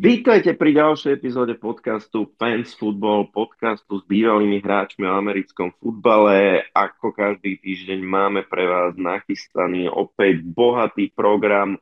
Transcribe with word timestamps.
Vítajte 0.00 0.56
pri 0.56 0.72
ďalšej 0.80 1.20
epizóde 1.20 1.60
podcastu 1.60 2.32
Fans 2.40 2.72
Football, 2.72 3.36
podcastu 3.36 4.00
s 4.00 4.04
bývalými 4.08 4.64
hráčmi 4.64 5.04
o 5.04 5.12
americkom 5.12 5.76
futbale. 5.76 6.64
Ako 6.72 7.12
každý 7.12 7.60
týždeň 7.60 8.00
máme 8.00 8.48
pre 8.48 8.64
vás 8.64 8.96
nachystaný 8.96 9.92
opäť 9.92 10.40
bohatý 10.40 11.12
program, 11.12 11.76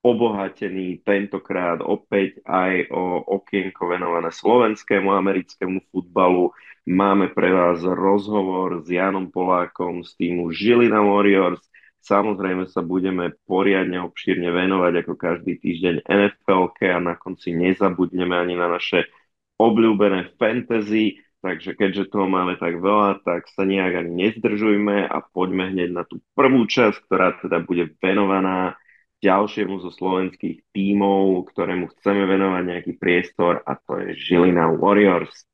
obohatený 0.00 1.04
tentokrát 1.04 1.84
opäť 1.84 2.40
aj 2.48 2.88
o 2.88 3.20
okienko 3.20 3.84
venované 3.84 4.32
slovenskému 4.32 5.12
americkému 5.12 5.92
futbalu. 5.92 6.56
Máme 6.88 7.36
pre 7.36 7.52
vás 7.52 7.84
rozhovor 7.84 8.80
s 8.80 8.88
Janom 8.88 9.28
Polákom 9.28 10.00
z 10.00 10.16
týmu 10.16 10.56
Žilina 10.56 11.04
Warriors, 11.04 11.60
Samozrejme 12.02 12.66
sa 12.66 12.82
budeme 12.82 13.30
poriadne 13.46 14.02
obšírne 14.02 14.50
venovať 14.50 15.06
ako 15.06 15.14
každý 15.14 15.54
týždeň 15.62 16.02
nfl 16.02 16.74
a 16.74 16.98
na 16.98 17.14
konci 17.14 17.54
nezabudneme 17.54 18.34
ani 18.34 18.58
na 18.58 18.66
naše 18.66 19.06
obľúbené 19.62 20.34
fantasy, 20.34 21.22
takže 21.38 21.78
keďže 21.78 22.10
toho 22.10 22.26
máme 22.26 22.58
tak 22.58 22.82
veľa, 22.82 23.22
tak 23.22 23.46
sa 23.54 23.62
nejak 23.62 24.02
ani 24.02 24.26
nezdržujme 24.26 25.06
a 25.06 25.16
poďme 25.30 25.70
hneď 25.70 25.90
na 25.94 26.02
tú 26.02 26.18
prvú 26.34 26.66
časť, 26.66 27.06
ktorá 27.06 27.38
teda 27.38 27.62
bude 27.62 27.94
venovaná 28.02 28.74
ďalšiemu 29.22 29.78
zo 29.78 29.94
slovenských 29.94 30.74
tímov, 30.74 31.46
ktorému 31.54 31.86
chceme 31.94 32.26
venovať 32.26 32.62
nejaký 32.66 32.92
priestor 32.98 33.62
a 33.62 33.78
to 33.78 34.02
je 34.02 34.18
Žilina 34.18 34.74
Warriors. 34.74 35.46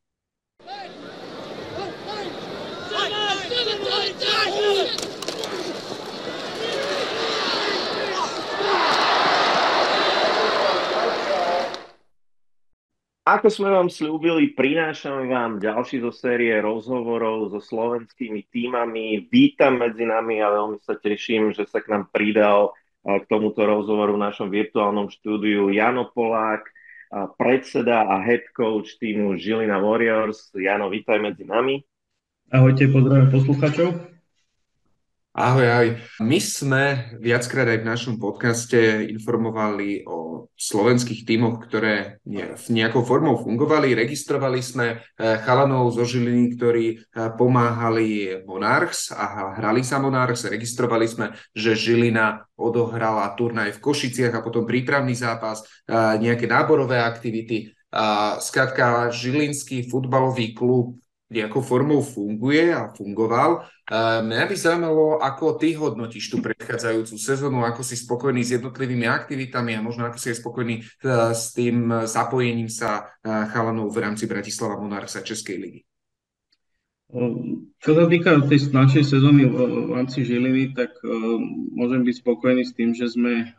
Ako 13.27 13.51
sme 13.51 13.69
vám 13.69 13.91
slúbili, 13.91 14.55
prinášame 14.57 15.29
vám 15.29 15.59
ďalší 15.61 16.01
zo 16.01 16.09
série 16.09 16.55
rozhovorov 16.59 17.53
so 17.53 17.61
slovenskými 17.61 18.47
týmami. 18.49 19.27
Vítam 19.29 19.77
medzi 19.77 20.07
nami 20.07 20.41
a 20.41 20.49
veľmi 20.49 20.81
sa 20.81 20.97
teším, 20.97 21.53
že 21.53 21.69
sa 21.69 21.83
k 21.83 21.93
nám 21.93 22.09
pridal 22.09 22.73
k 23.05 23.23
tomuto 23.29 23.63
rozhovoru 23.63 24.17
v 24.17 24.23
našom 24.27 24.49
virtuálnom 24.49 25.13
štúdiu 25.13 25.69
Jano 25.69 26.09
Polák, 26.09 26.67
predseda 27.37 28.05
a 28.05 28.19
head 28.23 28.49
coach 28.55 28.97
týmu 28.97 29.37
Žilina 29.37 29.77
Warriors. 29.77 30.49
Jano, 30.57 30.89
vítaj 30.89 31.21
medzi 31.21 31.45
nami. 31.45 31.79
Ahojte, 32.49 32.89
pozdravím 32.89 33.29
poslucháčov. 33.29 34.18
Ahoj, 35.39 35.67
ahoj. 35.71 35.89
My 36.19 36.35
sme 36.43 37.15
viackrát 37.15 37.63
aj 37.63 37.79
v 37.79 37.87
našom 37.87 38.15
podcaste 38.19 39.07
informovali 39.07 40.03
o 40.03 40.51
slovenských 40.59 41.23
tímoch, 41.23 41.63
ktoré 41.63 42.19
nejakou 42.67 43.07
formou 43.07 43.39
fungovali. 43.39 43.95
Registrovali 43.95 44.59
sme 44.59 44.99
eh, 44.99 45.39
chalanov 45.39 45.95
zo 45.95 46.03
Žiliny, 46.03 46.59
ktorí 46.59 46.85
eh, 46.91 46.99
pomáhali 47.39 48.43
Monarchs 48.43 49.15
a 49.15 49.55
hrali 49.55 49.79
sa 49.79 50.03
Monarchs. 50.03 50.43
Registrovali 50.43 51.07
sme, 51.07 51.31
že 51.55 51.71
Žilina 51.71 52.43
odohrala 52.59 53.31
turnaj 53.39 53.79
v 53.79 53.83
Košiciach 53.87 54.35
a 54.35 54.43
potom 54.43 54.67
prípravný 54.67 55.15
zápas, 55.15 55.63
eh, 55.63 56.19
nejaké 56.19 56.51
náborové 56.51 56.99
aktivity. 56.99 57.71
Skrátka, 58.43 59.09
Žilinský 59.09 59.89
futbalový 59.89 60.53
klub 60.53 61.01
nejakou 61.29 61.61
formou 61.61 62.01
funguje 62.01 62.73
a 62.73 62.89
fungoval. 62.89 63.69
Mňa 64.25 64.45
by 64.49 64.55
zaujímalo, 64.57 65.21
ako 65.21 65.61
ty 65.61 65.77
hodnotíš 65.77 66.33
tú 66.33 66.41
predchádzajúcu 66.41 67.15
sezónu, 67.17 67.61
ako 67.65 67.85
si 67.85 67.97
spokojný 67.97 68.41
s 68.41 68.57
jednotlivými 68.57 69.05
aktivitami 69.05 69.77
a 69.77 69.85
možno 69.85 70.09
ako 70.09 70.17
si 70.17 70.33
je 70.33 70.41
spokojný 70.41 70.75
e, 70.81 70.83
s 71.33 71.53
tým 71.53 72.05
zapojením 72.05 72.69
sa 72.69 73.17
e, 73.21 73.29
chalanov 73.49 73.93
v 73.93 74.01
rámci 74.05 74.25
Bratislava 74.29 74.77
Monarsa 74.81 75.25
Českej 75.25 75.57
ligy. 75.57 75.81
Čo 77.81 77.91
sa 77.97 78.05
týka 78.05 78.37
tej 78.45 78.69
našej 78.69 79.01
sezóny 79.01 79.49
v 79.49 79.89
rámci 79.97 80.21
Žiliny, 80.21 80.77
tak 80.77 80.93
môžem 81.73 82.05
byť 82.05 82.15
spokojný 82.21 82.61
s 82.61 82.77
tým, 82.77 82.93
že 82.93 83.09
sme 83.09 83.49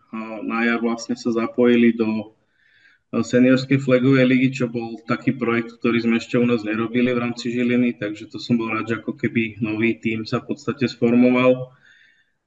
na 0.46 0.70
jar 0.70 0.78
vlastne 0.78 1.18
sa 1.18 1.34
zapojili 1.34 1.90
do 1.90 2.38
seniorskej 3.10 3.82
flagovej 3.82 4.22
ligy, 4.22 4.48
čo 4.62 4.70
bol 4.70 5.02
taký 5.02 5.34
projekt, 5.34 5.82
ktorý 5.82 5.98
sme 5.98 6.22
ešte 6.22 6.38
u 6.38 6.46
nás 6.46 6.62
nerobili 6.62 7.10
v 7.10 7.22
rámci 7.26 7.50
Žiliny, 7.50 7.98
takže 7.98 8.30
to 8.30 8.38
som 8.38 8.54
bol 8.54 8.70
rád, 8.70 8.86
že 8.86 9.02
ako 9.02 9.18
keby 9.18 9.58
nový 9.58 9.98
tím 9.98 10.22
sa 10.22 10.38
v 10.38 10.54
podstate 10.54 10.86
sformoval. 10.86 11.74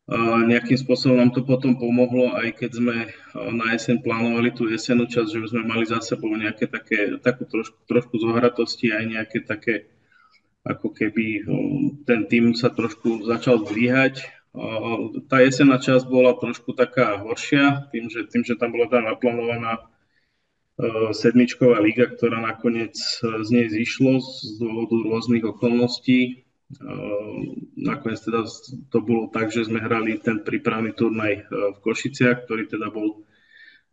A 0.03 0.43
nejakým 0.43 0.75
spôsobom 0.75 1.15
nám 1.15 1.31
to 1.31 1.47
potom 1.47 1.79
pomohlo, 1.79 2.35
aj 2.35 2.59
keď 2.59 2.71
sme 2.75 2.95
na 3.55 3.71
jeseň 3.71 4.03
plánovali 4.03 4.51
tú 4.51 4.67
jesenú 4.67 5.07
časť, 5.07 5.31
že 5.31 5.51
sme 5.51 5.63
mali 5.63 5.87
za 5.87 6.03
sebou 6.03 6.31
nejaké 6.35 6.67
také, 6.67 7.15
takú 7.23 7.47
trošku, 7.47 7.87
trošku 7.87 8.19
zohratosti, 8.19 8.91
aj 8.91 9.03
nejaké 9.07 9.47
také, 9.47 9.87
ako 10.63 10.91
keby 10.91 11.47
ten 12.03 12.27
tým 12.27 12.51
sa 12.51 12.71
trošku 12.71 13.23
začal 13.27 13.63
zdvíhať. 13.63 14.27
Tá 15.31 15.39
jesenná 15.39 15.79
časť 15.79 16.03
bola 16.07 16.35
trošku 16.35 16.75
taká 16.75 17.23
horšia, 17.23 17.87
tým, 17.95 18.11
že, 18.11 18.27
tým, 18.27 18.43
že 18.43 18.59
tam 18.59 18.75
bola 18.75 18.91
tá 18.91 18.99
naplánovaná 18.99 19.87
sedmičková 21.13 21.77
liga, 21.77 22.09
ktorá 22.09 22.41
nakoniec 22.41 22.97
e, 22.97 23.45
z 23.45 23.49
nej 23.53 23.67
zišlo 23.69 24.17
z 24.17 24.57
dôvodu 24.57 24.97
rôznych 25.05 25.45
okolností. 25.45 26.19
E, 26.25 26.31
nakoniec 27.77 28.17
teda 28.25 28.41
to 28.89 28.97
bolo 29.05 29.29
tak, 29.29 29.53
že 29.53 29.69
sme 29.69 29.77
hrali 29.77 30.17
ten 30.17 30.41
prípravný 30.41 30.97
turnaj 30.97 31.45
v 31.45 31.77
Košiciach, 31.77 32.49
ktorý 32.49 32.65
teda 32.65 32.89
bol 32.89 33.21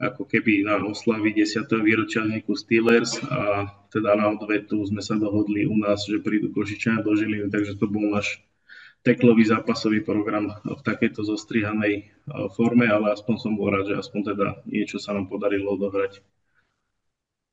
ako 0.00 0.24
keby 0.24 0.64
na 0.64 0.80
oslavy 0.80 1.36
10. 1.36 1.68
výročia 1.84 2.24
vzniku 2.24 2.56
Steelers 2.56 3.20
a 3.28 3.68
teda 3.92 4.16
na 4.16 4.32
odvetu 4.32 4.80
sme 4.88 5.04
sa 5.04 5.20
dohodli 5.20 5.68
u 5.68 5.76
nás, 5.76 6.08
že 6.08 6.24
prídu 6.24 6.48
Košičania 6.56 7.04
do 7.04 7.12
Žiliny, 7.12 7.52
takže 7.52 7.76
to 7.76 7.84
bol 7.84 8.08
náš 8.08 8.40
teklový 9.04 9.44
zápasový 9.44 10.00
program 10.00 10.56
v 10.64 10.80
takejto 10.80 11.20
zostrihanej 11.28 12.08
forme, 12.56 12.88
ale 12.88 13.12
aspoň 13.12 13.34
som 13.36 13.52
bol 13.60 13.68
rád, 13.68 13.92
že 13.92 14.00
aspoň 14.00 14.20
teda 14.32 14.46
niečo 14.64 14.96
sa 14.96 15.12
nám 15.12 15.28
podarilo 15.28 15.76
odohrať. 15.76 16.24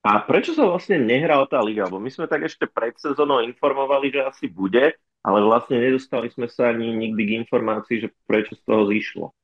A 0.08 0.24
prečo 0.24 0.56
sa 0.56 0.64
vlastne 0.64 1.04
nehrala 1.04 1.44
tá 1.52 1.60
liga? 1.60 1.84
Lebo 1.84 2.00
my 2.00 2.08
sme 2.08 2.32
tak 2.32 2.48
ešte 2.48 2.64
pred 2.64 2.96
sezónou 2.96 3.44
informovali, 3.44 4.08
že 4.08 4.24
asi 4.24 4.48
bude, 4.48 4.96
ale 5.20 5.40
vlastne 5.44 5.84
nedostali 5.84 6.32
sme 6.32 6.48
sa 6.48 6.72
ani 6.72 6.96
nikdy 6.96 7.22
k 7.28 7.36
informácii, 7.44 8.08
že 8.08 8.16
prečo 8.24 8.56
z 8.56 8.64
toho 8.64 8.88
zišlo. 8.88 9.36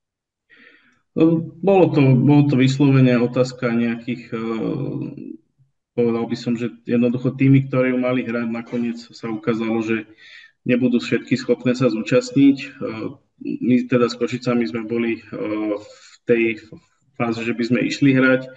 No, 1.20 1.24
bolo 1.60 1.92
to, 1.92 2.00
bolo 2.16 2.48
to 2.48 2.56
vyslovene 2.56 3.12
otázka 3.20 3.76
nejakých, 3.76 4.32
eh, 4.32 4.40
povedal 6.00 6.26
by 6.32 6.38
som, 6.40 6.56
že 6.56 6.72
jednoducho 6.88 7.36
tými, 7.36 7.68
ktorí 7.68 7.92
ju 7.92 8.00
mali 8.00 8.24
hrať, 8.24 8.48
nakoniec 8.48 9.04
sa 9.04 9.28
ukázalo, 9.28 9.84
že 9.84 10.08
nebudú 10.64 11.04
všetky 11.04 11.36
schopné 11.36 11.76
sa 11.76 11.92
zúčastniť. 11.92 12.58
Eh, 12.64 13.08
my 13.44 13.76
teda 13.92 14.08
s 14.08 14.16
Košicami 14.16 14.64
sme 14.64 14.88
boli 14.88 15.20
v 15.28 15.88
tej 16.24 16.64
fáze, 17.20 17.44
že 17.44 17.52
by 17.52 17.64
sme 17.68 17.80
išli 17.84 18.16
hrať 18.16 18.48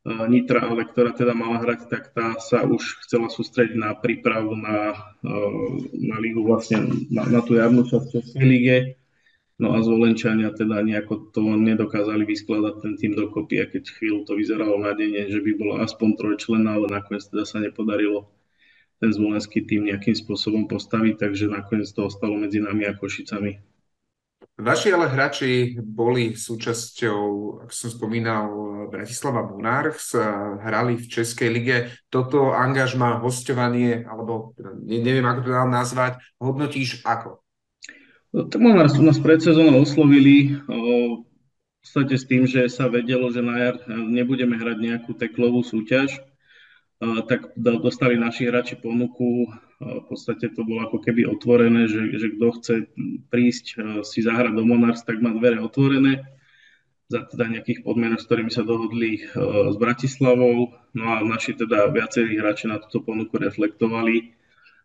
Nitra, 0.00 0.64
ale 0.64 0.88
ktorá 0.88 1.12
teda 1.12 1.36
mala 1.36 1.60
hrať, 1.60 1.92
tak 1.92 2.16
tá 2.16 2.32
sa 2.40 2.64
už 2.64 3.04
chcela 3.04 3.28
sústrediť 3.28 3.76
na 3.76 3.92
prípravu 3.92 4.56
na, 4.56 4.96
na 5.92 6.16
lígu 6.16 6.40
vlastne 6.40 6.88
na, 7.12 7.28
na 7.28 7.44
tú 7.44 7.60
jarnú 7.60 7.84
časť 7.84 8.08
Českej. 8.08 8.96
No 9.60 9.76
a 9.76 9.84
zvolenčania 9.84 10.56
teda 10.56 10.80
nejako 10.80 11.36
to 11.36 11.44
nedokázali 11.44 12.24
vyskladať 12.24 12.74
ten 12.80 12.92
tým 12.96 13.12
dokopy 13.12 13.60
a 13.60 13.68
keď 13.68 13.92
chvíľu 13.92 14.24
to 14.24 14.32
vyzeralo 14.32 14.80
nádejne, 14.80 15.28
že 15.28 15.44
by 15.44 15.52
bolo 15.52 15.84
aspoň 15.84 16.16
trojčlená, 16.16 16.80
ale 16.80 16.88
nakoniec 16.88 17.28
teda 17.28 17.44
sa 17.44 17.60
nepodarilo 17.60 18.32
ten 19.04 19.12
zvolenský 19.12 19.68
tým 19.68 19.92
nejakým 19.92 20.16
spôsobom 20.16 20.64
postaviť, 20.64 21.28
takže 21.28 21.52
nakoniec 21.52 21.92
to 21.92 22.08
ostalo 22.08 22.40
medzi 22.40 22.64
nami 22.64 22.88
a 22.88 22.96
Košicami. 22.96 23.60
Vaši 24.60 24.92
ale 24.92 25.08
hráči 25.08 25.80
boli 25.80 26.36
súčasťou, 26.36 27.20
ako 27.64 27.72
som 27.72 27.88
spomínal, 27.88 28.46
Bratislava 28.92 29.46
Monarchs, 29.48 30.12
hrali 30.60 31.00
v 31.00 31.06
Českej 31.08 31.48
lige. 31.48 31.76
Toto 32.12 32.52
angažma, 32.52 33.24
hostovanie, 33.24 34.04
alebo 34.04 34.52
neviem, 34.84 35.24
ako 35.24 35.40
to 35.46 35.50
dám 35.50 35.70
nazvať, 35.72 36.20
hodnotíš 36.36 37.00
ako? 37.08 37.40
No, 38.36 38.46
tak 38.52 38.60
Monarchs 38.60 39.00
nás 39.00 39.16
pred 39.16 39.40
sezónou 39.40 39.80
oslovili 39.80 40.60
o, 40.68 41.24
v 41.24 41.78
podstate 41.80 42.14
s 42.20 42.28
tým, 42.28 42.44
že 42.44 42.68
sa 42.68 42.86
vedelo, 42.86 43.32
že 43.32 43.40
na 43.40 43.56
jar 43.56 43.76
nebudeme 43.88 44.60
hrať 44.60 44.76
nejakú 44.76 45.16
teklovú 45.16 45.64
súťaž, 45.64 46.20
tak 47.00 47.56
dostali 47.56 48.20
naši 48.20 48.44
hráči 48.44 48.76
ponuku. 48.76 49.48
V 49.80 50.04
podstate 50.12 50.52
to 50.52 50.60
bolo 50.60 50.84
ako 50.84 51.00
keby 51.00 51.24
otvorené, 51.24 51.88
že, 51.88 52.12
že 52.20 52.36
kto 52.36 52.46
chce 52.60 52.74
prísť 53.32 53.66
si 54.04 54.20
zahrať 54.20 54.52
do 54.52 54.68
Monars, 54.68 55.00
tak 55.08 55.24
má 55.24 55.32
dvere 55.32 55.56
otvorené 55.56 56.28
za 57.10 57.26
teda 57.26 57.50
nejakých 57.50 57.82
podmienok, 57.82 58.22
s 58.22 58.28
ktorými 58.28 58.52
sa 58.54 58.62
dohodli 58.62 59.24
s 59.34 59.76
Bratislavou. 59.80 60.70
No 60.94 61.04
a 61.10 61.24
naši 61.26 61.58
teda 61.58 61.90
viacerí 61.90 62.38
hráči 62.38 62.70
na 62.70 62.78
túto 62.78 63.02
ponuku 63.02 63.34
reflektovali. 63.34 64.36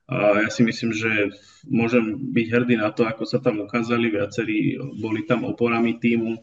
A 0.09 0.41
ja 0.41 0.49
si 0.49 0.65
myslím, 0.65 0.89
že 0.89 1.33
môžem 1.69 2.17
byť 2.33 2.47
hrdý 2.49 2.75
na 2.81 2.89
to, 2.89 3.05
ako 3.05 3.29
sa 3.29 3.37
tam 3.37 3.61
ukázali. 3.61 4.09
Viacerí 4.09 4.79
boli 4.97 5.27
tam 5.29 5.45
oporami 5.45 6.01
týmu 6.01 6.39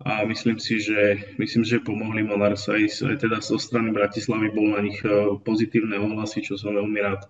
a 0.00 0.24
myslím 0.28 0.60
si, 0.60 0.80
že, 0.80 1.34
myslím, 1.40 1.64
že 1.64 1.80
pomohli 1.80 2.20
Monars 2.24 2.68
aj, 2.68 3.00
aj 3.04 3.16
teda 3.20 3.40
zo 3.40 3.56
strany 3.56 3.92
Bratislavy 3.92 4.52
bol 4.52 4.76
na 4.76 4.84
nich 4.84 5.00
pozitívne 5.44 5.96
ohlasy, 6.00 6.40
čo 6.44 6.56
som 6.56 6.72
veľmi 6.72 7.00
rád. 7.00 7.24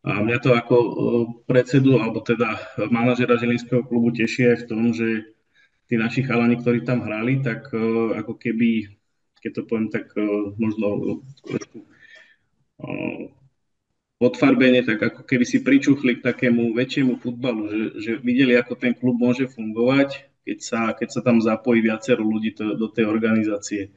A 0.00 0.24
mňa 0.24 0.38
to 0.40 0.56
ako 0.56 0.76
predsedu, 1.44 2.00
alebo 2.00 2.24
teda 2.24 2.56
manažera 2.88 3.36
Žilinského 3.36 3.84
klubu 3.84 4.16
teší 4.16 4.56
aj 4.56 4.58
v 4.64 4.68
tom, 4.68 4.82
že 4.96 5.28
tí 5.92 6.00
naši 6.00 6.24
chalani, 6.24 6.56
ktorí 6.56 6.88
tam 6.88 7.04
hrali, 7.04 7.44
tak 7.44 7.68
ako 8.16 8.32
keby, 8.40 8.88
keď 9.44 9.50
to 9.60 9.62
poviem 9.68 9.92
tak 9.92 10.08
možno 10.56 11.20
trošku 11.44 11.84
odfarbenie, 14.20 14.84
tak 14.84 15.00
ako 15.00 15.24
keby 15.24 15.44
si 15.48 15.64
pričuchli 15.64 16.20
k 16.20 16.24
takému 16.32 16.76
väčšiemu 16.76 17.16
futbalu, 17.20 17.68
že, 17.68 17.82
že 18.00 18.12
videli, 18.20 18.52
ako 18.56 18.76
ten 18.76 18.92
klub 18.92 19.16
môže 19.16 19.48
fungovať, 19.48 20.28
keď 20.44 20.58
sa, 20.60 20.80
keď 20.92 21.08
sa 21.08 21.20
tam 21.24 21.40
zapojí 21.40 21.80
viacero 21.80 22.20
ľudí 22.20 22.52
to, 22.52 22.76
do 22.76 22.92
tej 22.92 23.08
organizácie. 23.08 23.92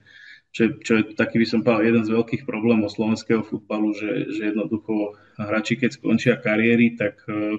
Čo, 0.54 0.78
čo 0.86 1.02
je 1.02 1.18
taký, 1.18 1.42
by 1.42 1.48
som 1.50 1.66
povedal, 1.66 1.82
jeden 1.90 2.04
z 2.06 2.14
veľkých 2.14 2.46
problémov 2.46 2.94
slovenského 2.94 3.42
futbalu, 3.42 3.98
že, 3.98 4.30
že 4.30 4.54
jednoducho 4.54 5.18
hráči, 5.42 5.82
keď 5.82 5.98
skončia 5.98 6.38
kariéry, 6.38 6.94
tak 6.94 7.26
uh, 7.26 7.58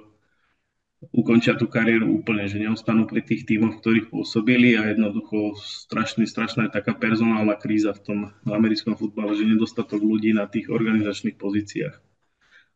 ukončia 1.11 1.59
tú 1.59 1.67
kariéru 1.67 2.07
úplne, 2.07 2.47
že 2.47 2.57
neostanú 2.57 3.05
pri 3.05 3.21
tých 3.21 3.45
tímoch, 3.45 3.77
v 3.77 3.81
ktorých 3.83 4.07
pôsobili 4.09 4.79
a 4.79 4.95
jednoducho 4.95 5.59
strašný, 5.59 6.25
strašná 6.25 6.71
je 6.71 6.75
taká 6.79 6.95
personálna 6.95 7.59
kríza 7.59 7.91
v 7.93 8.01
tom 8.01 8.17
americkom 8.47 8.95
futbale, 8.95 9.35
že 9.35 9.43
nedostatok 9.45 10.01
ľudí 10.01 10.31
na 10.31 10.47
tých 10.47 10.71
organizačných 10.71 11.35
pozíciách. 11.35 11.95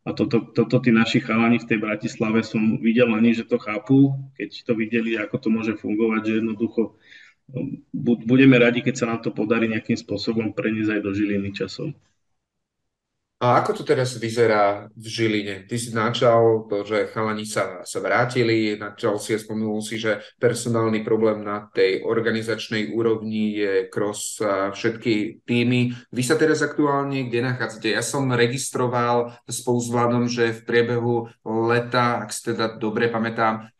A 0.00 0.16
toto, 0.16 0.40
toto 0.52 0.80
tí 0.80 0.92
naši 0.92 1.20
chalani 1.20 1.60
v 1.60 1.68
tej 1.68 1.78
Bratislave 1.80 2.40
som 2.40 2.80
videl 2.80 3.12
ani, 3.12 3.36
že 3.36 3.44
to 3.44 3.60
chápu, 3.60 4.16
keď 4.32 4.64
to 4.64 4.72
videli, 4.72 5.20
ako 5.20 5.36
to 5.36 5.48
môže 5.52 5.74
fungovať, 5.76 6.20
že 6.24 6.32
jednoducho 6.40 6.82
um, 6.88 6.94
budeme 8.26 8.56
radi, 8.58 8.80
keď 8.82 8.94
sa 8.94 9.08
nám 9.10 9.20
to 9.20 9.34
podarí 9.34 9.66
nejakým 9.70 9.98
spôsobom 9.98 10.54
preniesť 10.54 10.98
aj 10.98 11.00
do 11.02 11.10
Žiliny 11.14 11.50
časom. 11.54 11.94
A 13.40 13.64
ako 13.64 13.80
to 13.80 13.82
teraz 13.88 14.20
vyzerá 14.20 14.92
v 14.92 15.06
Žiline? 15.08 15.64
Ty 15.64 15.76
si 15.80 15.96
načal 15.96 16.68
to, 16.68 16.84
že 16.84 17.08
chalani 17.08 17.48
sa, 17.48 17.80
sa 17.88 17.98
vrátili, 18.04 18.76
načal 18.76 19.16
si 19.16 19.32
a 19.32 19.40
spomenul 19.40 19.80
si, 19.80 19.96
že 19.96 20.20
personálny 20.36 21.00
problém 21.00 21.40
na 21.40 21.72
tej 21.72 22.04
organizačnej 22.04 22.92
úrovni 22.92 23.56
je 23.56 23.72
cross 23.88 24.44
všetky 24.76 25.40
týmy. 25.48 25.96
Vy 26.12 26.20
sa 26.20 26.36
teraz 26.36 26.60
aktuálne 26.60 27.32
kde 27.32 27.40
nachádzate? 27.40 27.88
Ja 27.96 28.04
som 28.04 28.28
registroval 28.28 29.32
spolu 29.48 29.78
s 29.80 29.88
Vladom, 29.88 30.28
že 30.28 30.52
v 30.52 30.60
priebehu 30.60 31.32
leta, 31.40 32.20
ak 32.20 32.36
si 32.36 32.52
teda 32.52 32.76
dobre 32.76 33.08
pamätám, 33.08 33.72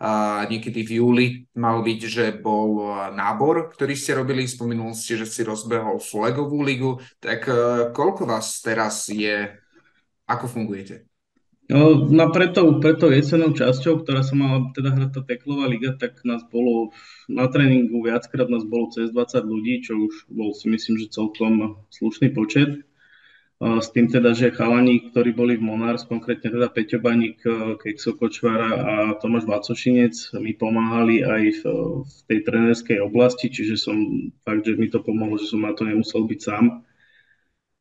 niekedy 0.48 0.88
v 0.88 0.90
júli 1.04 1.26
mal 1.52 1.84
byť, 1.84 2.00
že 2.08 2.24
bol 2.32 2.96
nábor, 3.12 3.76
ktorý 3.76 3.92
ste 3.92 4.16
robili. 4.16 4.48
Spomenul 4.48 4.96
ste, 4.96 5.20
že 5.20 5.28
si 5.28 5.44
rozbehol 5.44 6.00
flagovú 6.00 6.64
ligu. 6.64 6.96
Tak 7.20 7.40
e, 7.44 7.52
koľko 7.92 8.24
vás 8.24 8.64
teraz 8.64 9.12
je 9.12 9.49
ako 10.30 10.46
fungujete? 10.46 11.10
No, 11.70 12.10
no 12.10 12.34
preto, 12.34 12.82
preto 12.82 13.14
jesenou 13.14 13.54
časťou, 13.54 14.02
ktorá 14.02 14.26
sa 14.26 14.34
mala 14.34 14.74
teda 14.74 14.90
hrať 14.90 15.10
tá 15.14 15.22
teklová 15.22 15.70
liga, 15.70 15.94
tak 15.94 16.18
nás 16.26 16.42
bolo 16.50 16.90
na 17.30 17.46
tréningu 17.46 18.02
viackrát 18.02 18.50
nás 18.50 18.66
bolo 18.66 18.90
cez 18.90 19.14
20 19.14 19.46
ľudí, 19.46 19.86
čo 19.86 19.94
už 19.94 20.26
bol 20.34 20.50
si 20.50 20.66
myslím, 20.66 20.98
že 20.98 21.14
celkom 21.14 21.78
slušný 21.94 22.34
počet. 22.34 22.82
S 23.60 23.92
tým 23.92 24.08
teda, 24.08 24.32
že 24.32 24.56
chalani, 24.56 25.12
ktorí 25.12 25.36
boli 25.36 25.60
v 25.60 25.68
Monárs, 25.68 26.08
konkrétne 26.08 26.48
teda 26.48 26.72
Peťo 26.72 26.96
Baník, 26.96 27.44
Kekso 27.76 28.16
Kočvara 28.16 28.72
a 28.72 28.94
Tomáš 29.20 29.44
Vacošinec, 29.44 30.16
mi 30.40 30.56
pomáhali 30.56 31.20
aj 31.22 31.60
v, 31.60 31.62
v 32.02 32.16
tej 32.24 32.40
trenerskej 32.50 32.98
oblasti, 33.04 33.52
čiže 33.52 33.76
som 33.76 34.00
fakt, 34.42 34.64
že 34.64 34.80
mi 34.80 34.88
to 34.88 35.04
pomohlo, 35.04 35.36
že 35.36 35.52
som 35.52 35.60
na 35.60 35.76
to 35.76 35.84
nemusel 35.84 36.24
byť 36.24 36.40
sám 36.40 36.88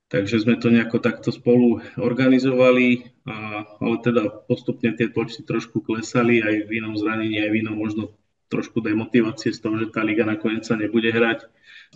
Takže 0.10 0.42
sme 0.42 0.58
to 0.58 0.74
nejako 0.74 0.98
takto 0.98 1.30
spolu 1.30 1.86
organizovali, 1.94 3.14
a, 3.30 3.62
ale 3.78 3.96
teda 4.02 4.42
postupne 4.50 4.90
tie 4.98 5.06
počty 5.06 5.46
trošku 5.46 5.86
klesali, 5.86 6.42
aj 6.42 6.66
v 6.66 6.82
inom 6.82 6.98
zranení, 6.98 7.38
aj 7.38 7.50
v 7.54 7.58
inom 7.62 7.78
možno 7.78 8.04
trošku 8.50 8.82
demotivácie 8.82 9.54
z 9.54 9.62
toho, 9.62 9.78
že 9.78 9.94
tá 9.94 10.02
liga 10.02 10.26
nakoniec 10.26 10.66
sa 10.66 10.74
nebude 10.74 11.14
hrať. 11.14 11.46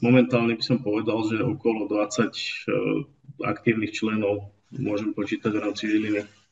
Momentálne 0.05 0.53
by 0.53 0.61
som 0.61 0.77
povedal, 0.85 1.25
že 1.25 1.41
okolo 1.41 1.89
20 1.89 1.89
uh, 1.89 2.29
e, 2.29 2.37
aktívnych 3.41 3.97
členov 3.97 4.53
môžem 4.77 5.17
počítať 5.17 5.49
v 5.49 5.61
rámci 5.65 5.89
Žiliny. 5.89 6.42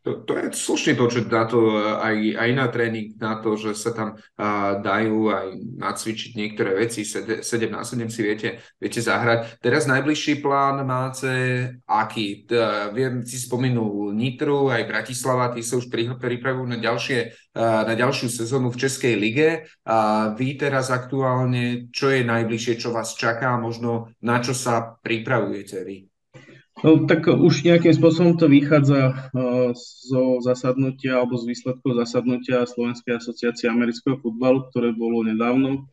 To, 0.00 0.24
to 0.24 0.32
je 0.32 0.56
slušný 0.56 0.96
počet 0.96 1.28
na 1.28 1.44
to, 1.44 1.76
aj, 1.76 2.16
aj 2.40 2.50
na 2.56 2.66
tréning, 2.72 3.20
na 3.20 3.36
to, 3.36 3.60
že 3.60 3.76
sa 3.76 3.92
tam 3.92 4.16
uh, 4.16 4.80
dajú 4.80 5.28
aj 5.28 5.48
nacvičiť 5.76 6.40
niektoré 6.40 6.72
veci, 6.72 7.04
7 7.04 7.44
na 7.68 7.84
7 7.84 8.08
si 8.08 8.20
viete, 8.24 8.64
viete 8.80 9.04
zahrať. 9.04 9.60
Teraz 9.60 9.84
najbližší 9.84 10.40
plán 10.40 10.80
máte 10.88 11.28
aký? 11.84 12.48
Uh, 12.48 12.88
viem, 12.96 13.28
si 13.28 13.36
spomenul 13.36 14.16
Nitru, 14.16 14.72
aj 14.72 14.88
Bratislava, 14.88 15.52
tí 15.52 15.60
sa 15.60 15.76
už 15.76 15.92
pripravujú 15.92 16.64
na, 16.64 16.80
ďalšie, 16.80 17.52
uh, 17.60 17.84
na 17.84 17.92
ďalšiu 17.92 18.32
sezónu 18.32 18.72
v 18.72 18.80
Českej 18.80 19.14
lige. 19.20 19.68
A 19.84 20.32
vy 20.32 20.56
teraz 20.56 20.88
aktuálne, 20.88 21.92
čo 21.92 22.08
je 22.08 22.24
najbližšie, 22.24 22.80
čo 22.80 22.88
vás 22.88 23.12
čaká, 23.12 23.60
možno 23.60 24.16
na 24.24 24.40
čo 24.40 24.56
sa 24.56 24.96
pripravujete 25.04 25.78
vy? 25.84 26.09
No 26.80 27.04
tak 27.04 27.28
už 27.28 27.68
nejakým 27.68 27.92
spôsobom 27.92 28.40
to 28.40 28.48
vychádza 28.48 29.12
uh, 29.12 29.76
zo 29.76 30.40
zasadnutia 30.40 31.20
alebo 31.20 31.36
z 31.36 31.52
výsledkov 31.52 31.92
zasadnutia 32.00 32.64
Slovenskej 32.64 33.20
asociácie 33.20 33.68
amerického 33.68 34.16
futbalu, 34.16 34.64
ktoré 34.72 34.96
bolo 34.96 35.20
nedávno, 35.20 35.92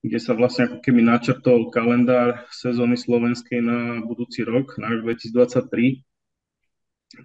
kde 0.00 0.16
sa 0.16 0.32
vlastne 0.32 0.64
ako 0.72 0.80
keby 0.80 1.04
načrtol 1.04 1.68
kalendár 1.68 2.48
sezóny 2.48 2.96
slovenskej 2.96 3.60
na 3.60 4.00
budúci 4.00 4.48
rok, 4.48 4.80
na 4.80 4.96
rok 4.96 5.04
2023. 5.12 6.00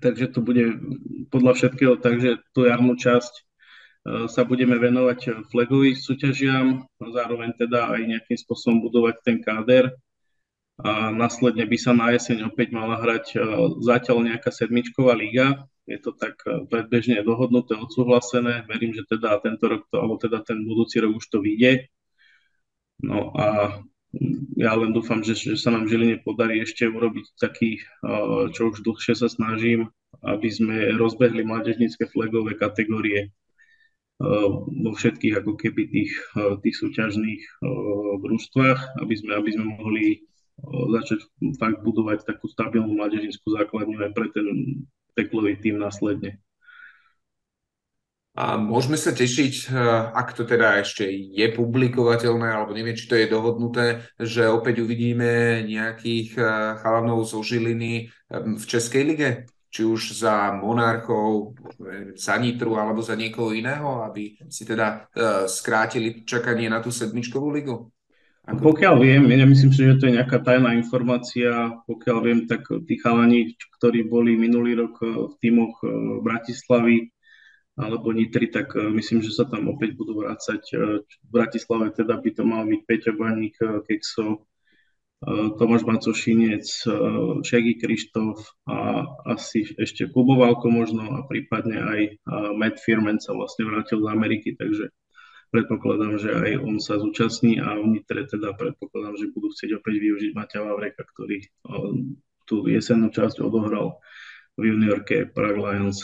Takže 0.04 0.25
to 0.36 0.44
bude 0.44 0.84
podľa 1.31 1.56
všetkého 1.56 1.96
tak, 2.04 2.19
že 2.19 2.44
tú 2.51 2.68
jarnú 2.68 3.00
časť 3.00 3.31
uh, 3.31 4.28
sa 4.28 4.44
budeme 4.44 4.75
venovať 4.75 5.48
flagovým 5.48 5.96
súťažiam, 5.96 6.84
zároveň 7.00 7.56
teda 7.56 7.96
aj 7.96 8.01
nejakým 8.04 8.36
spôsobom 8.36 8.84
budovať 8.84 9.24
ten 9.24 9.40
káder, 9.40 9.96
a 10.79 11.11
následne 11.11 11.67
by 11.67 11.75
sa 11.75 11.91
na 11.91 12.15
jeseň 12.15 12.47
opäť 12.47 12.71
mala 12.71 12.95
hrať 13.03 13.35
e, 13.35 13.37
zatiaľ 13.83 14.31
nejaká 14.31 14.47
sedmičková 14.47 15.11
liga. 15.11 15.67
Je 15.83 15.99
to 15.99 16.15
tak 16.15 16.39
e, 16.47 16.63
predbežne 16.71 17.19
dohodnuté, 17.19 17.75
odsúhlasené. 17.75 18.63
Verím, 18.63 18.95
že 18.95 19.03
teda 19.03 19.43
tento 19.43 19.67
rok, 19.67 19.83
to, 19.91 20.00
alebo 20.00 20.15
teda 20.15 20.39
ten 20.39 20.63
budúci 20.63 21.03
rok 21.03 21.19
už 21.19 21.25
to 21.27 21.43
vyjde. 21.43 21.91
No 23.03 23.36
a 23.36 23.79
ja 24.55 24.71
len 24.79 24.95
dúfam, 24.95 25.19
že, 25.19 25.36
že 25.36 25.59
sa 25.59 25.75
nám 25.75 25.86
v 25.86 26.00
Žiline 26.00 26.17
podarí 26.24 26.63
ešte 26.63 26.88
urobiť 26.88 27.27
taký, 27.36 27.75
e, 27.75 27.81
čo 28.55 28.71
už 28.71 28.79
dlhšie 28.79 29.19
sa 29.19 29.27
snažím, 29.27 29.91
aby 30.24 30.48
sme 30.48 30.95
rozbehli 30.95 31.43
mládežnícke 31.43 32.07
flagové 32.07 32.55
kategórie 32.55 33.36
vo 34.19 34.91
všetkých 34.91 35.39
ako 35.39 35.55
keby 35.55 35.88
tých, 35.88 36.12
tých 36.59 36.75
súťažných 36.75 37.63
družstvách, 38.19 39.00
aby 39.00 39.15
sme, 39.15 39.31
aby 39.31 39.50
sme 39.55 39.65
mohli 39.79 40.27
začať 40.68 41.20
fakt 41.58 41.80
budovať 41.82 42.28
takú 42.28 42.48
stabilnú 42.51 42.96
mládežnickú 43.00 43.48
základňu 43.56 43.98
aj 44.06 44.12
pre 44.16 44.28
ten 44.34 44.48
teklový 45.16 45.60
tým 45.60 45.80
následne. 45.80 46.39
A 48.39 48.56
môžeme 48.56 48.96
sa 48.96 49.12
tešiť, 49.12 49.68
e, 49.68 49.75
ak 50.16 50.32
to 50.32 50.48
teda 50.48 50.80
ešte 50.80 51.04
je 51.12 51.44
publikovateľné, 51.51 52.48
alebo 52.48 52.72
neviem, 52.72 52.96
či 52.96 53.10
to 53.10 53.20
je 53.20 53.28
dohodnuté, 53.28 54.06
že 54.16 54.48
opäť 54.48 54.80
uvidíme 54.80 55.60
nejakých 55.68 56.39
e, 56.39 56.42
chalanov 56.80 57.28
zo 57.28 57.44
Žiliny 57.44 58.08
e, 58.08 58.34
v 58.56 58.63
Českej 58.63 59.04
lige? 59.04 59.30
Či 59.70 59.84
už 59.86 60.24
za 60.24 60.56
Monarchov, 60.56 61.54
za 62.18 62.39
Nitru 62.42 62.80
alebo 62.80 63.06
za 63.06 63.13
niekoho 63.13 63.54
iného, 63.54 64.01
aby 64.01 64.34
si 64.50 64.66
teda 64.66 65.06
skrátili 65.46 66.25
čakanie 66.25 66.66
na 66.66 66.82
tú 66.82 66.89
sedmičkovú 66.89 67.54
ligu? 67.54 67.94
Pokiaľ 68.50 68.96
viem, 68.98 69.29
ja 69.29 69.46
myslím 69.46 69.70
že 69.70 70.01
to 70.01 70.10
je 70.10 70.18
nejaká 70.18 70.41
tajná 70.41 70.74
informácia, 70.74 71.70
pokiaľ 71.86 72.18
viem, 72.25 72.39
tak 72.50 72.65
tí 72.89 72.98
chalani, 72.98 73.53
ktorí 73.77 74.10
boli 74.10 74.34
minulý 74.34 74.74
rok 74.74 74.98
eh, 75.06 75.10
v 75.29 75.34
tímoch 75.38 75.77
eh, 75.86 75.89
Bratislavy 76.25 77.13
alebo 77.77 78.10
Nitry, 78.10 78.50
tak 78.50 78.74
eh, 78.74 78.89
myslím, 78.89 79.22
že 79.22 79.38
sa 79.38 79.46
tam 79.46 79.70
opäť 79.70 79.94
budú 79.94 80.25
vrácať. 80.25 80.65
V 81.06 81.29
Bratislave 81.29 81.94
teda 81.94 82.18
by 82.18 82.29
to 82.34 82.41
mal 82.41 82.65
byť 82.65 82.82
Peťo 82.89 83.13
Baník, 83.13 83.56
Kexo, 83.86 84.50
Tomáš 85.60 85.84
Macošinec, 85.84 86.63
Šegi 87.44 87.75
Krištof 87.75 88.39
a 88.72 89.03
asi 89.27 89.68
ešte 89.75 90.08
Kubovalko 90.08 90.72
možno 90.72 91.12
a 91.12 91.27
prípadne 91.27 91.75
aj 91.75 92.01
Matt 92.56 92.79
Firman 92.79 93.20
sa 93.20 93.36
vlastne 93.36 93.68
vrátil 93.68 94.00
z 94.00 94.08
Ameriky, 94.08 94.56
takže 94.56 94.88
predpokladám, 95.50 96.22
že 96.22 96.29
aj 96.34 96.51
on 96.62 96.77
sa 96.77 96.98
zúčastní 97.01 97.62
a 97.62 97.77
Nitre 97.82 98.25
teda 98.25 98.53
predpokladám, 98.53 99.18
že 99.18 99.34
budú 99.34 99.50
chcieť 99.53 99.82
opäť 99.82 99.96
využiť 100.01 100.32
Maťa 100.34 100.60
Vavreka, 100.65 101.03
ktorý 101.03 101.46
tú 102.50 102.65
jesennú 102.65 103.13
časť 103.13 103.46
odohral 103.46 104.01
v 104.58 104.74
juniorke 104.74 105.29
Prague 105.29 105.62
Lions. 105.62 106.01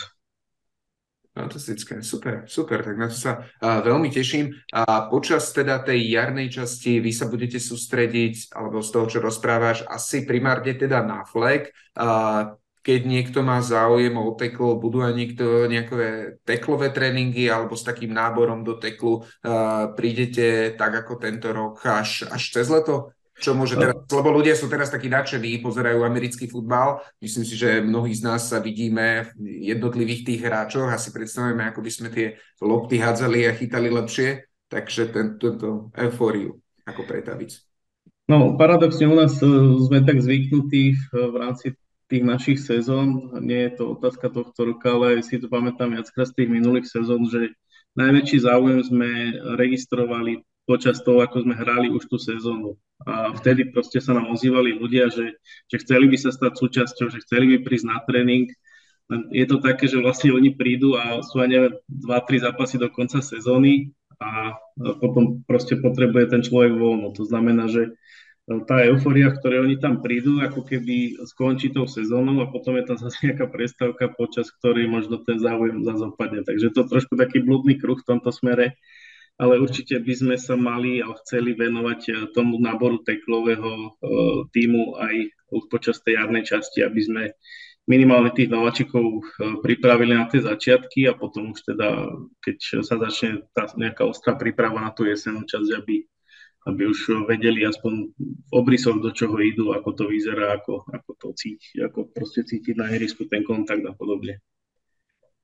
Fantastické, 1.35 1.99
super, 1.99 2.47
super, 2.47 2.79
tak 2.79 2.95
na 2.95 3.11
to 3.11 3.17
sa 3.19 3.43
uh, 3.43 3.83
veľmi 3.83 4.07
teším. 4.07 4.55
A 4.71 5.11
počas 5.11 5.51
teda 5.51 5.83
tej 5.83 6.15
jarnej 6.15 6.47
časti 6.47 7.03
vy 7.03 7.11
sa 7.11 7.27
budete 7.27 7.59
sústrediť, 7.59 8.55
alebo 8.55 8.79
z 8.79 8.89
toho, 8.95 9.05
čo 9.11 9.19
rozprávaš, 9.19 9.83
asi 9.83 10.23
primárne 10.23 10.71
teda 10.79 11.03
na 11.03 11.27
flag. 11.27 11.75
Uh, 11.91 12.55
keď 12.85 13.01
niekto 13.09 13.41
má 13.41 13.65
záujem 13.65 14.13
o 14.13 14.29
teklo, 14.37 14.77
budú 14.77 15.01
aj 15.01 15.17
niekto 15.17 15.65
nejaké 15.65 16.37
teklové 16.45 16.93
tréningy 16.93 17.49
alebo 17.49 17.73
s 17.73 17.81
takým 17.81 18.13
náborom 18.13 18.61
do 18.61 18.77
teklu 18.77 19.25
uh, 19.25 19.89
prídete 19.97 20.77
tak 20.77 20.93
ako 20.93 21.17
tento 21.17 21.49
rok 21.49 21.81
až, 21.81 22.29
až 22.29 22.43
cez 22.53 22.69
leto? 22.69 23.09
Čo 23.35 23.51
môže 23.51 23.75
teraz, 23.75 23.99
lebo 24.07 24.31
ľudia 24.31 24.55
sú 24.55 24.71
teraz 24.71 24.87
takí 24.93 25.11
nadšení, 25.11 25.59
pozerajú 25.59 26.07
americký 26.07 26.47
futbal. 26.47 27.03
Myslím 27.19 27.43
si, 27.43 27.59
že 27.59 27.83
mnohí 27.83 28.15
z 28.15 28.23
nás 28.23 28.47
sa 28.47 28.63
vidíme 28.63 29.27
v 29.35 29.65
jednotlivých 29.75 30.21
tých 30.23 30.41
hráčoch 30.45 30.87
a 30.87 30.95
si 30.95 31.11
predstavujeme, 31.11 31.67
ako 31.67 31.83
by 31.83 31.91
sme 31.91 32.07
tie 32.15 32.39
lopty 32.63 32.95
hádzali 32.95 33.43
a 33.49 33.57
chytali 33.57 33.91
lepšie. 33.91 34.47
Takže 34.71 35.11
tento, 35.11 35.51
tento 35.51 35.69
eufóriu 35.99 36.55
ako 36.87 37.01
pretaviť. 37.03 37.51
No, 38.31 38.55
paradoxne 38.55 39.05
u 39.05 39.19
nás 39.19 39.35
e, 39.37 39.45
sme 39.83 39.99
tak 40.01 40.17
zvyknutí 40.23 40.95
v 41.11 41.35
rámci 41.35 41.75
tých 42.05 42.23
našich 42.23 42.59
sezón, 42.61 43.33
nie 43.41 43.65
je 43.65 43.81
to 43.81 43.97
otázka 43.97 44.29
tohto 44.29 44.61
roka, 44.61 44.93
ale 44.93 45.25
si 45.25 45.41
to 45.41 45.49
pamätám 45.49 45.93
viackrát 45.93 46.29
z 46.29 46.43
tých 46.43 46.49
minulých 46.53 46.85
sezón, 46.85 47.25
že 47.25 47.53
najväčší 47.97 48.45
záujem 48.45 48.81
sme 48.85 49.09
registrovali 49.57 50.45
počas 50.65 51.01
toho, 51.01 51.21
ako 51.21 51.45
sme 51.45 51.55
hrali 51.57 51.87
už 51.93 52.09
tú 52.09 52.17
sezónu. 52.17 52.77
A 53.05 53.33
vtedy 53.37 53.69
proste 53.69 54.01
sa 54.01 54.17
nám 54.17 54.33
ozývali 54.33 54.77
ľudia, 54.77 55.13
že, 55.13 55.37
že 55.69 55.77
chceli 55.81 56.09
by 56.09 56.17
sa 56.17 56.33
stať 56.33 56.57
súčasťou, 56.57 57.07
že 57.13 57.21
chceli 57.25 57.55
by 57.55 57.57
prísť 57.61 57.85
na 57.85 58.01
tréning. 58.01 58.49
Je 59.29 59.45
to 59.45 59.61
také, 59.61 59.85
že 59.85 60.01
vlastne 60.01 60.33
oni 60.33 60.57
prídu 60.57 60.97
a 60.97 61.21
sú 61.21 61.37
aj 61.37 61.49
neviem, 61.49 61.73
2-3 61.85 62.49
zápasy 62.49 62.81
do 62.81 62.89
konca 62.89 63.21
sezóny 63.21 63.93
a 64.17 64.57
potom 64.97 65.45
proste 65.45 65.77
potrebuje 65.77 66.33
ten 66.33 66.41
človek 66.41 66.73
voľno. 66.73 67.13
To 67.13 67.23
znamená, 67.27 67.69
že 67.69 67.93
tá 68.45 68.85
euforia, 68.85 69.33
v 69.33 69.37
ktorej 69.41 69.59
oni 69.65 69.77
tam 69.81 70.05
prídu, 70.05 70.37
ako 70.45 70.61
keby 70.61 71.17
skončí 71.25 71.73
tou 71.73 71.89
sezónou 71.89 72.45
a 72.45 72.51
potom 72.53 72.77
je 72.77 72.85
tam 72.85 72.97
zase 73.01 73.17
nejaká 73.25 73.49
prestávka, 73.49 74.05
počas 74.13 74.53
ktorej 74.61 74.85
možno 74.85 75.17
ten 75.25 75.41
záujem 75.41 75.81
zase 75.81 76.03
opadne. 76.05 76.45
Takže 76.45 76.69
to 76.69 76.85
je 76.85 76.91
trošku 76.93 77.17
taký 77.17 77.41
blúdny 77.41 77.81
kruh 77.81 77.97
v 77.97 78.05
tomto 78.05 78.29
smere 78.29 78.77
ale 79.35 79.59
určite 79.59 79.99
by 79.99 80.13
sme 80.15 80.35
sa 80.39 80.55
mali 80.55 81.03
a 81.03 81.11
chceli 81.23 81.55
venovať 81.55 82.01
eh, 82.07 82.15
tomu 82.31 82.59
náboru 82.59 83.03
teklového 83.03 83.71
eh, 83.71 83.91
týmu 84.51 84.95
aj 84.95 85.15
počas 85.71 85.99
tej 86.03 86.19
jarnej 86.19 86.43
časti, 86.47 86.83
aby 86.83 87.01
sme 87.03 87.23
minimálne 87.85 88.31
tých 88.31 88.47
nováčikov 88.47 89.03
eh, 89.03 89.23
pripravili 89.59 90.15
na 90.15 90.25
tie 90.31 90.39
začiatky 90.39 91.11
a 91.11 91.17
potom 91.19 91.51
už 91.51 91.67
teda, 91.67 92.15
keď 92.39 92.57
sa 92.83 92.95
začne 92.95 93.43
tá 93.51 93.67
nejaká 93.75 94.07
ostrá 94.07 94.39
príprava 94.39 94.79
na 94.79 94.95
tú 94.95 95.03
jesenú 95.03 95.43
časť, 95.43 95.69
aby, 95.83 96.07
aby 96.65 96.89
už 96.89 97.29
vedeli 97.29 97.61
aspoň 97.61 97.93
v 98.17 98.51
obrysoch, 98.51 98.97
do 98.97 99.13
čoho 99.13 99.37
idú, 99.37 99.69
ako 99.77 99.89
to 99.93 100.03
vyzerá, 100.09 100.57
ako, 100.57 100.81
ako 100.89 101.11
to 101.21 101.27
cítiť, 101.37 101.85
ako 101.85 102.09
proste 102.09 102.41
cítiť 102.41 102.73
na 102.73 102.89
ihrisku 102.89 103.29
ten 103.29 103.45
kontakt 103.45 103.85
a 103.85 103.93
podobne. 103.93 104.41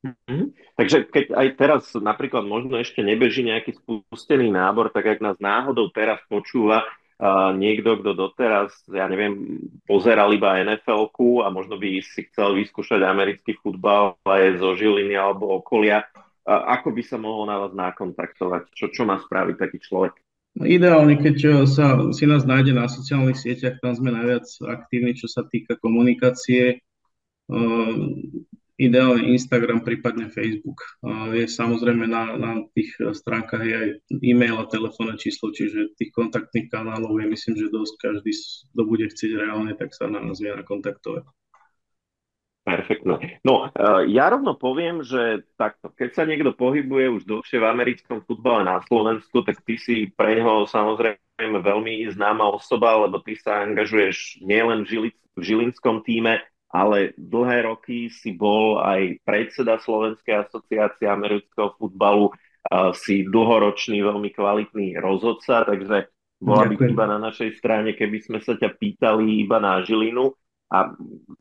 Mm-hmm. 0.02 0.44
Takže 0.82 0.98
keď 1.14 1.26
aj 1.38 1.48
teraz 1.62 1.84
napríklad 1.94 2.42
možno 2.42 2.82
ešte 2.82 3.06
nebeží 3.06 3.46
nejaký 3.46 3.78
spustený 3.78 4.50
nábor, 4.50 4.90
tak 4.90 5.06
ak 5.06 5.20
nás 5.22 5.38
náhodou 5.38 5.94
teraz 5.94 6.18
počúva 6.26 6.82
uh, 7.22 7.54
niekto, 7.54 8.02
kto 8.02 8.18
doteraz, 8.18 8.74
ja 8.90 9.06
neviem, 9.06 9.62
pozeral 9.86 10.34
iba 10.34 10.58
nfl 10.58 11.06
a 11.46 11.54
možno 11.54 11.78
by 11.78 12.02
si 12.02 12.26
chcel 12.34 12.58
vyskúšať 12.58 13.06
americký 13.06 13.54
futbal 13.62 14.18
aj 14.26 14.58
zo 14.58 14.74
Žiliny 14.74 15.14
alebo 15.14 15.62
okolia, 15.62 16.02
uh, 16.02 16.66
ako 16.82 16.98
by 16.98 17.02
sa 17.06 17.22
mohol 17.22 17.46
na 17.46 17.62
vás 17.62 17.74
nakontaktovať? 17.78 18.74
Čo, 18.74 18.90
čo 18.90 19.06
má 19.06 19.22
spraviť 19.22 19.56
taký 19.62 19.78
človek? 19.86 20.18
No, 20.52 20.68
ideálne, 20.68 21.16
keď 21.16 21.64
sa, 21.64 22.12
si 22.12 22.28
nás 22.28 22.44
nájde 22.44 22.76
na 22.76 22.92
sociálnych 22.92 23.40
sieťach, 23.40 23.80
tam 23.80 23.96
sme 23.96 24.12
najviac 24.12 24.44
aktívni, 24.68 25.16
čo 25.16 25.32
sa 25.32 25.48
týka 25.48 25.80
komunikácie. 25.80 26.84
Uh, 27.48 28.20
ideálne 28.82 29.30
Instagram, 29.30 29.86
prípadne 29.86 30.34
Facebook. 30.34 30.82
Je 31.38 31.46
samozrejme 31.46 32.10
na, 32.10 32.34
na 32.34 32.52
tých 32.74 32.98
stránkach 32.98 33.62
je 33.62 33.76
aj 33.78 33.90
e-mail 34.26 34.58
a 34.58 34.66
telefónne 34.66 35.22
číslo, 35.22 35.54
čiže 35.54 35.94
tých 36.02 36.10
kontaktných 36.10 36.74
kanálov 36.74 37.14
je 37.22 37.28
myslím, 37.30 37.56
že 37.62 37.70
dosť 37.70 37.94
každý, 38.02 38.34
kto 38.74 38.82
bude 38.82 39.06
chcieť 39.06 39.32
reálne, 39.38 39.78
tak 39.78 39.94
sa 39.94 40.10
na 40.10 40.18
nás 40.18 40.42
vie 40.42 40.50
nakontaktovať. 40.50 41.30
Perfektne. 42.72 43.16
No, 43.44 43.68
e, 43.68 44.08
ja 44.16 44.32
rovno 44.32 44.56
poviem, 44.56 45.04
že 45.04 45.44
takto, 45.60 45.92
keď 45.92 46.10
sa 46.16 46.24
niekto 46.24 46.56
pohybuje 46.56 47.20
už 47.20 47.22
dlhšie 47.28 47.60
v 47.60 47.68
americkom 47.68 48.24
futbale 48.24 48.64
na 48.64 48.80
Slovensku, 48.88 49.44
tak 49.44 49.60
ty 49.68 49.76
si 49.76 50.08
pre 50.16 50.40
neho 50.40 50.64
samozrejme 50.64 51.60
veľmi 51.60 52.08
známa 52.16 52.48
osoba, 52.48 52.96
lebo 53.04 53.20
ty 53.20 53.36
sa 53.36 53.68
angažuješ 53.68 54.40
nielen 54.40 54.88
v, 54.88 54.88
Žili- 54.88 55.20
v 55.36 55.42
Žilinskom 55.44 56.08
týme, 56.08 56.40
ale 56.72 57.12
dlhé 57.20 57.68
roky 57.68 58.08
si 58.08 58.32
bol 58.32 58.80
aj 58.80 59.20
predseda 59.28 59.76
Slovenskej 59.76 60.48
asociácie 60.48 61.04
amerického 61.12 61.76
futbalu, 61.76 62.32
si 62.94 63.26
dlhoročný, 63.26 64.00
veľmi 64.06 64.30
kvalitný 64.32 65.02
rozhodca, 65.02 65.66
takže 65.66 66.14
bola 66.42 66.66
by 66.70 66.76
iba 66.78 67.06
na 67.10 67.18
našej 67.22 67.58
strane, 67.58 67.94
keby 67.94 68.18
sme 68.22 68.40
sa 68.42 68.58
ťa 68.58 68.74
pýtali 68.78 69.46
iba 69.46 69.62
na 69.62 69.82
Žilinu 69.86 70.34
a 70.72 70.96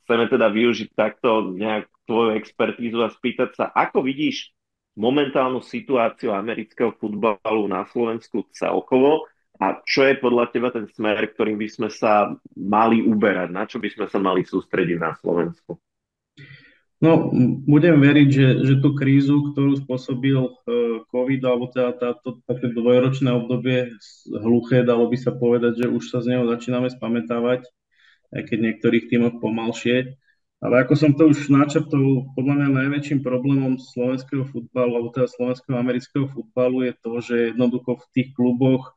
chceme 0.04 0.26
teda 0.26 0.50
využiť 0.50 0.90
takto 0.98 1.54
nejak 1.54 1.86
tvoju 2.10 2.34
expertízu 2.34 2.98
a 3.06 3.14
spýtať 3.14 3.50
sa, 3.54 3.64
ako 3.70 4.02
vidíš 4.02 4.50
momentálnu 4.98 5.62
situáciu 5.62 6.34
amerického 6.34 6.90
futbalu 6.98 7.70
na 7.70 7.86
Slovensku 7.86 8.50
celkovo 8.50 9.30
a 9.60 9.78
čo 9.86 10.08
je 10.08 10.18
podľa 10.18 10.50
teba 10.50 10.74
ten 10.74 10.90
smer, 10.90 11.20
ktorým 11.30 11.60
by 11.60 11.68
sme 11.68 11.88
sa 11.92 12.32
mali 12.56 13.04
uberať? 13.04 13.48
Na 13.52 13.68
čo 13.68 13.76
by 13.76 13.92
sme 13.92 14.06
sa 14.08 14.18
mali 14.18 14.42
sústrediť 14.42 14.98
na 14.98 15.12
Slovensku? 15.20 15.76
No, 17.00 17.32
budem 17.64 17.96
veriť, 17.96 18.28
že, 18.28 18.48
že 18.60 18.74
tú 18.84 18.92
krízu, 18.92 19.52
ktorú 19.52 19.80
spôsobil 19.80 20.36
uh, 20.36 21.00
COVID, 21.08 21.40
alebo 21.48 21.72
teda 21.72 21.96
táto 21.96 22.44
také 22.44 22.72
dvojročné 22.76 23.32
obdobie 23.32 23.96
hluché, 24.28 24.84
dalo 24.84 25.08
by 25.08 25.16
sa 25.16 25.32
povedať, 25.32 25.80
že 25.80 25.86
už 25.88 26.12
sa 26.12 26.20
z 26.20 26.36
neho 26.36 26.44
začíname 26.44 26.92
spamätávať, 26.92 27.64
aj 28.34 28.42
keď 28.46 28.58
niektorých 28.58 29.08
týmoch 29.10 29.38
pomalšie. 29.42 30.16
Ale 30.60 30.84
ako 30.84 30.92
som 30.92 31.16
to 31.16 31.32
už 31.32 31.48
načrtol, 31.48 32.28
podľa 32.36 32.54
mňa 32.60 32.68
najväčším 32.84 33.24
problémom 33.24 33.80
slovenského 33.80 34.44
futbalu, 34.44 34.92
alebo 35.00 35.08
teda 35.08 35.28
slovenského 35.32 35.76
amerického 35.80 36.28
futbalu 36.28 36.84
je 36.84 36.92
to, 37.00 37.12
že 37.24 37.36
jednoducho 37.56 37.96
v 37.96 38.06
tých 38.12 38.28
kluboch 38.36 38.92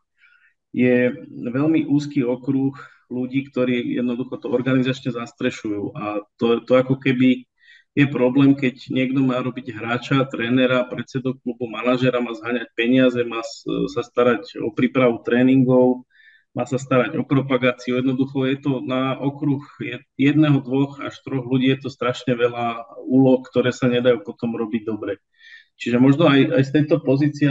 je 0.75 1.13
veľmi 1.31 1.87
úzky 1.87 2.19
okruh 2.19 2.75
ľudí, 3.07 3.47
ktorí 3.47 3.95
jednoducho 3.95 4.43
to 4.43 4.51
organizačne 4.51 5.15
zastrešujú. 5.15 5.95
A 5.95 6.25
to, 6.35 6.59
to 6.67 6.73
ako 6.75 6.99
keby 6.99 7.47
je 7.93 8.05
problém, 8.09 8.57
keď 8.57 8.89
niekto 8.89 9.21
má 9.21 9.37
robiť 9.39 9.69
hráča, 9.69 10.25
trénera, 10.25 10.81
predsedu 10.89 11.37
klubu, 11.39 11.69
manažera, 11.69 12.19
má 12.19 12.33
zháňať 12.33 12.73
peniaze, 12.73 13.21
má 13.21 13.45
sa 13.87 14.01
starať 14.01 14.57
o 14.65 14.73
prípravu 14.73 15.21
tréningov, 15.21 16.03
má 16.53 16.69
sa 16.69 16.77
starať 16.77 17.17
o 17.17 17.25
propagáciu. 17.25 17.97
Jednoducho 17.97 18.45
je 18.45 18.57
to 18.61 18.71
na 18.85 19.17
okruh 19.17 19.61
jedného, 20.17 20.61
dvoch 20.61 21.01
až 21.01 21.17
troch 21.25 21.45
ľudí, 21.49 21.73
je 21.73 21.85
to 21.85 21.89
strašne 21.89 22.37
veľa 22.37 22.97
úloh, 23.09 23.41
ktoré 23.41 23.73
sa 23.73 23.89
nedajú 23.89 24.21
potom 24.21 24.53
robiť 24.53 24.81
dobre. 24.85 25.17
Čiže 25.81 25.97
možno 25.97 26.29
aj, 26.29 26.53
aj 26.53 26.63
z 26.69 26.71
tejto 26.77 27.01
pozície 27.01 27.49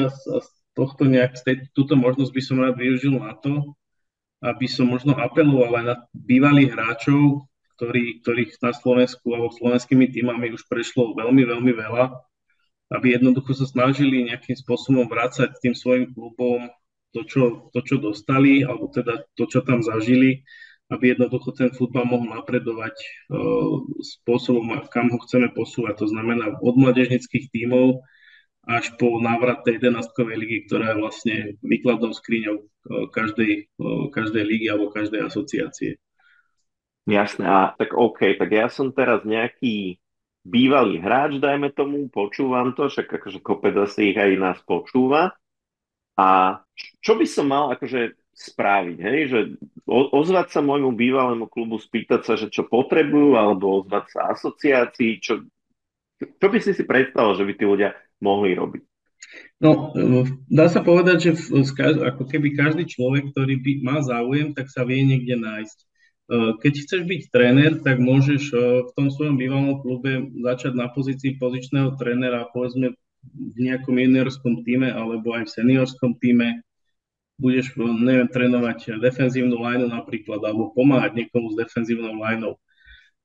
tohto 0.79 1.05
nejak, 1.05 1.35
túto 1.75 1.99
možnosť 1.99 2.33
by 2.33 2.43
som 2.43 2.57
rád 2.63 2.79
využil 2.79 3.19
na 3.19 3.35
to, 3.35 3.75
aby 4.43 4.67
som 4.71 4.91
možno 4.91 5.19
apeloval 5.19 5.83
aj 5.83 5.85
na 5.85 5.97
bývalých 6.15 6.75
hráčov, 6.75 7.47
ktorí, 7.79 8.23
ktorých 8.23 8.63
na 8.63 8.71
Slovensku 8.71 9.27
alebo 9.35 9.51
slovenskými 9.51 10.15
týmami 10.15 10.55
už 10.55 10.71
prešlo 10.71 11.19
veľmi, 11.19 11.43
veľmi 11.43 11.73
veľa, 11.75 12.15
aby 12.95 13.19
jednoducho 13.19 13.59
sa 13.59 13.67
snažili 13.67 14.31
nejakým 14.31 14.55
spôsobom 14.55 15.11
vrácať 15.11 15.59
tým 15.59 15.75
svojim 15.75 16.15
klubom 16.15 16.71
to 17.13 17.25
čo, 17.29 17.43
to, 17.73 17.81
čo 17.85 17.97
dostali, 18.01 18.65
alebo 18.65 18.89
teda 18.89 19.25
to, 19.37 19.45
čo 19.49 19.61
tam 19.63 19.85
zažili, 19.85 20.45
aby 20.93 21.17
jednoducho 21.17 21.57
ten 21.57 21.73
futbal 21.73 22.05
mohol 22.05 22.33
napredovať 22.37 22.93
uh, 23.33 23.81
spôsobom, 24.01 24.77
kam 24.93 25.09
ho 25.09 25.19
chceme 25.25 25.49
posúvať. 25.53 26.05
To 26.05 26.07
znamená 26.09 26.61
od 26.61 26.75
mladežnických 26.77 27.49
tímov 27.49 28.05
až 28.63 28.95
po 28.95 29.19
návrat 29.19 29.67
tej 29.67 29.83
11 29.83 30.07
ligy, 30.39 30.71
ktorá 30.71 30.95
je 30.95 31.01
vlastne 31.03 31.37
výkladnou 31.67 32.15
skriňou 32.15 32.57
eh, 32.63 33.07
každej, 33.11 33.53
eh, 33.67 34.05
každej 34.15 34.45
ligy 34.47 34.67
alebo 34.71 34.95
každej 34.95 35.27
asociácie. 35.27 35.99
Jasné, 37.03 37.43
a 37.43 37.75
tak 37.75 37.99
OK, 37.99 38.39
tak 38.39 38.51
ja 38.55 38.71
som 38.71 38.95
teraz 38.95 39.27
nejaký 39.27 39.99
bývalý 40.47 41.03
hráč, 41.03 41.43
dajme 41.43 41.75
tomu, 41.75 42.07
počúvam 42.07 42.79
to, 42.79 42.87
však 42.87 43.11
akože 43.11 43.43
kopec 43.43 43.75
asi 43.75 44.15
ich 44.15 44.19
aj 44.19 44.39
nás 44.39 44.59
počúva. 44.63 45.35
A 46.19 46.61
čo 47.01 47.17
by 47.17 47.27
som 47.29 47.49
mal 47.49 47.73
akože 47.73 48.19
spraviť, 48.33 48.99
hej? 49.01 49.19
že 49.29 49.41
ozvať 49.89 50.57
sa 50.57 50.61
môjmu 50.65 50.97
bývalému 50.97 51.47
klubu, 51.49 51.77
spýtať 51.77 52.21
sa, 52.25 52.35
že 52.37 52.49
čo 52.53 52.65
potrebujú, 52.69 53.37
alebo 53.37 53.85
ozvať 53.85 54.05
sa 54.13 54.21
asociácii, 54.33 55.21
čo, 55.21 55.45
Čo 56.23 56.47
by 56.49 56.59
si 56.63 56.71
si 56.71 56.87
predstavil, 56.87 57.35
že 57.35 57.43
by 57.43 57.53
tí 57.59 57.65
ľudia 57.67 57.99
mohli 58.23 58.55
robiť? 58.55 58.83
No, 59.59 59.91
dá 60.47 60.71
sa 60.71 60.83
povedať, 60.87 61.17
že 61.19 61.31
ako 61.83 62.31
keby 62.31 62.55
každý 62.55 62.87
človek, 62.87 63.35
ktorý 63.35 63.59
by, 63.59 63.73
má 63.83 63.97
záujem, 64.03 64.55
tak 64.55 64.71
sa 64.71 64.87
vie 64.87 65.03
niekde 65.03 65.35
nájsť. 65.39 65.79
Keď 66.63 66.73
chceš 66.87 67.03
byť 67.11 67.23
tréner, 67.35 67.73
tak 67.83 67.99
môžeš 67.99 68.43
v 68.87 68.91
tom 68.95 69.11
svojom 69.11 69.35
bývalom 69.35 69.83
klube 69.83 70.31
začať 70.47 70.79
na 70.79 70.87
pozícii 70.91 71.43
pozičného 71.43 71.99
trénera, 71.99 72.47
povedzme 72.55 72.95
v 73.31 73.59
nejakom 73.59 73.95
juniorskom 73.97 74.67
týme 74.67 74.91
alebo 74.91 75.33
aj 75.33 75.47
v 75.47 75.55
seniorskom 75.55 76.19
týme. 76.19 76.63
Budeš, 77.41 77.75
neviem, 77.79 78.29
trénovať 78.31 79.03
defenzívnu 79.03 79.57
lineu 79.59 79.91
napríklad, 79.91 80.39
alebo 80.47 80.71
pomáhať 80.71 81.17
niekomu 81.17 81.51
s 81.51 81.59
defenzívnou 81.59 82.15
lineou. 82.15 82.55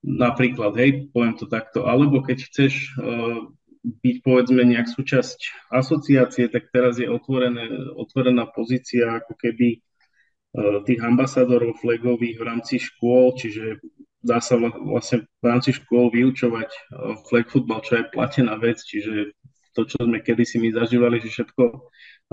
Napríklad, 0.01 0.73
hej, 0.79 1.11
poviem 1.11 1.35
to 1.37 1.45
takto. 1.45 1.85
Alebo 1.85 2.23
keď 2.25 2.37
chceš 2.49 2.97
uh, 2.97 3.45
byť, 3.83 4.15
povedzme, 4.25 4.63
nejak 4.63 4.89
súčasť 4.89 5.69
asociácie, 5.69 6.49
tak 6.49 6.71
teraz 6.73 6.97
je 6.97 7.05
otvorené, 7.05 7.93
otvorená 7.93 8.47
pozícia 8.49 9.21
ako 9.21 9.37
keby 9.37 9.77
uh, 9.77 10.81
tých 10.87 11.01
ambasadorov 11.03 11.77
flagových 11.77 12.41
v 12.41 12.47
rámci 12.47 12.81
škôl, 12.81 13.37
čiže 13.37 13.83
dá 14.23 14.41
sa 14.41 14.57
vlastne 14.57 15.29
v 15.41 15.45
rámci 15.45 15.77
škôl 15.77 16.09
vyučovať 16.09 16.69
uh, 16.69 17.21
flag 17.29 17.45
football, 17.53 17.85
čo 17.85 18.01
je 18.01 18.09
platená 18.09 18.57
vec, 18.57 18.81
čiže 18.81 19.36
to, 19.77 19.85
čo 19.85 20.01
sme 20.01 20.17
kedysi 20.25 20.57
my 20.57 20.73
zažívali, 20.73 21.21
že 21.21 21.29
všetko 21.29 21.63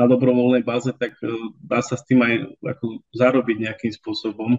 na 0.00 0.04
dobrovoľnej 0.08 0.64
báze, 0.64 0.88
tak 0.96 1.20
e, 1.20 1.28
dá 1.60 1.84
sa 1.84 2.00
s 2.00 2.08
tým 2.08 2.24
aj 2.24 2.56
ako 2.64 3.04
zarobiť 3.12 3.56
nejakým 3.68 3.92
spôsobom. 3.92 4.56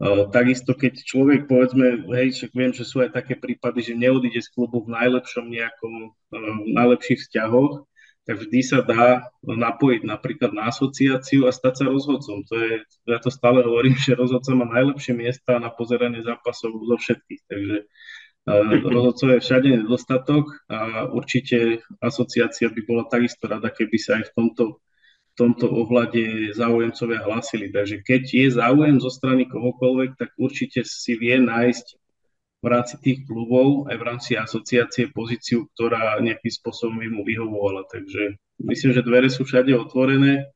Uh, 0.00 0.32
takisto, 0.32 0.72
keď 0.72 0.96
človek, 1.04 1.44
povedzme, 1.44 2.08
hej, 2.16 2.32
však 2.32 2.56
viem, 2.56 2.72
že 2.72 2.88
sú 2.88 3.04
aj 3.04 3.20
také 3.20 3.36
prípady, 3.36 3.84
že 3.84 3.92
neodíde 3.92 4.40
z 4.40 4.48
klubu 4.48 4.80
v 4.80 4.96
najlepšom 4.96 5.44
nejakom, 5.44 6.16
uh, 6.16 6.56
najlepších 6.72 7.20
vzťahoch, 7.20 7.84
tak 8.24 8.40
vždy 8.40 8.60
sa 8.64 8.80
dá 8.80 9.28
napojiť 9.44 10.08
napríklad 10.08 10.56
na 10.56 10.72
asociáciu 10.72 11.44
a 11.44 11.52
stať 11.52 11.82
sa 11.82 11.84
rozhodcom. 11.92 12.48
To 12.48 12.54
je, 12.56 12.80
ja 13.12 13.18
to 13.20 13.28
stále 13.28 13.60
hovorím, 13.60 13.92
že 14.00 14.16
rozhodca 14.16 14.56
má 14.56 14.64
najlepšie 14.68 15.12
miesta 15.12 15.60
na 15.60 15.68
pozeranie 15.68 16.24
zápasov 16.24 16.80
zo 16.80 16.96
všetkých, 16.96 17.42
takže 17.44 17.76
Rozhodcov 18.48 19.36
je 19.36 19.44
všade 19.44 19.68
nedostatok 19.84 20.48
a 20.66 21.06
určite 21.12 21.84
asociácia 22.00 22.72
by 22.72 22.80
bola 22.88 23.04
takisto 23.04 23.44
rada, 23.46 23.68
keby 23.68 23.96
sa 24.00 24.16
aj 24.16 24.32
v 24.32 24.34
tomto, 24.34 24.64
v 24.80 25.34
tomto 25.36 25.66
ohľade 25.68 26.56
záujemcovia 26.56 27.20
hlásili. 27.20 27.68
Takže 27.68 28.00
keď 28.00 28.22
je 28.24 28.46
záujem 28.56 28.96
zo 28.98 29.12
strany 29.12 29.44
kohokoľvek, 29.44 30.16
tak 30.16 30.32
určite 30.40 30.82
si 30.88 31.20
vie 31.20 31.36
nájsť 31.36 31.86
v 32.60 32.66
rámci 32.68 32.96
tých 33.00 33.18
klubov 33.24 33.88
aj 33.88 33.96
v 33.96 34.06
rámci 34.06 34.30
asociácie 34.36 35.12
pozíciu, 35.16 35.64
ktorá 35.72 36.20
nejakým 36.20 36.52
spôsobom 36.52 37.00
by 37.00 37.08
mu 37.08 37.22
vyhovovala. 37.24 37.88
Takže 37.88 38.36
myslím, 38.68 38.92
že 38.92 39.04
dvere 39.04 39.32
sú 39.32 39.48
všade 39.48 39.72
otvorené 39.72 40.52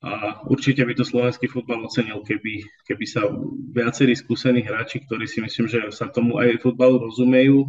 a 0.00 0.40
určite 0.48 0.80
by 0.80 0.96
to 0.96 1.04
slovenský 1.04 1.44
futbal 1.44 1.84
ocenil, 1.84 2.24
keby, 2.24 2.64
keby 2.88 3.04
sa 3.04 3.28
viacerí 3.76 4.16
skúsení 4.16 4.64
hráči, 4.64 5.04
ktorí 5.04 5.28
si 5.28 5.44
myslím, 5.44 5.68
že 5.68 5.92
sa 5.92 6.08
tomu 6.08 6.40
aj 6.40 6.64
futbalu 6.64 7.04
rozumejú. 7.04 7.68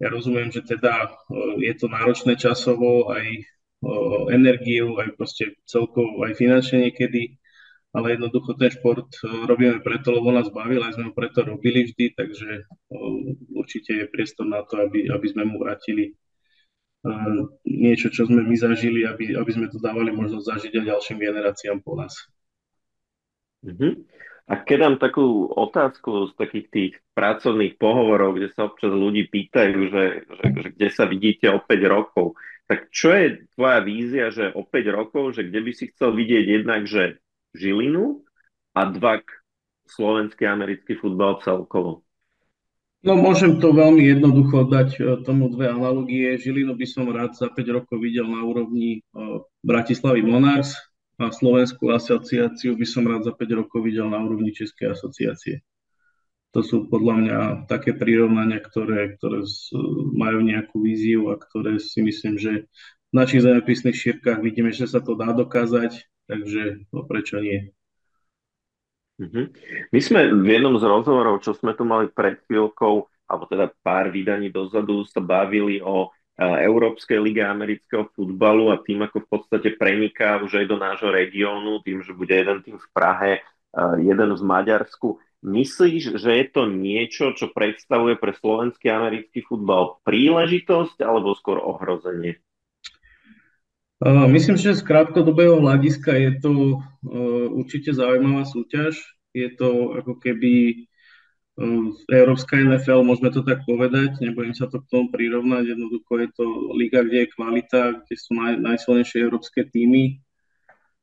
Ja 0.00 0.08
rozumiem, 0.08 0.48
že 0.48 0.64
teda 0.64 1.12
je 1.60 1.72
to 1.76 1.92
náročné 1.92 2.40
časovo, 2.40 3.12
aj 3.12 3.44
energiu, 4.32 4.96
aj 4.96 5.12
proste 5.20 5.56
celkovo, 5.68 6.24
aj 6.24 6.36
finančne 6.40 6.88
niekedy, 6.88 7.36
ale 7.92 8.16
jednoducho 8.16 8.56
ten 8.56 8.72
šport 8.72 9.08
robíme 9.24 9.84
preto, 9.84 10.16
lebo 10.16 10.32
nás 10.32 10.48
bavil, 10.48 10.80
aj 10.80 10.96
sme 10.96 11.10
ho 11.10 11.16
preto 11.16 11.44
robili 11.44 11.88
vždy, 11.88 12.16
takže 12.16 12.64
určite 13.52 14.04
je 14.04 14.12
priestor 14.12 14.48
na 14.48 14.64
to, 14.64 14.80
aby, 14.80 15.12
aby 15.12 15.26
sme 15.28 15.44
mu 15.44 15.60
vrátili 15.60 16.16
niečo, 17.64 18.12
čo 18.12 18.28
sme 18.28 18.44
my 18.44 18.56
zažili, 18.60 19.08
aby, 19.08 19.32
aby 19.32 19.50
sme 19.50 19.72
to 19.72 19.80
dávali 19.80 20.12
možnosť 20.12 20.44
zažiť 20.44 20.72
aj 20.76 20.84
ďalším 20.84 21.18
generáciám 21.18 21.78
po 21.80 21.96
nás. 21.96 22.12
Uh-huh. 23.64 24.04
A 24.50 24.58
keď 24.60 24.76
dám 24.82 24.96
takú 24.98 25.46
otázku 25.46 26.28
z 26.28 26.32
takých 26.34 26.66
tých 26.68 26.92
pracovných 27.14 27.78
pohovorov, 27.78 28.36
kde 28.36 28.50
sa 28.50 28.66
občas 28.66 28.90
ľudí 28.90 29.30
pýtajú, 29.30 29.78
že, 29.88 30.04
že, 30.26 30.46
že 30.50 30.68
kde 30.74 30.88
sa 30.90 31.04
vidíte 31.06 31.46
o 31.54 31.62
5 31.62 31.70
rokov, 31.86 32.34
tak 32.66 32.90
čo 32.90 33.14
je 33.14 33.46
tvoja 33.54 33.78
vízia, 33.80 34.26
že 34.34 34.50
o 34.50 34.66
5 34.66 34.90
rokov, 34.90 35.38
že 35.38 35.46
kde 35.46 35.60
by 35.62 35.72
si 35.72 35.84
chcel 35.94 36.12
vidieť 36.18 36.44
jednak, 36.46 36.82
že 36.84 37.22
Žilinu 37.54 38.26
a 38.74 38.90
dva 38.90 39.22
slovenský 39.86 40.46
americký 40.50 40.98
futbal 40.98 41.38
celkovo? 41.42 42.02
No 43.00 43.16
môžem 43.16 43.56
to 43.56 43.72
veľmi 43.72 44.04
jednoducho 44.04 44.68
dať 44.68 44.88
e, 45.00 45.00
tomu 45.24 45.48
dve 45.48 45.72
analogie. 45.72 46.36
Žilinu 46.36 46.76
by 46.76 46.84
som 46.84 47.08
rád 47.08 47.32
za 47.32 47.48
5 47.48 47.56
rokov 47.72 47.96
videl 47.96 48.28
na 48.28 48.44
úrovni 48.44 49.00
e, 49.00 49.20
Bratislavy 49.64 50.20
Monars 50.20 50.76
a 51.16 51.32
Slovenskú 51.32 51.88
asociáciu 51.88 52.76
by 52.76 52.84
som 52.84 53.08
rád 53.08 53.24
za 53.24 53.32
5 53.32 53.60
rokov 53.64 53.88
videl 53.88 54.04
na 54.12 54.20
úrovni 54.20 54.52
Českej 54.52 54.92
asociácie. 54.92 55.64
To 56.52 56.60
sú 56.60 56.92
podľa 56.92 57.14
mňa 57.16 57.38
také 57.72 57.96
prirovnania, 57.96 58.60
ktoré, 58.60 59.16
ktoré 59.16 59.48
majú 60.12 60.44
nejakú 60.44 60.82
víziu 60.82 61.32
a 61.32 61.40
ktoré 61.40 61.80
si 61.80 62.04
myslím, 62.04 62.36
že 62.36 62.68
v 63.10 63.14
našich 63.16 63.46
zemepisných 63.46 63.96
šírkach 63.96 64.44
vidíme, 64.44 64.76
že 64.76 64.84
sa 64.84 65.00
to 65.00 65.16
dá 65.16 65.32
dokázať, 65.32 66.04
takže 66.28 66.84
no, 66.92 67.06
prečo 67.08 67.40
nie. 67.40 67.72
Mm-hmm. 69.20 69.44
My 69.92 70.00
sme 70.00 70.20
v 70.32 70.48
jednom 70.48 70.80
z 70.80 70.84
rozhovorov, 70.88 71.44
čo 71.44 71.52
sme 71.52 71.76
tu 71.76 71.84
mali 71.84 72.08
pred 72.08 72.40
chvíľkou, 72.48 73.04
alebo 73.28 73.44
teda 73.44 73.68
pár 73.84 74.08
vydaní 74.08 74.48
dozadu, 74.48 75.04
sa 75.04 75.20
bavili 75.20 75.76
o 75.84 76.08
uh, 76.08 76.56
Európskej 76.64 77.20
lige 77.20 77.44
amerického 77.44 78.08
futbalu 78.16 78.72
a 78.72 78.80
tým, 78.80 79.04
ako 79.04 79.20
v 79.20 79.28
podstate 79.28 79.76
preniká 79.76 80.40
už 80.40 80.64
aj 80.64 80.66
do 80.66 80.80
nášho 80.80 81.12
regiónu, 81.12 81.84
tým, 81.84 82.00
že 82.00 82.16
bude 82.16 82.32
jeden 82.32 82.64
tým 82.64 82.80
v 82.80 82.88
Prahe, 82.96 83.44
uh, 83.76 84.00
jeden 84.00 84.32
v 84.32 84.40
Maďarsku. 84.40 85.20
Myslíš, 85.40 86.20
že 86.20 86.30
je 86.36 86.46
to 86.48 86.68
niečo, 86.68 87.32
čo 87.36 87.52
predstavuje 87.52 88.16
pre 88.16 88.32
slovenský 88.36 88.88
americký 88.88 89.44
futbal 89.44 90.00
príležitosť 90.04 91.00
alebo 91.04 91.36
skôr 91.36 91.60
ohrozenie? 91.60 92.40
Myslím, 94.08 94.56
že 94.56 94.72
z 94.72 94.80
krátkodobého 94.80 95.60
hľadiska 95.60 96.16
je 96.16 96.30
to 96.40 96.52
určite 97.52 97.92
zaujímavá 97.92 98.48
súťaž. 98.48 98.96
Je 99.36 99.52
to 99.52 99.92
ako 100.00 100.16
keby 100.16 100.86
Európska 102.08 102.56
NFL, 102.56 103.04
môžeme 103.04 103.28
to 103.28 103.44
tak 103.44 103.60
povedať, 103.68 104.16
nebudem 104.24 104.56
sa 104.56 104.72
to 104.72 104.80
k 104.80 104.88
tomu 104.88 105.12
prirovnať, 105.12 105.76
jednoducho 105.76 106.12
je 106.16 106.28
to 106.32 106.46
liga, 106.72 107.04
kde 107.04 107.28
je 107.28 107.32
kvalita, 107.36 107.80
kde 108.00 108.14
sú 108.16 108.32
naj, 108.32 108.56
najsilnejšie 108.64 109.20
európske 109.20 109.68
týmy, 109.68 110.24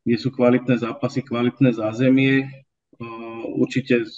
kde 0.02 0.18
sú 0.18 0.34
kvalitné 0.34 0.82
zápasy, 0.82 1.22
kvalitné 1.22 1.78
zázemie. 1.78 2.66
Určite 3.54 4.10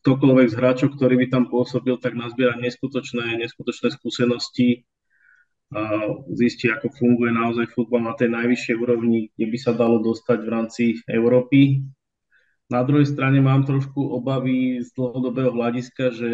ktokoľvek 0.00 0.48
z 0.48 0.56
hráčov, 0.56 0.88
ktorý 0.96 1.20
by 1.20 1.26
tam 1.28 1.44
pôsobil, 1.52 2.00
tak 2.00 2.16
nazbiera 2.16 2.56
neskutočné, 2.56 3.36
neskutočné 3.36 3.92
skúsenosti, 3.92 4.88
zistiť, 6.28 6.68
ako 6.76 6.86
funguje 6.92 7.32
naozaj 7.32 7.72
futbal 7.72 8.04
na 8.04 8.14
tej 8.16 8.28
najvyššej 8.32 8.76
úrovni, 8.76 9.32
kde 9.36 9.46
by 9.48 9.58
sa 9.58 9.72
dalo 9.72 10.04
dostať 10.04 10.38
v 10.44 10.52
rámci 10.52 10.84
Európy. 11.08 11.84
Na 12.68 12.84
druhej 12.84 13.08
strane 13.08 13.40
mám 13.40 13.64
trošku 13.64 14.00
obavy 14.00 14.80
z 14.80 14.88
dlhodobého 14.96 15.52
hľadiska, 15.52 16.12
že 16.12 16.30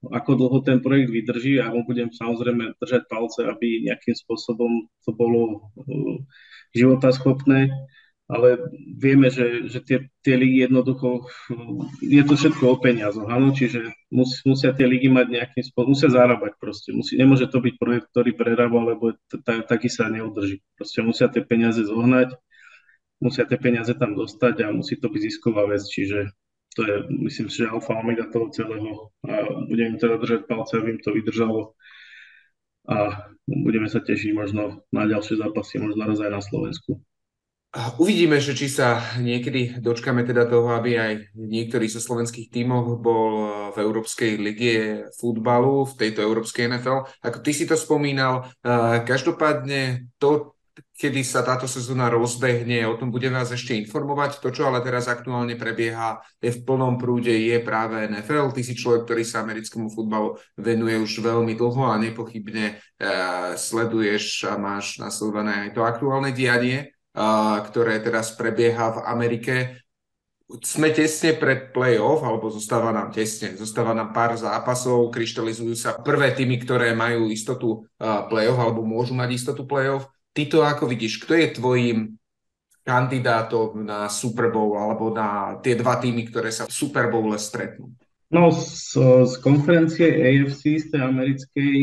ako 0.00 0.30
dlho 0.32 0.58
ten 0.64 0.80
projekt 0.80 1.12
vydrží 1.12 1.60
a 1.60 1.72
mu 1.72 1.84
budem 1.84 2.08
samozrejme 2.08 2.72
držať 2.80 3.04
palce, 3.04 3.44
aby 3.44 3.84
nejakým 3.84 4.16
spôsobom 4.16 4.88
to 5.04 5.12
bolo 5.12 5.68
uh, 5.76 6.16
životaschopné 6.72 7.68
ale 8.30 8.62
vieme, 8.94 9.26
že, 9.26 9.66
že 9.66 9.82
tie, 9.82 9.98
tie 10.22 10.38
ligy 10.38 10.70
jednoducho, 10.70 11.26
je 11.98 12.22
to 12.22 12.38
všetko 12.38 12.64
o 12.70 12.76
peniazoch, 12.78 13.26
áno, 13.26 13.50
čiže 13.50 13.90
mus, 14.14 14.46
musia 14.46 14.70
tie 14.70 14.86
ligy 14.86 15.10
mať 15.10 15.26
nejakým 15.34 15.64
spôsobom, 15.66 15.98
musia 15.98 16.08
zarábať 16.14 16.54
proste, 16.62 16.94
musí, 16.94 17.18
nemôže 17.18 17.50
to 17.50 17.58
byť 17.58 17.74
projekt, 17.82 18.06
ktorý 18.14 18.30
prerába, 18.38 18.94
lebo 18.94 19.18
taký 19.66 19.90
sa 19.90 20.06
neudrží. 20.06 20.62
Proste 20.78 21.02
musia 21.02 21.26
tie 21.26 21.42
peniaze 21.42 21.82
zohnať, 21.82 22.38
musia 23.18 23.42
tie 23.50 23.58
peniaze 23.58 23.90
tam 23.98 24.14
dostať 24.14 24.62
a 24.62 24.66
musí 24.70 24.94
to 24.94 25.10
byť 25.10 25.22
zisková 25.26 25.66
vec, 25.66 25.82
čiže 25.82 26.30
to 26.78 26.86
je, 26.86 26.96
myslím 27.26 27.50
si, 27.50 27.66
že 27.66 27.72
alfa 27.74 27.98
omega 27.98 28.30
toho 28.30 28.46
celého 28.54 29.10
a 29.26 29.66
budem 29.66 29.98
teda 29.98 30.22
držať 30.22 30.46
palce, 30.46 30.78
aby 30.78 30.94
im 30.94 31.00
to 31.02 31.10
vydržalo 31.10 31.74
a 32.86 33.26
budeme 33.50 33.90
sa 33.90 33.98
tešiť 33.98 34.30
možno 34.38 34.86
na 34.94 35.02
ďalšie 35.02 35.42
zápasy, 35.42 35.82
možno 35.82 36.06
raz 36.06 36.22
aj 36.22 36.30
na 36.30 36.38
Slovensku. 36.38 37.02
Uvidíme, 37.70 38.42
že 38.42 38.58
či 38.58 38.66
sa 38.66 38.98
niekedy 39.22 39.78
dočkame 39.78 40.26
teda 40.26 40.50
toho, 40.50 40.74
aby 40.74 40.98
aj 40.98 41.12
niektorý 41.38 41.86
zo 41.86 42.02
slovenských 42.02 42.50
tímov 42.50 42.98
bol 42.98 43.46
v 43.70 43.76
Európskej 43.78 44.42
lige 44.42 44.74
futbalu, 45.14 45.86
v 45.86 45.94
tejto 45.94 46.18
Európskej 46.18 46.66
NFL. 46.66 47.06
Ako 47.22 47.38
ty 47.38 47.54
si 47.54 47.70
to 47.70 47.78
spomínal, 47.78 48.50
každopádne 49.06 50.10
to, 50.18 50.58
kedy 50.98 51.22
sa 51.22 51.46
táto 51.46 51.70
sezóna 51.70 52.10
rozbehne, 52.10 52.90
o 52.90 52.98
tom 52.98 53.14
budeme 53.14 53.38
vás 53.38 53.54
ešte 53.54 53.78
informovať. 53.78 54.42
To, 54.42 54.50
čo 54.50 54.66
ale 54.66 54.82
teraz 54.82 55.06
aktuálne 55.06 55.54
prebieha, 55.54 56.18
je 56.42 56.50
v 56.50 56.62
plnom 56.66 56.98
prúde, 56.98 57.30
je 57.30 57.54
práve 57.62 58.02
NFL. 58.02 58.50
Ty 58.50 58.66
si 58.66 58.74
človek, 58.74 59.06
ktorý 59.06 59.22
sa 59.22 59.46
americkému 59.46 59.94
futbalu 59.94 60.34
venuje 60.58 60.98
už 60.98 61.22
veľmi 61.22 61.54
dlho 61.54 61.86
a 61.86 62.02
nepochybne 62.02 62.66
e, 62.66 62.74
sleduješ 63.54 64.50
a 64.50 64.58
máš 64.58 64.98
nasledované 64.98 65.70
aj 65.70 65.78
to 65.78 65.86
aktuálne 65.86 66.34
dianie, 66.34 66.98
ktoré 67.66 67.98
teraz 68.02 68.34
prebieha 68.34 68.94
v 68.94 68.98
Amerike 69.06 69.54
sme 70.66 70.90
tesne 70.90 71.38
pred 71.38 71.70
play-off, 71.70 72.26
alebo 72.26 72.50
zostáva 72.50 72.90
nám 72.90 73.14
tesne, 73.14 73.54
zostáva 73.54 73.94
nám 73.94 74.10
pár 74.10 74.34
zápasov, 74.34 75.14
kryštalizujú 75.14 75.78
sa 75.78 75.94
prvé 75.94 76.34
týmy, 76.34 76.58
ktoré 76.58 76.90
majú 76.90 77.30
istotu 77.30 77.86
play-off, 78.02 78.58
alebo 78.58 78.82
môžu 78.82 79.14
mať 79.14 79.30
istotu 79.30 79.62
play-off. 79.62 80.10
Ty 80.34 80.42
to 80.50 80.58
ako 80.66 80.90
vidíš, 80.90 81.22
kto 81.22 81.38
je 81.38 81.54
tvojim 81.54 81.98
kandidátom 82.82 83.86
na 83.86 84.10
Super 84.10 84.50
Bowl, 84.50 84.74
alebo 84.74 85.14
na 85.14 85.54
tie 85.62 85.78
dva 85.78 86.02
týmy, 86.02 86.26
ktoré 86.26 86.50
sa 86.50 86.66
v 86.66 86.74
Super 86.74 87.14
Bowle 87.14 87.38
stretnú? 87.38 87.94
No, 88.30 88.50
z, 88.50 88.94
z 89.26 89.34
konferencie 89.42 90.06
AFC, 90.06 90.82
z 90.82 90.86
tej 90.94 91.02
americkej, 91.02 91.74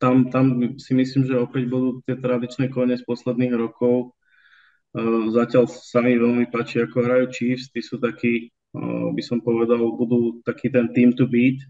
tam, 0.00 0.32
tam 0.32 0.74
si 0.80 0.96
myslím, 0.96 1.28
že 1.28 1.36
opäť 1.36 1.68
budú 1.68 2.00
tie 2.08 2.16
tradičné 2.16 2.72
kone 2.72 2.96
z 2.96 3.04
posledných 3.04 3.52
rokov 3.52 4.16
Zatiaľ 5.30 5.70
sa 5.70 6.02
mi 6.02 6.18
veľmi 6.18 6.50
páči, 6.50 6.82
ako 6.82 7.06
hrajú 7.06 7.24
Chiefs. 7.30 7.70
Tí 7.70 7.78
sú 7.78 8.02
takí, 8.02 8.50
by 9.14 9.22
som 9.22 9.38
povedal, 9.38 9.78
budú 9.94 10.42
taký 10.42 10.66
ten 10.66 10.90
team 10.90 11.14
to 11.14 11.30
beat. 11.30 11.62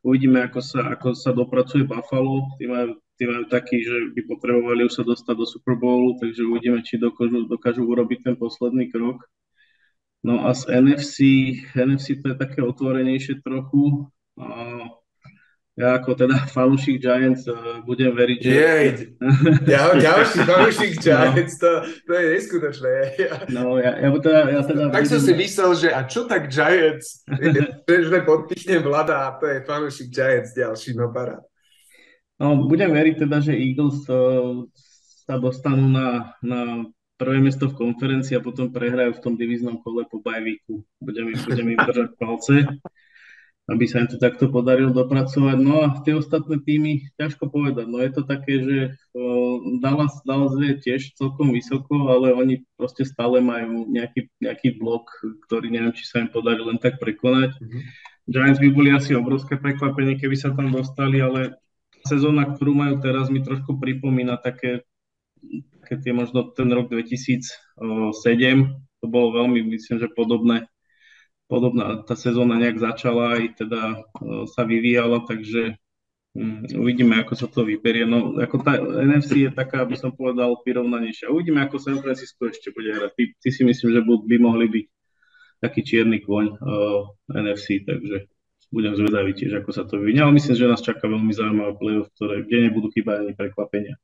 Uvidíme, 0.00 0.40
ako 0.48 0.60
sa, 0.64 0.96
ako 0.96 1.12
sa 1.12 1.36
dopracuje 1.36 1.84
Buffalo. 1.84 2.48
Tí 2.56 2.64
majú, 2.64 2.96
tí 3.20 3.28
majú 3.28 3.44
taký, 3.52 3.84
že 3.84 4.16
by 4.16 4.20
potrebovali 4.32 4.88
už 4.88 4.96
sa 4.96 5.04
dostať 5.04 5.34
do 5.36 5.44
Super 5.44 5.76
Bowlu, 5.76 6.16
takže 6.16 6.48
uvidíme, 6.48 6.80
či 6.80 6.96
dokážu, 6.96 7.44
dokážu 7.44 7.84
urobiť 7.84 8.32
ten 8.32 8.34
posledný 8.40 8.88
krok. 8.88 9.20
No 10.24 10.48
a 10.48 10.56
z 10.56 10.72
NFC, 10.72 11.16
NFC 11.76 12.16
to 12.24 12.32
je 12.32 12.36
také 12.40 12.64
otvorenejšie 12.64 13.44
trochu 13.44 14.08
ja 15.78 15.94
ako 15.94 16.10
teda 16.18 16.34
fanúšik 16.54 16.98
Giants 16.98 17.46
uh, 17.46 17.78
budem 17.86 18.10
veriť, 18.10 18.38
že... 18.42 18.50
Jej, 18.50 18.86
ja, 19.70 19.94
ďalší 19.94 20.38
fanúšik 20.50 20.92
no. 20.98 21.02
Giants, 21.06 21.54
no. 21.54 21.62
to, 21.62 21.70
to 22.02 22.10
je 22.18 22.24
neskutočné. 22.34 22.92
No, 23.54 23.78
ja, 23.78 23.94
ja, 23.94 24.08
teda, 24.18 24.40
ja 24.50 24.60
teda 24.66 24.82
tak 24.90 25.06
som 25.06 25.22
si 25.22 25.32
myslel, 25.38 25.70
že 25.78 25.88
a 25.94 26.02
čo 26.02 26.26
tak 26.26 26.50
Giants? 26.50 27.22
že 28.10 28.18
podpichnem 28.26 28.82
vlada 28.82 29.30
a 29.30 29.38
to 29.38 29.46
je 29.46 29.62
fanúšik 29.62 30.10
Giants 30.10 30.50
ďalší, 30.58 30.98
no 30.98 31.14
pará. 31.14 31.38
No, 32.42 32.58
budem 32.66 32.90
veriť 32.90 33.26
teda, 33.26 33.38
že 33.38 33.54
Eagles 33.54 34.02
uh, 34.10 34.66
sa 35.26 35.38
dostanú 35.38 35.86
na, 35.90 36.34
na 36.42 36.90
prvé 37.18 37.38
miesto 37.38 37.70
v 37.70 37.78
konferencii 37.86 38.34
a 38.34 38.42
potom 38.42 38.70
prehrajú 38.70 39.14
v 39.14 39.22
tom 39.22 39.34
divíznom 39.38 39.78
kole 39.78 40.06
po 40.10 40.18
bajvíku. 40.22 40.82
Budem 40.98 41.34
im, 41.34 41.38
budem 41.38 41.66
im 41.74 41.78
držať 41.78 42.08
palce 42.18 42.66
aby 43.68 43.84
sa 43.84 44.00
im 44.00 44.08
to 44.08 44.16
takto 44.16 44.48
podarilo 44.48 44.96
dopracovať. 44.96 45.56
No 45.60 45.84
a 45.84 46.00
tie 46.00 46.16
ostatné 46.16 46.56
týmy, 46.64 47.12
ťažko 47.20 47.52
povedať. 47.52 47.84
No 47.84 48.00
je 48.00 48.10
to 48.16 48.24
také, 48.24 48.64
že 48.64 48.76
Dallas, 49.84 50.24
Dallas 50.24 50.56
je 50.56 50.72
tiež 50.80 51.12
celkom 51.20 51.52
vysoko, 51.52 52.08
ale 52.08 52.32
oni 52.32 52.64
proste 52.80 53.04
stále 53.04 53.44
majú 53.44 53.84
nejaký, 53.84 54.32
nejaký 54.40 54.80
blok, 54.80 55.12
ktorý 55.44 55.68
neviem, 55.68 55.92
či 55.92 56.08
sa 56.08 56.24
im 56.24 56.32
podarí 56.32 56.64
len 56.64 56.80
tak 56.80 56.96
prekonať. 56.96 57.60
Mm-hmm. 57.60 57.82
Giants 58.28 58.60
by 58.60 58.68
boli 58.72 58.88
asi 58.92 59.12
obrovské 59.12 59.60
prekvapenie, 59.60 60.16
keby 60.16 60.36
sa 60.36 60.52
tam 60.56 60.72
dostali, 60.72 61.20
ale 61.20 61.60
sezóna, 62.08 62.48
ktorú 62.48 62.72
majú 62.72 63.04
teraz, 63.04 63.28
mi 63.28 63.44
trošku 63.44 63.76
pripomína 63.76 64.40
také, 64.40 64.84
keď 65.84 65.98
je 66.08 66.14
možno 66.16 66.52
ten 66.56 66.68
rok 66.72 66.88
2007, 66.88 67.44
to 69.00 69.06
bolo 69.06 69.32
veľmi, 69.32 69.60
myslím, 69.76 69.96
že 70.00 70.08
podobné 70.16 70.68
podobná 71.48 72.04
tá 72.04 72.14
sezóna 72.14 72.60
nejak 72.60 72.78
začala 72.78 73.40
aj 73.40 73.42
teda 73.64 73.80
uh, 74.04 74.44
sa 74.46 74.62
vyvíjala, 74.68 75.24
takže 75.24 75.80
um, 76.36 76.62
uvidíme, 76.76 77.16
ako 77.18 77.34
sa 77.34 77.48
to 77.48 77.64
vyberie. 77.64 78.04
No, 78.04 78.36
ako 78.36 78.60
tá 78.60 78.76
NFC 78.80 79.48
je 79.48 79.50
taká, 79.50 79.82
aby 79.82 79.96
som 79.96 80.12
povedal, 80.12 80.60
vyrovnanejšia. 80.62 81.32
Uvidíme, 81.32 81.64
ako 81.64 81.80
San 81.80 81.98
Francisco 82.04 82.46
ešte 82.46 82.70
bude 82.70 82.92
hrať. 82.92 83.10
Ty, 83.16 83.22
ty 83.40 83.48
si 83.48 83.62
myslím, 83.64 83.90
že 83.96 84.00
by 84.04 84.36
mohli 84.38 84.66
byť 84.68 84.86
taký 85.58 85.80
čierny 85.82 86.22
kôň 86.22 86.46
uh, 86.60 87.02
NFC, 87.32 87.82
takže 87.82 88.30
budem 88.68 88.94
zvedavý 88.94 89.32
tiež, 89.32 89.64
ako 89.64 89.70
sa 89.72 89.88
to 89.88 89.96
vyvinie. 89.96 90.22
Ale 90.22 90.36
myslím, 90.36 90.54
že 90.54 90.70
nás 90.70 90.84
čaká 90.84 91.08
veľmi 91.08 91.32
zaujímavé 91.32 91.72
play-off, 91.80 92.12
ktoré, 92.14 92.44
kde 92.44 92.68
nebudú 92.68 92.92
chýbať 92.92 93.24
ani 93.24 93.32
prekvapenia. 93.32 93.96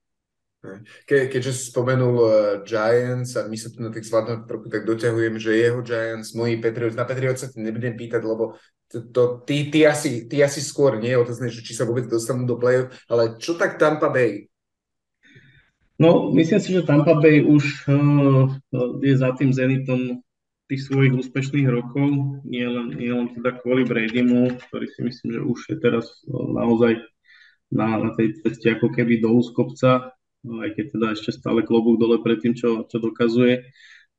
Ke, 1.05 1.29
keďže 1.29 1.53
si 1.53 1.63
spomenul 1.69 2.17
uh, 2.17 2.31
Giants 2.65 3.37
a 3.37 3.45
my 3.45 3.57
sa 3.57 3.69
tu 3.69 3.85
na 3.85 3.93
tých 3.93 4.09
zvládnoch 4.09 4.49
trochu 4.49 4.73
tak 4.73 4.89
doťahujem, 4.89 5.37
že 5.37 5.61
jeho 5.61 5.85
Giants, 5.85 6.33
moji 6.33 6.57
Patriots, 6.57 6.97
na 6.97 7.05
Patriots 7.05 7.45
sa 7.45 7.53
nebudem 7.53 7.93
pýtať, 8.01 8.25
lebo 8.25 8.57
to, 8.89 9.05
to, 9.13 9.23
ty, 9.45 9.69
ty, 9.69 9.85
asi, 9.85 10.25
ty 10.25 10.41
asi 10.41 10.65
skôr 10.65 10.97
nie 10.97 11.13
je 11.13 11.21
otázne, 11.21 11.53
či 11.53 11.77
sa 11.77 11.85
vôbec 11.85 12.09
dostanú 12.09 12.49
do 12.49 12.57
play 12.57 12.89
ale 13.13 13.37
čo 13.37 13.61
tak 13.61 13.77
Tampa 13.77 14.09
Bay? 14.09 14.49
No, 16.01 16.33
myslím 16.33 16.61
si, 16.61 16.73
že 16.73 16.89
Tampa 16.89 17.13
Bay 17.21 17.45
už 17.45 17.65
uh, 17.93 18.49
je 19.05 19.15
za 19.15 19.37
tým 19.37 19.53
Zenitom 19.53 20.25
tých 20.65 20.81
svojich 20.89 21.13
úspešných 21.13 21.69
rokov, 21.69 22.41
nie 22.49 22.65
len, 22.65 22.97
nie 22.97 23.13
len 23.13 23.29
teda 23.37 23.61
kvôli 23.61 23.85
Bradymu, 23.85 24.57
ktorý 24.73 24.89
si 24.89 25.05
myslím, 25.05 25.29
že 25.37 25.41
už 25.45 25.59
je 25.69 25.77
teraz 25.77 26.25
naozaj 26.33 27.05
na, 27.69 28.01
na 28.01 28.11
tej 28.17 28.41
ceste 28.41 28.73
ako 28.73 28.89
keby 28.89 29.21
dolu 29.21 29.45
z 29.45 29.53
kopca, 29.53 29.91
No, 30.01 30.24
aj 30.45 30.71
keď 30.77 30.85
teda 30.93 31.07
ešte 31.17 31.31
stále 31.33 31.65
klobúk 31.65 31.97
dole 31.97 32.21
pred 32.21 32.41
tým, 32.41 32.53
čo, 32.53 32.85
čo 32.85 32.97
dokazuje. 33.01 33.65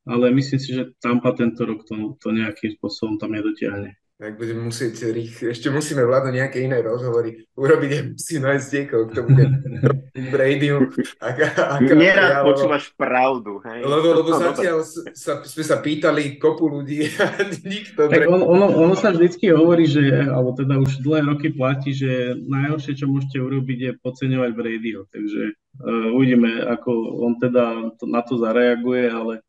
Ale 0.06 0.30
myslím 0.30 0.60
si, 0.62 0.70
že 0.74 0.94
Tampa 1.02 1.34
tento 1.34 1.66
rok 1.66 1.82
to, 1.82 2.14
to 2.22 2.28
nejakým 2.30 2.78
spôsobom 2.78 3.18
tam 3.18 3.34
nedotiahne. 3.34 3.98
Tak 4.16 4.40
budeme 4.40 4.72
musieť 4.72 5.12
rých, 5.12 5.44
ešte 5.44 5.68
musíme 5.68 6.00
vládať 6.00 6.32
nejaké 6.40 6.64
iné 6.64 6.80
rozhovory 6.80 7.44
urobiť 7.52 7.90
a 7.92 8.00
musí 8.16 8.40
nájsť 8.40 8.68
niekoho, 8.72 9.02
kto 9.12 9.20
bude 9.28 9.44
Brady. 10.32 10.72
Neraz 11.84 12.40
počúvaš 12.40 12.96
pravdu. 12.96 13.60
Hej? 13.68 13.84
Lebo, 13.84 14.08
lebo 14.16 14.30
zatiaľ 14.40 14.88
sa, 15.12 15.44
sme 15.44 15.64
sa 15.68 15.84
pýtali 15.84 16.40
kopu 16.40 16.64
ľudí 16.64 17.12
a 17.20 17.44
nikto... 17.76 18.08
Tak 18.08 18.24
on, 18.24 18.40
ono, 18.40 18.72
ono 18.88 18.96
sa 18.96 19.12
vždycky 19.12 19.52
hovorí, 19.52 19.84
že, 19.84 20.08
alebo 20.08 20.56
teda 20.56 20.80
už 20.80 21.04
dlhé 21.04 21.20
roky 21.36 21.52
platí, 21.52 21.92
že 21.92 22.40
najhoršie, 22.40 22.96
čo 22.96 23.12
môžete 23.12 23.36
urobiť, 23.36 23.78
je 23.84 23.90
podceňovať 24.00 24.50
Bradyho. 24.56 25.04
Takže 25.12 25.42
uh, 25.52 26.16
uvidíme, 26.16 26.64
ako 26.64 27.20
on 27.20 27.36
teda 27.36 27.92
to, 28.00 28.08
na 28.08 28.24
to 28.24 28.40
zareaguje, 28.40 29.12
ale, 29.12 29.44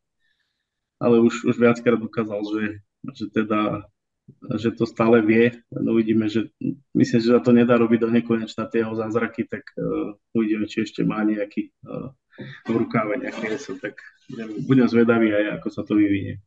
ale 1.00 1.24
už, 1.24 1.48
už 1.48 1.56
viackrát 1.56 1.96
ukázal, 1.96 2.44
že, 2.52 2.84
že 3.16 3.32
teda 3.32 3.88
že 4.60 4.76
to 4.76 4.84
stále 4.84 5.20
vie. 5.24 5.56
No 5.72 5.96
uvidíme, 5.96 6.28
že 6.28 6.52
myslím, 6.94 7.18
že 7.20 7.32
sa 7.34 7.40
to 7.40 7.52
nedá 7.52 7.76
robiť 7.76 7.98
do 8.04 8.10
nekonečna 8.12 8.68
tie 8.68 8.84
jeho 8.84 8.94
zázraky, 8.94 9.48
tak 9.48 9.64
uh, 9.76 10.14
uvidíme, 10.36 10.68
či 10.68 10.84
ešte 10.84 11.04
má 11.04 11.24
nejaký 11.24 11.72
uh, 11.88 12.12
v 12.68 12.74
rukáve 12.76 13.18
nejaký 13.18 13.44
hesel, 13.50 13.76
tak 13.82 13.98
budem, 14.30 14.48
budem 14.68 14.86
zvedavý 14.86 15.34
aj, 15.34 15.58
ako 15.58 15.68
sa 15.72 15.82
to 15.82 15.98
vyvinie. 15.98 16.38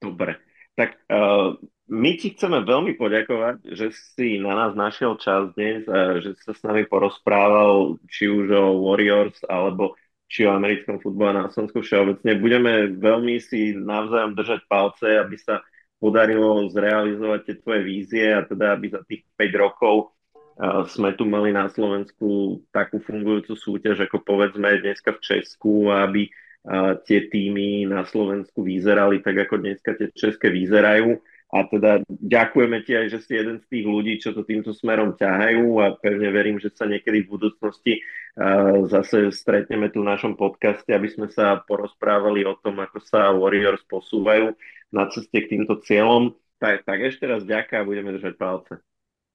Dobre, 0.00 0.40
tak 0.76 1.00
uh, 1.08 1.56
my 1.90 2.10
ti 2.14 2.32
chceme 2.36 2.62
veľmi 2.62 2.94
poďakovať, 2.94 3.66
že 3.74 3.90
si 3.90 4.38
na 4.38 4.54
nás 4.54 4.72
našiel 4.78 5.18
čas 5.18 5.50
dnes, 5.58 5.84
a 5.90 6.22
že 6.22 6.38
sa 6.38 6.54
s 6.54 6.62
nami 6.62 6.86
porozprával 6.86 7.98
či 8.06 8.30
už 8.30 8.46
o 8.54 8.66
Warriors 8.90 9.42
alebo 9.50 9.98
či 10.30 10.46
o 10.46 10.54
americkom 10.54 11.02
futbole 11.02 11.34
na 11.34 11.50
Slovensku 11.50 11.82
všeobecne. 11.82 12.38
Budeme 12.38 12.94
veľmi 12.94 13.42
si 13.42 13.74
navzájom 13.74 14.38
držať 14.38 14.62
palce, 14.70 15.18
aby 15.18 15.34
sa 15.34 15.58
podarilo 16.00 16.66
zrealizovať 16.72 17.40
tie 17.44 17.54
tvoje 17.60 17.80
vízie 17.84 18.26
a 18.32 18.40
teda, 18.42 18.74
aby 18.74 18.88
za 18.88 19.04
tých 19.04 19.22
5 19.36 19.52
rokov 19.60 20.16
uh, 20.56 20.88
sme 20.88 21.12
tu 21.12 21.28
mali 21.28 21.52
na 21.52 21.68
Slovensku 21.68 22.58
takú 22.72 23.04
fungujúcu 23.04 23.52
súťaž, 23.52 24.08
ako 24.08 24.24
povedzme 24.24 24.80
dneska 24.80 25.12
v 25.12 25.20
Česku, 25.20 25.92
aby 25.92 26.32
uh, 26.32 26.96
tie 27.04 27.28
týmy 27.28 27.84
na 27.84 28.08
Slovensku 28.08 28.64
vyzerali 28.64 29.20
tak, 29.20 29.44
ako 29.44 29.60
dneska 29.60 29.92
tie 29.94 30.08
české 30.16 30.48
vyzerajú. 30.48 31.20
A 31.50 31.66
teda 31.66 31.98
ďakujeme 32.06 32.78
ti 32.86 32.94
aj, 32.94 33.10
že 33.10 33.18
si 33.26 33.34
jeden 33.34 33.58
z 33.58 33.66
tých 33.66 33.82
ľudí, 33.82 34.22
čo 34.22 34.30
to 34.30 34.46
týmto 34.46 34.70
smerom 34.70 35.18
ťahajú 35.18 35.82
a 35.82 35.98
pevne 35.98 36.30
verím, 36.30 36.62
že 36.62 36.70
sa 36.70 36.86
niekedy 36.86 37.26
v 37.26 37.32
budúcnosti 37.36 37.92
uh, 38.38 38.86
zase 38.86 39.34
stretneme 39.34 39.90
tu 39.90 40.00
v 40.00 40.08
našom 40.14 40.38
podcaste, 40.38 40.88
aby 40.94 41.10
sme 41.10 41.26
sa 41.28 41.58
porozprávali 41.66 42.46
o 42.46 42.54
tom, 42.54 42.78
ako 42.78 43.02
sa 43.02 43.34
Warriors 43.34 43.82
posúvajú 43.90 44.54
na 44.90 45.10
ceste 45.10 45.34
k 45.34 45.50
týmto 45.56 45.78
cieľom. 45.82 46.34
Tak, 46.60 46.84
tak 46.84 46.98
ešte 47.00 47.24
raz 47.24 47.42
ďaká 47.46 47.82
a 47.82 47.88
budeme 47.88 48.12
držať 48.14 48.36
palce. 48.36 48.84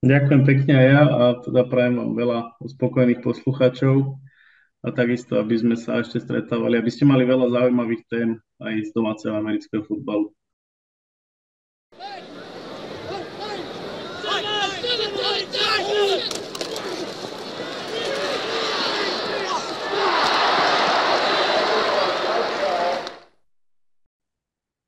Ďakujem 0.06 0.42
pekne 0.46 0.74
aj 0.78 0.86
ja 0.86 1.02
a 1.10 1.24
teda 1.42 1.62
prajem 1.66 1.98
vám 1.98 2.12
veľa 2.14 2.40
spokojných 2.62 3.26
poslucháčov 3.26 4.22
a 4.86 4.88
takisto, 4.94 5.42
aby 5.42 5.58
sme 5.58 5.74
sa 5.74 6.06
ešte 6.06 6.22
stretávali, 6.22 6.78
aby 6.78 6.92
ste 6.94 7.10
mali 7.10 7.26
veľa 7.26 7.50
zaujímavých 7.50 8.04
tém 8.06 8.30
aj 8.62 8.74
z 8.86 8.90
domáceho 8.94 9.34
amerického 9.34 9.82
futbalu. 9.82 10.30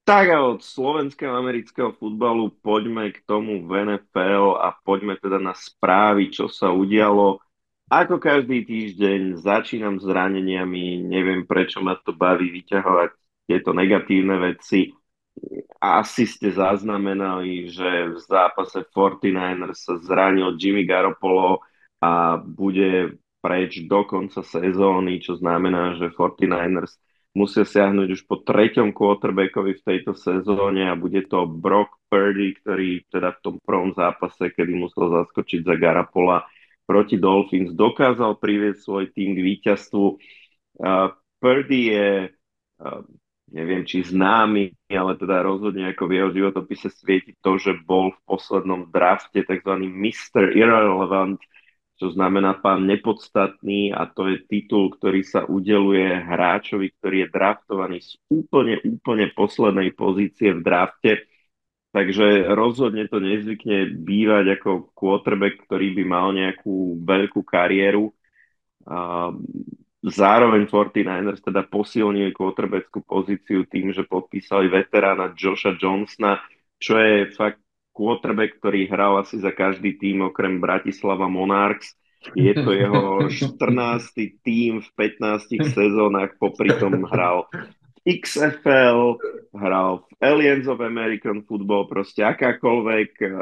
Tak 0.08 0.32
a 0.32 0.40
od 0.40 0.64
slovenského 0.64 1.36
amerického 1.36 1.92
futbalu 1.92 2.48
poďme 2.64 3.12
k 3.12 3.20
tomu 3.28 3.68
v 3.68 3.84
NFL 3.84 4.56
a 4.56 4.72
poďme 4.72 5.20
teda 5.20 5.36
na 5.36 5.52
správy, 5.52 6.32
čo 6.32 6.48
sa 6.48 6.72
udialo. 6.72 7.44
Ako 7.92 8.16
každý 8.16 8.64
týždeň 8.64 9.36
začínam 9.44 10.00
s 10.00 10.08
zraneniami, 10.08 11.04
neviem 11.04 11.44
prečo 11.44 11.84
ma 11.84 12.00
to 12.00 12.16
baví 12.16 12.56
vyťahovať 12.56 13.10
tieto 13.52 13.76
negatívne 13.76 14.40
veci. 14.40 14.96
Asi 15.84 16.24
ste 16.24 16.56
zaznamenali, 16.56 17.68
že 17.68 18.16
v 18.16 18.18
zápase 18.24 18.88
49ers 18.88 19.92
sa 19.92 20.00
zranil 20.00 20.56
Jimmy 20.56 20.88
Garoppolo 20.88 21.68
a 22.00 22.40
bude 22.40 23.20
preč 23.44 23.84
do 23.84 24.08
konca 24.08 24.40
sezóny, 24.40 25.20
čo 25.20 25.36
znamená, 25.36 26.00
že 26.00 26.16
49ers 26.16 26.96
musia 27.38 27.62
siahnuť 27.62 28.08
už 28.18 28.22
po 28.26 28.42
treťom 28.42 28.98
quarterbackovi 28.98 29.78
v 29.78 29.86
tejto 29.86 30.18
sezóne 30.18 30.90
a 30.90 30.98
bude 30.98 31.22
to 31.30 31.46
Brock 31.46 32.02
Purdy, 32.10 32.58
ktorý 32.58 33.06
teda 33.14 33.38
v 33.38 33.42
tom 33.46 33.56
prvom 33.62 33.94
zápase, 33.94 34.50
kedy 34.50 34.74
musel 34.74 35.14
zaskočiť 35.22 35.62
za 35.62 35.78
Garapola 35.78 36.50
proti 36.90 37.22
Dolphins, 37.22 37.78
dokázal 37.78 38.42
priviesť 38.42 38.80
svoj 38.82 39.06
tým 39.14 39.38
k 39.38 39.40
víťazstvu. 39.46 40.06
Uh, 40.82 41.14
Purdy 41.38 41.94
je, 41.94 42.10
uh, 42.82 43.02
neviem 43.54 43.86
či 43.86 44.02
známy, 44.02 44.74
ale 44.90 45.14
teda 45.20 45.46
rozhodne 45.46 45.94
ako 45.94 46.04
v 46.10 46.16
jeho 46.18 46.30
životopise 46.34 46.90
svieti 46.90 47.38
to, 47.44 47.62
že 47.62 47.78
bol 47.86 48.16
v 48.16 48.20
poslednom 48.26 48.90
drafte 48.90 49.46
tzv. 49.46 49.74
Mr. 49.86 50.58
Irrelevant, 50.58 51.38
čo 51.98 52.14
znamená 52.14 52.62
pán 52.62 52.86
nepodstatný 52.86 53.90
a 53.90 54.06
to 54.06 54.30
je 54.30 54.46
titul, 54.46 54.94
ktorý 54.94 55.26
sa 55.26 55.50
udeluje 55.50 56.06
hráčovi, 56.06 56.94
ktorý 56.94 57.26
je 57.26 57.34
draftovaný 57.34 57.98
z 58.06 58.22
úplne, 58.30 58.78
úplne 58.86 59.34
poslednej 59.34 59.98
pozície 59.98 60.54
v 60.54 60.62
drafte. 60.62 61.26
Takže 61.98 62.54
rozhodne 62.54 63.10
to 63.10 63.18
nezvykne 63.18 63.98
bývať 64.06 64.62
ako 64.62 64.94
quarterback, 64.94 65.66
ktorý 65.66 65.98
by 65.98 66.04
mal 66.06 66.30
nejakú 66.30 67.02
veľkú 67.02 67.42
kariéru. 67.42 68.14
Zároveň 70.06 70.70
49ers 70.70 71.42
teda 71.42 71.66
posilnili 71.66 72.30
quarterbackú 72.30 73.02
pozíciu 73.02 73.66
tým, 73.66 73.90
že 73.98 74.06
podpísali 74.06 74.70
veterána 74.70 75.34
Josha 75.34 75.74
Johnsona, 75.74 76.38
čo 76.78 77.02
je 77.02 77.34
fakt 77.34 77.60
quarterback, 77.98 78.62
ktorý 78.62 78.86
hral 78.86 79.26
asi 79.26 79.42
za 79.42 79.50
každý 79.50 79.98
tým 79.98 80.30
okrem 80.30 80.62
Bratislava 80.62 81.26
Monarchs. 81.26 81.98
Je 82.38 82.54
to 82.54 82.70
jeho 82.82 83.26
14. 83.26 83.58
tým 84.46 84.86
v 84.86 84.90
15 84.94 85.74
sezónach, 85.74 86.38
popri 86.38 86.78
tom 86.78 87.02
hral 87.10 87.50
XFL, 88.08 89.20
hral 89.52 90.06
v 90.06 90.12
Aliens 90.24 90.70
of 90.70 90.80
American 90.80 91.44
Football, 91.44 91.92
proste 91.92 92.24
akákoľvek 92.24 93.12
eh, 93.20 93.34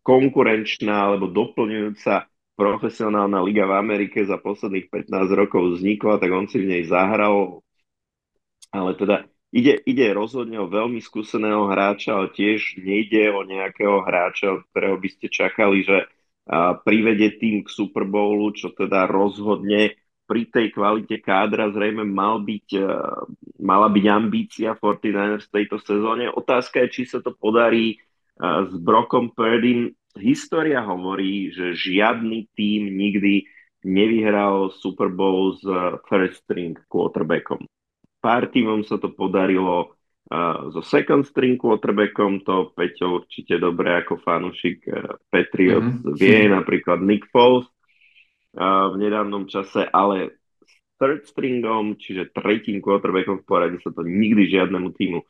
konkurenčná 0.00 1.12
alebo 1.12 1.28
doplňujúca 1.28 2.30
profesionálna 2.58 3.38
liga 3.44 3.68
v 3.68 3.76
Amerike 3.76 4.24
za 4.24 4.40
posledných 4.40 4.88
15 4.90 5.30
rokov 5.36 5.78
vznikla, 5.78 6.18
tak 6.18 6.30
on 6.32 6.50
si 6.50 6.58
v 6.58 6.66
nej 6.74 6.82
zahral. 6.88 7.62
Ale 8.72 8.98
teda 8.98 9.28
Ide, 9.48 9.80
ide 9.88 10.12
rozhodne 10.12 10.60
o 10.60 10.68
veľmi 10.68 11.00
skúseného 11.00 11.72
hráča, 11.72 12.20
ale 12.20 12.28
tiež 12.36 12.76
nejde 12.84 13.32
o 13.32 13.48
nejakého 13.48 14.04
hráča, 14.04 14.60
ktorého 14.68 15.00
by 15.00 15.08
ste 15.08 15.26
čakali, 15.32 15.88
že 15.88 16.04
privede 16.84 17.32
tým 17.40 17.64
k 17.64 17.68
Super 17.72 18.04
Bowlu, 18.04 18.52
čo 18.52 18.76
teda 18.76 19.08
rozhodne 19.08 19.96
pri 20.28 20.44
tej 20.52 20.76
kvalite 20.76 21.24
kádra 21.24 21.72
zrejme 21.72 22.04
mal 22.04 22.44
byť, 22.44 22.76
mala 23.56 23.88
byť 23.88 24.04
ambícia 24.12 24.76
49ers 24.76 25.48
v 25.48 25.54
tejto 25.56 25.80
sezóne. 25.80 26.28
Otázka 26.28 26.84
je, 26.84 26.92
či 26.92 27.02
sa 27.08 27.24
to 27.24 27.32
podarí 27.32 27.96
s 28.40 28.72
Brokom 28.76 29.32
Purdym. 29.32 29.96
História 30.12 30.84
hovorí, 30.84 31.48
že 31.56 31.72
žiadny 31.72 32.52
tým 32.52 32.92
nikdy 32.92 33.48
nevyhral 33.80 34.68
Super 34.76 35.08
Bowl 35.08 35.56
s 35.56 35.64
first 36.04 36.44
string 36.44 36.76
quarterbackom 36.92 37.64
pár 38.18 38.50
týmom 38.50 38.82
sa 38.82 38.98
to 38.98 39.10
podarilo 39.14 39.94
uh, 40.30 40.68
so 40.74 40.82
second 40.82 41.24
string 41.26 41.56
quarterbackom, 41.56 42.42
to 42.42 42.74
Peťo 42.74 43.22
určite 43.24 43.58
dobre 43.58 44.02
ako 44.02 44.20
fanúšik 44.22 44.84
uh, 44.90 45.16
Patriots 45.30 46.02
mm-hmm. 46.02 46.16
vie, 46.18 46.50
napríklad 46.50 47.02
Nick 47.02 47.30
Foles 47.30 47.66
uh, 48.58 48.90
v 48.92 48.96
nedávnom 49.00 49.46
čase, 49.46 49.86
ale 49.88 50.38
third 50.98 51.24
stringom, 51.30 51.94
čiže 51.94 52.34
tretím 52.34 52.82
quarterbackom 52.82 53.42
v 53.42 53.46
poradí 53.46 53.78
sa 53.80 53.94
to 53.94 54.02
nikdy 54.02 54.50
žiadnemu 54.50 54.88
týmu 54.98 55.20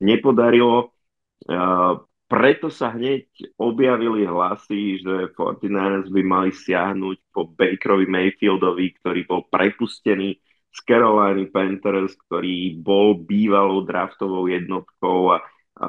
nepodarilo. 0.00 0.96
Uh, 1.44 2.02
preto 2.28 2.68
sa 2.68 2.92
hneď 2.92 3.24
objavili 3.56 4.28
hlasy, 4.28 5.00
že 5.00 5.32
49ers 5.32 6.12
by 6.12 6.22
mali 6.24 6.50
siahnuť 6.52 7.32
po 7.32 7.48
Bakerovi 7.48 8.04
Mayfieldovi, 8.04 9.00
ktorý 9.00 9.20
bol 9.24 9.48
prepustený 9.48 10.36
z 10.72 10.78
Carolina 10.84 11.48
Panthers, 11.48 12.14
ktorý 12.28 12.78
bol 12.78 13.18
bývalou 13.24 13.82
draftovou 13.84 14.46
jednotkou 14.46 15.34
a, 15.34 15.42
a 15.80 15.86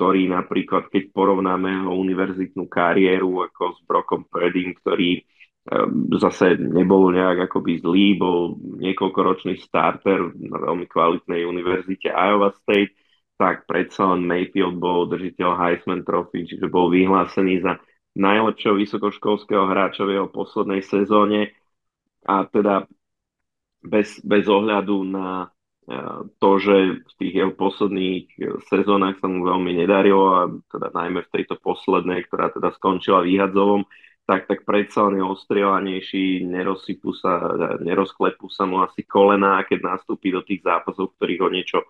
ktorý 0.00 0.32
napríklad, 0.32 0.88
keď 0.88 1.12
porovnáme 1.12 1.68
jeho 1.68 1.92
univerzitnú 1.92 2.64
kariéru 2.72 3.44
ako 3.52 3.76
s 3.76 3.80
Brokom 3.84 4.24
Purdym, 4.32 4.72
ktorý 4.80 5.20
um, 5.68 6.08
zase 6.16 6.56
nebol 6.56 7.12
nejak 7.12 7.52
akoby 7.52 7.84
zlý, 7.84 8.16
bol 8.16 8.56
niekoľkoročný 8.80 9.60
starter 9.60 10.32
na 10.40 10.56
veľmi 10.56 10.88
kvalitnej 10.88 11.44
univerzite 11.44 12.08
Iowa 12.08 12.56
State, 12.64 12.96
tak 13.36 13.68
predsa 13.68 14.08
len 14.16 14.24
Mayfield 14.24 14.76
bol 14.76 15.08
držiteľ 15.08 15.48
Heisman 15.56 16.04
Trophy, 16.04 16.48
čiže 16.48 16.68
bol 16.68 16.92
vyhlásený 16.92 17.64
za 17.64 17.80
najlepšieho 18.16 18.76
vysokoškolského 18.76 19.64
hráča 19.68 20.04
v 20.04 20.16
jeho 20.16 20.28
poslednej 20.28 20.84
sezóne. 20.84 21.52
A 22.24 22.44
teda 22.48 22.84
bez, 23.82 24.20
bez 24.20 24.44
ohľadu 24.46 24.96
na 25.08 25.28
e, 25.44 25.48
to, 26.36 26.50
že 26.60 26.76
v 27.04 27.12
tých 27.18 27.34
jeho 27.40 27.52
posledných 27.56 28.24
e, 28.36 28.36
sezónach 28.68 29.16
sa 29.18 29.26
mu 29.26 29.44
veľmi 29.44 29.72
nedarilo 29.76 30.24
a 30.36 30.40
teda 30.68 30.92
najmä 30.92 31.24
v 31.26 31.32
tejto 31.40 31.56
poslednej, 31.60 32.24
ktorá 32.28 32.52
teda 32.52 32.72
skončila 32.76 33.24
výhadzovom, 33.24 33.84
tak, 34.30 34.46
tak 34.46 34.62
predsa 34.62 35.10
on 35.10 35.18
je 35.18 35.24
ostrielanejší, 35.26 36.46
nerozsypú 36.46 37.10
sa, 37.18 37.50
nerozklepú 37.82 38.46
sa 38.46 38.62
mu 38.62 38.78
asi 38.86 39.02
kolená, 39.02 39.66
keď 39.66 39.98
nastúpi 39.98 40.30
do 40.30 40.46
tých 40.46 40.62
zápasov, 40.62 41.18
ktorých 41.18 41.42
o 41.42 41.50
niečo 41.50 41.80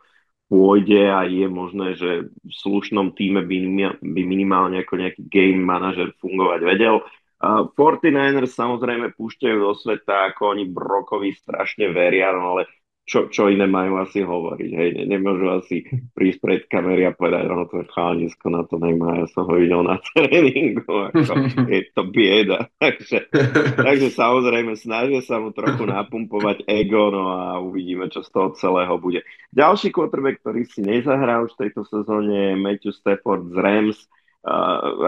pôjde 0.51 1.07
a 1.13 1.29
je 1.29 1.47
možné, 1.47 1.95
že 1.95 2.27
v 2.27 2.53
slušnom 2.65 3.15
týme 3.15 3.47
by, 3.47 3.57
by 4.03 4.23
minimálne 4.27 4.83
ako 4.83 4.99
nejaký 4.99 5.23
game 5.31 5.63
manažer 5.63 6.11
fungovať 6.19 6.61
vedel. 6.67 7.07
Uh, 7.41 7.73
49ers 7.73 8.53
samozrejme 8.53 9.17
púšťajú 9.17 9.57
do 9.57 9.73
sveta, 9.73 10.29
ako 10.29 10.53
oni 10.53 10.69
Brokovi 10.69 11.33
strašne 11.33 11.89
veria, 11.89 12.37
no 12.37 12.53
ale 12.53 12.69
čo, 13.11 13.27
čo 13.27 13.51
iné 13.51 13.67
majú 13.67 13.99
asi 13.99 14.23
hovoriť, 14.23 14.71
hej, 14.71 14.91
ne, 14.95 15.05
nemôžu 15.19 15.51
asi 15.51 15.83
prísť 16.15 16.39
pred 16.39 16.61
kamery 16.71 17.11
a 17.11 17.17
povedať, 17.17 17.43
no 17.51 17.67
to 17.67 17.83
je 17.83 17.91
chalanisko, 17.91 18.47
na 18.55 18.63
to 18.63 18.79
nemá, 18.79 19.19
ja 19.19 19.27
som 19.35 19.51
ho 19.51 19.59
videl 19.59 19.83
na 19.83 19.99
tréningu, 20.15 21.11
ako, 21.11 21.33
je 21.67 21.81
to 21.91 22.03
bieda, 22.07 22.71
takže, 22.83 23.27
takže 23.75 24.09
samozrejme 24.15 24.79
snažia 24.79 25.27
sa 25.27 25.43
mu 25.43 25.51
trochu 25.51 25.91
napumpovať 25.91 26.63
ego, 26.71 27.11
no 27.11 27.35
a 27.35 27.59
uvidíme, 27.59 28.07
čo 28.15 28.23
z 28.23 28.31
toho 28.31 28.55
celého 28.55 28.95
bude. 29.03 29.27
Ďalší 29.51 29.91
quarterback, 29.91 30.39
ktorý 30.47 30.63
si 30.71 30.79
nezahral 30.79 31.51
už 31.51 31.59
v 31.59 31.67
tejto 31.67 31.83
sezóne 31.91 32.55
je 32.55 32.63
Matthew 32.63 32.95
Stafford 32.95 33.51
z 33.51 33.57
Rams, 33.59 33.99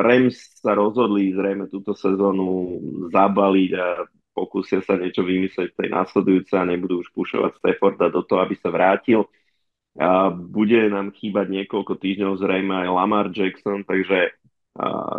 Rams 0.03 0.61
sa 0.61 0.77
rozhodli 0.77 1.33
zrejme 1.33 1.73
túto 1.73 1.97
sezónu 1.97 2.79
zabaliť 3.09 3.71
a 3.81 4.05
pokúsia 4.37 4.85
sa 4.85 5.01
niečo 5.01 5.25
vymyslieť 5.25 5.73
v 5.73 5.79
tej 5.79 5.89
následujúcej 5.89 6.57
a 6.61 6.69
nebudú 6.69 7.01
už 7.01 7.09
pušovať 7.17 7.57
Stafforda 7.57 8.13
do 8.13 8.25
toho, 8.25 8.45
aby 8.45 8.57
sa 8.61 8.69
vrátil. 8.69 9.25
A 9.97 10.33
bude 10.33 10.89
nám 10.89 11.13
chýbať 11.13 11.53
niekoľko 11.53 12.01
týždňov 12.01 12.41
zrejme 12.41 12.73
aj 12.85 12.89
Lamar 12.93 13.29
Jackson, 13.29 13.85
takže 13.85 14.37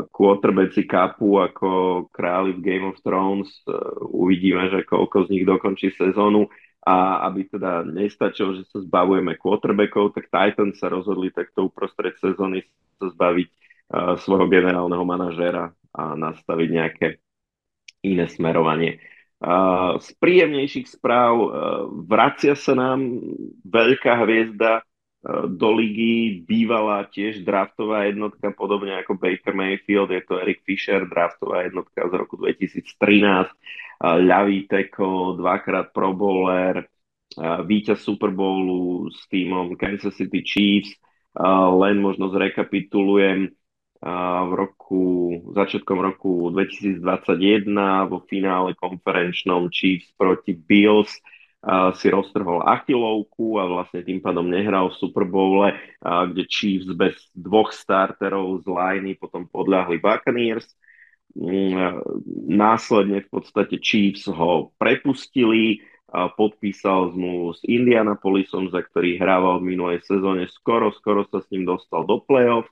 quarterbacki 0.09 0.89
kapu 0.89 1.37
ako 1.37 1.69
králi 2.09 2.57
v 2.57 2.63
Game 2.65 2.89
of 2.89 2.97
Thrones. 3.05 3.61
Uh, 3.69 4.01
uvidíme, 4.09 4.69
že 4.73 4.81
koľko 4.81 5.29
z 5.29 5.37
nich 5.37 5.45
dokončí 5.45 5.93
sezónu 5.93 6.49
a 6.83 7.21
aby 7.29 7.47
teda 7.47 7.85
nestačilo, 7.85 8.57
že 8.59 8.65
sa 8.67 8.81
zbavujeme 8.81 9.37
quarterbackov, 9.37 10.17
tak 10.17 10.27
Titans 10.27 10.81
sa 10.81 10.89
rozhodli 10.89 11.31
takto 11.31 11.69
uprostred 11.69 12.17
sezóny 12.19 12.65
sa 12.97 13.13
zbaviť 13.13 13.62
svojho 13.91 14.47
generálneho 14.47 15.03
manažéra 15.05 15.73
a 15.93 16.03
nastaviť 16.17 16.69
nejaké 16.69 17.07
iné 18.03 18.25
smerovanie. 18.27 18.99
Z 19.99 20.07
príjemnejších 20.23 20.87
správ 20.87 21.35
vracia 22.07 22.55
sa 22.55 22.73
nám 22.79 23.19
veľká 23.67 24.23
hviezda 24.23 24.87
do 25.47 25.69
ligy, 25.71 26.43
bývalá 26.43 27.07
tiež 27.07 27.47
draftová 27.47 28.11
jednotka, 28.11 28.51
podobne 28.51 28.99
ako 28.99 29.15
Baker 29.15 29.55
Mayfield, 29.55 30.11
je 30.11 30.19
to 30.27 30.35
Eric 30.35 30.67
Fisher, 30.67 31.07
draftová 31.07 31.63
jednotka 31.63 32.07
z 32.07 32.13
roku 32.15 32.35
2013, 32.35 33.47
ľavý 34.03 34.67
teko, 34.67 35.39
dvakrát 35.39 35.95
Pro 35.95 36.11
Bowler, 36.11 36.83
víťaz 37.39 38.03
Super 38.03 38.35
Bowlu 38.35 39.07
s 39.15 39.23
týmom 39.31 39.79
Kansas 39.79 40.11
City 40.19 40.43
Chiefs, 40.43 40.91
len 41.79 42.03
možno 42.03 42.27
zrekapitulujem 42.27 43.47
v 44.03 44.51
roku, 44.51 45.03
začiatkom 45.55 45.95
roku 46.03 46.51
2021 46.51 46.99
vo 48.11 48.19
finále 48.27 48.75
konferenčnom 48.75 49.71
Chiefs 49.71 50.11
proti 50.19 50.51
Bills 50.51 51.23
si 51.95 52.11
roztrhol 52.11 52.67
achilovku 52.67 53.55
a 53.55 53.63
vlastne 53.63 54.03
tým 54.03 54.19
pádom 54.19 54.51
nehral 54.51 54.91
v 54.91 54.99
Super 54.99 55.23
Bowle, 55.23 55.79
kde 56.03 56.43
Chiefs 56.51 56.91
bez 56.91 57.15
dvoch 57.31 57.71
starterov 57.71 58.67
z 58.67 58.67
liney 58.67 59.15
potom 59.15 59.47
podľahli 59.47 60.03
Buccaneers. 60.03 60.67
Mm, 61.33 62.03
následne 62.51 63.23
v 63.23 63.29
podstate 63.31 63.79
Chiefs 63.79 64.27
ho 64.27 64.75
prepustili, 64.75 65.79
podpísal 66.13 67.15
zmluvu 67.15 67.57
s 67.57 67.61
Indianapolisom, 67.65 68.69
za 68.69 68.83
ktorý 68.83 69.17
hrával 69.17 69.63
v 69.63 69.73
minulej 69.73 70.03
sezóne. 70.05 70.45
Skoro, 70.51 70.91
skoro 70.91 71.25
sa 71.31 71.41
s 71.41 71.47
ním 71.49 71.65
dostal 71.65 72.05
do 72.05 72.21
playoff 72.21 72.67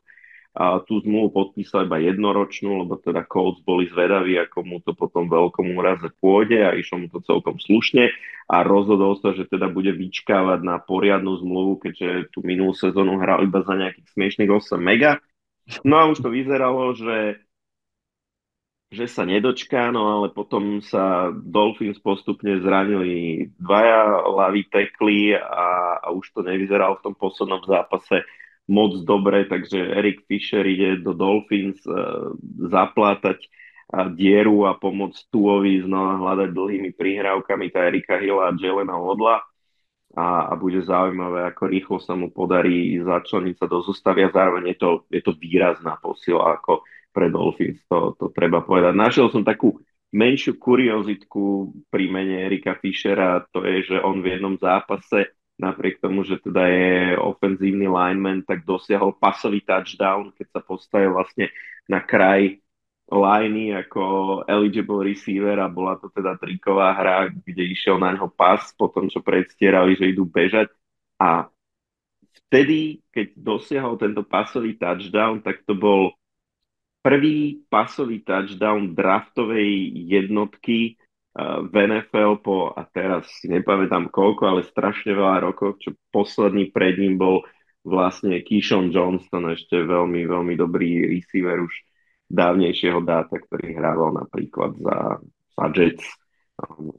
a 0.51 0.83
tú 0.83 0.99
zmluvu 0.99 1.31
podpísal 1.31 1.87
iba 1.87 1.95
jednoročnú, 2.03 2.83
lebo 2.83 2.99
teda 2.99 3.23
Colts 3.23 3.63
boli 3.63 3.87
zvedaví, 3.87 4.35
ako 4.35 4.59
mu 4.67 4.77
to 4.83 4.91
potom 4.91 5.31
veľkom 5.31 5.79
úraze 5.79 6.11
pôjde 6.19 6.59
a 6.67 6.75
išlo 6.75 7.03
mu 7.03 7.07
to 7.07 7.23
celkom 7.23 7.55
slušne 7.55 8.11
a 8.51 8.55
rozhodol 8.67 9.15
sa, 9.23 9.31
že 9.31 9.47
teda 9.47 9.71
bude 9.71 9.95
vyčkávať 9.95 10.59
na 10.59 10.75
poriadnu 10.83 11.39
zmluvu, 11.39 11.79
keďže 11.87 12.35
tú 12.35 12.43
minulú 12.43 12.75
sezónu 12.75 13.15
hral 13.23 13.47
iba 13.47 13.63
za 13.63 13.79
nejakých 13.79 14.11
smiešných 14.11 14.51
8 14.51 14.75
mega. 14.75 15.23
No 15.87 15.95
a 16.03 16.11
už 16.11 16.19
to 16.19 16.27
vyzeralo, 16.27 16.91
že 16.99 17.39
že 18.91 19.07
sa 19.07 19.23
nedočká, 19.23 19.87
no 19.87 20.19
ale 20.19 20.35
potom 20.35 20.83
sa 20.83 21.31
Dolphins 21.31 21.95
postupne 22.03 22.59
zranili 22.59 23.47
dvaja 23.55 24.27
laví 24.27 24.67
tekli 24.67 25.31
a, 25.31 25.95
a 25.95 26.07
už 26.11 26.35
to 26.35 26.43
nevyzeralo 26.43 26.99
v 26.99 27.03
tom 27.07 27.15
poslednom 27.15 27.63
zápase 27.63 28.27
moc 28.71 28.95
dobre, 29.03 29.43
takže 29.51 29.75
Erik 29.99 30.23
Fischer 30.23 30.63
ide 30.63 31.03
do 31.03 31.11
Dolphins 31.11 31.83
uh, 31.83 32.31
zaplátať 32.71 33.43
a 33.91 34.07
dieru 34.07 34.63
a 34.63 34.79
pomôcť 34.79 35.27
Tuovi 35.27 35.83
znova 35.83 36.15
hľadať 36.15 36.49
dlhými 36.55 36.95
prihrávkami 36.95 37.65
tá 37.75 37.91
Erika 37.91 38.15
Hilla 38.15 38.47
a 38.47 38.55
Jelena 38.55 38.95
Odla 38.95 39.43
a, 40.15 40.47
a 40.47 40.53
bude 40.55 40.79
zaujímavé, 40.79 41.51
ako 41.51 41.63
rýchlo 41.67 41.97
sa 41.99 42.15
mu 42.15 42.31
podarí 42.31 42.99
začleniť 43.03 43.55
sa 43.59 43.67
do 43.67 43.83
zostavy 43.83 44.23
a 44.23 44.31
zároveň 44.31 44.71
je 44.71 44.77
to, 44.79 44.89
je 45.11 45.21
to 45.23 45.35
výrazná 45.35 45.99
posila 45.99 46.55
ako 46.55 46.87
pre 47.11 47.27
Dolphins, 47.27 47.83
to, 47.91 48.15
to 48.15 48.31
treba 48.31 48.63
povedať. 48.63 48.95
Našiel 48.95 49.27
som 49.27 49.43
takú 49.43 49.75
menšiu 50.15 50.55
kuriozitku 50.55 51.75
pri 51.91 52.07
mene 52.07 52.47
Erika 52.47 52.79
Fischera, 52.79 53.43
to 53.51 53.67
je, 53.67 53.91
že 53.91 53.97
on 53.99 54.23
v 54.23 54.39
jednom 54.39 54.55
zápase 54.55 55.35
napriek 55.61 56.01
tomu, 56.01 56.25
že 56.25 56.41
teda 56.41 56.65
je 56.65 57.13
ofenzívny 57.21 57.85
lineman, 57.85 58.41
tak 58.41 58.65
dosiahol 58.65 59.13
pasový 59.13 59.61
touchdown, 59.61 60.33
keď 60.33 60.47
sa 60.57 60.61
postavil 60.65 61.13
vlastne 61.13 61.53
na 61.85 62.01
kraj 62.01 62.57
liney 63.11 63.75
ako 63.75 64.01
eligible 64.47 65.03
receiver 65.03 65.59
a 65.59 65.67
bola 65.67 65.99
to 65.99 66.07
teda 66.09 66.39
triková 66.39 66.95
hra, 66.95 67.27
kde 67.29 67.75
išiel 67.75 67.99
na 67.99 68.15
ňo 68.15 68.31
pas 68.31 68.71
po 68.73 68.87
tom, 68.87 69.11
čo 69.11 69.19
predstierali, 69.19 69.99
že 69.99 70.09
idú 70.09 70.23
bežať. 70.23 70.71
A 71.19 71.51
vtedy, 72.47 73.03
keď 73.11 73.35
dosiahol 73.35 73.99
tento 73.99 74.23
pasový 74.23 74.79
touchdown, 74.79 75.43
tak 75.43 75.61
to 75.67 75.75
bol 75.75 76.15
prvý 77.03 77.59
pasový 77.67 78.23
touchdown 78.23 78.95
draftovej 78.95 79.91
jednotky 80.07 81.00
v 81.39 81.73
NFL 81.87 82.43
po, 82.43 82.75
a 82.75 82.83
teraz 82.83 83.31
si 83.39 83.47
nepamätám 83.47 84.11
koľko, 84.11 84.51
ale 84.51 84.67
strašne 84.67 85.15
veľa 85.15 85.47
rokov, 85.47 85.79
čo 85.79 85.95
posledný 86.11 86.75
pred 86.75 86.99
ním 86.99 87.15
bol 87.15 87.47
vlastne 87.87 88.43
Keyshawn 88.43 88.91
Johnston, 88.91 89.47
ešte 89.55 89.79
veľmi, 89.79 90.27
veľmi 90.27 90.53
dobrý 90.59 91.07
receiver 91.07 91.63
už 91.63 91.73
dávnejšieho 92.27 92.99
dáta, 93.03 93.39
ktorý 93.39 93.79
hrával 93.79 94.15
napríklad 94.15 94.75
za, 94.79 94.97
za 95.55 95.65
Jets, 95.71 96.05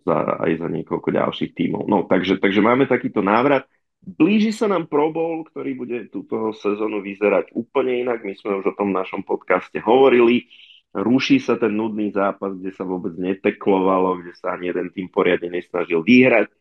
za, 0.04 0.18
aj 0.40 0.52
za 0.64 0.68
niekoľko 0.68 1.08
ďalších 1.12 1.52
tímov. 1.52 1.84
No, 1.88 2.08
takže, 2.08 2.40
takže 2.40 2.64
máme 2.64 2.88
takýto 2.88 3.20
návrat. 3.20 3.68
Blíži 4.02 4.50
sa 4.50 4.66
nám 4.66 4.90
Pro 4.90 5.14
Bowl, 5.14 5.46
ktorý 5.46 5.78
bude 5.78 5.98
túto 6.10 6.50
sezónu 6.58 7.04
vyzerať 7.04 7.54
úplne 7.54 8.02
inak. 8.02 8.26
My 8.26 8.34
sme 8.34 8.58
už 8.58 8.74
o 8.74 8.76
tom 8.76 8.90
v 8.90 8.98
našom 8.98 9.22
podcaste 9.22 9.78
hovorili 9.78 10.50
ruší 10.92 11.40
sa 11.40 11.56
ten 11.56 11.72
nudný 11.72 12.12
zápas, 12.12 12.52
kde 12.56 12.72
sa 12.76 12.84
vôbec 12.84 13.16
neteklovalo, 13.16 14.20
kde 14.20 14.32
sa 14.36 14.56
ani 14.56 14.72
jeden 14.72 14.92
tým 14.92 15.08
poriadne 15.08 15.48
nesnažil 15.48 16.04
vyhrať. 16.04 16.52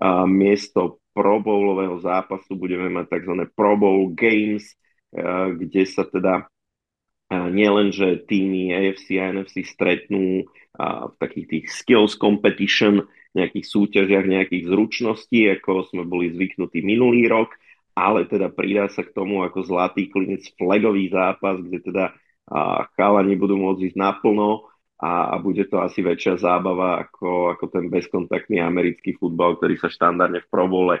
A 0.00 0.24
miesto 0.24 1.02
Pro 1.12 1.42
Bowlového 1.42 2.00
zápasu 2.00 2.56
budeme 2.56 2.88
mať 2.88 3.20
tzv. 3.20 3.34
Pro 3.52 3.74
Bowl 3.76 4.14
Games, 4.16 4.64
kde 5.58 5.82
sa 5.84 6.06
teda 6.06 6.46
nielen, 7.30 7.90
že 7.90 8.22
týmy 8.24 8.74
AFC 8.74 9.18
a 9.18 9.30
NFC 9.30 9.66
stretnú 9.66 10.46
v 10.80 11.14
takých 11.18 11.46
tých 11.46 11.66
skills 11.70 12.14
competition, 12.16 13.04
nejakých 13.34 13.66
súťažiach, 13.66 14.26
nejakých 14.26 14.70
zručností, 14.70 15.50
ako 15.54 15.86
sme 15.90 16.02
boli 16.06 16.34
zvyknutí 16.34 16.82
minulý 16.82 17.30
rok, 17.30 17.54
ale 17.94 18.26
teda 18.26 18.50
pridá 18.50 18.90
sa 18.90 19.02
k 19.06 19.14
tomu 19.14 19.42
ako 19.46 19.66
zlatý 19.66 20.10
klinec 20.10 20.46
flagový 20.58 21.10
zápas, 21.10 21.58
kde 21.60 21.78
teda 21.84 22.04
a 22.50 22.90
chalani 22.98 23.38
budú 23.38 23.54
môcť 23.54 23.94
ísť 23.94 23.96
naplno 23.96 24.66
a, 24.98 25.32
a 25.32 25.34
bude 25.38 25.64
to 25.70 25.78
asi 25.78 26.02
väčšia 26.02 26.42
zábava 26.42 27.06
ako, 27.06 27.54
ako 27.56 27.64
ten 27.70 27.86
bezkontaktný 27.86 28.58
americký 28.58 29.14
futbal, 29.14 29.56
ktorý 29.56 29.78
sa 29.78 29.88
štandardne 29.88 30.42
v 30.42 30.52
probole 30.52 30.94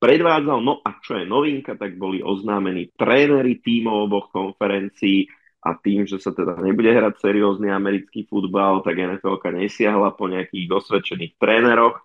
predvádzal. 0.00 0.58
No 0.64 0.80
a 0.80 0.96
čo 1.04 1.20
je 1.20 1.28
novinka, 1.28 1.76
tak 1.76 2.00
boli 2.00 2.24
oznámení 2.24 2.94
tréneri 2.96 3.60
tímov 3.60 4.08
oboch 4.08 4.26
konferencií 4.32 5.28
a 5.60 5.74
tým, 5.76 6.06
že 6.06 6.22
sa 6.22 6.32
teda 6.32 6.56
nebude 6.62 6.88
hrať 6.88 7.18
seriózny 7.18 7.68
americký 7.68 8.24
futbal, 8.24 8.80
tak 8.80 8.96
NFL 8.96 9.42
nesiahla 9.58 10.14
po 10.14 10.30
nejakých 10.30 10.70
dosvedčených 10.70 11.34
tréneroch, 11.36 11.98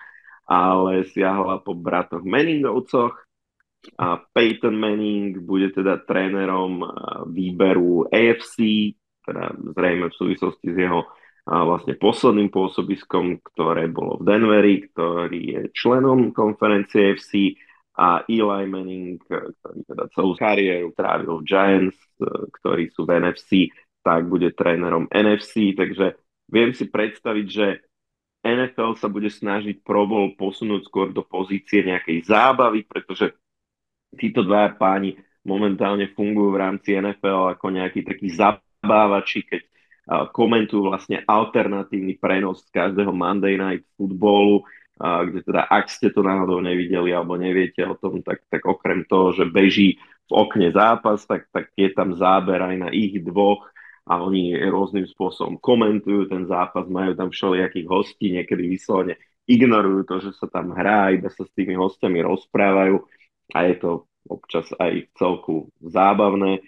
ale 0.49 1.07
siahla 1.07 1.61
po 1.63 1.77
bratoch 1.77 2.25
Meningovcoch 2.25 3.22
a 3.99 4.15
Peyton 4.15 4.79
Manning 4.79 5.43
bude 5.43 5.75
teda 5.75 5.99
trénerom 6.07 6.83
výberu 7.29 8.07
AFC, 8.07 8.91
teda 9.23 9.51
zrejme 9.75 10.07
v 10.07 10.17
súvislosti 10.19 10.67
s 10.71 10.77
jeho 10.77 11.03
vlastne 11.43 11.99
posledným 11.99 12.47
pôsobiskom, 12.47 13.43
ktoré 13.43 13.91
bolo 13.91 14.23
v 14.23 14.31
Denveri, 14.31 14.75
ktorý 14.87 15.41
je 15.43 15.61
členom 15.75 16.31
konferencie 16.31 17.11
AFC 17.11 17.59
a 17.99 18.23
Eli 18.25 18.65
Manning, 18.65 19.19
ktorý 19.19 19.79
teda 19.83 20.03
celú 20.15 20.33
kariéru 20.39 20.95
trávil 20.95 21.43
v 21.43 21.47
Giants, 21.47 21.99
ktorí 22.63 22.89
sú 22.95 23.03
v 23.03 23.19
NFC, 23.19 23.67
tak 23.99 24.31
bude 24.31 24.55
trénerom 24.55 25.11
NFC, 25.11 25.75
takže 25.75 26.15
viem 26.47 26.71
si 26.71 26.87
predstaviť, 26.87 27.47
že 27.51 27.67
NFL 28.43 28.99
sa 28.99 29.07
bude 29.07 29.31
snažiť 29.31 29.83
Pro 29.87 30.03
Bowl 30.03 30.35
posunúť 30.35 30.87
skôr 30.87 31.15
do 31.15 31.23
pozície 31.23 31.83
nejakej 31.83 32.27
zábavy, 32.27 32.83
pretože 32.83 33.31
títo 34.17 34.45
dva 34.45 34.73
páni 34.75 35.17
momentálne 35.43 36.11
fungujú 36.15 36.55
v 36.55 36.61
rámci 36.61 36.95
NFL 36.95 37.57
ako 37.59 37.65
nejakí 37.73 38.07
takí 38.07 38.31
zabávači, 38.31 39.43
keď 39.43 39.61
komentujú 40.35 40.91
vlastne 40.91 41.23
alternatívny 41.23 42.19
prenos 42.19 42.63
z 42.67 42.75
každého 42.75 43.11
Monday 43.15 43.55
Night 43.55 43.87
Footballu, 43.95 44.67
kde 44.99 45.39
teda 45.43 45.67
ak 45.67 45.87
ste 45.87 46.11
to 46.11 46.23
náhodou 46.23 46.59
nevideli 46.59 47.11
alebo 47.15 47.39
neviete 47.39 47.83
o 47.87 47.95
tom, 47.95 48.19
tak, 48.19 48.43
tak 48.51 48.63
okrem 48.67 49.07
toho, 49.07 49.31
že 49.31 49.47
beží 49.47 49.99
v 50.27 50.31
okne 50.31 50.71
zápas, 50.71 51.23
tak, 51.27 51.47
tak 51.51 51.71
je 51.75 51.91
tam 51.91 52.15
záber 52.15 52.59
aj 52.59 52.75
na 52.87 52.89
ich 52.91 53.15
dvoch 53.19 53.67
a 54.03 54.19
oni 54.19 54.59
rôznym 54.67 55.07
spôsobom 55.07 55.59
komentujú 55.59 56.27
ten 56.27 56.43
zápas, 56.47 56.87
majú 56.91 57.15
tam 57.15 57.31
všelijakých 57.31 57.87
hostí, 57.87 58.35
niekedy 58.35 58.67
vyslovene 58.67 59.15
ignorujú 59.47 60.07
to, 60.07 60.15
že 60.23 60.31
sa 60.39 60.47
tam 60.47 60.71
hrá, 60.75 61.11
iba 61.11 61.31
sa 61.31 61.43
s 61.43 61.51
tými 61.55 61.75
hostiami 61.75 62.19
rozprávajú 62.23 63.03
a 63.51 63.67
je 63.67 63.75
to 63.75 63.91
občas 64.29 64.71
aj 64.79 65.11
celku 65.19 65.67
zábavné. 65.83 66.63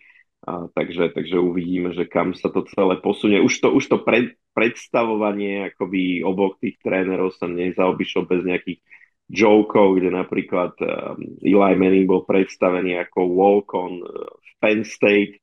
A, 0.45 0.67
takže, 0.75 1.09
takže 1.15 1.39
uvidíme, 1.39 1.95
že 1.95 2.05
kam 2.05 2.35
sa 2.35 2.51
to 2.51 2.67
celé 2.69 2.99
posunie. 2.99 3.39
Už 3.41 3.63
to, 3.63 3.71
už 3.71 3.87
to 3.87 3.97
pred, 4.03 4.35
predstavovanie 4.53 5.73
akoby 5.73 6.21
oboch 6.21 6.59
tých 6.61 6.77
trénerov 6.83 7.33
sa 7.35 7.49
nezaobišlo 7.49 8.21
bez 8.29 8.41
nejakých 8.45 8.79
jokov, 9.25 9.97
kde 9.97 10.13
napríklad 10.13 10.77
um, 10.85 11.17
Eli 11.41 11.75
Manning 11.75 12.05
bol 12.05 12.23
predstavený 12.29 13.01
ako 13.09 13.19
walk-on 13.25 14.05
uh, 14.05 14.37
v 14.37 14.51
Penn 14.61 14.81
State, 14.85 15.41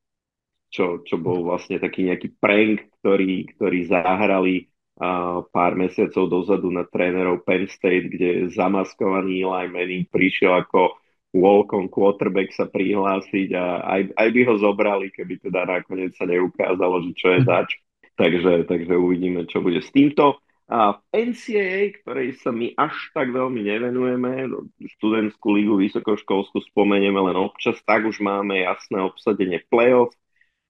čo, 0.71 1.03
čo 1.03 1.19
bol 1.19 1.43
vlastne 1.45 1.83
taký 1.83 2.07
nejaký 2.07 2.39
prank, 2.39 2.89
ktorý, 3.03 3.51
ktorý 3.59 3.79
zahrali 3.91 4.71
uh, 5.03 5.43
pár 5.51 5.75
mesiacov 5.75 6.31
dozadu 6.31 6.71
na 6.71 6.87
trénerov 6.87 7.43
Penn 7.43 7.67
State, 7.67 8.07
kde 8.07 8.55
zamaskovaný 8.55 9.43
Eli 9.43 9.67
Manning 9.67 10.07
prišiel 10.07 10.63
ako 10.63 11.02
Walcom 11.33 11.89
quarterback 11.89 12.53
sa 12.53 12.69
prihlásiť 12.69 13.49
a 13.57 13.65
aj, 13.89 14.03
aj 14.13 14.29
by 14.29 14.41
ho 14.45 14.55
zobrali, 14.61 15.09
keby 15.09 15.41
teda 15.41 15.65
nakoniec 15.65 16.13
sa 16.13 16.29
neukázalo, 16.29 17.09
že 17.09 17.13
čo 17.17 17.29
je 17.33 17.41
zač. 17.49 17.81
Takže, 18.13 18.69
takže 18.69 18.93
uvidíme, 18.93 19.49
čo 19.49 19.65
bude 19.65 19.81
s 19.81 19.89
týmto. 19.89 20.37
A 20.73 20.97
v 20.97 21.33
NCAA, 21.33 22.01
ktorej 22.01 22.41
sa 22.41 22.49
my 22.49 22.73
až 22.77 23.13
tak 23.13 23.29
veľmi 23.33 23.61
nevenujeme, 23.61 24.49
študentskú 24.97 25.53
lígu 25.53 25.75
vysokoškolskú 25.81 26.65
spomenieme 26.73 27.21
len 27.29 27.37
občas, 27.37 27.77
tak 27.85 28.09
už 28.09 28.25
máme 28.25 28.61
jasné 28.65 29.01
obsadenie 29.01 29.61
playoff. 29.69 30.13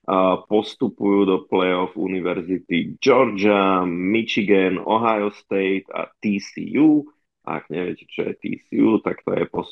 A 0.02 0.42
postupujú 0.42 1.22
do 1.22 1.46
playoff 1.46 1.94
univerzity 1.94 2.98
Georgia, 2.98 3.86
Michigan, 3.86 4.82
Ohio 4.82 5.30
State 5.30 5.86
a 5.94 6.10
TCU. 6.18 7.06
Ak 7.42 7.66
neviete, 7.68 8.06
čo 8.06 8.22
je 8.26 8.38
TCU, 8.38 9.02
tak 9.02 9.26
to 9.26 9.34
je 9.34 9.44
po 9.50 9.66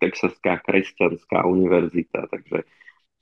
Texaská 0.00 0.60
kresťanská 0.64 1.44
univerzita, 1.44 2.32
takže, 2.32 2.64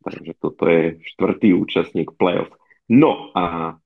takže 0.07 0.33
toto 0.39 0.65
je 0.71 1.03
štvrtý 1.15 1.51
účastník 1.59 2.15
playoff. 2.15 2.51
No 2.87 3.35
a 3.35 3.77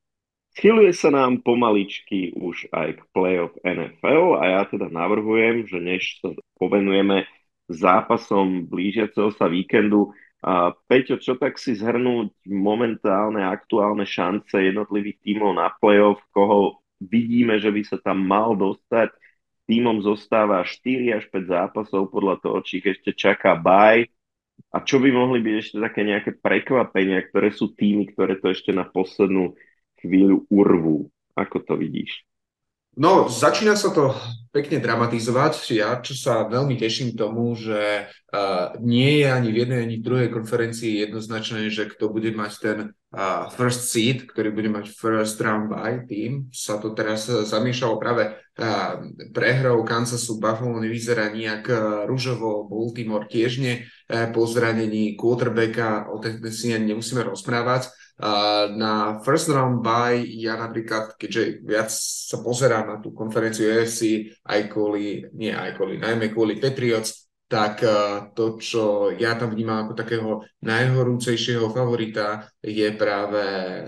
Schyluje 0.57 0.97
sa 0.97 1.13
nám 1.13 1.45
pomaličky 1.45 2.33
už 2.33 2.73
aj 2.73 2.97
k 2.97 3.01
playoff 3.13 3.53
NFL 3.61 4.41
a 4.41 4.45
ja 4.57 4.63
teda 4.65 4.89
navrhujem, 4.89 5.69
že 5.69 5.77
než 5.77 6.17
sa 6.25 6.33
povenujeme 6.57 7.29
zápasom 7.69 8.65
blížiaceho 8.65 9.37
sa 9.37 9.53
víkendu, 9.53 10.17
a 10.47 10.71
Peťo, 10.87 11.19
čo 11.19 11.35
tak 11.35 11.59
si 11.59 11.75
zhrnúť 11.75 12.31
momentálne 12.47 13.43
aktuálne 13.43 14.07
šance 14.07 14.55
jednotlivých 14.55 15.19
tímov 15.27 15.59
na 15.59 15.75
playoff, 15.83 16.23
koho 16.31 16.85
vidíme, 17.03 17.59
že 17.59 17.75
by 17.75 17.83
sa 17.83 17.99
tam 17.99 18.23
mal 18.23 18.55
dostať. 18.55 19.11
Tímom 19.67 19.99
zostáva 19.99 20.63
4 20.63 21.19
až 21.19 21.25
5 21.35 21.51
zápasov 21.51 22.15
podľa 22.15 22.39
toho, 22.39 22.63
či 22.63 22.79
ich 22.79 22.87
ešte 22.87 23.11
čaká 23.11 23.59
bye. 23.59 24.07
A 24.71 24.81
čo 24.87 25.03
by 25.03 25.11
mohli 25.11 25.43
byť 25.43 25.55
ešte 25.59 25.77
také 25.83 26.01
nejaké 26.07 26.31
prekvapenia, 26.39 27.27
ktoré 27.27 27.51
sú 27.51 27.75
týmy, 27.75 28.15
ktoré 28.15 28.39
to 28.39 28.55
ešte 28.55 28.71
na 28.71 28.87
poslednú 28.87 29.59
chvíľu 29.99 30.47
urvú. 30.49 31.11
Ako 31.35 31.67
to 31.67 31.75
vidíš? 31.75 32.25
No, 32.97 33.29
začína 33.29 33.77
sa 33.77 33.93
to 33.93 34.17
pekne 34.57 34.81
dramatizovať. 34.81 35.53
Ja, 35.77 36.01
čo 36.01 36.17
sa 36.17 36.49
veľmi 36.49 36.81
teším 36.81 37.13
tomu, 37.13 37.53
že 37.53 38.09
uh, 38.09 38.73
nie 38.81 39.21
je 39.21 39.29
ani 39.29 39.53
v 39.53 39.57
jednej, 39.61 39.81
ani 39.85 39.97
v 40.01 40.07
druhej 40.07 40.29
konferencii 40.33 41.05
jednoznačné, 41.05 41.69
že 41.69 41.93
kto 41.93 42.09
bude 42.09 42.33
mať 42.33 42.53
ten 42.57 42.79
uh, 43.13 43.53
first 43.53 43.93
seed, 43.93 44.25
ktorý 44.25 44.49
bude 44.49 44.73
mať 44.73 44.89
first 44.97 45.37
round 45.45 45.69
by 45.69 46.09
tým. 46.09 46.49
Sa 46.57 46.81
to 46.81 46.97
teraz 46.97 47.29
zamýšľalo 47.29 48.01
práve 48.01 48.33
uh, 48.33 48.46
prehrou 49.37 49.85
Kansasu 49.85 50.41
Buffalo 50.41 50.81
nevyzerá 50.81 51.29
nejak 51.29 51.65
uh, 51.69 51.79
rúžovo, 52.09 52.65
Baltimore 52.65 53.29
tiež 53.29 53.61
nie, 53.61 53.85
uh, 53.85 54.33
po 54.33 54.49
zranení 54.49 55.13
quarterbacka, 55.13 56.09
o 56.09 56.17
tej 56.17 56.41
si 56.49 56.73
nemusíme 56.73 57.21
rozprávať. 57.21 57.93
Na 58.81 59.21
first 59.21 59.53
round 59.53 59.85
by 59.85 60.25
ja 60.25 60.57
napríklad, 60.57 61.21
keďže 61.21 61.61
viac 61.61 61.93
sa 61.93 62.41
pozerám 62.41 62.89
na 62.89 62.97
tú 62.97 63.13
konferenciu 63.13 63.69
UFC 63.69 64.33
aj 64.41 64.73
kvôli, 64.73 65.29
nie 65.37 65.53
aj 65.53 65.77
kvôli, 65.77 66.01
najmä 66.01 66.33
kvôli 66.33 66.57
Patriots, 66.57 67.26
tak 67.47 67.79
to, 68.35 68.59
čo 68.59 69.15
ja 69.15 69.39
tam 69.39 69.55
vnímam 69.55 69.87
ako 69.87 69.95
takého 69.95 70.31
najhorúcejšieho 70.67 71.71
favorita 71.71 72.51
je 72.59 72.91
práve 72.99 73.43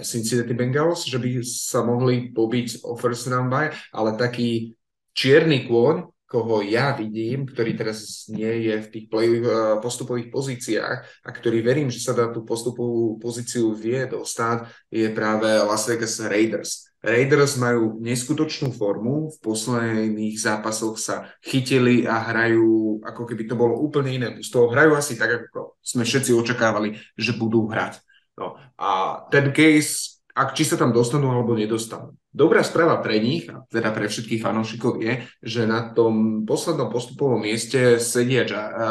Cincinnati 0.07 0.55
Bengals, 0.55 1.03
že 1.03 1.19
by 1.19 1.43
sa 1.43 1.83
mohli 1.83 2.31
pobiť 2.31 2.87
o 2.87 2.95
first 2.95 3.27
round 3.27 3.51
by, 3.51 3.75
ale 3.91 4.15
taký 4.15 4.79
čierny 5.11 5.67
kôň, 5.67 6.07
koho 6.29 6.61
ja 6.61 6.93
vidím, 6.93 7.49
ktorý 7.49 7.73
teraz 7.73 8.29
nie 8.29 8.69
je 8.69 8.85
v 8.85 8.91
tých 8.93 9.07
play, 9.09 9.41
eh, 9.41 9.81
postupových 9.81 10.29
pozíciách 10.29 10.99
a 11.25 11.29
ktorý 11.33 11.65
verím, 11.65 11.89
že 11.89 12.05
sa 12.05 12.13
dá 12.13 12.29
tú 12.29 12.45
postupovú 12.45 13.17
pozíciu 13.17 13.73
vie 13.73 14.05
dostať, 14.05 14.69
je 14.93 15.09
práve 15.11 15.49
Las 15.65 15.89
Vegas 15.89 16.21
Raiders. 16.21 16.88
Raiders 16.99 17.55
majú 17.63 18.03
neskutočnú 18.03 18.75
formu, 18.75 19.31
v 19.31 19.39
posledných 19.39 20.35
zápasoch 20.35 20.99
sa 20.99 21.31
chytili 21.47 22.03
a 22.03 22.19
hrajú, 22.19 22.99
ako 23.07 23.23
keby 23.23 23.47
to 23.47 23.55
bolo 23.55 23.79
úplne 23.79 24.11
iné. 24.19 24.29
Z 24.43 24.51
toho 24.51 24.67
hrajú 24.75 24.99
asi 24.99 25.15
tak, 25.15 25.47
ako 25.51 25.79
sme 25.79 26.03
všetci 26.03 26.35
očakávali, 26.35 26.99
že 27.15 27.39
budú 27.39 27.71
hrať. 27.71 28.03
No. 28.35 28.59
A 28.75 29.23
ten 29.31 29.55
case, 29.55 30.19
ak 30.35 30.59
či 30.59 30.67
sa 30.67 30.75
tam 30.75 30.91
dostanú 30.91 31.31
alebo 31.31 31.55
nedostanú. 31.55 32.19
Dobrá 32.35 32.63
správa 32.67 32.99
pre 32.99 33.19
nich, 33.23 33.47
a 33.47 33.63
teda 33.71 33.91
pre 33.91 34.07
všetkých 34.11 34.43
fanúšikov 34.43 34.99
je, 34.99 35.23
že 35.43 35.67
na 35.67 35.91
tom 35.95 36.43
poslednom 36.47 36.91
postupovom 36.91 37.43
mieste 37.43 37.99
sedia, 38.03 38.47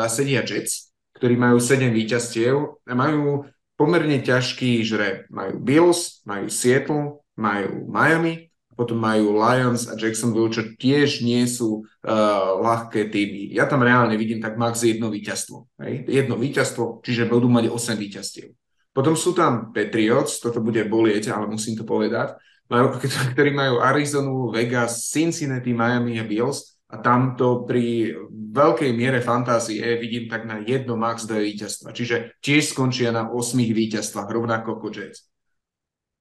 sedia 0.08 0.44
Jets, 0.48 0.96
ktorí 1.16 1.36
majú 1.36 1.60
7 1.60 1.92
víťazstiev 1.92 2.56
a 2.88 2.94
majú 2.96 3.48
pomerne 3.80 4.20
ťažký 4.20 4.84
žreb. 4.84 5.28
Majú 5.32 5.60
Bills, 5.60 6.24
majú 6.28 6.52
Seattle, 6.52 7.24
majú 7.38 7.86
Miami, 7.88 8.50
potom 8.78 9.02
majú 9.02 9.34
Lions 9.38 9.90
a 9.90 9.98
Jacksonville, 9.98 10.54
čo 10.54 10.78
tiež 10.78 11.26
nie 11.26 11.46
sú 11.50 11.82
uh, 11.82 12.62
ľahké 12.62 13.10
týmy. 13.10 13.50
Ja 13.54 13.66
tam 13.66 13.82
reálne 13.82 14.14
vidím 14.18 14.38
tak 14.38 14.54
max 14.58 14.86
jedno 14.86 15.10
víťazstvo. 15.10 15.66
Hej? 15.82 16.06
Jedno 16.06 16.38
víťazstvo, 16.38 17.02
čiže 17.02 17.26
budú 17.26 17.50
mať 17.50 17.74
8 17.74 17.98
víťazstiev. 17.98 18.54
Potom 18.94 19.18
sú 19.18 19.34
tam 19.34 19.74
Patriots, 19.74 20.38
toto 20.38 20.62
bude 20.62 20.86
bolieť, 20.86 21.34
ale 21.34 21.50
musím 21.50 21.78
to 21.78 21.86
povedať 21.86 22.38
majú, 22.72 23.00
ktorí 23.34 23.52
majú 23.56 23.80
Arizonu, 23.82 24.52
Vegas, 24.52 25.08
Cincinnati, 25.08 25.72
Miami 25.72 26.20
a 26.20 26.28
Bills 26.28 26.80
a 26.88 27.04
tamto 27.04 27.68
pri 27.68 28.16
veľkej 28.32 28.92
miere 28.96 29.20
fantázie 29.20 29.84
vidím 30.00 30.32
tak 30.32 30.48
na 30.48 30.64
jedno 30.64 30.96
max 30.96 31.28
dve 31.28 31.44
víťazstva. 31.52 31.92
Čiže 31.92 32.40
tiež 32.40 32.72
skončia 32.72 33.12
na 33.12 33.28
8 33.28 33.60
víťazstvách, 33.60 34.28
rovnako 34.32 34.80
ako 34.80 34.88
Jets. 34.96 35.28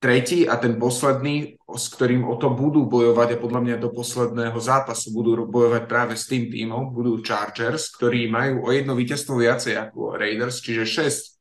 Tretí 0.06 0.46
a 0.46 0.54
ten 0.54 0.78
posledný, 0.78 1.58
s 1.66 1.90
ktorým 1.90 2.30
o 2.30 2.38
to 2.38 2.54
budú 2.54 2.86
bojovať 2.86 3.34
a 3.34 3.42
podľa 3.42 3.60
mňa 3.66 3.76
do 3.82 3.90
posledného 3.90 4.54
zápasu 4.54 5.10
budú 5.10 5.34
bojovať 5.50 5.82
práve 5.90 6.14
s 6.14 6.30
tým 6.30 6.46
týmom, 6.46 6.94
budú 6.94 7.18
Chargers, 7.26 7.90
ktorí 7.90 8.30
majú 8.30 8.62
o 8.62 8.70
jedno 8.70 8.94
víťazstvo 8.94 9.34
viacej 9.34 9.74
ako 9.74 10.14
Raiders, 10.14 10.62
čiže 10.62 10.86
6 10.86 11.34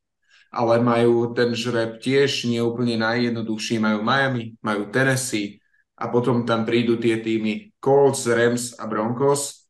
ale 0.56 0.80
majú 0.80 1.36
ten 1.36 1.52
žreb 1.52 2.00
tiež 2.00 2.48
neúplne 2.48 2.96
najjednoduchší. 2.96 3.76
Majú 3.78 4.00
Miami, 4.02 4.56
majú 4.64 4.88
Tennessee 4.88 5.60
a 6.00 6.08
potom 6.08 6.48
tam 6.48 6.64
prídu 6.64 6.96
tie 6.96 7.20
týmy 7.20 7.76
Colts, 7.84 8.24
Rams 8.26 8.80
a 8.80 8.88
Broncos, 8.88 9.65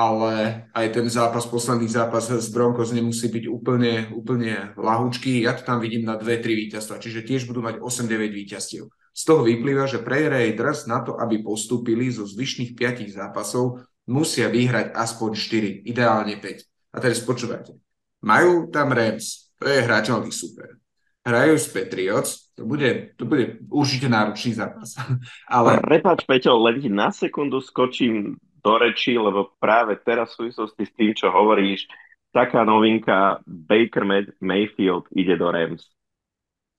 ale 0.00 0.64
aj 0.72 0.86
ten 0.96 1.04
zápas, 1.12 1.44
posledný 1.44 1.84
zápas 1.84 2.32
z 2.32 2.48
Broncos 2.48 2.96
nemusí 2.96 3.28
byť 3.28 3.44
úplne, 3.52 4.08
úplne 4.16 4.72
lahúčky. 4.80 5.44
Ja 5.44 5.52
to 5.52 5.60
tam 5.60 5.76
vidím 5.84 6.08
na 6.08 6.16
2-3 6.16 6.40
víťazstva, 6.40 6.96
čiže 6.96 7.20
tiež 7.20 7.44
budú 7.44 7.60
mať 7.60 7.84
8-9 7.84 8.32
víťazstiev. 8.32 8.88
Z 9.12 9.22
toho 9.28 9.44
vyplýva, 9.44 9.84
že 9.84 10.00
pre 10.00 10.24
Raiders 10.32 10.88
na 10.88 11.04
to, 11.04 11.20
aby 11.20 11.44
postúpili 11.44 12.08
zo 12.08 12.24
zvyšných 12.24 12.72
5 12.72 13.12
zápasov, 13.12 13.84
musia 14.08 14.48
vyhrať 14.48 14.96
aspoň 14.96 15.30
4, 15.36 15.84
ideálne 15.84 16.40
5. 16.40 16.96
A 16.96 17.04
teraz 17.04 17.20
počúvajte. 17.20 17.76
Majú 18.24 18.72
tam 18.72 18.96
Rams, 18.96 19.52
to 19.60 19.68
je 19.68 19.84
hrateľný 19.84 20.32
super. 20.32 20.80
Hrajú 21.20 21.60
s 21.60 21.68
Patriots, 21.68 22.48
to 22.56 22.64
bude, 22.64 23.12
to 23.20 23.28
bude 23.28 23.60
určite 23.68 24.08
náročný 24.08 24.56
zápas. 24.56 24.96
Ale... 25.52 25.76
Prepač, 25.84 26.24
Peťo, 26.24 26.56
len 26.56 26.80
na 26.88 27.12
sekundu 27.12 27.60
skočím 27.60 28.40
do 28.60 28.74
reči, 28.76 29.16
lebo 29.16 29.56
práve 29.58 29.96
teraz 30.00 30.32
v 30.32 30.46
súvislosti 30.46 30.84
s 30.86 30.92
tým, 30.94 31.12
čo 31.16 31.32
hovoríš, 31.32 31.88
taká 32.30 32.62
novinka, 32.62 33.42
Baker 33.48 34.04
Mayfield 34.38 35.10
ide 35.16 35.34
do 35.34 35.50
Rams. 35.50 35.88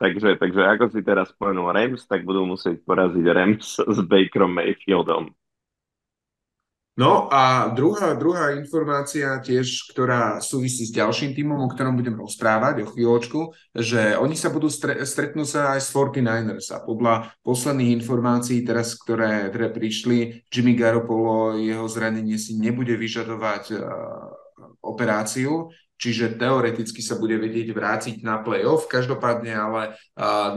Takže, 0.02 0.42
takže 0.42 0.62
ako 0.66 0.90
si 0.90 1.06
teraz 1.06 1.30
spomenul 1.30 1.70
Rams, 1.74 2.10
tak 2.10 2.26
budú 2.26 2.42
musieť 2.46 2.82
poraziť 2.82 3.26
Rams 3.30 3.78
s 3.86 3.98
Bakerom 4.02 4.50
Mayfieldom. 4.58 5.30
No 7.00 7.32
a 7.32 7.72
druhá, 7.72 8.12
druhá 8.20 8.52
informácia 8.52 9.40
tiež, 9.40 9.88
ktorá 9.96 10.44
súvisí 10.44 10.84
s 10.84 10.92
ďalším 10.92 11.32
týmom, 11.32 11.64
o 11.64 11.72
ktorom 11.72 11.96
budem 11.96 12.20
rozprávať 12.20 12.84
o 12.84 12.92
chvíľočku, 12.92 13.56
že 13.72 14.20
oni 14.20 14.36
sa 14.36 14.52
budú 14.52 14.68
stre, 14.68 15.00
stretnúť 15.08 15.48
sa 15.48 15.62
aj 15.72 15.88
s 15.88 15.90
49ers 15.96 16.68
a 16.76 16.84
podľa 16.84 17.32
posledných 17.48 17.96
informácií 17.96 18.68
teraz, 18.68 19.00
ktoré, 19.00 19.48
ktoré 19.48 19.72
prišli, 19.72 20.44
Jimmy 20.52 20.76
Garoppolo, 20.76 21.56
jeho 21.64 21.88
zranenie 21.88 22.36
si 22.36 22.60
nebude 22.60 23.00
vyžadovať 23.00 23.64
uh, 23.72 23.82
operáciu, 24.84 25.72
čiže 26.02 26.42
teoreticky 26.42 27.06
sa 27.06 27.22
bude 27.22 27.38
vedieť 27.38 27.70
vrátiť 27.78 28.16
na 28.26 28.42
playoff. 28.42 28.90
Každopádne 28.90 29.54
ale 29.54 29.82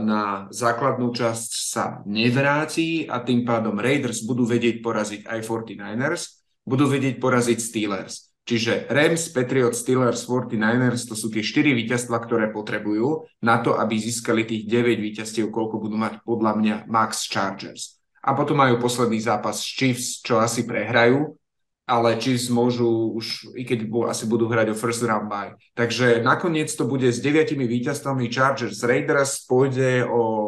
na 0.01 0.49
základnú 0.49 1.13
časť 1.13 1.49
sa 1.53 2.01
nevráti 2.09 3.05
a 3.05 3.21
tým 3.21 3.45
pádom 3.45 3.77
Raiders 3.77 4.25
budú 4.25 4.49
vedieť 4.49 4.81
poraziť 4.81 5.21
aj 5.29 5.39
49ers, 5.45 6.41
budú 6.65 6.89
vedieť 6.89 7.21
poraziť 7.21 7.61
Steelers. 7.61 8.33
Čiže 8.45 8.89
Rams, 8.93 9.33
Patriots, 9.33 9.81
Steelers, 9.81 10.21
49ers, 10.25 11.09
to 11.09 11.17
sú 11.17 11.33
tie 11.33 11.41
4 11.41 11.73
víťazstva, 11.81 12.21
ktoré 12.21 12.53
potrebujú 12.53 13.25
na 13.41 13.57
to, 13.57 13.73
aby 13.73 13.97
získali 13.97 14.45
tých 14.45 14.69
9 14.69 15.01
víťazstiev, 15.01 15.49
koľko 15.49 15.81
budú 15.81 15.97
mať 15.97 16.21
podľa 16.21 16.53
mňa 16.57 16.75
Max 16.85 17.25
Chargers. 17.25 17.97
A 18.21 18.37
potom 18.37 18.57
majú 18.61 18.77
posledný 18.77 19.17
zápas 19.21 19.61
s 19.61 19.69
Chiefs, 19.69 20.21
čo 20.21 20.37
asi 20.37 20.65
prehrajú, 20.65 21.37
ale 21.85 22.17
Chiefs 22.17 22.49
môžu 22.49 23.13
už, 23.13 23.53
i 23.53 23.61
keď 23.61 23.85
bu, 23.85 24.09
asi 24.09 24.25
budú 24.25 24.49
hrať 24.49 24.73
o 24.73 24.75
first 24.77 25.05
round 25.05 25.29
bye. 25.29 25.53
Takže 25.77 26.25
nakoniec 26.25 26.73
to 26.73 26.89
bude 26.89 27.05
s 27.05 27.21
deviatimi 27.21 27.69
víťazstvami 27.69 28.29
Chargers 28.33 28.81
Raiders, 28.81 29.45
pôjde 29.45 30.01
o 30.09 30.45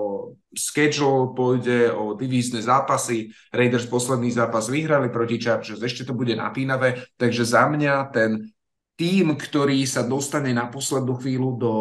schedule 0.58 1.38
pôjde 1.38 1.94
o 1.94 2.18
divízne 2.18 2.60
zápasy. 2.60 3.30
Raiders 3.54 3.86
posledný 3.86 4.34
zápas 4.34 4.68
vyhrali 4.68 5.14
proti 5.14 5.38
Chargers, 5.38 5.80
ešte 5.80 6.04
to 6.04 6.18
bude 6.18 6.34
napínavé, 6.34 7.06
takže 7.16 7.46
za 7.46 7.70
mňa 7.70 8.10
ten 8.10 8.50
tým, 8.98 9.38
ktorý 9.38 9.86
sa 9.86 10.02
dostane 10.02 10.50
na 10.58 10.66
poslednú 10.66 11.22
chvíľu 11.22 11.50
do, 11.62 11.76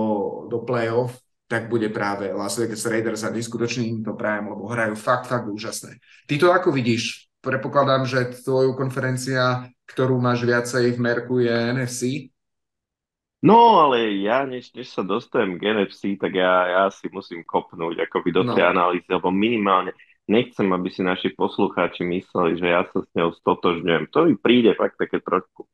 do 0.52 0.58
play-off, 0.68 1.16
tak 1.48 1.72
bude 1.72 1.88
práve 1.88 2.28
Las 2.34 2.60
Vegas 2.60 2.84
Raiders 2.84 3.24
a 3.24 3.32
neskutočne 3.32 3.88
im 3.88 4.04
to 4.04 4.12
prajem, 4.12 4.52
lebo 4.52 4.68
hrajú 4.68 4.98
fakt, 4.98 5.30
fakt 5.30 5.48
úžasné. 5.48 5.96
Ty 6.28 6.34
to 6.36 6.52
ako 6.52 6.74
vidíš? 6.74 7.25
Predpokladám, 7.46 8.02
že 8.10 8.34
tvoju 8.42 8.74
konferencia, 8.74 9.70
ktorú 9.86 10.18
máš 10.18 10.42
viacej 10.42 10.90
v 10.90 10.98
Merku, 10.98 11.38
je 11.38 11.54
NFC? 11.54 12.02
No, 13.38 13.86
ale 13.86 14.18
ja, 14.18 14.42
než, 14.42 14.74
než 14.74 14.90
sa 14.90 15.06
dostanem 15.06 15.54
k 15.54 15.70
NFC, 15.70 16.18
tak 16.18 16.34
ja, 16.34 16.66
ja 16.66 16.84
si 16.90 17.06
musím 17.14 17.46
kopnúť 17.46 18.10
akoby 18.10 18.34
do 18.34 18.42
tej 18.50 18.66
no. 18.66 18.72
analýzy, 18.74 19.06
lebo 19.06 19.30
minimálne 19.30 19.94
nechcem, 20.26 20.66
aby 20.66 20.90
si 20.90 21.06
naši 21.06 21.30
poslucháči 21.38 22.02
mysleli, 22.02 22.58
že 22.58 22.66
ja 22.66 22.82
sa 22.90 23.06
s 23.06 23.08
ňou 23.14 23.30
stotožňujem. 23.38 24.10
To 24.10 24.26
mi 24.26 24.34
príde 24.34 24.74
fakt 24.74 24.98
také 24.98 25.22
trošku 25.22 25.70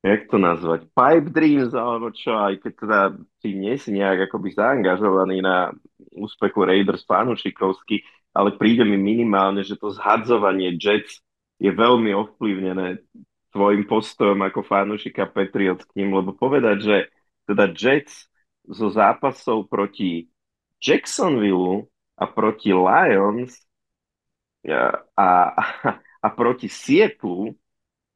jak 0.00 0.32
to 0.32 0.40
nazvať, 0.40 0.88
pipe 0.96 1.28
dreams, 1.28 1.76
alebo 1.76 2.08
čo, 2.08 2.32
aj 2.32 2.64
keď 2.64 2.72
teda 2.72 3.00
ty 3.44 3.52
nie 3.52 3.76
si 3.76 3.92
nejak 3.92 4.32
akoby 4.32 4.56
zaangažovaný 4.56 5.44
na 5.44 5.76
úspechu 6.16 6.64
Raiders 6.64 7.04
fanúšikovsky, 7.04 8.00
ale 8.34 8.54
príde 8.54 8.86
mi 8.86 8.96
minimálne, 8.96 9.66
že 9.66 9.78
to 9.78 9.90
zhadzovanie 9.90 10.76
Jets 10.78 11.22
je 11.60 11.70
veľmi 11.70 12.14
ovplyvnené 12.14 13.02
tvojim 13.50 13.84
postojom 13.84 14.40
ako 14.46 14.62
fanúšika 14.62 15.26
Patriots 15.26 15.84
k 15.84 16.02
ním, 16.02 16.14
lebo 16.14 16.32
povedať, 16.32 16.76
že 16.80 16.96
teda 17.50 17.74
Jets 17.74 18.30
zo 18.64 18.88
zápasov 18.88 19.66
proti 19.66 20.30
Jacksonville 20.78 21.90
a 22.14 22.24
proti 22.30 22.70
Lions 22.70 23.58
a, 24.64 25.02
a, 25.18 25.28
a 26.24 26.28
proti 26.30 26.70
Seattle 26.70 27.58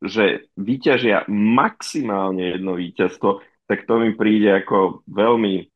že 0.05 0.53
vyťažia 0.61 1.25
maximálne 1.33 2.55
jedno 2.55 2.77
víťazstvo, 2.77 3.41
tak 3.65 3.89
to 3.89 3.97
mi 3.97 4.13
príde 4.13 4.53
ako 4.53 5.01
veľmi, 5.09 5.73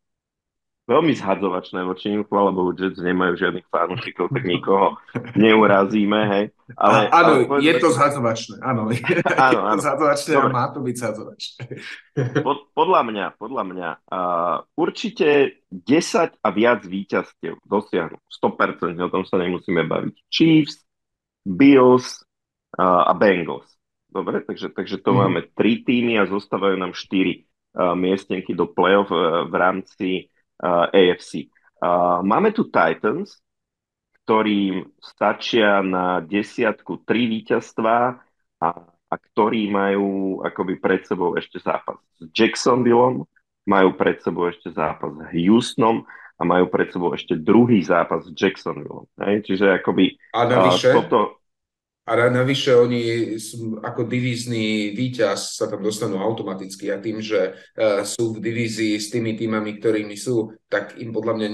veľmi 0.89 1.12
zhadzovačné 1.12 1.84
voči 1.84 2.09
nim. 2.09 2.24
Chvála 2.24 2.49
Bohu, 2.49 2.72
Jets 2.72 2.97
nemajú 2.97 3.36
žiadnych 3.36 3.68
fanúšikov, 3.68 4.32
tak 4.32 4.43
nikoho 4.49 4.97
neurazíme, 5.36 6.20
hej. 6.32 6.45
Ale, 6.80 7.12
áno, 7.12 7.45
ale 7.45 7.45
povedzme, 7.45 7.68
je 7.68 7.74
to 7.76 7.89
zhadzovačné, 7.93 8.57
áno. 8.64 8.82
áno, 9.53 9.61
áno. 9.68 9.80
zhadzovačné 9.84 10.32
a 10.41 10.49
má 10.49 10.64
to 10.72 10.80
byť 10.80 10.97
zhadzovačné. 10.97 11.61
Pod, 12.41 12.72
podľa 12.72 13.01
mňa, 13.05 13.26
podľa 13.36 13.64
mňa, 13.68 13.89
uh, 14.09 14.57
určite 14.80 15.61
10 15.68 16.41
a 16.41 16.49
viac 16.49 16.80
víťazstiev 16.89 17.61
dosiahnu. 17.68 18.16
100%, 18.24 18.97
o 19.05 19.12
tom 19.12 19.28
sa 19.28 19.36
nemusíme 19.36 19.84
baviť. 19.84 20.14
Chiefs, 20.32 20.80
Bills 21.45 22.24
uh, 22.80 23.05
a 23.05 23.12
Bengals. 23.12 23.68
Dobre, 24.09 24.41
takže, 24.41 24.72
takže 24.72 25.05
to 25.05 25.12
mm. 25.12 25.18
máme 25.20 25.41
tri 25.53 25.84
týmy 25.84 26.16
a 26.16 26.24
zostávajú 26.24 26.80
nám 26.80 26.97
štyri 26.97 27.45
uh, 27.76 27.93
miestenky 27.93 28.57
do 28.57 28.64
play-off 28.64 29.12
uh, 29.12 29.45
v 29.45 29.55
rámci 29.55 30.09
uh, 30.63 30.87
AFC. 30.91 31.49
Uh, 31.79 32.21
máme 32.27 32.51
tu 32.51 32.67
Titans, 32.67 33.39
ktorým 34.29 34.93
stačia 35.01 35.81
na 35.81 36.21
desiatku 36.21 37.07
tri 37.09 37.25
víťazstvá 37.33 38.21
a, 38.61 38.69
a 38.85 39.15
ktorí 39.17 39.73
majú 39.73 40.41
akoby 40.45 40.77
pred 40.77 41.01
sebou 41.09 41.33
ešte 41.39 41.57
zápas 41.63 41.97
s 42.21 42.29
Jacksonville, 42.37 43.25
majú 43.65 43.89
pred 43.97 44.21
sebou 44.21 44.53
ešte 44.53 44.69
zápas 44.69 45.17
s 45.17 45.23
Houstonom 45.33 46.05
a 46.39 46.43
majú 46.45 46.69
pred 46.69 46.93
sebou 46.93 47.17
ešte 47.17 47.41
druhý 47.41 47.81
zápas 47.81 48.29
s 48.29 48.31
Jacksonville. 48.37 49.09
Hej? 49.17 49.49
Čiže 49.49 49.81
akoby 49.81 50.13
a 50.37 50.45
navyše? 50.45 50.93
Uh, 50.93 50.95
toto, 51.01 51.19
a 52.09 52.33
navyše 52.33 52.73
oni 52.73 53.37
sú, 53.37 53.85
ako 53.85 54.09
divízny 54.09 54.97
víťaz 54.97 55.61
sa 55.61 55.69
tam 55.69 55.85
dostanú 55.85 56.25
automaticky 56.25 56.89
a 56.89 56.97
tým, 56.97 57.21
že 57.21 57.53
uh, 57.53 58.01
sú 58.01 58.33
v 58.33 58.41
divízii 58.41 58.97
s 58.97 59.13
tými 59.13 59.37
týmami, 59.37 59.77
ktorými 59.77 60.17
sú, 60.17 60.57
tak 60.73 60.97
im 60.97 61.13
podľa 61.13 61.37
mňa 61.37 61.49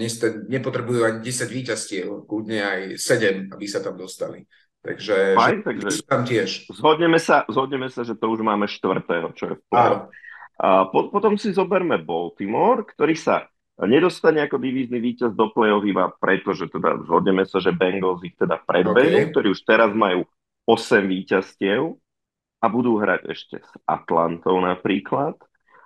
nepotrebujú 0.47 1.03
ani 1.03 1.19
10 1.27 1.51
víťazstiev, 1.51 2.07
kľudne 2.31 2.59
aj 2.63 2.81
7, 3.03 3.51
aby 3.51 3.67
sa 3.67 3.83
tam 3.83 3.99
dostali. 3.99 4.47
Takže, 4.85 5.35
Fajn, 5.35 5.59
takže 5.65 5.89
tam 6.07 6.23
tiež. 6.29 6.71
Zhodneme 6.71 7.19
sa, 7.19 7.43
zhodneme 7.51 7.89
sa, 7.91 8.07
že 8.07 8.15
to 8.15 8.31
už 8.31 8.45
máme 8.45 8.69
štvrtého, 8.71 9.33
čo 9.35 9.45
je 9.51 9.55
v 9.59 9.65
A 9.75 10.07
po, 10.87 11.11
potom 11.11 11.35
si 11.35 11.51
zoberme 11.51 11.99
Baltimore, 11.99 12.87
ktorý 12.87 13.19
sa 13.19 13.51
nedostane 13.83 14.39
ako 14.47 14.63
divízny 14.63 15.03
víťaz 15.03 15.35
do 15.35 15.51
play-off 15.51 15.83
iba 15.83 16.13
preto, 16.15 16.55
že 16.55 16.71
teda 16.71 17.03
zhodneme 17.11 17.43
sa, 17.43 17.59
že 17.59 17.75
Bengals 17.75 18.23
ich 18.23 18.39
teda 18.39 18.63
predbehnú, 18.63 19.19
okay. 19.19 19.31
ktorí 19.35 19.51
už 19.51 19.67
teraz 19.67 19.91
majú 19.91 20.23
8 20.65 21.05
víťazstiev 21.05 21.97
a 22.61 22.67
budú 22.73 22.97
hrať 22.97 23.29
ešte 23.29 23.57
s 23.61 23.73
Atlantou 23.85 24.61
napríklad. 24.61 25.37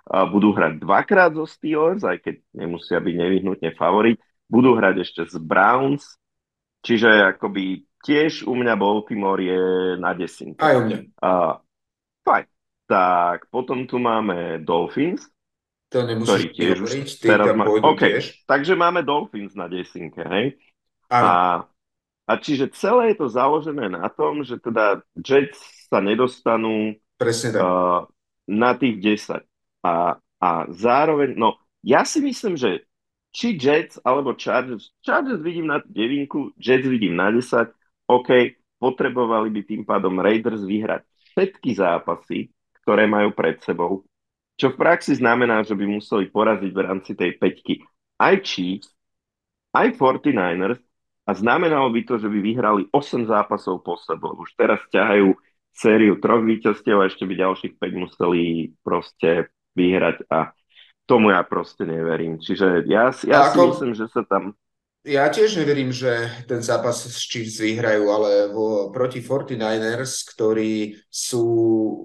A 0.09 0.25
budú 0.25 0.55
hrať 0.55 0.81
dvakrát 0.81 1.37
zo 1.37 1.45
Steelers, 1.45 2.01
aj 2.01 2.17
keď 2.25 2.35
nemusia 2.57 2.97
byť 2.97 3.13
nevyhnutne 3.13 3.69
favorit. 3.77 4.17
Budú 4.49 4.73
hrať 4.73 5.05
ešte 5.05 5.21
s 5.29 5.37
Browns, 5.37 6.17
čiže 6.81 7.37
akoby 7.37 7.85
tiež 8.01 8.49
u 8.49 8.57
mňa 8.57 8.73
Baltimore 8.73 9.37
je 9.37 9.61
na 10.01 10.17
desinku. 10.17 10.57
Aj 10.65 10.81
u 10.81 10.89
mňa. 10.89 10.97
A, 11.21 11.61
fajn. 12.25 12.45
Tak, 12.89 13.53
potom 13.53 13.85
tu 13.85 14.01
máme 14.01 14.65
Dolphins, 14.65 15.29
to 15.89 16.05
nemusíš 16.05 16.53
tiež 16.53 16.77
hovoriť, 16.85 17.07
teraz 17.17 17.45
má... 17.57 17.65
okay. 17.65 18.21
tiež. 18.21 18.45
Takže 18.45 18.73
máme 18.77 19.01
Dolphins 19.01 19.57
na 19.57 19.65
desinke, 19.65 20.21
hej? 20.21 20.57
A 21.09 21.65
a 22.29 22.37
čiže 22.37 22.69
celé 22.77 23.11
je 23.11 23.25
to 23.25 23.27
založené 23.33 23.89
na 23.89 24.05
tom, 24.13 24.45
že 24.45 24.61
teda 24.61 25.01
Jets 25.17 25.57
sa 25.89 25.97
nedostanú 25.97 26.93
Presne 27.17 27.57
tak. 27.57 27.61
Uh, 27.65 28.05
na 28.45 28.77
tých 28.77 29.01
10. 29.25 29.41
A, 29.81 30.21
a 30.37 30.49
zároveň, 30.69 31.33
no 31.33 31.57
ja 31.81 32.05
si 32.05 32.21
myslím, 32.21 32.53
že 32.53 32.85
či 33.33 33.57
Jets 33.57 33.97
alebo 34.05 34.37
Chargers, 34.37 34.93
Chargers 35.01 35.41
vidím 35.41 35.73
na 35.73 35.81
devinku, 35.81 36.53
Jets 36.61 36.85
vidím 36.85 37.17
na 37.17 37.33
10, 37.33 37.73
OK, 38.05 38.29
potrebovali 38.77 39.49
by 39.49 39.61
tým 39.65 39.81
pádom 39.81 40.21
Raiders 40.21 40.61
vyhrať 40.61 41.01
všetky 41.33 41.81
zápasy, 41.81 42.53
ktoré 42.85 43.09
majú 43.09 43.33
pred 43.33 43.57
sebou, 43.65 44.05
čo 44.59 44.73
v 44.73 44.79
praxi 44.81 45.15
znamená, 45.15 45.63
že 45.63 45.73
by 45.73 45.85
museli 45.87 46.27
poraziť 46.27 46.71
v 46.73 46.83
rámci 46.83 47.15
tej 47.15 47.37
peťky 47.39 47.79
aj 48.19 48.35
Chiefs, 48.43 48.89
aj 49.71 49.95
49ers 49.95 50.88
a 51.29 51.37
znamenalo 51.37 51.93
by 51.93 52.01
to, 52.09 52.17
že 52.17 52.25
by 52.25 52.41
vyhrali 52.41 52.89
8 52.89 53.29
zápasov 53.29 53.85
po 53.85 54.01
sebe. 54.01 54.33
Už 54.33 54.49
teraz 54.57 54.81
ťahajú 54.89 55.37
sériu 55.69 56.17
troch 56.17 56.41
víťazstiev 56.41 56.97
a 56.97 57.05
ešte 57.05 57.29
by 57.29 57.37
ďalších 57.37 57.73
5 57.77 58.01
museli 58.01 58.73
proste 58.81 59.53
vyhrať 59.77 60.25
a 60.33 60.49
tomu 61.05 61.29
ja 61.29 61.45
proste 61.45 61.85
neverím. 61.85 62.41
Čiže 62.41 62.89
ja, 62.89 63.13
ja 63.13 63.13
si 63.13 63.29
ako... 63.29 63.77
myslím, 63.77 63.93
že 63.93 64.09
sa 64.09 64.25
tam 64.25 64.57
ja 65.09 65.25
tiež 65.25 65.57
neverím, 65.57 65.89
že 65.89 66.29
ten 66.45 66.61
zápas 66.61 67.01
s 67.01 67.25
Chiefs 67.25 67.57
vyhrajú, 67.57 68.05
ale 68.13 68.53
vo, 68.53 68.93
proti 68.93 69.25
49ers, 69.25 70.21
ktorí 70.29 71.01
sú, 71.09 71.43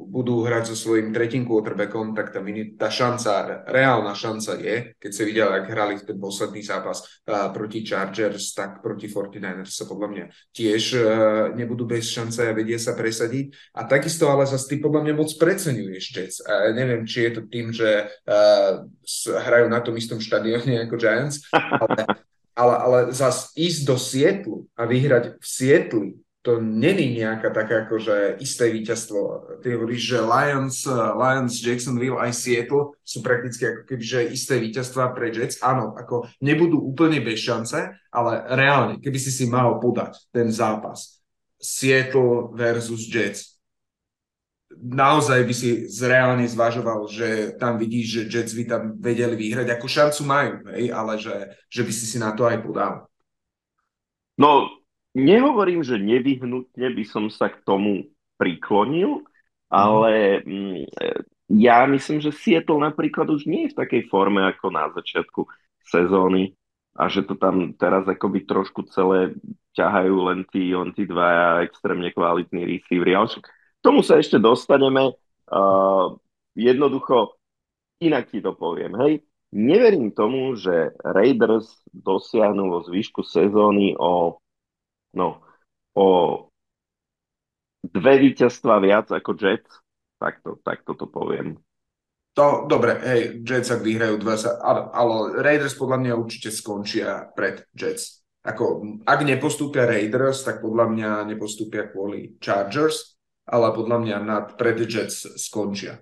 budú 0.09 0.41
hrať 0.41 0.73
so 0.73 0.77
svojím 0.77 1.13
tretím 1.13 1.45
quarterbackom, 1.45 2.17
tak 2.17 2.33
tá, 2.33 2.41
tá 2.81 2.89
šanca, 2.89 3.63
reálna 3.69 4.17
šanca 4.17 4.57
je, 4.57 4.77
keď 4.97 5.11
sa 5.13 5.23
videl, 5.29 5.49
ak 5.53 5.69
hrali 5.69 6.01
ten 6.01 6.17
posledný 6.17 6.65
zápas 6.65 7.05
uh, 7.29 7.53
proti 7.53 7.85
Chargers, 7.85 8.57
tak 8.57 8.81
proti 8.81 9.13
49ers 9.13 9.77
sa 9.77 9.85
podľa 9.85 10.09
mňa 10.09 10.25
tiež 10.57 10.83
uh, 10.97 11.05
nebudú 11.53 11.85
bez 11.85 12.09
šance 12.09 12.41
a 12.41 12.57
vedia 12.57 12.81
sa 12.81 12.97
presadiť. 12.97 13.77
A 13.77 13.85
takisto 13.85 14.33
ale 14.33 14.49
zase 14.49 14.65
ty 14.65 14.77
podľa 14.81 15.05
mňa 15.05 15.15
moc 15.15 15.29
preceňuješ 15.37 16.05
Jets. 16.09 16.37
A 16.49 16.73
neviem, 16.73 17.05
či 17.05 17.29
je 17.29 17.31
to 17.37 17.43
tým, 17.45 17.69
že 17.69 18.09
uh, 18.09 18.89
hrajú 19.29 19.69
na 19.69 19.85
tom 19.85 19.93
istom 20.01 20.17
štadióne 20.17 20.89
ako 20.89 20.97
Giants, 20.97 21.45
ale 21.53 22.09
ale, 22.55 22.75
ale 22.79 22.99
zas 23.11 23.51
ísť 23.59 23.81
do 23.87 23.97
Sietlu 23.99 24.67
a 24.79 24.87
vyhrať 24.87 25.39
v 25.39 25.47
Sietli, 25.47 26.09
to 26.45 26.61
není 26.61 27.17
nejaká 27.17 27.49
taká 27.57 27.89
akože 27.89 28.37
isté 28.37 28.69
víťazstvo. 28.69 29.21
Ty 29.65 29.81
hovoríš, 29.81 30.13
že 30.13 30.19
Lions, 30.21 30.85
Lions, 30.93 31.57
Jacksonville 31.57 32.21
aj 32.21 32.37
Seattle 32.37 33.01
sú 33.01 33.25
prakticky 33.25 33.65
ako 33.65 33.89
keby, 33.89 34.05
že 34.05 34.29
isté 34.29 34.61
víťazstva 34.61 35.17
pre 35.17 35.33
Jets. 35.33 35.65
Áno, 35.65 35.97
ako 35.97 36.29
nebudú 36.45 36.85
úplne 36.85 37.25
bez 37.25 37.41
šance, 37.41 37.97
ale 38.13 38.33
reálne, 38.53 39.01
keby 39.01 39.17
si 39.17 39.33
si 39.33 39.49
mal 39.49 39.81
podať 39.81 40.21
ten 40.29 40.53
zápas 40.53 41.25
Seattle 41.57 42.53
versus 42.53 43.09
Jets, 43.09 43.54
naozaj 44.83 45.45
by 45.47 45.55
si 45.55 45.87
zreálne 45.87 46.47
zvažoval, 46.49 47.07
že 47.11 47.55
tam 47.61 47.79
vidíš, 47.79 48.07
že 48.07 48.23
Jets 48.31 48.53
by 48.57 48.65
tam 48.65 48.83
vedeli 48.99 49.37
vyhrať, 49.37 49.69
ako 49.71 49.87
šancu 49.87 50.23
majú, 50.27 50.53
hej, 50.75 50.91
ale 50.91 51.19
že, 51.21 51.55
že 51.71 51.83
by 51.85 51.93
si 51.93 52.05
si 52.07 52.19
na 52.19 52.33
to 52.35 52.49
aj 52.49 52.59
podal. 52.65 53.07
No, 54.35 54.67
nehovorím, 55.15 55.87
že 55.87 56.01
nevyhnutne 56.01 56.91
by 56.91 57.05
som 57.07 57.31
sa 57.31 57.53
k 57.53 57.63
tomu 57.63 58.11
priklonil, 58.35 59.23
ale 59.71 60.43
mm, 60.43 60.91
ja 61.55 61.87
myslím, 61.87 62.19
že 62.19 62.35
Seattle 62.35 62.83
napríklad 62.83 63.31
už 63.31 63.47
nie 63.47 63.69
je 63.69 63.73
v 63.75 63.79
takej 63.79 64.03
forme 64.11 64.43
ako 64.43 64.73
na 64.73 64.91
začiatku 64.91 65.47
sezóny. 65.87 66.57
a 66.95 67.11
že 67.11 67.27
to 67.27 67.35
tam 67.35 67.75
teraz 67.75 68.07
akoby 68.07 68.47
trošku 68.47 68.87
celé 68.87 69.35
ťahajú 69.75 70.15
len 70.31 70.47
tí, 70.47 70.71
len 70.71 70.95
tí 70.95 71.03
dvaja 71.11 71.67
extrémne 71.67 72.15
kvalitní 72.15 72.63
receivery. 72.63 73.19
Ale 73.19 73.27
však 73.27 73.45
tomu 73.85 74.01
sa 74.01 74.17
ešte 74.17 74.41
dostaneme. 74.41 75.13
Uh, 75.45 76.17
jednoducho, 76.57 77.37
inak 78.01 78.33
ti 78.33 78.41
to 78.41 78.57
poviem, 78.57 78.97
hej. 79.05 79.21
Neverím 79.55 80.11
tomu, 80.11 80.57
že 80.59 80.97
Raiders 81.05 81.71
dosiahnu 81.95 82.67
vo 82.67 82.83
zvyšku 82.83 83.23
sezóny 83.23 83.95
o, 83.95 84.43
no, 85.15 85.29
o 85.95 86.07
dve 87.87 88.19
víťazstva 88.19 88.83
viac 88.83 89.15
ako 89.15 89.39
Jets. 89.39 89.71
Takto, 90.19 90.59
takto 90.65 90.99
to 90.99 91.07
poviem. 91.07 91.61
To, 92.35 92.67
dobre, 92.67 92.99
hej, 93.07 93.47
Jets 93.47 93.71
ak 93.71 93.87
vyhrajú 93.87 94.19
dva 94.19 94.35
sa, 94.35 94.59
ale, 94.59 94.91
ale 94.91 95.15
Raiders 95.39 95.79
podľa 95.79 96.03
mňa 96.03 96.13
určite 96.19 96.51
skončia 96.51 97.31
pred 97.31 97.63
Jets. 97.79 98.27
Ako, 98.43 98.99
ak 99.07 99.21
nepostúpia 99.23 99.87
Raiders, 99.87 100.43
tak 100.43 100.67
podľa 100.67 100.91
mňa 100.91 101.11
nepostúpia 101.31 101.87
kvôli 101.95 102.35
Chargers, 102.43 103.14
ale 103.45 103.77
podľa 103.77 103.99
mňa 104.01 104.17
nad 104.25 104.47
pred 104.57 104.77
Jets 104.81 105.29
skončia. 105.37 106.01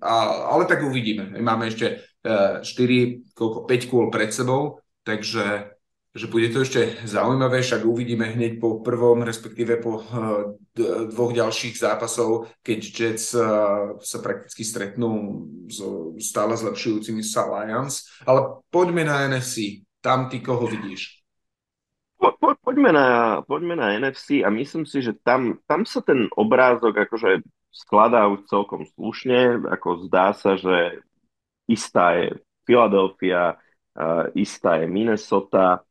A, 0.00 0.14
ale 0.54 0.64
tak 0.64 0.86
uvidíme. 0.86 1.28
Máme 1.42 1.68
ešte 1.68 2.00
uh, 2.24 2.64
4, 2.64 3.36
koľko, 3.36 3.58
5 3.68 3.90
kôl 3.90 4.06
pred 4.08 4.32
sebou, 4.32 4.80
takže 5.04 5.74
že 6.14 6.30
bude 6.30 6.46
to 6.54 6.62
ešte 6.62 6.94
zaujímavé, 7.10 7.58
však 7.58 7.82
uvidíme 7.82 8.30
hneď 8.30 8.62
po 8.62 8.78
prvom, 8.86 9.26
respektíve 9.26 9.82
po 9.82 9.98
uh, 9.98 10.54
dvoch 11.10 11.34
ďalších 11.34 11.74
zápasov, 11.74 12.54
keď 12.62 12.78
Jets 12.86 13.34
uh, 13.34 13.98
sa 13.98 14.18
prakticky 14.22 14.62
stretnú 14.62 15.42
so 15.66 16.14
stále 16.22 16.54
zlepšujúcimi 16.54 17.18
sa 17.26 17.50
Lions. 17.50 18.06
Ale 18.22 18.62
poďme 18.70 19.02
na 19.02 19.26
NFC. 19.26 19.82
Tam 19.98 20.30
ty 20.30 20.38
koho 20.38 20.70
vidíš? 20.70 21.23
Po, 22.24 22.32
po, 22.40 22.48
poďme, 22.56 22.88
na, 22.96 23.06
poďme 23.44 23.76
na 23.76 23.92
NFC 24.00 24.40
a 24.40 24.48
myslím 24.48 24.88
si, 24.88 25.04
že 25.04 25.12
tam, 25.20 25.60
tam 25.68 25.84
sa 25.84 26.00
ten 26.00 26.32
obrázok 26.32 27.04
akože 27.04 27.44
skladá 27.68 28.24
už 28.32 28.48
celkom 28.48 28.88
slušne, 28.96 29.68
ako 29.68 30.08
zdá 30.08 30.32
sa, 30.32 30.56
že 30.56 31.04
istá 31.68 32.16
je 32.16 32.40
Philadelphia, 32.64 33.60
uh, 34.00 34.32
istá 34.32 34.80
je 34.80 34.88
Minnesota, 34.88 35.84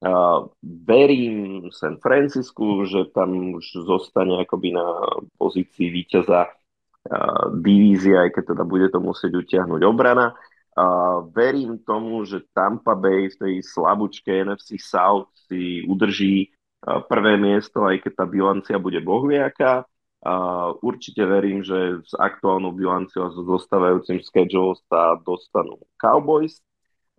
Uh, 0.00 0.48
verím 0.64 1.68
San 1.76 2.00
Francisku, 2.00 2.88
že 2.88 3.12
tam 3.12 3.52
už 3.60 3.84
zostane 3.84 4.40
akoby 4.40 4.72
na 4.72 4.96
pozícii 5.36 5.92
víťaza 5.92 6.48
uh, 6.48 7.44
divízia, 7.52 8.24
aj 8.24 8.32
keď 8.32 8.56
teda 8.56 8.64
bude 8.64 8.88
to 8.88 8.96
musieť 8.96 9.36
utiahnuť 9.36 9.84
obrana. 9.84 10.32
Uh, 10.80 11.28
verím 11.36 11.76
tomu, 11.84 12.24
že 12.24 12.40
Tampa 12.56 12.96
Bay 12.96 13.28
v 13.28 13.36
tej 13.36 13.54
slabúčke 13.60 14.32
NFC 14.32 14.80
South 14.80 15.28
si 15.44 15.84
udrží 15.84 16.48
uh, 16.48 17.04
prvé 17.04 17.36
miesto, 17.36 17.84
aj 17.84 18.00
keď 18.00 18.12
tá 18.16 18.24
bilancia 18.24 18.76
bude 18.80 18.96
bohviaká. 19.04 19.84
Uh, 20.24 20.72
určite 20.80 21.20
verím, 21.28 21.60
že 21.60 22.00
s 22.00 22.16
aktuálnou 22.16 22.72
bilanciou 22.72 23.28
a 23.28 23.32
so 23.32 23.44
zostávajúcim 23.44 24.24
schedule 24.24 24.72
sa 24.88 25.20
dostanú 25.20 25.76
Cowboys 26.00 26.64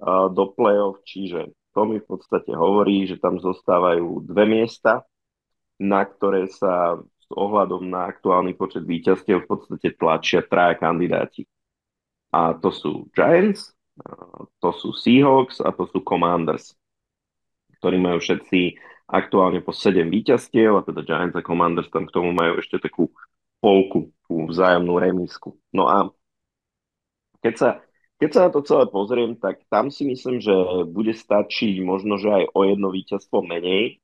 uh, 0.02 0.26
do 0.34 0.50
playoff, 0.58 0.98
čiže 1.06 1.54
to 1.78 1.86
mi 1.86 2.02
v 2.02 2.08
podstate 2.18 2.50
hovorí, 2.58 3.06
že 3.06 3.22
tam 3.22 3.38
zostávajú 3.38 4.26
dve 4.26 4.50
miesta, 4.50 5.06
na 5.78 6.02
ktoré 6.02 6.50
sa 6.50 6.98
s 6.98 7.28
ohľadom 7.30 7.86
na 7.86 8.10
aktuálny 8.10 8.58
počet 8.58 8.90
víťazstiev 8.90 9.46
v 9.46 9.50
podstate 9.54 9.94
tlačia 9.94 10.42
traja 10.42 10.82
kandidáti. 10.82 11.46
A 12.32 12.56
to 12.56 12.72
sú 12.72 13.12
Giants, 13.12 13.76
to 14.64 14.70
sú 14.72 14.96
Seahawks 14.96 15.60
a 15.60 15.76
to 15.76 15.86
sú 15.92 16.00
Commanders, 16.02 16.74
ktorí 17.80 18.00
majú 18.00 18.24
všetci 18.24 18.80
aktuálne 19.12 19.60
po 19.60 19.76
7 19.76 20.08
víťazstiev, 20.08 20.80
a 20.80 20.86
teda 20.88 21.04
Giants 21.04 21.36
a 21.36 21.44
Commanders 21.44 21.92
tam 21.92 22.08
k 22.08 22.16
tomu 22.16 22.32
majú 22.32 22.64
ešte 22.64 22.80
takú 22.80 23.12
polku, 23.60 24.16
tú 24.26 24.48
vzájomnú 24.48 24.96
remísku. 24.96 25.60
No 25.76 25.92
a 25.92 26.08
keď 27.44 27.56
sa 27.60 27.70
keď 28.22 28.30
sa 28.38 28.42
na 28.46 28.50
to 28.54 28.62
celé 28.62 28.86
pozriem, 28.86 29.34
tak 29.34 29.66
tam 29.66 29.90
si 29.90 30.06
myslím, 30.06 30.38
že 30.38 30.54
bude 30.86 31.10
stačiť 31.10 31.82
možno, 31.82 32.22
že 32.22 32.30
aj 32.30 32.44
o 32.54 32.62
jedno 32.70 32.94
víťazstvo 32.94 33.42
menej. 33.42 33.98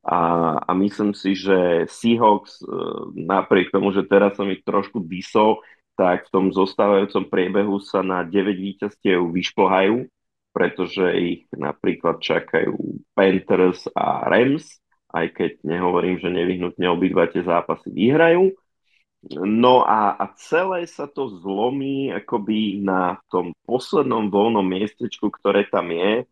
A, 0.00 0.56
a 0.56 0.70
myslím 0.80 1.12
si, 1.12 1.36
že 1.36 1.84
Seahawks, 1.84 2.64
e, 2.64 2.66
napriek 3.12 3.68
tomu, 3.68 3.92
že 3.92 4.08
teraz 4.08 4.40
som 4.40 4.48
ich 4.48 4.64
trošku 4.64 5.04
dysol, 5.04 5.60
tak 5.94 6.28
v 6.28 6.32
tom 6.32 6.46
zostávajúcom 6.50 7.28
priebehu 7.28 7.76
sa 7.82 8.00
na 8.00 8.24
9 8.24 8.56
víťazstiev 8.56 9.20
vyšplhajú, 9.32 10.08
pretože 10.52 11.04
ich 11.16 11.40
napríklad 11.52 12.20
čakajú 12.20 12.76
Panthers 13.16 13.88
a 13.96 14.28
Rams, 14.28 14.80
aj 15.12 15.26
keď 15.36 15.50
nehovorím, 15.64 16.20
že 16.20 16.32
nevyhnutne 16.32 16.86
obidva 16.88 17.28
tie 17.28 17.44
zápasy 17.44 17.92
vyhrajú. 17.92 18.52
No 19.32 19.86
a, 19.86 20.18
a 20.18 20.34
celé 20.34 20.82
sa 20.90 21.06
to 21.06 21.30
zlomí 21.38 22.10
akoby 22.10 22.82
na 22.82 23.22
tom 23.30 23.54
poslednom 23.62 24.34
voľnom 24.34 24.66
miestečku, 24.66 25.30
ktoré 25.30 25.70
tam 25.70 25.94
je 25.94 26.26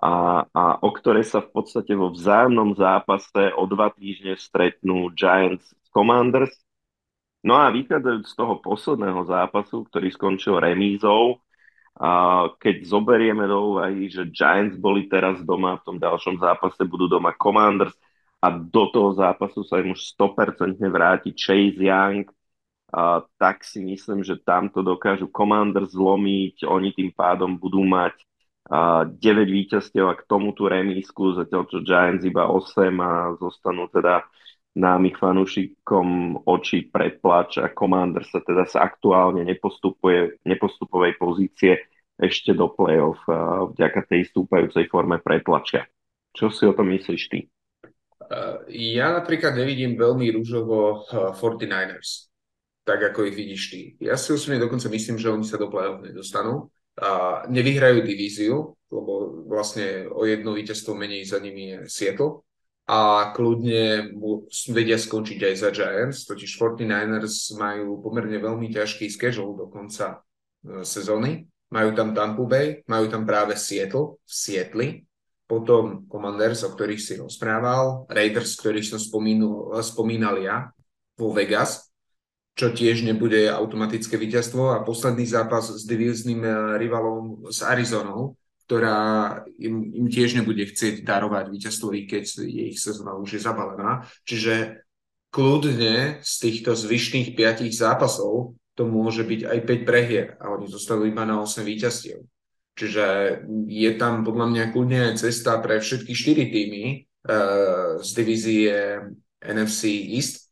a, 0.00 0.48
a 0.48 0.62
o 0.80 0.88
ktoré 0.90 1.22
sa 1.28 1.44
v 1.44 1.52
podstate 1.52 1.92
vo 1.92 2.08
vzájomnom 2.08 2.72
zápase 2.72 3.52
o 3.52 3.68
dva 3.68 3.92
týždne 3.92 4.40
stretnú 4.40 5.12
Giants 5.12 5.76
Commanders. 5.92 6.56
No 7.42 7.58
a 7.58 7.74
vychádzajúc 7.74 8.26
z 8.26 8.34
toho 8.38 8.54
posledného 8.62 9.26
zápasu, 9.26 9.82
ktorý 9.90 10.08
skončil 10.14 10.62
remízou, 10.62 11.42
a 11.98 12.48
keď 12.56 12.88
zoberieme 12.88 13.44
do 13.44 13.76
úvahy, 13.76 14.08
že 14.08 14.30
Giants 14.30 14.78
boli 14.80 15.10
teraz 15.10 15.42
doma, 15.44 15.76
v 15.76 15.84
tom 15.84 15.96
ďalšom 16.00 16.40
zápase 16.40 16.80
budú 16.86 17.10
doma 17.10 17.34
Commanders, 17.36 17.92
a 18.42 18.50
do 18.50 18.90
toho 18.90 19.14
zápasu 19.14 19.62
sa 19.62 19.78
im 19.82 19.94
už 19.94 20.14
100% 20.14 20.82
vráti 20.90 21.34
Chase 21.34 21.78
Young, 21.78 22.26
a 22.92 23.24
tak 23.40 23.64
si 23.64 23.80
myslím, 23.80 24.20
že 24.20 24.36
tamto 24.38 24.84
dokážu 24.84 25.26
Commander 25.32 25.88
zlomiť, 25.88 26.68
oni 26.68 26.92
tým 26.92 27.10
pádom 27.10 27.56
budú 27.56 27.82
mať 27.82 28.14
a 28.70 29.02
9 29.04 29.18
víťazstiev 29.50 30.06
a 30.06 30.14
k 30.14 30.22
tomu 30.30 30.54
tú 30.54 30.70
remísku, 30.70 31.34
zatiaľ 31.34 31.66
čo 31.66 31.82
Giants 31.82 32.22
iba 32.22 32.46
8 32.46 32.94
a 33.02 33.34
zostanú 33.36 33.90
teda 33.90 34.22
námych 34.72 35.20
fanúšikom 35.20 36.40
oči 36.48 36.88
predplač 36.88 37.60
a 37.60 37.68
Commander 37.72 38.24
sa 38.24 38.40
teda 38.40 38.64
sa 38.64 38.88
aktuálne 38.88 39.44
nepostupuje, 39.44 40.40
nepostupovej 40.48 41.20
pozície 41.20 41.88
ešte 42.16 42.56
do 42.56 42.72
play-off 42.72 43.20
vďaka 43.76 44.08
tej 44.08 44.30
stúpajúcej 44.32 44.88
forme 44.88 45.20
pretlačia. 45.20 45.84
Čo 46.32 46.48
si 46.48 46.64
o 46.64 46.72
tom 46.72 46.88
myslíš 46.88 47.22
ty? 47.28 47.48
Ja 48.72 49.12
napríklad 49.12 49.52
nevidím 49.58 49.98
veľmi 50.00 50.32
rúžovo 50.32 51.04
49ers, 51.10 52.32
tak 52.88 53.12
ako 53.12 53.28
ich 53.28 53.36
vidíš 53.36 53.62
ty. 53.68 53.80
Ja 54.00 54.16
si 54.16 54.32
osobne 54.32 54.62
dokonca 54.62 54.88
myslím, 54.88 55.20
že 55.20 55.28
oni 55.28 55.44
sa 55.44 55.60
do 55.60 55.68
play-off 55.68 56.00
nedostanú. 56.00 56.72
A 56.92 57.48
nevyhrajú 57.48 58.04
divíziu, 58.04 58.76
lebo 58.92 59.44
vlastne 59.48 60.04
o 60.12 60.28
jedno 60.28 60.52
víťazstvo 60.52 60.92
menej 60.92 61.24
za 61.24 61.40
nimi 61.40 61.72
je 61.72 61.78
Seattle. 61.88 62.44
A 62.92 63.32
kľudne 63.32 64.12
vedia 64.68 65.00
skončiť 65.00 65.40
aj 65.48 65.54
za 65.56 65.70
Giants, 65.72 66.28
totiž 66.28 66.60
49ers 66.60 67.56
majú 67.56 68.04
pomerne 68.04 68.36
veľmi 68.36 68.68
ťažký 68.68 69.08
schedule 69.08 69.56
do 69.56 69.64
konca 69.72 70.20
e, 70.60 70.84
sezóny. 70.84 71.48
Majú 71.72 71.96
tam 71.96 72.12
Tampa 72.12 72.44
Bay, 72.44 72.84
majú 72.84 73.08
tam 73.08 73.24
práve 73.24 73.56
Seattle 73.56 74.20
v 74.20 74.32
Sietli, 74.32 74.88
potom 75.48 76.04
Commanders, 76.04 76.68
o 76.68 76.72
ktorých 76.76 77.00
si 77.00 77.16
rozprával, 77.16 78.04
Raiders, 78.12 78.60
ktorých 78.60 78.92
som 78.92 79.00
spomínal, 79.00 79.72
spomínal 79.80 80.36
ja, 80.44 80.68
vo 81.16 81.32
Vegas, 81.32 81.92
čo 82.52 82.76
tiež 82.76 83.08
nebude 83.08 83.48
automatické 83.48 84.20
víťazstvo 84.20 84.76
a 84.76 84.84
posledný 84.84 85.24
zápas 85.24 85.72
s 85.72 85.88
divízným 85.88 86.44
eh, 86.44 86.52
rivalom 86.76 87.48
s 87.48 87.64
Arizonou, 87.64 88.36
ktorá 88.66 89.42
im, 89.58 89.90
im 89.92 90.06
tiež 90.08 90.38
nebude 90.38 90.64
chcieť 90.64 91.02
darovať 91.02 91.50
víťazstvo, 91.50 91.92
i 91.92 92.06
keď 92.06 92.24
ich 92.46 92.78
sezóna 92.78 93.18
už 93.18 93.36
je 93.36 93.40
zabalená. 93.42 94.06
Čiže 94.24 94.84
kľudne 95.32 96.20
z 96.20 96.32
týchto 96.38 96.76
zvyšných 96.76 97.34
piatich 97.34 97.72
zápasov 97.72 98.54
to 98.72 98.88
môže 98.88 99.24
byť 99.24 99.40
aj 99.48 99.58
5 99.68 99.88
prehier 99.88 100.26
a 100.40 100.52
oni 100.52 100.68
zostanú 100.68 101.04
iba 101.04 101.28
na 101.28 101.40
8 101.40 101.60
víťazstiev. 101.64 102.24
Čiže 102.72 103.04
je 103.68 103.90
tam 104.00 104.24
podľa 104.24 104.46
mňa 104.48 104.64
kľudne 104.72 105.02
cesta 105.20 105.60
pre 105.60 105.76
všetky 105.76 106.16
štyri 106.16 106.48
týmy 106.48 106.84
uh, 107.28 108.00
z 108.00 108.08
divízie 108.16 108.72
NFC 109.44 110.08
East. 110.16 110.48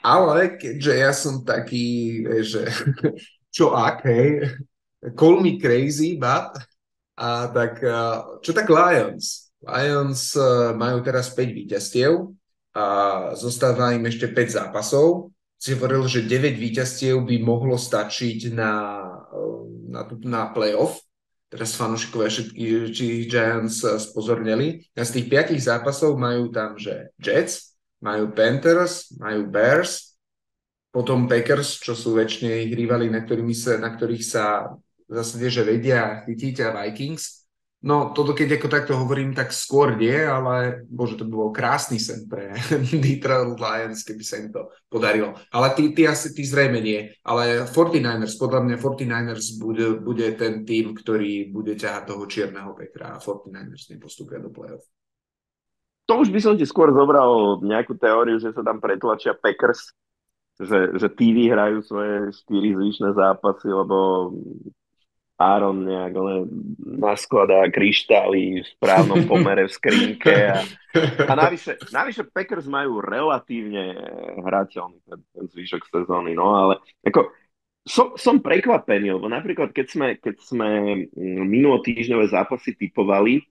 Ale 0.00 0.56
keďže 0.56 0.92
ja 0.94 1.12
som 1.12 1.44
taký, 1.44 2.22
že 2.40 2.72
čo 3.56 3.76
ak, 3.76 4.06
hej, 4.06 4.56
call 5.18 5.44
me 5.44 5.60
crazy, 5.60 6.16
but, 6.16 6.56
a 7.18 7.50
tak, 7.50 7.82
uh, 7.82 8.38
čo 8.38 8.54
tak 8.54 8.70
Lions? 8.70 9.50
Lions 9.66 10.38
uh, 10.38 10.70
majú 10.78 11.02
teraz 11.02 11.34
5 11.34 11.50
víťazstiev 11.50 12.30
a 12.78 12.84
zostáva 13.34 13.90
im 13.98 14.06
ešte 14.06 14.30
5 14.30 14.62
zápasov. 14.62 15.34
Si 15.58 15.74
hovoril, 15.74 16.06
že 16.06 16.22
9 16.22 16.54
víťazstiev 16.54 17.18
by 17.26 17.36
mohlo 17.42 17.74
stačiť 17.74 18.54
na, 18.54 19.02
na, 19.90 20.06
na 20.22 20.42
playoff 20.54 21.02
teraz 21.48 21.80
fanúšikovia 21.80 22.28
všetkých 22.28 23.26
Giants 23.26 23.80
spozornili. 23.80 24.84
A 24.92 25.02
z 25.04 25.20
tých 25.20 25.26
piatich 25.32 25.64
zápasov 25.64 26.20
majú 26.20 26.52
tam, 26.52 26.76
že 26.76 27.08
Jets, 27.16 27.72
majú 28.04 28.30
Panthers, 28.36 29.10
majú 29.16 29.48
Bears, 29.48 30.08
potom 30.92 31.28
Packers, 31.28 31.80
čo 31.80 31.92
sú 31.96 32.16
väčšine 32.16 32.68
ich 32.68 32.72
rivali, 32.72 33.12
na, 33.12 33.24
sa, 33.52 33.72
na 33.80 33.90
ktorých 33.92 34.24
sa 34.24 34.72
v 35.08 35.12
zásade, 35.16 35.48
že 35.48 35.64
vedia 35.64 36.22
chytiť 36.28 36.54
a 36.62 36.68
Vikings. 36.84 37.48
No, 37.78 38.10
toto 38.10 38.34
keď 38.34 38.58
ako 38.58 38.68
takto 38.68 38.92
hovorím, 38.98 39.38
tak 39.38 39.54
skôr 39.54 39.94
nie, 39.94 40.18
ale 40.18 40.82
bože, 40.90 41.14
to 41.14 41.22
by 41.22 41.34
bol 41.38 41.54
krásny 41.54 42.02
sen 42.02 42.26
pre 42.26 42.50
Detroit 43.06 43.54
Lions, 43.54 44.02
keby 44.02 44.22
sa 44.26 44.42
im 44.42 44.50
to 44.50 44.66
podarilo. 44.90 45.38
Ale 45.54 45.70
ty, 45.78 45.94
ty 45.94 46.02
asi, 46.02 46.34
ty 46.34 46.42
zrejme 46.42 46.82
nie. 46.82 47.06
Ale 47.22 47.70
49ers, 47.70 48.34
podľa 48.34 48.66
mňa 48.66 48.76
49ers 48.82 49.62
bude, 49.62 49.86
bude 50.02 50.26
ten 50.34 50.66
tým, 50.66 50.90
ktorý 50.90 51.54
bude 51.54 51.78
ťahať 51.78 52.02
toho 52.10 52.26
čierneho 52.26 52.74
Petra 52.74 53.14
a 53.14 53.22
49ers 53.22 53.94
nepostupia 53.94 54.42
do 54.42 54.50
play-off. 54.50 54.82
To 56.10 56.24
už 56.24 56.34
by 56.34 56.40
som 56.42 56.58
ti 56.58 56.66
skôr 56.66 56.90
zobral 56.90 57.62
nejakú 57.62 57.94
teóriu, 57.94 58.42
že 58.42 58.50
sa 58.58 58.66
tam 58.66 58.82
pretlačia 58.82 59.38
Packers, 59.38 59.94
že, 60.58 60.98
že 60.98 61.08
tí 61.14 61.30
vyhrajú 61.30 61.86
svoje 61.86 62.34
štyri 62.42 62.74
zvyšné 62.74 63.14
zápasy, 63.14 63.70
lebo 63.70 64.32
Áron 65.38 65.86
nejak 65.86 66.12
ale 66.18 66.34
naskladá 66.82 67.70
kryštály 67.70 68.58
v 68.58 68.66
správnom 68.74 69.22
pomere 69.30 69.70
v 69.70 69.72
skrinke 69.72 70.34
a, 70.50 70.66
a 71.24 71.32
navyše, 71.38 71.78
navyše 71.98 72.26
Packers 72.26 72.66
majú 72.66 72.98
relatívne 72.98 73.94
hrateľný 74.42 74.98
ten, 75.06 75.20
ten 75.22 75.44
zvyšok 75.46 75.86
sezóny, 75.86 76.34
no 76.34 76.58
ale 76.58 76.74
ako, 77.06 77.30
som, 77.86 78.18
som 78.18 78.42
prekvapený, 78.42 79.14
lebo 79.14 79.30
napríklad 79.30 79.70
keď 79.70 79.86
sme, 79.86 80.06
keď 80.18 80.36
sme 80.42 80.68
minulotýždňové 81.46 82.26
zápasy 82.34 82.74
typovali, 82.74 83.46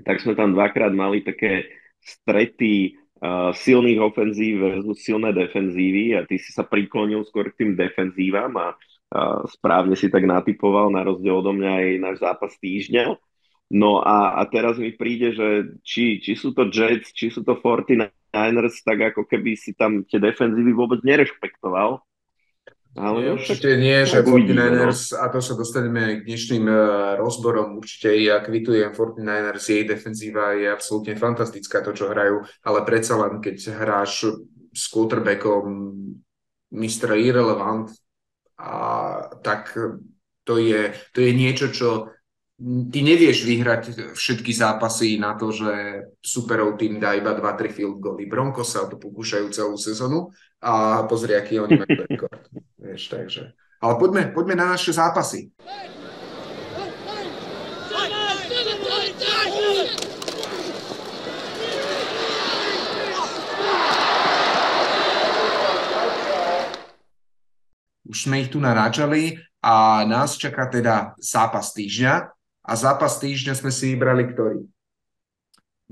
tak 0.00 0.24
sme 0.24 0.32
tam 0.32 0.56
dvakrát 0.56 0.90
mali 0.96 1.20
také 1.20 1.68
strety 2.00 2.96
uh, 3.20 3.52
silných 3.52 4.00
ofenzív 4.00 4.64
versus 4.64 5.04
silné 5.04 5.30
defenzívy 5.36 6.16
a 6.16 6.24
ty 6.24 6.40
si 6.40 6.50
sa 6.50 6.64
priklonil 6.66 7.22
skôr 7.28 7.52
k 7.52 7.62
tým 7.62 7.72
defenzívam 7.76 8.50
a 8.58 8.74
správne 9.50 9.94
si 9.98 10.08
tak 10.08 10.24
natypoval, 10.24 10.88
na 10.88 11.04
rozdiel 11.04 11.40
odo 11.40 11.52
mňa 11.52 11.70
aj 11.70 11.88
náš 12.00 12.16
zápas 12.22 12.52
týždňa. 12.60 13.16
No 13.72 14.04
a, 14.04 14.36
a 14.36 14.44
teraz 14.44 14.76
mi 14.76 14.92
príde, 14.92 15.32
že 15.32 15.80
či, 15.80 16.20
či 16.20 16.36
sú 16.36 16.52
to 16.52 16.68
Jets, 16.68 17.08
či 17.16 17.32
sú 17.32 17.40
to 17.40 17.56
49ers, 17.56 18.84
tak 18.84 19.12
ako 19.12 19.24
keby 19.24 19.56
si 19.56 19.72
tam 19.72 20.04
tie 20.04 20.20
defenzívy 20.20 20.76
vôbec 20.76 21.00
nerešpektoval. 21.00 22.04
Ale 22.92 23.24
nie, 23.24 23.32
určite 23.32 23.80
nie, 23.80 24.04
že 24.04 24.20
49ers, 24.20 25.16
no. 25.16 25.24
a 25.24 25.32
to 25.32 25.40
sa 25.40 25.56
dostaneme 25.56 26.20
k 26.20 26.28
dnešným 26.28 26.68
uh, 26.68 27.16
rozborom, 27.16 27.80
určite 27.80 28.12
ja 28.20 28.44
kvitujem 28.44 28.92
49ers, 28.92 29.64
jej 29.64 29.88
defenzíva 29.88 30.52
je 30.52 30.68
absolútne 30.68 31.16
fantastická, 31.16 31.80
to 31.80 31.96
čo 31.96 32.12
hrajú, 32.12 32.44
ale 32.68 32.84
predsa 32.84 33.16
len 33.16 33.40
keď 33.40 33.80
hráš 33.80 34.36
s 34.76 34.84
quarterbackom 34.92 35.64
Mr. 36.68 37.16
Irrelevant, 37.16 37.96
a 38.62 38.76
tak 39.42 39.74
to 40.46 40.54
je, 40.58 40.94
to 41.10 41.18
je 41.18 41.32
niečo, 41.34 41.74
čo 41.74 42.14
ty 42.62 43.02
nevieš 43.02 43.42
vyhrať 43.42 43.82
všetky 44.14 44.54
zápasy 44.54 45.18
na 45.18 45.34
to, 45.34 45.50
že 45.50 45.70
superov 46.22 46.78
tým 46.78 47.02
dá 47.02 47.18
iba 47.18 47.34
2-3 47.34 47.74
field 47.74 47.98
goally. 47.98 48.30
Bronco 48.30 48.62
sa 48.62 48.86
o 48.86 48.90
to 48.90 49.02
pokúšajú 49.02 49.46
celú 49.50 49.74
sezónu 49.74 50.30
a 50.62 51.02
pozri, 51.10 51.34
aký 51.34 51.58
oni 51.58 51.82
majú 51.82 52.06
rekord. 52.06 52.42
Vieš, 52.82 53.10
takže. 53.10 53.42
Ale 53.82 53.94
poďme, 53.98 54.30
poďme 54.30 54.54
na 54.54 54.66
naše 54.78 54.94
zápasy. 54.94 55.50
Už 68.02 68.26
sme 68.26 68.42
ich 68.42 68.50
tu 68.50 68.58
naráčali 68.58 69.38
a 69.62 70.02
nás 70.02 70.34
čaká 70.34 70.66
teda 70.66 71.14
zápas 71.22 71.70
týždňa 71.70 72.14
a 72.62 72.72
zápas 72.74 73.22
týždňa 73.22 73.54
sme 73.54 73.70
si 73.70 73.94
vybrali 73.94 74.26
ktorý? 74.30 74.60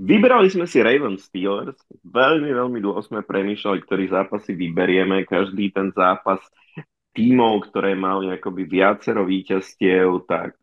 Vybrali 0.00 0.48
sme 0.48 0.64
si 0.64 0.80
Raven 0.80 1.20
Steelers. 1.20 1.76
Veľmi, 2.02 2.50
veľmi 2.56 2.80
dlho 2.80 3.04
sme 3.04 3.20
premýšľali, 3.20 3.84
ktorý 3.84 4.04
zápas 4.08 4.40
si 4.48 4.56
vyberieme. 4.56 5.28
Každý 5.28 5.76
ten 5.76 5.92
zápas 5.92 6.40
tímov, 7.12 7.68
ktoré 7.68 7.92
mali 7.92 8.32
akoby 8.32 8.64
viacero 8.64 9.28
víťazstiev, 9.28 10.24
tak 10.24 10.56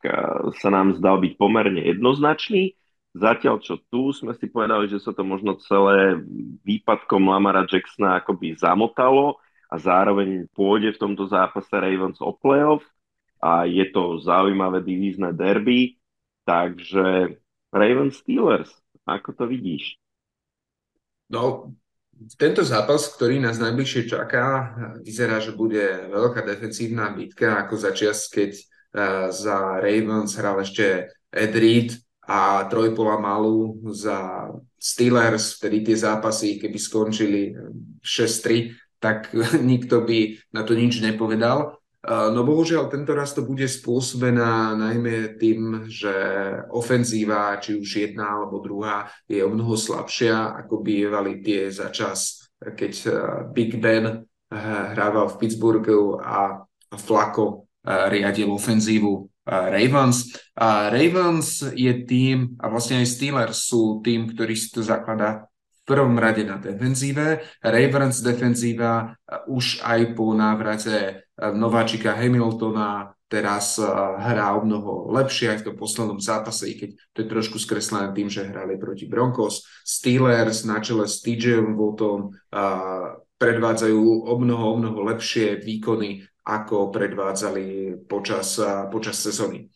sa 0.58 0.70
nám 0.74 0.98
zdal 0.98 1.22
byť 1.22 1.34
pomerne 1.38 1.86
jednoznačný. 1.86 2.74
Zatiaľ, 3.14 3.62
čo 3.62 3.78
tu 3.94 4.10
sme 4.10 4.34
si 4.34 4.50
povedali, 4.50 4.90
že 4.90 4.98
sa 4.98 5.14
to 5.14 5.22
možno 5.22 5.62
celé 5.62 6.18
výpadkom 6.66 7.30
Lamara 7.30 7.66
Jacksona 7.70 8.18
akoby 8.22 8.58
zamotalo 8.58 9.38
a 9.68 9.76
zároveň 9.76 10.48
pôjde 10.56 10.96
v 10.96 11.02
tomto 11.02 11.28
zápase 11.28 11.72
Ravens 11.72 12.18
o 12.24 12.32
playoff 12.32 12.84
a 13.44 13.68
je 13.68 13.86
to 13.92 14.18
zaujímavé 14.24 14.82
divízne 14.82 15.36
derby, 15.36 16.00
takže 16.48 17.38
Ravens 17.70 18.24
Steelers, 18.24 18.72
ako 19.04 19.30
to 19.36 19.44
vidíš? 19.46 20.00
No, 21.28 21.76
tento 22.40 22.64
zápas, 22.66 23.14
ktorý 23.14 23.38
nás 23.44 23.62
najbližšie 23.62 24.10
čaká, 24.10 24.74
vyzerá, 25.04 25.38
že 25.44 25.54
bude 25.54 26.10
veľká 26.10 26.42
defensívna 26.42 27.14
bitka, 27.14 27.62
ako 27.62 27.78
začias, 27.78 28.32
keď 28.32 28.52
uh, 28.58 29.28
za 29.30 29.84
Ravens 29.84 30.34
hral 30.40 30.58
ešte 30.64 31.14
Ed 31.30 31.54
Reed 31.54 31.94
a 32.26 32.66
Trojpola 32.66 33.22
Malu 33.22 33.78
za 33.94 34.50
Steelers, 34.80 35.60
vtedy 35.60 35.84
tie 35.84 35.98
zápasy, 36.00 36.58
keby 36.58 36.78
skončili 36.80 37.42
6-3, 38.02 38.87
tak 39.00 39.34
nikto 39.72 40.04
by 40.04 40.38
na 40.54 40.62
to 40.64 40.74
nič 40.74 41.00
nepovedal. 41.02 41.78
No 42.08 42.48
bohužiaľ, 42.48 42.88
tento 42.88 43.12
raz 43.12 43.36
to 43.36 43.44
bude 43.44 43.68
spôsobená 43.68 44.80
najmä 44.80 45.36
tým, 45.36 45.92
že 45.92 46.16
ofenzíva, 46.72 47.60
či 47.60 47.76
už 47.76 47.90
jedna 48.08 48.32
alebo 48.32 48.64
druhá, 48.64 49.12
je 49.28 49.44
o 49.44 49.52
mnoho 49.52 49.76
slabšia, 49.76 50.56
ako 50.64 50.80
bývali 50.88 51.44
tie 51.44 51.68
za 51.68 51.92
čas, 51.92 52.48
keď 52.64 52.94
Big 53.52 53.76
Ben 53.84 54.24
hrával 54.96 55.36
v 55.36 55.36
Pittsburghu 55.36 56.16
a 56.24 56.64
Flako 56.96 57.68
riadil 57.84 58.56
ofenzívu 58.56 59.28
Ravens. 59.44 60.32
A 60.56 60.88
Ravens 60.88 61.60
je 61.76 61.92
tým, 62.08 62.56
a 62.60 62.72
vlastne 62.72 63.04
aj 63.04 63.08
Steelers 63.08 63.68
sú 63.68 64.00
tým, 64.00 64.32
ktorý 64.32 64.56
si 64.56 64.72
to 64.72 64.80
zakladá 64.80 65.48
prvom 65.88 66.20
rade 66.20 66.44
na 66.44 66.60
defenzíve. 66.60 67.48
Ravens 67.64 68.20
defenzíva 68.20 69.16
už 69.48 69.80
aj 69.88 70.20
po 70.20 70.36
návrate 70.36 70.96
eh, 71.00 71.52
nováčika 71.56 72.12
Hamiltona 72.12 73.16
teraz 73.32 73.80
eh, 73.80 73.88
hrá 74.20 74.52
o 74.60 74.68
mnoho 74.68 75.08
lepšie 75.16 75.56
aj 75.56 75.58
v 75.64 75.66
tom 75.72 75.76
poslednom 75.80 76.20
zápase, 76.20 76.68
i 76.68 76.76
keď 76.76 76.90
to 77.16 77.18
je 77.24 77.32
trošku 77.32 77.58
skreslené 77.58 78.12
tým, 78.12 78.28
že 78.28 78.52
hrali 78.52 78.76
proti 78.76 79.08
Broncos. 79.08 79.64
Steelers 79.88 80.68
na 80.68 80.84
čele 80.84 81.08
s 81.08 81.24
TJ 81.24 81.64
Voltom 81.72 82.36
eh, 82.36 83.08
predvádzajú 83.40 84.28
o 84.28 84.34
mnoho, 84.36 84.66
o 84.74 84.76
mnoho 84.84 85.00
lepšie 85.08 85.64
výkony, 85.64 86.28
ako 86.48 86.96
predvádzali 86.96 87.96
počas, 88.08 88.56
počas 88.88 89.20
sezóny. 89.20 89.68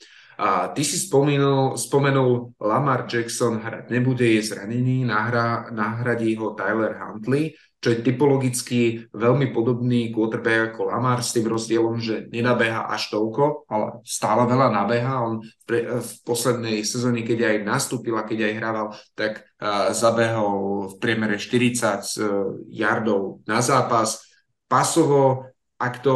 A 0.41 0.73
ty 0.73 0.81
si 0.81 0.97
spomenul, 0.97 1.77
spomenul, 1.77 2.57
Lamar 2.57 3.05
Jackson 3.05 3.61
hrať 3.61 3.93
nebude, 3.93 4.25
je 4.25 4.41
zranený, 4.41 5.05
nahra, 5.05 5.69
nahradí 5.69 6.33
ho 6.33 6.57
Tyler 6.57 6.97
Huntley, 6.97 7.53
čo 7.77 7.93
je 7.93 8.01
typologicky 8.01 9.05
veľmi 9.13 9.53
podobný 9.53 10.09
quarterback 10.09 10.73
ako 10.73 10.89
Lamar 10.89 11.21
s 11.21 11.37
tým 11.37 11.45
rozdielom, 11.45 12.01
že 12.01 12.25
nenabeha 12.33 12.89
až 12.89 13.13
toľko, 13.13 13.69
ale 13.69 14.01
stále 14.01 14.49
veľa 14.49 14.73
nabeha. 14.73 15.13
On 15.21 15.45
pre, 15.61 16.01
v 16.01 16.11
poslednej 16.25 16.81
sezóne, 16.89 17.21
keď 17.21 17.45
aj 17.45 17.57
nastúpil 17.61 18.17
a 18.17 18.25
keď 18.25 18.49
aj 18.49 18.53
hrával, 18.57 18.87
tak 19.13 19.45
uh, 19.61 19.93
zabehol 19.93 20.89
v 20.89 20.95
priemere 20.97 21.37
40 21.37 21.77
uh, 21.77 22.01
yardov 22.65 23.45
na 23.45 23.61
zápas. 23.61 24.25
Pasovo 24.65 25.50
ak 25.81 26.05
to 26.05 26.15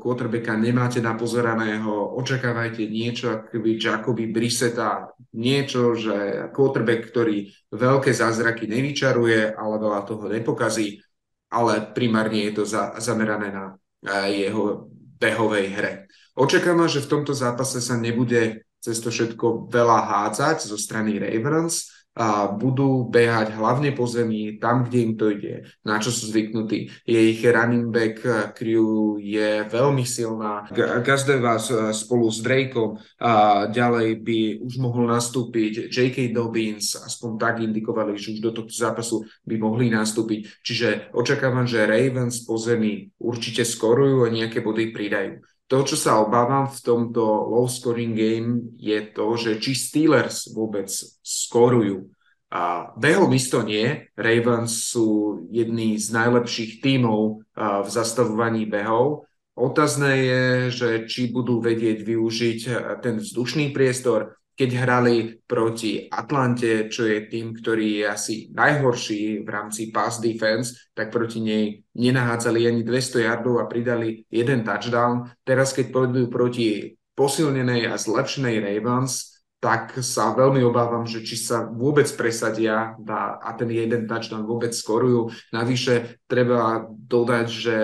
quarterbacka 0.00 0.56
nemáte 0.56 1.04
napozeraného, 1.04 2.16
očakávajte 2.16 2.88
niečo 2.88 3.44
akoby 3.44 3.76
Jacoby 3.76 4.32
Brisseta, 4.32 5.12
niečo, 5.36 5.92
že 5.92 6.48
quarterback, 6.56 7.12
ktorý 7.12 7.52
veľké 7.68 8.08
zázraky 8.08 8.64
nevyčaruje, 8.64 9.52
ale 9.52 9.74
veľa 9.76 10.00
toho 10.08 10.32
nepokazí, 10.32 11.04
ale 11.52 11.92
primárne 11.92 12.48
je 12.48 12.52
to 12.56 12.64
za, 12.64 12.96
zamerané 13.04 13.52
na 13.52 14.32
jeho 14.32 14.88
behovej 15.20 15.66
hre. 15.76 15.92
Očakávam, 16.32 16.88
že 16.88 17.04
v 17.04 17.10
tomto 17.12 17.36
zápase 17.36 17.84
sa 17.84 18.00
nebude 18.00 18.64
cez 18.82 18.98
to 18.98 19.12
všetko 19.14 19.70
veľa 19.70 19.98
hádzať 20.08 20.66
zo 20.66 20.74
strany 20.74 21.20
Ravens, 21.20 22.01
a 22.12 22.52
budú 22.52 23.08
behať 23.08 23.56
hlavne 23.56 23.88
po 23.96 24.04
zemi, 24.04 24.60
tam, 24.60 24.84
kde 24.84 24.98
im 25.00 25.12
to 25.16 25.32
ide, 25.32 25.64
na 25.80 25.96
čo 25.96 26.12
sú 26.12 26.28
zvyknutí. 26.28 26.92
Ich 27.08 27.40
running 27.40 27.88
back 27.88 28.20
crew 28.52 29.16
je 29.16 29.64
veľmi 29.64 30.04
silná. 30.04 30.68
Každé 31.04 31.40
vás 31.40 31.72
e, 31.72 31.88
spolu 31.96 32.28
s 32.28 32.44
Drakeom 32.44 33.00
a 33.16 33.64
ďalej 33.72 34.20
by 34.20 34.38
už 34.60 34.74
mohol 34.76 35.08
nastúpiť 35.08 35.88
J.K. 35.88 36.36
Dobbins, 36.36 37.00
aspoň 37.00 37.30
tak 37.40 37.54
indikovali, 37.64 38.20
že 38.20 38.36
už 38.36 38.44
do 38.44 38.52
tohto 38.52 38.76
zápasu 38.76 39.24
by 39.48 39.56
mohli 39.56 39.88
nastúpiť. 39.88 40.60
Čiže 40.60 40.88
očakávam, 41.16 41.64
že 41.64 41.88
Ravens 41.88 42.44
po 42.44 42.60
zemi 42.60 43.08
určite 43.16 43.64
skorujú 43.64 44.28
a 44.28 44.32
nejaké 44.32 44.60
body 44.60 44.92
pridajú. 44.92 45.40
To, 45.72 45.80
čo 45.80 45.96
sa 45.96 46.20
obávam 46.20 46.68
v 46.68 46.78
tomto 46.84 47.24
low 47.24 47.64
scoring 47.64 48.12
game, 48.12 48.76
je 48.76 49.08
to, 49.08 49.40
že 49.40 49.56
či 49.56 49.72
Steelers 49.72 50.52
vôbec 50.52 50.92
skorujú. 51.24 52.12
A 52.52 52.92
behom 53.00 53.32
isto 53.32 53.64
nie. 53.64 54.12
Ravens 54.12 54.92
sú 54.92 55.40
jedný 55.48 55.96
z 55.96 56.12
najlepších 56.12 56.84
tímov 56.84 57.48
v 57.56 57.88
zastavovaní 57.88 58.68
behov. 58.68 59.24
Otázne 59.56 60.12
je, 60.20 60.44
že 60.68 60.88
či 61.08 61.32
budú 61.32 61.64
vedieť 61.64 62.04
využiť 62.04 62.60
ten 63.00 63.24
vzdušný 63.24 63.72
priestor, 63.72 64.36
keď 64.62 64.78
hrali 64.78 65.42
proti 65.42 66.06
Atlante, 66.06 66.86
čo 66.86 67.02
je 67.02 67.26
tým, 67.26 67.50
ktorý 67.50 67.98
je 67.98 68.04
asi 68.06 68.34
najhorší 68.54 69.42
v 69.42 69.48
rámci 69.50 69.90
pass 69.90 70.22
defense, 70.22 70.94
tak 70.94 71.10
proti 71.10 71.42
nej 71.42 71.82
nenahádzali 71.98 72.70
ani 72.70 72.86
200 72.86 73.26
yardov 73.26 73.58
a 73.58 73.66
pridali 73.66 74.22
jeden 74.30 74.62
touchdown. 74.62 75.34
Teraz, 75.42 75.74
keď 75.74 75.90
pôjdu 75.90 76.30
proti 76.30 76.94
posilnenej 77.18 77.90
a 77.90 77.98
zlepšenej 77.98 78.62
Ravens, 78.62 79.42
tak 79.58 79.98
sa 79.98 80.30
veľmi 80.30 80.62
obávam, 80.62 81.10
že 81.10 81.26
či 81.26 81.34
sa 81.34 81.66
vôbec 81.66 82.06
presadia 82.14 82.94
a, 83.02 83.50
ten 83.58 83.66
jeden 83.66 84.06
touchdown 84.06 84.46
vôbec 84.46 84.70
skorujú. 84.70 85.34
Navyše 85.50 86.22
treba 86.30 86.86
dodať, 86.86 87.46
že 87.50 87.76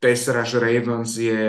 pass 0.00 0.24
Ravens 0.56 1.20
je 1.20 1.44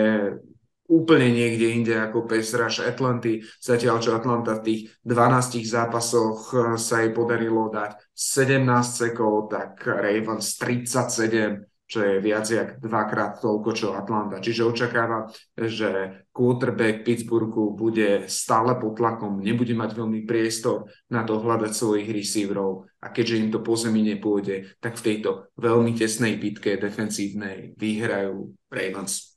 úplne 0.90 1.30
niekde 1.30 1.70
inde 1.70 1.94
ako 1.94 2.26
rush 2.26 2.82
Atlanty, 2.82 3.46
zatiaľ 3.62 4.02
čo 4.02 4.18
Atlanta 4.18 4.58
v 4.58 4.64
tých 4.66 4.80
12 5.06 5.62
zápasoch 5.62 6.50
eh, 6.50 6.60
sa 6.74 7.06
jej 7.06 7.14
podarilo 7.14 7.70
dať 7.70 8.10
17 8.10 8.66
sekov, 8.82 9.46
tak 9.46 9.86
Ravens 9.86 10.58
37, 10.58 11.70
čo 11.90 11.98
je 12.06 12.22
viac 12.22 12.46
jak 12.46 12.78
dvakrát 12.78 13.42
toľko, 13.42 13.70
čo 13.74 13.98
Atlanta. 13.98 14.38
Čiže 14.38 14.62
očakávam, 14.62 15.26
že 15.58 16.22
quarterback 16.30 17.02
Pittsburghu 17.02 17.74
bude 17.74 18.30
stále 18.30 18.78
pod 18.78 18.94
tlakom, 18.94 19.42
nebude 19.42 19.74
mať 19.74 19.98
veľmi 19.98 20.22
priestor 20.22 20.86
na 21.10 21.26
to 21.26 21.42
hľadať 21.42 21.74
svojich 21.74 22.06
receiverov 22.06 22.86
a 23.02 23.10
keďže 23.10 23.40
im 23.42 23.50
to 23.50 23.58
po 23.58 23.74
zemi 23.74 24.06
nepôjde, 24.06 24.78
tak 24.78 25.02
v 25.02 25.04
tejto 25.10 25.50
veľmi 25.58 25.90
tesnej 25.98 26.38
bitke 26.38 26.78
defensívnej 26.78 27.74
vyhrajú 27.74 28.54
Ravens. 28.70 29.29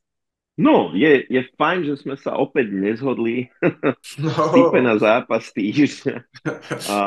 No, 0.54 0.94
je, 0.94 1.26
je 1.26 1.42
fajn, 1.58 1.80
že 1.82 1.96
sme 2.06 2.14
sa 2.14 2.38
opäť 2.38 2.70
nezhodli 2.70 3.50
no. 4.22 4.78
na 4.86 4.96
zápas 5.02 5.50
týždňa. 5.50 6.18
A 6.94 6.98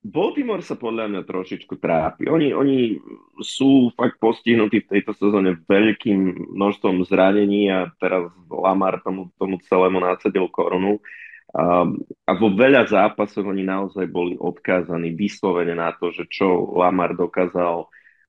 Baltimore 0.00 0.64
sa 0.64 0.74
podľa 0.74 1.12
mňa 1.12 1.22
trošičku 1.28 1.76
trápi. 1.78 2.26
Oni, 2.26 2.50
oni 2.56 2.96
sú 3.44 3.92
fakt 3.94 4.16
postihnutí 4.18 4.82
v 4.82 4.90
tejto 4.96 5.12
sezóne 5.14 5.60
veľkým 5.68 6.50
množstvom 6.56 7.04
zranení 7.04 7.68
a 7.68 7.92
teraz 8.00 8.32
Lamar 8.48 9.04
tomu, 9.04 9.28
tomu 9.36 9.60
celému 9.68 10.00
násadil 10.00 10.48
korunu. 10.48 10.98
A, 11.52 11.84
a 12.26 12.32
vo 12.32 12.48
veľa 12.48 12.88
zápasoch 12.88 13.44
oni 13.44 13.62
naozaj 13.62 14.08
boli 14.08 14.40
odkázaní 14.40 15.14
vyslovene 15.14 15.76
na 15.76 15.92
to, 15.92 16.10
že 16.10 16.26
čo 16.32 16.74
Lamar 16.74 17.14
dokázal 17.14 17.86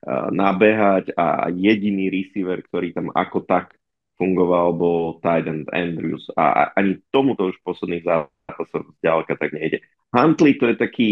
nabehať 0.09 1.13
a 1.13 1.49
jediný 1.53 2.09
receiver, 2.09 2.65
ktorý 2.65 2.93
tam 2.93 3.13
ako 3.13 3.45
tak 3.45 3.77
fungoval, 4.17 4.77
bol 4.77 5.01
Titan 5.21 5.65
Andrews 5.73 6.29
a 6.37 6.73
ani 6.77 7.01
tomuto 7.09 7.49
už 7.49 7.57
v 7.61 7.65
posledných 7.65 8.05
zápasoch 8.05 8.85
ďaleka 9.01 9.33
tak 9.37 9.53
nejde. 9.53 9.81
Huntley 10.13 10.57
to 10.61 10.69
je 10.69 10.75
taký 10.77 11.11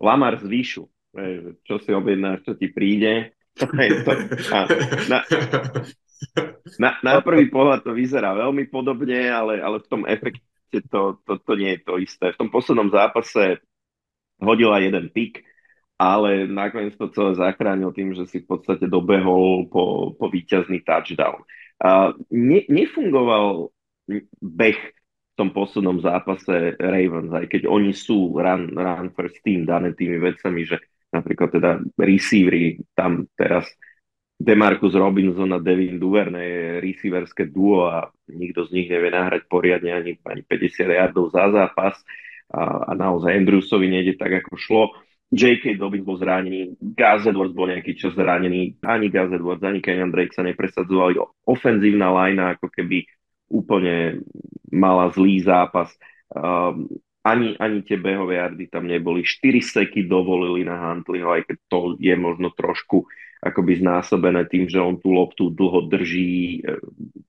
Lamar 0.00 0.40
z 0.40 0.48
výšu, 0.48 0.84
čo 1.64 1.74
si 1.80 1.90
objednáš, 1.92 2.48
čo 2.48 2.52
ti 2.56 2.72
príde. 2.72 3.36
na, 4.48 4.64
na, 5.12 5.18
na, 6.80 6.90
na 7.04 7.12
prvý 7.20 7.52
pohľad 7.52 7.84
to 7.84 7.92
vyzerá 7.92 8.32
veľmi 8.32 8.72
podobne, 8.72 9.28
ale, 9.28 9.60
ale 9.60 9.84
v 9.84 9.88
tom 9.92 10.02
efekte 10.08 10.80
to, 10.88 11.20
to, 11.28 11.36
to 11.44 11.52
nie 11.60 11.76
je 11.76 11.80
to 11.84 12.00
isté. 12.00 12.32
V 12.32 12.40
tom 12.40 12.48
poslednom 12.48 12.88
zápase 12.88 13.60
hodila 14.40 14.80
jeden 14.80 15.12
pik, 15.12 15.44
ale 16.02 16.50
nakoniec 16.50 16.98
to 16.98 17.06
celé 17.14 17.38
zachránil 17.38 17.94
tým, 17.94 18.10
že 18.10 18.26
si 18.26 18.42
v 18.42 18.50
podstate 18.50 18.90
dobehol 18.90 19.70
po, 19.70 20.10
po 20.18 20.26
víťazný 20.26 20.82
touchdown. 20.82 21.46
Uh, 21.78 22.10
ne, 22.34 22.66
nefungoval 22.66 23.70
beh 24.42 24.78
v 24.82 25.34
tom 25.38 25.54
poslednom 25.54 26.02
zápase 26.02 26.74
Ravens, 26.76 27.30
aj 27.30 27.46
keď 27.46 27.70
oni 27.70 27.94
sú 27.94 28.34
run, 28.34 28.74
run 28.74 29.14
first 29.14 29.38
team 29.46 29.62
dané 29.62 29.94
tými 29.94 30.18
vecami, 30.18 30.66
že 30.66 30.82
napríklad 31.14 31.54
teda 31.54 31.70
receivery 31.96 32.82
tam 32.98 33.30
teraz 33.38 33.70
Demarcus 34.42 34.98
Robinson 34.98 35.54
a 35.54 35.62
Devin 35.62 36.02
Duverne 36.02 36.42
je 36.42 36.62
receiverské 36.82 37.46
duo 37.46 37.86
a 37.86 38.10
nikto 38.26 38.66
z 38.66 38.74
nich 38.74 38.88
nevie 38.90 39.14
nahrať 39.14 39.46
poriadne 39.46 39.94
ani, 39.94 40.18
ani 40.26 40.42
50 40.42 40.82
yardov 40.82 41.30
za 41.30 41.46
zápas 41.54 41.94
a, 42.50 42.90
a 42.90 42.92
naozaj 42.98 43.38
Andrewsovi 43.38 43.86
nejde 43.86 44.18
tak, 44.18 44.42
ako 44.42 44.52
šlo. 44.58 44.84
J.K. 45.32 45.80
Dobbins 45.80 46.04
bol 46.04 46.20
zranený, 46.20 46.76
Gus 46.76 47.24
Edwards 47.24 47.56
bol 47.56 47.72
nejaký 47.72 47.96
čas 47.96 48.12
zranený, 48.12 48.76
ani 48.84 49.08
Gus 49.08 49.32
Edwards, 49.32 49.64
ani 49.64 49.80
Kenyon 49.80 50.12
Drake 50.12 50.36
sa 50.36 50.44
nepresadzovali. 50.44 51.16
Ofenzívna 51.48 52.12
lajna 52.12 52.60
ako 52.60 52.68
keby 52.68 53.08
úplne 53.48 54.20
mala 54.68 55.08
zlý 55.08 55.40
zápas. 55.40 55.88
Um, 56.28 56.84
ani, 57.24 57.56
ani 57.56 57.80
tie 57.80 57.96
behové 57.96 58.44
jardy 58.44 58.68
tam 58.68 58.84
neboli. 58.84 59.24
4 59.24 59.62
seky 59.62 60.04
dovolili 60.04 60.68
na 60.68 60.76
Huntleyho, 60.92 61.32
aj 61.32 61.48
keď 61.48 61.56
to 61.70 61.78
je 61.96 62.12
možno 62.12 62.52
trošku 62.52 63.08
akoby 63.42 63.82
znásobené 63.82 64.46
tým, 64.46 64.70
že 64.70 64.78
on 64.78 65.00
tú 65.02 65.10
loptu 65.10 65.50
dlho 65.50 65.90
drží, 65.90 66.62
e, 66.62 66.78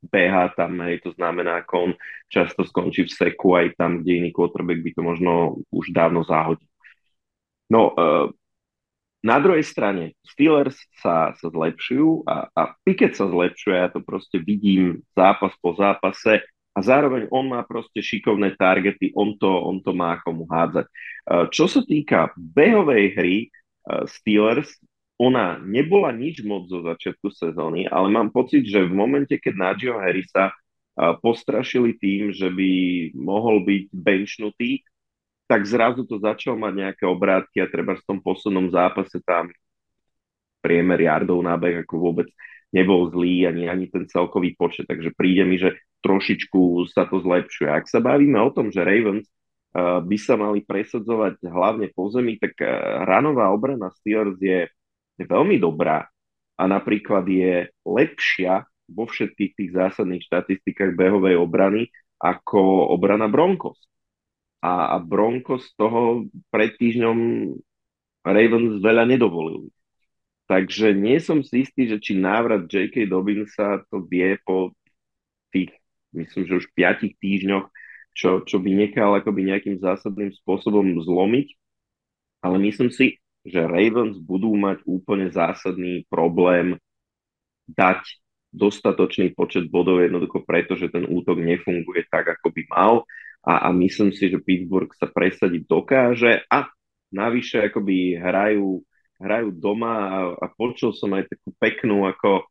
beha 0.05 0.53
tam, 0.53 0.77
hej, 0.85 1.01
to 1.01 1.09
znamená, 1.17 1.65
ako 1.65 1.73
on 1.89 1.91
často 2.29 2.61
skončí 2.61 3.09
v 3.09 3.15
seku 3.17 3.57
aj 3.57 3.73
tam, 3.81 4.01
kde 4.01 4.21
iný 4.21 4.29
quarterback 4.29 4.85
by 4.85 4.91
to 4.93 5.01
možno 5.01 5.31
už 5.73 5.89
dávno 5.89 6.21
zahodil. 6.21 6.69
No, 7.71 7.91
uh, 7.95 8.27
na 9.23 9.39
druhej 9.39 9.63
strane 9.63 10.19
Steelers 10.27 10.75
sa, 10.99 11.31
sa 11.39 11.47
zlepšujú 11.47 12.27
a, 12.27 12.51
a 12.51 12.61
Pickett 12.83 13.15
sa 13.15 13.27
zlepšuje, 13.31 13.75
ja 13.75 13.87
to 13.87 14.03
proste 14.03 14.39
vidím 14.43 14.99
zápas 15.15 15.55
po 15.63 15.71
zápase 15.79 16.43
a 16.73 16.79
zároveň 16.83 17.31
on 17.31 17.47
má 17.47 17.63
proste 17.63 18.03
šikovné 18.03 18.59
targety, 18.59 19.13
on 19.15 19.37
to, 19.39 19.47
on 19.47 19.79
to 19.79 19.95
má 19.95 20.19
komu 20.23 20.43
hádzať. 20.49 20.85
Uh, 21.29 21.45
čo 21.53 21.71
sa 21.71 21.85
týka 21.85 22.35
behovej 22.35 23.05
hry 23.15 23.35
uh, 23.47 24.03
Steelers, 24.09 24.75
ona 25.21 25.61
nebola 25.61 26.11
nič 26.11 26.41
moc 26.43 26.67
zo 26.67 26.83
začiatku 26.83 27.31
sezóny, 27.31 27.85
ale 27.87 28.09
mám 28.09 28.33
pocit, 28.33 28.65
že 28.65 28.81
v 28.83 28.91
momente, 28.97 29.37
keď 29.37 29.53
Najio 29.55 30.01
Harrisa 30.01 30.51
postrašili 30.97 31.97
tým, 31.97 32.29
že 32.29 32.53
by 32.53 32.71
mohol 33.17 33.65
byť 33.65 33.83
benchnutý, 33.93 34.85
tak 35.47 35.67
zrazu 35.67 36.07
to 36.07 36.19
začalo 36.19 36.55
mať 36.55 36.73
nejaké 36.73 37.03
obrátky 37.03 37.61
a 37.61 37.71
treba 37.71 37.99
v 37.99 38.05
tom 38.07 38.19
poslednom 38.23 38.71
zápase 38.71 39.19
tam 39.23 39.51
priemer 40.63 41.03
jardov 41.03 41.43
na 41.43 41.59
beh 41.59 41.83
ako 41.83 41.95
vôbec 41.99 42.27
nebol 42.73 43.11
zlý, 43.11 43.45
ani, 43.45 43.69
ani 43.69 43.85
ten 43.91 44.09
celkový 44.09 44.55
počet, 44.57 44.89
takže 44.89 45.13
príde 45.13 45.45
mi, 45.45 45.61
že 45.61 45.77
trošičku 46.01 46.89
sa 46.89 47.05
to 47.05 47.21
zlepšuje. 47.21 47.69
Ak 47.69 47.85
sa 47.85 48.01
bavíme 48.01 48.39
o 48.41 48.49
tom, 48.49 48.73
že 48.73 48.81
Ravens 48.81 49.29
uh, 49.29 50.01
by 50.01 50.17
sa 50.17 50.39
mali 50.39 50.65
presadzovať 50.65 51.43
hlavne 51.45 51.93
po 51.93 52.09
zemi, 52.09 52.41
tak 52.41 52.57
uh, 52.63 53.05
ranová 53.05 53.53
obrana 53.53 53.93
Steelers 54.01 54.41
je 54.41 54.65
veľmi 55.21 55.61
dobrá 55.61 56.09
a 56.57 56.63
napríklad 56.65 57.29
je 57.29 57.69
lepšia 57.85 58.65
vo 58.89 59.05
všetkých 59.05 59.51
tých 59.53 59.71
zásadných 59.77 60.25
štatistikách 60.25 60.97
behovej 60.97 61.37
obrany 61.37 61.93
ako 62.17 62.89
obrana 62.89 63.29
Broncos 63.29 63.77
a, 64.63 64.95
a 64.95 64.97
Broncos 65.03 65.75
toho 65.75 66.31
pred 66.47 66.71
týždňom 66.79 67.17
Ravens 68.23 68.79
veľa 68.79 69.03
nedovolili. 69.03 69.67
Takže 70.47 70.95
nie 70.95 71.19
som 71.19 71.43
si 71.43 71.67
istý, 71.67 71.91
že 71.91 71.99
či 71.99 72.15
návrat 72.15 72.71
J.K. 72.71 73.11
Dobbinsa 73.11 73.83
to 73.91 73.99
vie 74.07 74.39
po 74.47 74.71
tých, 75.51 75.75
myslím, 76.15 76.47
že 76.47 76.59
už 76.63 76.71
piatich 76.71 77.19
týždňoch, 77.19 77.67
čo, 78.15 78.47
čo 78.47 78.63
by 78.63 78.71
nechal 78.71 79.11
akoby 79.19 79.51
nejakým 79.51 79.83
zásadným 79.83 80.31
spôsobom 80.39 80.83
zlomiť. 81.03 81.59
Ale 82.43 82.59
myslím 82.63 82.91
si, 82.91 83.19
že 83.43 83.67
Ravens 83.67 84.15
budú 84.19 84.55
mať 84.55 84.83
úplne 84.87 85.27
zásadný 85.27 86.07
problém 86.07 86.79
dať 87.67 88.03
dostatočný 88.53 89.35
počet 89.35 89.67
bodov 89.67 89.99
jednoducho 89.99 90.45
preto, 90.45 90.77
že 90.79 90.87
ten 90.87 91.03
útok 91.03 91.41
nefunguje 91.41 92.07
tak, 92.07 92.37
ako 92.39 92.53
by 92.53 92.61
mal 92.69 92.93
a, 93.43 93.67
a 93.67 93.69
myslím 93.75 94.15
si, 94.15 94.31
že 94.31 94.39
Pittsburgh 94.39 94.91
sa 94.95 95.11
presadiť 95.11 95.67
dokáže 95.67 96.47
a 96.47 96.71
navyše 97.11 97.59
akoby 97.67 98.15
hrajú, 98.15 98.79
hrajú 99.19 99.47
doma 99.51 99.93
a, 99.93 100.19
a 100.39 100.45
počul 100.47 100.95
som 100.95 101.11
aj 101.13 101.27
takú 101.27 101.51
peknú 101.59 102.07
ako 102.07 102.41
e, 102.41 102.43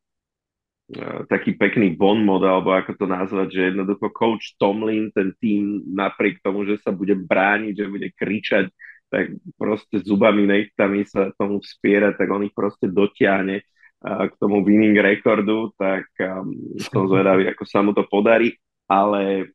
taký 1.32 1.56
pekný 1.56 1.96
bon 1.96 2.20
model, 2.20 2.60
alebo 2.60 2.76
ako 2.76 2.92
to 2.94 3.06
nazvať, 3.08 3.48
že 3.50 3.68
jednoducho 3.72 4.12
coach 4.12 4.54
Tomlin, 4.60 5.08
ten 5.16 5.32
tým 5.40 5.82
napriek 5.88 6.44
tomu, 6.44 6.68
že 6.68 6.76
sa 6.84 6.92
bude 6.92 7.16
brániť, 7.16 7.74
že 7.74 7.86
bude 7.88 8.08
kričať, 8.12 8.68
tak 9.08 9.32
proste 9.56 10.00
zubami, 10.04 10.44
nechtami 10.44 11.04
sa 11.08 11.32
tomu 11.36 11.60
vspierať, 11.60 12.20
tak 12.20 12.28
on 12.32 12.48
ich 12.48 12.54
proste 12.56 12.88
dotiahne 12.88 13.64
k 14.02 14.34
tomu 14.42 14.66
winning 14.66 14.98
rekordu, 14.98 15.70
tak 15.78 16.10
um, 16.18 16.74
som 16.82 17.06
zvedavý, 17.10 17.46
ako 17.54 17.64
sa 17.64 17.80
mu 17.86 17.94
to 17.94 18.02
podarí, 18.10 18.58
ale 18.90 19.52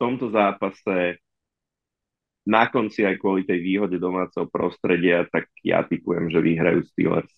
tomto 0.00 0.32
zápase 0.32 1.20
na 2.48 2.64
konci 2.72 3.04
aj 3.04 3.20
kvôli 3.20 3.44
tej 3.44 3.60
výhode 3.60 4.00
domáceho 4.00 4.48
prostredia, 4.48 5.28
tak 5.28 5.52
ja 5.60 5.84
typujem, 5.84 6.32
že 6.32 6.40
vyhrajú 6.40 6.88
Steelers. 6.88 7.30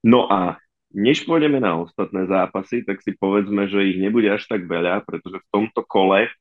No 0.00 0.24
a 0.32 0.56
než 0.94 1.28
pôjdeme 1.28 1.60
na 1.60 1.76
ostatné 1.76 2.24
zápasy, 2.24 2.82
tak 2.88 3.04
si 3.04 3.12
povedzme, 3.12 3.68
že 3.68 3.84
ich 3.84 4.00
nebude 4.00 4.32
až 4.32 4.48
tak 4.48 4.64
veľa, 4.64 5.04
pretože 5.04 5.44
v 5.44 5.50
tomto 5.52 5.84
kole 5.84 6.32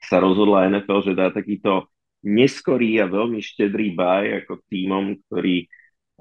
sa 0.00 0.20
rozhodla 0.20 0.68
NFL, 0.72 1.00
že 1.04 1.12
dá 1.12 1.28
takýto 1.28 1.92
neskorý 2.24 3.04
a 3.04 3.06
veľmi 3.06 3.44
štedrý 3.44 3.92
baj 3.92 4.44
ako 4.44 4.64
týmom, 4.72 5.20
ktorý 5.28 5.68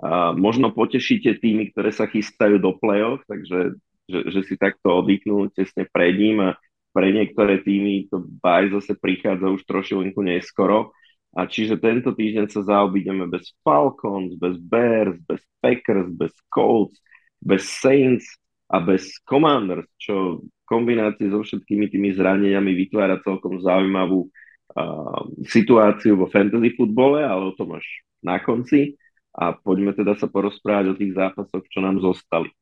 a 0.01 0.34
možno 0.34 0.74
potešíte 0.74 1.38
tými, 1.38 1.70
ktoré 1.70 1.93
sa 1.93 2.09
chystajú 2.09 2.57
do 2.57 2.74
play-off, 2.82 3.22
takže 3.30 3.78
že, 4.09 4.20
že 4.26 4.41
si 4.49 4.55
takto 4.57 4.89
oddychnú 4.89 5.53
tesne 5.53 5.86
pred 5.86 6.18
ním 6.18 6.41
a 6.41 6.49
pre 6.94 7.10
niektoré 7.10 7.60
týmy 7.66 8.08
to 8.08 8.22
baj 8.39 8.70
zase 8.70 8.94
prichádza 8.96 9.50
už 9.50 9.66
trošilinku 9.66 10.22
neskoro. 10.22 10.94
A 11.34 11.50
čiže 11.50 11.82
tento 11.82 12.14
týždeň 12.14 12.46
sa 12.46 12.62
zaobídeme 12.62 13.26
bez 13.26 13.58
Falcons, 13.66 14.38
bez 14.38 14.54
Bears, 14.62 15.18
bez 15.26 15.41
Packers, 15.58 16.14
bez 16.14 16.30
Colts, 16.54 16.94
bez 17.41 17.66
Saints 17.66 18.38
a 18.70 18.78
bez 18.78 19.18
Commanders, 19.26 19.89
čo 19.98 20.46
v 20.46 20.64
kombinácii 20.70 21.34
so 21.34 21.41
všetkými 21.41 21.89
tými 21.89 22.14
zraneniami 22.14 22.78
vytvára 22.78 23.18
celkom 23.26 23.58
zaujímavú 23.58 24.30
uh, 24.30 25.26
situáciu 25.50 26.22
vo 26.22 26.30
fantasy 26.30 26.78
futbole, 26.78 27.26
ale 27.26 27.50
o 27.50 27.58
tom 27.58 27.82
až 27.82 27.86
na 28.22 28.38
konci 28.38 28.94
a 29.34 29.58
poďme 29.58 29.98
teda 29.98 30.14
sa 30.14 30.30
porozprávať 30.30 30.94
o 30.94 30.98
tých 30.98 31.18
zápasoch, 31.18 31.66
čo 31.66 31.82
nám 31.82 31.98
zostali. 31.98 32.54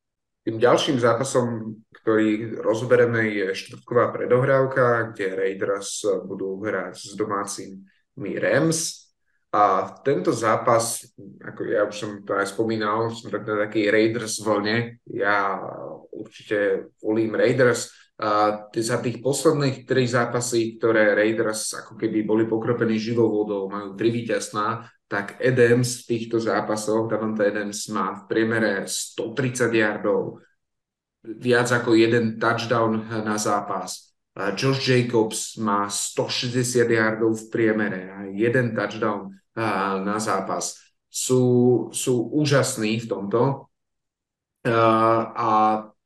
Tým 0.42 0.58
ďalším 0.58 0.98
zápasom, 0.98 1.78
ktorý 2.02 2.58
rozbereme, 2.66 3.30
je 3.30 3.54
štvrtková 3.54 4.10
predohrávka, 4.10 5.14
kde 5.14 5.38
Raiders 5.38 6.02
budú 6.26 6.58
hrať 6.66 6.98
s 6.98 7.14
domácimi 7.14 7.86
Rams. 8.42 9.06
A 9.52 9.84
tento 10.02 10.34
zápas, 10.34 11.06
ako 11.44 11.62
ja 11.68 11.86
už 11.86 11.94
som 11.94 12.12
to 12.26 12.34
aj 12.39 12.50
spomínal, 12.50 13.14
som 13.14 13.30
tak 13.30 13.46
na 13.46 13.68
takej 13.68 13.94
Raiders 13.94 14.42
vlne. 14.42 14.98
Ja 15.06 15.62
určite 16.10 16.89
volím 17.04 17.38
Raiders. 17.38 17.94
A 18.22 18.66
za 18.70 18.98
tých 19.02 19.22
posledných 19.22 19.86
tri 19.86 20.10
zápasy, 20.10 20.78
ktoré 20.82 21.14
Raiders 21.14 21.74
ako 21.86 21.98
keby 21.98 22.26
boli 22.26 22.50
pokropení 22.50 22.98
živou 22.98 23.30
vodou, 23.30 23.70
majú 23.70 23.94
tri 23.94 24.10
víťazná, 24.10 24.89
tak 25.12 25.43
Adams 25.43 26.07
v 26.07 26.16
týchto 26.16 26.39
zápasoch, 26.39 27.12
Davante 27.12 27.43
Adams 27.43 27.91
má 27.91 28.16
v 28.16 28.32
priemere 28.32 28.88
130 28.88 29.68
yardov, 29.68 30.39
viac 31.28 31.68
ako 31.68 31.99
jeden 31.99 32.39
touchdown 32.39 33.12
na 33.28 33.36
zápas. 33.36 34.16
Josh 34.55 34.88
Jacobs 34.88 35.59
má 35.59 35.91
160 35.91 36.88
yardov 36.88 37.36
v 37.36 37.45
priemere 37.51 38.07
a 38.07 38.18
jeden 38.32 38.72
touchdown 38.72 39.36
na 40.07 40.16
zápas. 40.24 40.80
Sú, 41.12 41.43
sú 41.91 42.32
úžasní 42.32 43.03
v 43.03 43.07
tomto 43.12 43.68
a 44.64 45.51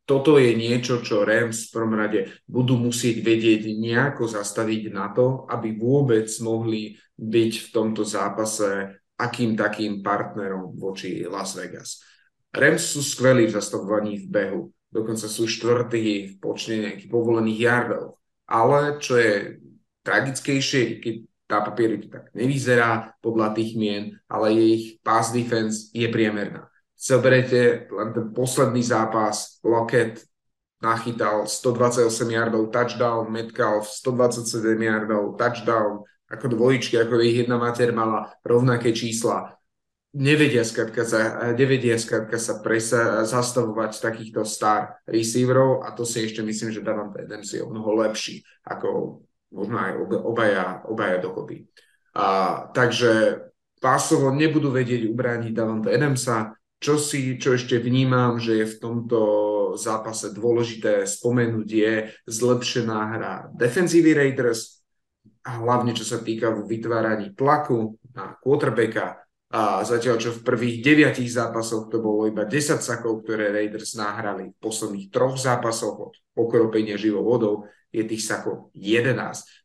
toto 0.06 0.38
je 0.38 0.53
niečo, 0.53 1.01
čo 1.01 1.26
Rams 1.26 1.68
v 1.68 1.74
prvom 1.74 1.97
rade 1.97 2.30
budú 2.45 2.78
musieť 2.78 3.26
vedieť 3.26 3.74
nejako 3.74 4.30
zastaviť 4.30 4.93
na 4.93 5.10
to, 5.10 5.49
aby 5.49 5.74
vôbec 5.74 6.30
mohli 6.45 6.93
byť 7.18 7.53
v 7.58 7.68
tomto 7.74 8.06
zápase 8.06 9.01
akým 9.18 9.58
takým 9.58 10.06
partnerom 10.06 10.78
voči 10.78 11.26
Las 11.26 11.58
Vegas. 11.58 12.06
Rams 12.53 12.86
sú 12.86 13.01
skvelí 13.01 13.49
v 13.49 13.56
zastavovaní 13.58 14.14
v 14.24 14.28
behu, 14.30 14.62
dokonca 14.93 15.26
sú 15.26 15.49
štvrtí 15.49 16.08
v 16.32 16.34
počne 16.39 16.88
nejakých 16.88 17.10
povolených 17.12 17.60
yardov. 17.60 18.22
Ale 18.45 19.01
čo 19.01 19.18
je 19.18 19.60
tragickejšie, 20.06 21.01
keď 21.01 21.16
tá 21.45 21.62
papieri 21.62 22.01
to 22.01 22.10
tak 22.10 22.30
nevyzerá 22.34 23.18
podľa 23.22 23.53
tých 23.58 23.78
mien, 23.78 24.18
ale 24.30 24.53
ich 24.53 24.84
pass 25.01 25.34
defense 25.34 25.89
je 25.93 26.06
priemerná. 26.10 26.70
Zoberete 26.96 27.91
len 27.91 28.10
ten 28.16 28.32
posledný 28.32 28.80
zápas, 28.80 29.60
Lockett 29.62 30.24
nachytal 30.80 31.48
128 31.48 32.08
yardov 32.32 32.72
touchdown, 32.72 33.28
Metcalf 33.32 33.88
127 33.88 34.80
yardov 34.80 35.36
touchdown, 35.36 36.04
ako 36.32 36.46
dvojičky, 36.56 36.98
ako 36.98 37.22
ich 37.22 37.46
jedna 37.46 37.60
mater 37.60 37.91
mala 37.91 38.34
rovnaké 38.41 38.96
čísla. 38.96 39.56
Nevedia 40.16 40.64
skladka 40.64 41.04
sa, 41.04 41.52
nevedia 41.52 42.00
skladka 42.00 42.39
sa 42.39 42.64
presa, 42.64 43.28
zastavovať 43.28 44.00
takýchto 44.00 44.48
star 44.48 45.04
receiverov 45.04 45.84
a 45.84 45.91
to 45.91 46.08
si 46.08 46.24
ešte 46.24 46.39
myslím, 46.39 46.72
že 46.72 46.86
Davante 46.86 47.28
Adams 47.28 47.52
je 47.52 47.60
o 47.60 47.68
mnoho 47.68 48.00
lepší 48.00 48.39
ako 48.64 49.20
možno 49.52 49.76
aj 49.80 49.91
obaja, 50.24 50.66
obaja 50.88 51.18
dokopy. 51.20 51.68
A, 52.16 52.68
takže 52.72 53.43
pásovo 53.80 54.32
nebudú 54.32 54.72
vedieť 54.72 55.08
ubrániť 55.12 55.52
Davante 55.52 55.91
Adamsa, 55.91 56.56
čo, 56.80 57.00
si, 57.00 57.40
čo 57.40 57.56
ešte 57.56 57.80
vnímam, 57.80 58.38
že 58.38 58.62
je 58.62 58.66
v 58.68 58.80
tomto 58.80 59.20
zápase 59.76 60.32
dôležité 60.32 61.04
spomenúť 61.08 61.68
je 61.68 61.94
zlepšená 62.28 63.00
hra 63.16 63.34
defenzívy 63.56 64.16
Raiders, 64.16 64.76
a 65.46 65.62
hlavne 65.62 65.94
čo 65.94 66.02
sa 66.02 66.18
týka 66.26 66.50
vytváraní 66.66 67.38
tlaku 67.38 68.02
na 68.18 68.34
quarterbacka. 68.42 69.22
A 69.54 69.86
zatiaľ, 69.86 70.18
čo 70.18 70.34
v 70.34 70.42
prvých 70.42 70.82
deviatich 70.82 71.30
zápasoch 71.30 71.88
to 71.88 72.02
bolo 72.02 72.26
iba 72.26 72.44
10 72.44 72.82
sakov, 72.82 73.22
ktoré 73.24 73.54
Raiders 73.54 73.94
nahrali 73.94 74.52
v 74.52 74.58
posledných 74.58 75.14
troch 75.14 75.38
zápasoch 75.38 75.96
od 76.12 76.14
pokropenia 76.34 76.98
živou 76.98 77.24
vodou, 77.24 77.56
je 77.94 78.04
tých 78.04 78.26
sakov 78.26 78.74
11. 78.76 79.16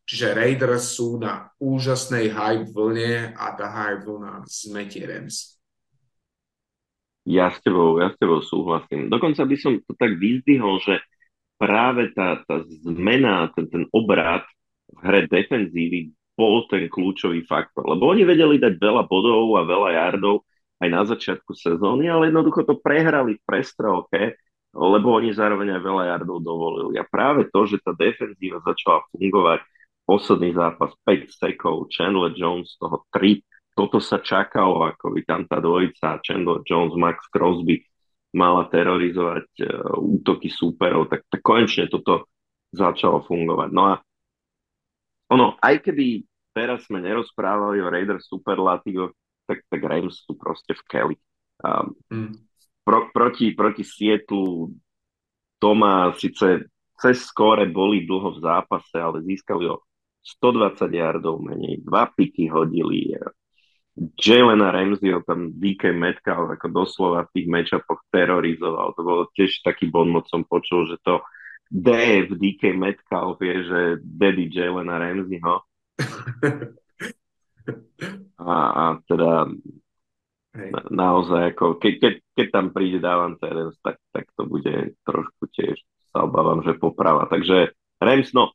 Čiže 0.06 0.36
Raiders 0.36 0.94
sú 0.94 1.18
na 1.18 1.50
úžasnej 1.58 2.30
hype 2.30 2.70
vlne 2.70 3.34
a 3.34 3.56
tá 3.56 3.66
hype 3.66 4.06
vlna 4.06 4.46
zmetie 4.46 5.02
Rams. 5.08 5.59
Ja 7.28 7.52
s 7.52 7.60
tebou, 7.60 8.00
ja 8.00 8.08
s 8.08 8.16
tebou 8.16 8.40
súhlasím. 8.40 9.12
Dokonca 9.12 9.44
by 9.44 9.56
som 9.60 9.76
to 9.84 9.92
tak 9.96 10.16
vyzdvihol, 10.16 10.80
že 10.80 11.04
práve 11.60 12.12
tá, 12.16 12.40
tá 12.48 12.64
zmena, 12.64 13.52
ten, 13.52 13.68
ten 13.68 13.84
obrad 13.92 14.48
v 14.88 14.98
hre 15.04 15.20
defenzívy 15.28 16.16
bol 16.32 16.64
ten 16.72 16.88
kľúčový 16.88 17.44
faktor, 17.44 17.84
lebo 17.84 18.08
oni 18.08 18.24
vedeli 18.24 18.56
dať 18.56 18.80
veľa 18.80 19.04
bodov 19.04 19.60
a 19.60 19.68
veľa 19.68 19.90
jardov 19.92 20.48
aj 20.80 20.88
na 20.88 21.02
začiatku 21.04 21.52
sezóny, 21.52 22.08
ale 22.08 22.32
jednoducho 22.32 22.64
to 22.64 22.80
prehrali 22.80 23.36
v 23.36 23.44
prestrelke, 23.44 24.40
lebo 24.72 25.12
oni 25.12 25.36
zároveň 25.36 25.76
aj 25.76 25.82
veľa 25.84 26.04
jardov 26.16 26.40
dovolili. 26.40 26.96
A 26.96 27.04
práve 27.04 27.44
to, 27.52 27.68
že 27.68 27.84
tá 27.84 27.92
defenzíva 27.92 28.64
začala 28.64 29.04
fungovať, 29.12 29.60
posledný 30.08 30.56
zápas 30.56 30.96
5 31.04 31.28
sekov, 31.28 31.92
Chandler 31.92 32.32
Jones 32.32 32.74
toho 32.80 33.04
3, 33.12 33.44
toto 33.74 33.98
sa 34.02 34.20
čakalo, 34.20 34.84
ako 34.86 35.16
by 35.16 35.20
tam 35.24 35.42
tá 35.46 35.62
dvojica 35.62 36.20
Chandler 36.20 36.60
Jones, 36.66 36.94
Max 36.98 37.24
Crosby 37.30 37.80
mala 38.30 38.70
terorizovať 38.70 39.46
uh, 39.66 39.98
útoky 39.98 40.46
súperov, 40.50 41.10
tak, 41.10 41.26
tak 41.26 41.42
konečne 41.42 41.90
toto 41.90 42.30
začalo 42.70 43.26
fungovať. 43.26 43.70
No 43.74 43.82
a 43.90 43.94
ono, 45.30 45.58
aj 45.58 45.82
keby 45.82 46.22
teraz 46.54 46.86
sme 46.86 47.02
nerozprávali 47.02 47.82
o 47.82 47.90
Raiders 47.90 48.26
superlatívoch, 48.26 49.14
tak, 49.46 49.66
tak 49.66 49.80
Rams 49.82 50.22
sú 50.22 50.38
proste 50.38 50.74
v 50.74 50.82
Kelly. 50.86 51.16
Um, 51.60 51.94
mm. 52.08 52.32
pro, 52.86 53.10
proti, 53.10 53.52
proti 53.52 53.82
Sietlu 53.82 54.70
doma 55.60 56.14
síce 56.16 56.70
cez 57.00 57.16
skóre 57.24 57.68
boli 57.68 58.04
dlho 58.08 58.36
v 58.36 58.42
zápase, 58.44 58.96
ale 58.96 59.24
získali 59.24 59.68
o 59.68 59.80
120 60.40 60.84
yardov 60.92 61.40
menej, 61.40 61.80
dva 61.80 62.08
piky 62.12 62.48
hodili. 62.52 63.16
Jelena 64.16 64.72
Ramseyho 64.72 65.20
tam 65.28 65.52
DK 65.52 65.92
Metcalf 65.92 66.56
ako 66.56 66.66
doslova 66.72 67.28
v 67.28 67.32
tých 67.36 67.46
matchupoch 67.52 68.00
terorizoval. 68.08 68.96
To 68.96 69.02
bolo 69.04 69.22
tiež 69.36 69.60
taký 69.60 69.92
bon, 69.92 70.08
moc 70.08 70.24
som 70.32 70.40
počul, 70.42 70.88
že 70.88 70.96
to 71.04 71.20
D 71.68 71.92
v 72.26 72.32
DK 72.32 72.72
Metcalf 72.74 73.36
je, 73.38 73.56
že 73.60 73.80
Daddy 74.00 74.48
Jalena 74.48 74.96
Ramseyho. 74.98 75.54
A, 78.40 78.54
a 78.72 78.84
teda 79.04 79.46
Na, 80.50 80.82
naozaj, 80.90 81.54
ako, 81.54 81.78
keď, 81.78 81.94
keď, 82.02 82.14
keď 82.34 82.46
tam 82.50 82.66
príde 82.74 82.98
Davan 82.98 83.38
Terence, 83.38 83.78
tak, 83.86 84.02
tak 84.10 84.26
to 84.34 84.50
bude 84.50 84.98
trošku 85.06 85.46
tiež, 85.54 85.78
sa 86.10 86.26
obávam, 86.26 86.58
že 86.66 86.74
poprava. 86.74 87.30
Takže 87.30 87.70
Rams, 88.02 88.34
no, 88.34 88.50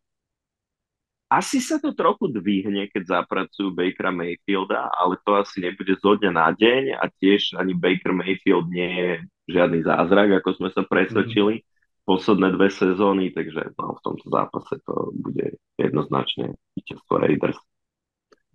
asi 1.29 1.57
sa 1.57 1.81
to 1.81 1.91
trochu 1.97 2.29
dvihne, 2.29 2.85
keď 2.93 3.21
zapracujú 3.21 3.73
Bakera 3.73 4.13
Mayfielda, 4.13 4.93
ale 4.93 5.17
to 5.25 5.41
asi 5.41 5.57
nebude 5.57 5.97
zo 5.97 6.13
dňa 6.13 6.31
na 6.31 6.47
deň 6.53 7.01
a 7.01 7.09
tiež 7.09 7.57
ani 7.57 7.73
Baker 7.73 8.13
Mayfield 8.13 8.69
nie 8.69 8.89
je 8.89 9.09
žiadny 9.49 9.81
zázrak, 9.81 10.41
ako 10.41 10.49
sme 10.61 10.69
sa 10.69 10.85
presvedčili 10.85 11.61
mm. 11.61 11.65
posledné 12.05 12.47
dve 12.53 12.69
sezóny, 12.69 13.33
takže 13.33 13.73
no, 13.73 13.97
v 13.97 14.03
tomto 14.05 14.25
zápase 14.29 14.77
to 14.85 15.13
bude 15.17 15.57
jednoznačne 15.81 16.53
víťazstvo 16.77 17.13
Raiders. 17.17 17.57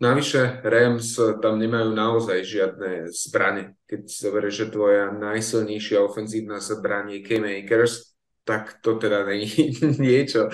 Navyše 0.01 0.65
Rams 0.65 1.21
tam 1.45 1.61
nemajú 1.61 1.93
naozaj 1.93 2.41
žiadne 2.41 3.13
zbranie. 3.13 3.77
Keď 3.85 4.01
si 4.09 4.17
zoberieš, 4.25 4.55
že 4.57 4.73
tvoja 4.73 5.13
najsilnejšia 5.13 6.01
ofenzívna 6.01 6.57
zbraň 6.57 7.21
je 7.21 7.21
K-Makers, 7.21 8.17
tak 8.49 8.81
to 8.81 8.97
teda 8.97 9.29
není 9.29 9.77
niečo, 10.01 10.49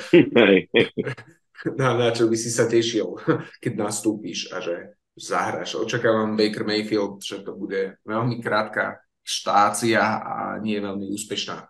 na, 1.81 1.97
na 1.97 2.09
čo 2.13 2.29
by 2.29 2.37
si 2.37 2.51
sa 2.53 2.69
tešil, 2.69 3.17
keď 3.63 3.73
nastúpiš 3.77 4.53
a 4.53 4.61
že 4.61 4.97
zahraš. 5.17 5.75
Očakávam 5.81 6.37
Baker 6.37 6.69
Mayfield, 6.69 7.25
že 7.25 7.41
to 7.41 7.57
bude 7.57 7.97
veľmi 8.05 8.45
krátka 8.45 9.01
štácia 9.27 10.01
a 10.23 10.61
nie 10.61 10.79
veľmi 10.79 11.09
úspešná. 11.17 11.67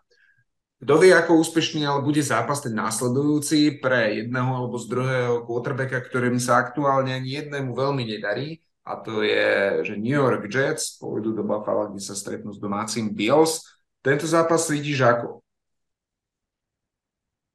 Kto 0.76 1.00
vie, 1.00 1.08
ako 1.08 1.40
úspešný 1.40 1.88
ale 1.88 2.04
bude 2.04 2.20
zápas 2.20 2.60
ten 2.60 2.76
následujúci 2.76 3.80
pre 3.80 4.20
jedného 4.20 4.50
alebo 4.60 4.76
z 4.76 4.92
druhého 4.92 5.34
quarterbacka, 5.48 6.04
ktorým 6.04 6.36
sa 6.36 6.60
aktuálne 6.60 7.16
ani 7.16 7.40
jednému 7.40 7.72
veľmi 7.72 8.04
nedarí. 8.04 8.60
A 8.86 9.00
to 9.00 9.24
je, 9.24 9.82
že 9.82 9.98
New 9.98 10.14
York 10.14 10.46
Jets 10.46 11.00
pôjdu 11.00 11.32
do 11.32 11.42
Buffalo, 11.42 11.90
kde 11.90 12.04
sa 12.04 12.14
stretnú 12.14 12.52
s 12.52 12.60
domácim 12.60 13.08
Bills. 13.08 13.64
Tento 14.04 14.28
zápas 14.28 14.68
vidíš 14.68 15.00
ako? 15.02 15.42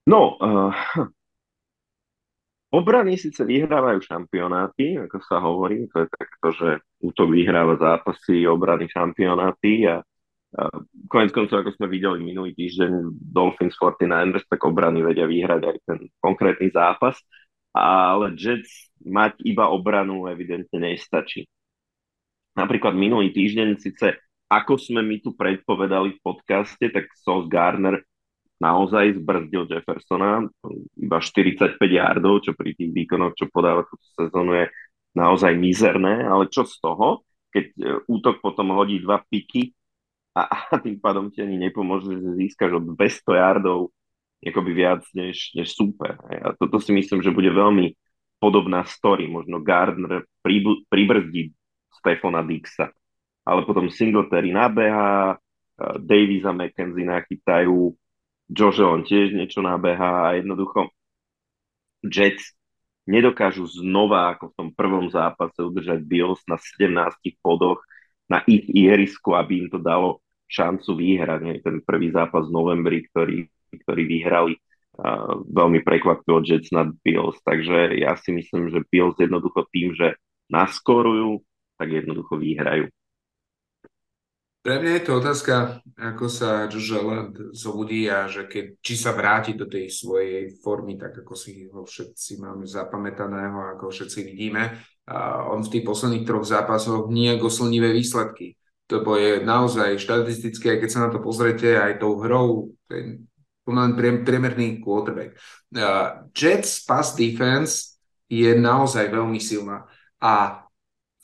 No, 0.10 0.36
uh, 0.42 0.74
obrany 2.72 3.20
síce 3.20 3.44
vyhrávajú 3.44 4.00
šampionáty, 4.02 4.98
ako 4.98 5.18
sa 5.22 5.38
hovorí, 5.44 5.86
to 5.92 6.04
je 6.04 6.08
takto, 6.10 6.48
že 6.56 6.70
útok 7.04 7.30
vyhráva 7.30 7.76
zápasy, 7.78 8.48
obrany 8.48 8.88
šampionáty 8.88 9.86
a 9.88 10.02
Konec 11.08 11.32
koncov, 11.32 11.64
ako 11.64 11.72
sme 11.80 11.88
videli 11.88 12.20
minulý 12.20 12.52
týždeň 12.52 12.92
Dolphins 13.32 13.72
49ers, 13.80 14.44
tak 14.52 14.60
obrany 14.68 15.00
vedia 15.00 15.24
vyhrať 15.24 15.62
aj 15.64 15.78
ten 15.88 16.00
konkrétny 16.20 16.68
zápas, 16.76 17.16
ale 17.72 18.36
Jets 18.36 18.92
mať 19.00 19.40
iba 19.48 19.72
obranu 19.72 20.28
evidentne 20.28 20.92
nestačí. 20.92 21.48
Napríklad 22.60 23.00
minulý 23.00 23.32
týždeň 23.32 23.80
síce 23.80 24.20
ako 24.52 24.76
sme 24.76 25.00
my 25.00 25.24
tu 25.24 25.32
predpovedali 25.32 26.20
v 26.20 26.24
podcaste, 26.28 26.84
tak 26.92 27.08
Sos 27.16 27.48
Garner 27.48 28.04
naozaj 28.62 29.18
zbrzdil 29.18 29.66
Jeffersona, 29.66 30.46
iba 30.94 31.18
45 31.18 31.82
yardov, 31.82 32.46
čo 32.46 32.54
pri 32.54 32.78
tých 32.78 32.94
výkonoch, 32.94 33.34
čo 33.34 33.50
podáva 33.50 33.82
túto 33.90 34.06
sezónu 34.14 34.54
je 34.54 34.66
naozaj 35.18 35.58
mizerné, 35.58 36.22
ale 36.30 36.46
čo 36.48 36.64
z 36.64 36.78
toho, 36.78 37.26
keď 37.50 37.66
e, 37.74 37.82
útok 38.06 38.40
potom 38.40 38.78
hodí 38.78 39.02
dva 39.02 39.20
piky 39.26 39.74
a, 40.38 40.48
a 40.72 40.76
tým 40.78 41.02
pádom 41.02 41.34
ti 41.34 41.42
ani 41.42 41.58
nepomôže, 41.58 42.16
že 42.16 42.38
získaš 42.38 42.80
od 42.80 42.96
200 42.96 43.42
yardov 43.42 43.90
akoby 44.42 44.72
viac 44.74 45.06
než, 45.14 45.54
než 45.54 45.70
super. 45.78 46.18
A 46.26 46.58
toto 46.58 46.82
si 46.82 46.90
myslím, 46.90 47.22
že 47.22 47.30
bude 47.34 47.54
veľmi 47.54 47.94
podobná 48.42 48.82
story. 48.90 49.30
Možno 49.30 49.62
Gardner 49.62 50.26
pribl- 50.42 50.82
pribrzdí 50.90 51.54
Stefana 51.94 52.42
Dixa, 52.42 52.90
ale 53.46 53.62
potom 53.70 53.86
Singletary 53.94 54.50
nabeha, 54.50 55.38
Davis 56.02 56.46
a 56.46 56.54
McKenzie 56.54 57.06
nachytajú, 57.06 57.94
Josh 58.52 58.84
on 58.84 59.08
tiež 59.08 59.32
niečo 59.32 59.64
nabeha 59.64 60.28
a 60.28 60.36
jednoducho 60.36 60.92
Jets 62.04 62.52
nedokážu 63.08 63.66
znova, 63.66 64.36
ako 64.36 64.52
v 64.52 64.56
tom 64.58 64.70
prvom 64.76 65.08
zápase, 65.08 65.64
udržať 65.64 66.04
Bills 66.04 66.44
na 66.46 66.60
17 66.60 66.92
bodoch 67.42 67.82
na 68.28 68.44
ich 68.48 68.68
ihrisku, 68.72 69.36
aby 69.36 69.66
im 69.66 69.68
to 69.68 69.80
dalo 69.80 70.24
šancu 70.48 70.96
vyhrať. 70.96 71.40
Nie? 71.44 71.56
Ten 71.64 71.80
prvý 71.84 72.12
zápas 72.12 72.48
v 72.48 72.56
novembri, 72.56 73.08
ktorý, 73.08 73.48
ktorý 73.72 74.04
vyhrali, 74.08 74.54
uh, 74.56 75.40
veľmi 75.48 75.84
prekvapilo 75.84 76.44
Jets 76.44 76.72
nad 76.72 76.92
Bills. 77.04 77.40
Takže 77.44 77.96
ja 78.00 78.16
si 78.20 78.32
myslím, 78.36 78.72
že 78.72 78.88
Bills 78.88 79.20
jednoducho 79.20 79.68
tým, 79.72 79.96
že 79.96 80.20
naskorujú, 80.52 81.44
tak 81.80 81.88
jednoducho 81.92 82.36
vyhrajú. 82.36 82.92
Pre 84.62 84.78
mňa 84.78 85.02
je 85.02 85.04
to 85.10 85.18
otázka, 85.18 85.82
ako 85.98 86.30
sa 86.30 86.70
Josh 86.70 86.94
Allen 86.94 87.34
zobudí 87.50 88.06
a 88.06 88.30
že 88.30 88.46
keď, 88.46 88.78
či 88.78 88.94
sa 88.94 89.10
vráti 89.10 89.58
do 89.58 89.66
tej 89.66 89.90
svojej 89.90 90.54
formy, 90.62 91.02
tak 91.02 91.18
ako 91.26 91.34
si 91.34 91.66
ho 91.66 91.82
všetci 91.82 92.38
máme 92.38 92.70
zapamätaného, 92.70 93.74
ako 93.74 93.90
všetci 93.90 94.22
vidíme. 94.22 94.78
A 95.10 95.50
on 95.50 95.66
v 95.66 95.72
tých 95.74 95.82
posledných 95.82 96.30
troch 96.30 96.46
zápasoch 96.46 97.10
je 97.10 97.42
slnivé 97.50 97.90
výsledky. 97.90 98.54
To 98.86 99.02
je 99.18 99.42
naozaj 99.42 99.98
štatistické, 99.98 100.78
keď 100.78 100.90
sa 100.94 101.04
na 101.08 101.10
to 101.10 101.18
pozrete 101.18 101.82
aj 101.82 101.98
tou 101.98 102.22
hrou, 102.22 102.78
ten 102.86 103.26
priemerný 103.66 104.78
quarterback. 104.78 105.42
Uh, 105.74 106.30
Jets 106.38 106.86
pass 106.86 107.18
defense 107.18 107.98
je 108.30 108.54
naozaj 108.54 109.10
veľmi 109.10 109.42
silná 109.42 109.90
a 110.22 110.64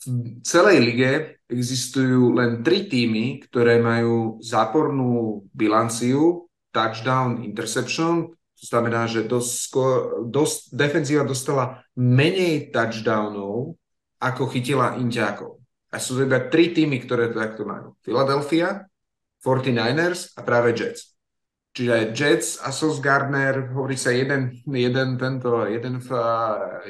v 0.06 0.38
celej 0.46 0.78
lige 0.78 1.12
existujú 1.50 2.36
len 2.38 2.62
tri 2.62 2.86
týmy, 2.86 3.42
ktoré 3.50 3.82
majú 3.82 4.38
zápornú 4.38 5.42
bilanciu 5.50 6.46
touchdown, 6.70 7.42
interception. 7.42 8.30
To 8.30 8.64
znamená, 8.66 9.10
že 9.10 9.26
dosť, 9.26 10.70
defenzíva 10.70 11.26
dostala 11.26 11.82
menej 11.98 12.70
touchdownov, 12.70 13.74
ako 14.18 14.42
chytila 14.50 14.98
Indiákov. 14.98 15.58
A 15.90 15.98
sú 15.98 16.18
iba 16.22 16.46
tri 16.46 16.70
týmy, 16.74 17.02
ktoré 17.02 17.30
to 17.30 17.38
takto 17.38 17.62
majú. 17.66 17.94
Philadelphia, 18.02 18.86
49ers 19.42 20.34
a 20.38 20.42
práve 20.42 20.74
Jets. 20.74 21.17
Čiže 21.78 22.10
Jets 22.10 22.58
a 22.58 22.74
Sos 22.74 22.98
Gardner, 22.98 23.70
hovorí 23.70 23.94
sa 23.94 24.10
jeden, 24.10 24.50
jeden 24.66 25.14
tento, 25.14 25.62
jeden, 25.62 26.02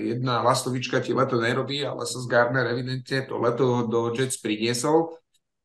jedna 0.01 0.41
lastovička 0.41 1.05
ti 1.05 1.13
leto 1.13 1.37
nerobí, 1.37 1.85
ale 1.85 2.09
Sos 2.09 2.25
Gardner 2.25 2.65
evidentne 2.73 3.29
to 3.29 3.37
leto 3.37 3.85
do 3.85 4.17
Jets 4.17 4.41
priniesol. 4.41 5.13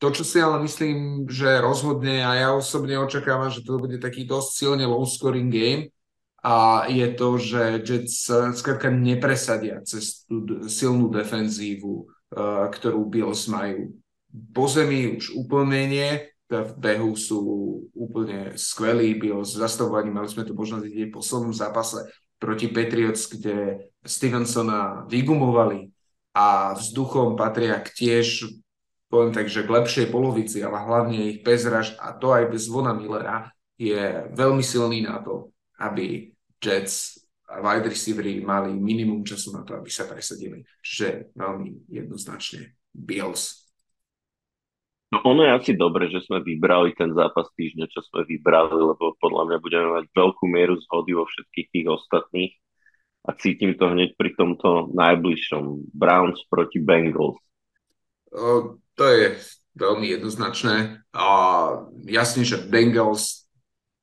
To, 0.03 0.11
čo 0.11 0.27
si 0.27 0.43
ale 0.43 0.59
myslím, 0.67 1.23
že 1.31 1.63
rozhodne 1.63 2.19
a 2.19 2.35
ja 2.35 2.49
osobne 2.51 2.99
očakávam, 2.99 3.47
že 3.47 3.63
to 3.63 3.79
bude 3.79 3.95
taký 4.03 4.27
dosť 4.27 4.49
silne 4.51 4.83
low 4.83 5.07
scoring 5.07 5.47
game 5.47 5.87
a 6.43 6.83
je 6.91 7.07
to, 7.15 7.39
že 7.39 7.79
Jets 7.79 8.27
skrátka 8.59 8.91
nepresadia 8.91 9.79
cez 9.87 10.27
tú 10.27 10.67
silnú 10.67 11.07
defenzívu, 11.07 12.11
ktorú 12.75 13.07
Bills 13.07 13.47
majú. 13.47 13.95
Po 14.51 14.67
zemi 14.67 15.15
už 15.15 15.31
úplne 15.39 15.87
nie, 15.87 16.11
v 16.61 16.73
behu 16.77 17.17
sú 17.17 17.39
úplne 17.97 18.53
skvelí. 18.53 19.17
Byl 19.17 19.41
s 19.41 19.57
zastavovaním, 19.57 20.21
mali 20.21 20.29
sme 20.29 20.45
to 20.45 20.53
možnosť 20.53 20.85
vidieť 20.85 21.07
v 21.09 21.17
poslednom 21.17 21.53
zápase 21.55 22.05
proti 22.37 22.69
Patriots, 22.69 23.25
kde 23.25 23.89
Stevensona 24.05 25.09
vygumovali 25.09 25.89
a 26.37 26.77
vzduchom 26.77 27.33
patria 27.33 27.81
k 27.81 27.89
tiež 27.89 28.45
poviem 29.13 29.29
tak, 29.29 29.45
že 29.45 29.61
k 29.61 29.69
lepšej 29.69 30.09
polovici, 30.09 30.65
ale 30.65 30.81
hlavne 30.81 31.17
ich 31.29 31.45
bez 31.45 31.69
raž 31.69 31.93
a 32.01 32.17
to 32.17 32.33
aj 32.33 32.49
bez 32.49 32.65
Vona 32.65 32.97
Millera 32.97 33.53
je 33.77 34.25
veľmi 34.33 34.65
silný 34.65 35.05
na 35.05 35.21
to, 35.21 35.53
aby 35.77 36.33
Jets 36.57 37.21
a 37.45 37.61
wide 37.61 37.85
receivery 37.85 38.41
mali 38.41 38.73
minimum 38.73 39.21
času 39.21 39.53
na 39.53 39.61
to, 39.61 39.77
aby 39.77 39.85
sa 39.93 40.09
presadili. 40.09 40.65
Čiže 40.81 41.29
veľmi 41.37 41.93
jednoznačne 41.93 42.73
Bills 42.89 43.69
No 45.13 45.21
ono 45.29 45.45
je 45.45 45.53
asi 45.53 45.71
dobre, 45.77 46.09
že 46.09 46.25
sme 46.25 46.41
vybrali 46.41 46.97
ten 46.97 47.13
zápas 47.13 47.45
týždňa, 47.53 47.85
čo 47.85 48.01
sme 48.09 48.25
vybrali, 48.25 48.73
lebo 48.73 49.13
podľa 49.21 49.45
mňa 49.45 49.57
budeme 49.61 49.87
mať 49.93 50.05
veľkú 50.09 50.43
mieru 50.49 50.73
zhody 50.89 51.13
vo 51.13 51.29
všetkých 51.29 51.67
tých 51.69 51.85
ostatných 51.85 52.53
a 53.21 53.29
cítim 53.37 53.77
to 53.77 53.93
hneď 53.93 54.17
pri 54.17 54.33
tomto 54.33 54.89
najbližšom 54.97 55.93
Browns 55.93 56.41
proti 56.49 56.81
Bengals. 56.81 57.37
O, 58.33 58.81
to 58.97 59.03
je 59.05 59.37
veľmi 59.77 60.17
jednoznačné. 60.17 61.05
A 61.13 61.27
jasne, 62.09 62.41
že 62.41 62.65
Bengals 62.65 63.42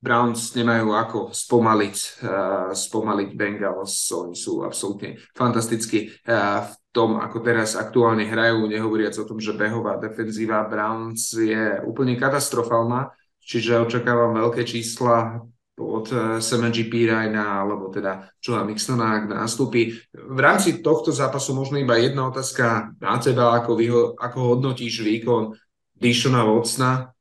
Browns 0.01 0.57
nemajú 0.57 0.97
ako 0.97 1.19
spomaliť, 1.29 1.97
uh, 2.25 2.73
spomaliť 2.73 3.29
Bengals, 3.37 4.09
oni 4.17 4.33
sú 4.33 4.65
absolútne 4.65 5.21
fantastickí 5.37 6.09
uh, 6.25 6.65
v 6.65 6.73
tom, 6.89 7.21
ako 7.21 7.45
teraz 7.45 7.77
aktuálne 7.77 8.25
hrajú, 8.25 8.65
nehovoriac 8.65 9.13
o 9.21 9.29
tom, 9.29 9.37
že 9.37 9.53
behová 9.53 10.01
defenzíva 10.01 10.65
Browns 10.65 11.37
je 11.37 11.85
úplne 11.85 12.17
katastrofálna, 12.17 13.13
čiže 13.45 13.85
očakávam 13.85 14.33
veľké 14.41 14.65
čísla 14.65 15.45
od 15.77 16.07
uh, 16.13 16.41
Sema 16.41 16.73
Ryana, 16.73 17.61
alebo 17.61 17.93
teda 17.93 18.33
Joea 18.41 18.65
Mixona, 18.65 19.21
ak 19.21 19.37
nastúpi. 19.37 20.01
V 20.17 20.41
rámci 20.41 20.81
tohto 20.81 21.13
zápasu 21.13 21.53
možno 21.53 21.77
iba 21.77 22.01
jedna 22.01 22.29
otázka 22.33 22.97
na 22.97 23.21
teba, 23.21 23.53
ako, 23.53 23.77
vyho- 23.77 24.13
ako 24.17 24.57
hodnotíš 24.57 25.05
výkon 25.05 25.53
Dishona 25.93 26.49
Watsona? 26.49 27.13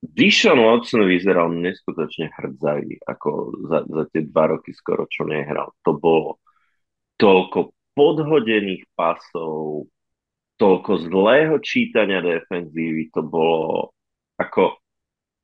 Dishon 0.00 0.64
Watson 0.64 1.04
vyzeral 1.04 1.52
neskutočne 1.52 2.32
hrdzavý, 2.32 3.04
ako 3.04 3.28
za, 3.68 3.84
za 3.84 4.04
tie 4.08 4.24
dva 4.24 4.56
roky 4.56 4.72
skoro, 4.72 5.04
čo 5.04 5.28
nehral. 5.28 5.76
To 5.84 5.92
bolo 5.92 6.40
toľko 7.20 7.76
podhodených 7.92 8.88
pasov, 8.96 9.92
toľko 10.56 10.92
zlého 11.04 11.54
čítania 11.60 12.24
defenzívy, 12.24 13.12
to 13.12 13.20
bolo 13.20 13.92
ako, 14.40 14.80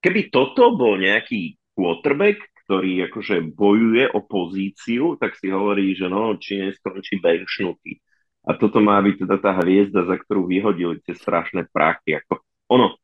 keby 0.01 0.33
toto 0.33 0.73
bol 0.73 0.97
nejaký 0.97 1.61
quarterback, 1.77 2.41
ktorý 2.65 3.13
akože 3.13 3.53
bojuje 3.53 4.09
o 4.09 4.25
pozíciu, 4.25 5.21
tak 5.21 5.37
si 5.37 5.53
hovorí, 5.53 5.93
že 5.93 6.09
no, 6.09 6.33
či 6.41 6.65
neskončí 6.65 7.21
benchnutý. 7.21 8.01
A 8.49 8.57
toto 8.57 8.81
má 8.81 8.97
byť 9.05 9.27
teda 9.27 9.37
tá 9.37 9.53
hviezda, 9.61 10.09
za 10.09 10.17
ktorú 10.17 10.49
vyhodili 10.49 10.99
tie 11.05 11.13
strašné 11.13 11.69
prachy. 11.69 12.17
Ako, 12.19 12.41
ono, 12.73 12.97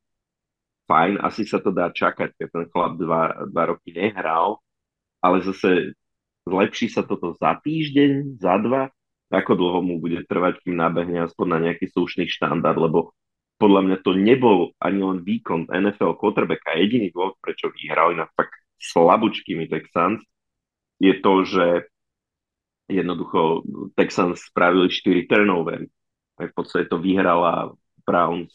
fajn, 0.92 1.24
asi 1.24 1.48
sa 1.48 1.56
to 1.64 1.72
dá 1.72 1.88
čakať, 1.88 2.36
keď 2.36 2.48
ten 2.52 2.64
chlap 2.68 3.00
dva, 3.00 3.48
dva 3.48 3.64
roky 3.72 3.96
nehral, 3.96 4.60
ale 5.24 5.40
zase 5.40 5.96
zlepší 6.44 6.92
sa 6.92 7.00
toto 7.00 7.32
za 7.40 7.56
týždeň, 7.64 8.36
za 8.36 8.60
dva, 8.60 8.92
ako 9.32 9.56
dlho 9.56 9.80
mu 9.80 9.96
bude 9.96 10.20
trvať, 10.28 10.60
kým 10.60 10.76
nabehne 10.76 11.24
aspoň 11.24 11.46
na 11.48 11.58
nejaký 11.64 11.88
slušný 11.88 12.28
štandard, 12.28 12.76
lebo 12.76 13.16
podľa 13.56 13.80
mňa 13.88 13.98
to 14.04 14.12
nebol 14.12 14.76
ani 14.76 15.00
len 15.00 15.24
výkon 15.24 15.72
NFL 15.72 16.20
quarterbacka. 16.20 16.76
Jediný 16.76 17.08
dôvod, 17.08 17.40
prečo 17.40 17.72
vyhral 17.72 18.12
inak 18.12 18.28
fakt 18.36 18.52
slabúčkými 18.82 19.72
Texans, 19.72 20.20
je 21.00 21.14
to, 21.16 21.32
že 21.48 21.66
jednoducho 22.92 23.64
Texans 23.96 24.44
spravili 24.44 24.92
4 24.92 25.30
turnovery. 25.30 25.86
Aj 26.36 26.46
v 26.50 26.54
podstate 26.54 26.90
to 26.90 27.00
vyhrala 27.00 27.72
Browns 28.04 28.52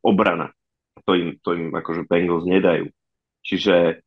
obrana. 0.00 0.54
To 1.02 1.10
im, 1.18 1.36
to 1.42 1.58
im 1.58 1.74
akože 1.74 2.06
Bengals 2.06 2.46
nedajú. 2.46 2.86
Čiže 3.42 4.00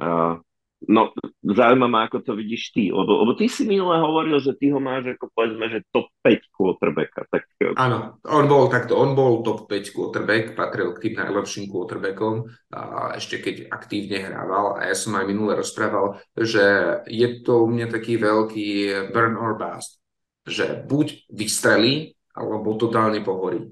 uh, 0.00 0.40
No, 0.84 1.08
zaujíma 1.40 1.88
ma, 1.88 2.04
ako 2.04 2.20
to 2.20 2.32
vidíš 2.36 2.76
ty, 2.76 2.92
lebo, 2.92 3.24
lebo 3.24 3.32
ty 3.32 3.48
si 3.48 3.64
minule 3.64 3.96
hovoril, 3.96 4.36
že 4.36 4.52
ty 4.60 4.68
ho 4.68 4.76
máš 4.76 5.16
ako 5.16 5.32
povedzme, 5.32 5.72
že 5.72 5.88
top 5.88 6.12
5 6.20 6.52
quarterbacka. 6.52 7.24
Tak... 7.32 7.42
Eh, 7.64 7.72
Áno, 7.80 8.20
on 8.28 8.44
bol 8.44 8.68
takto, 8.68 8.92
on 8.92 9.16
bol 9.16 9.40
top 9.40 9.72
5 9.72 9.96
quarterback, 9.96 10.52
patril 10.52 10.92
k 10.92 11.08
tým 11.08 11.14
najlepším 11.16 11.72
quarterbackom, 11.72 12.44
a 12.76 13.16
ešte 13.16 13.40
keď 13.40 13.72
aktívne 13.72 14.20
hrával 14.20 14.76
a 14.76 14.92
ja 14.92 14.94
som 14.94 15.16
aj 15.16 15.24
minule 15.24 15.56
rozprával, 15.56 16.20
že 16.36 16.62
je 17.08 17.28
to 17.40 17.64
u 17.64 17.68
mňa 17.72 17.86
taký 17.88 18.20
veľký 18.20 18.68
burn 19.16 19.40
or 19.40 19.56
bust, 19.56 19.96
že 20.44 20.84
buď 20.84 21.32
vystrelí, 21.32 22.12
alebo 22.36 22.76
totálne 22.76 23.24
pohorí. 23.24 23.64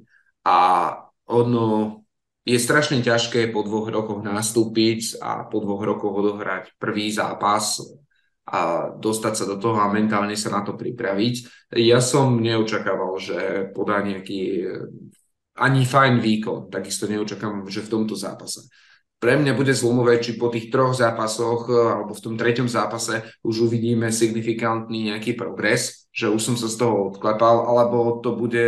A 0.49 0.57
ono, 1.29 2.01
je 2.45 2.59
strašne 2.61 3.01
ťažké 3.01 3.49
po 3.51 3.65
dvoch 3.65 3.89
rokoch 3.89 4.21
nastúpiť 4.21 5.16
a 5.25 5.49
po 5.49 5.65
dvoch 5.65 5.81
rokoch 5.81 6.12
odohrať 6.12 6.77
prvý 6.77 7.09
zápas 7.09 7.81
a 8.45 8.93
dostať 8.93 9.33
sa 9.33 9.45
do 9.49 9.57
toho 9.57 9.81
a 9.81 9.89
mentálne 9.89 10.37
sa 10.37 10.53
na 10.53 10.61
to 10.61 10.77
pripraviť. 10.77 11.35
Ja 11.81 12.05
som 12.05 12.45
neočakával, 12.45 13.16
že 13.16 13.39
podá 13.73 14.05
nejaký 14.05 14.69
ani 15.57 15.83
fajn 15.89 16.21
výkon, 16.21 16.69
takisto 16.69 17.09
neočakávam, 17.09 17.65
že 17.65 17.81
v 17.81 17.93
tomto 17.97 18.12
zápase. 18.12 18.69
Pre 19.16 19.41
mňa 19.41 19.57
bude 19.57 19.73
zlomové, 19.73 20.21
či 20.21 20.37
po 20.37 20.53
tých 20.53 20.69
troch 20.69 20.93
zápasoch 20.93 21.65
alebo 21.73 22.12
v 22.12 22.21
tom 22.21 22.37
treťom 22.37 22.69
zápase 22.69 23.25
už 23.41 23.73
uvidíme 23.73 24.12
signifikantný 24.12 25.09
nejaký 25.09 25.33
progres, 25.33 26.12
že 26.12 26.29
už 26.29 26.43
som 26.45 26.57
sa 26.61 26.69
z 26.69 26.77
toho 26.77 27.09
odklepal, 27.09 27.65
alebo 27.65 28.21
to 28.21 28.37
bude 28.37 28.66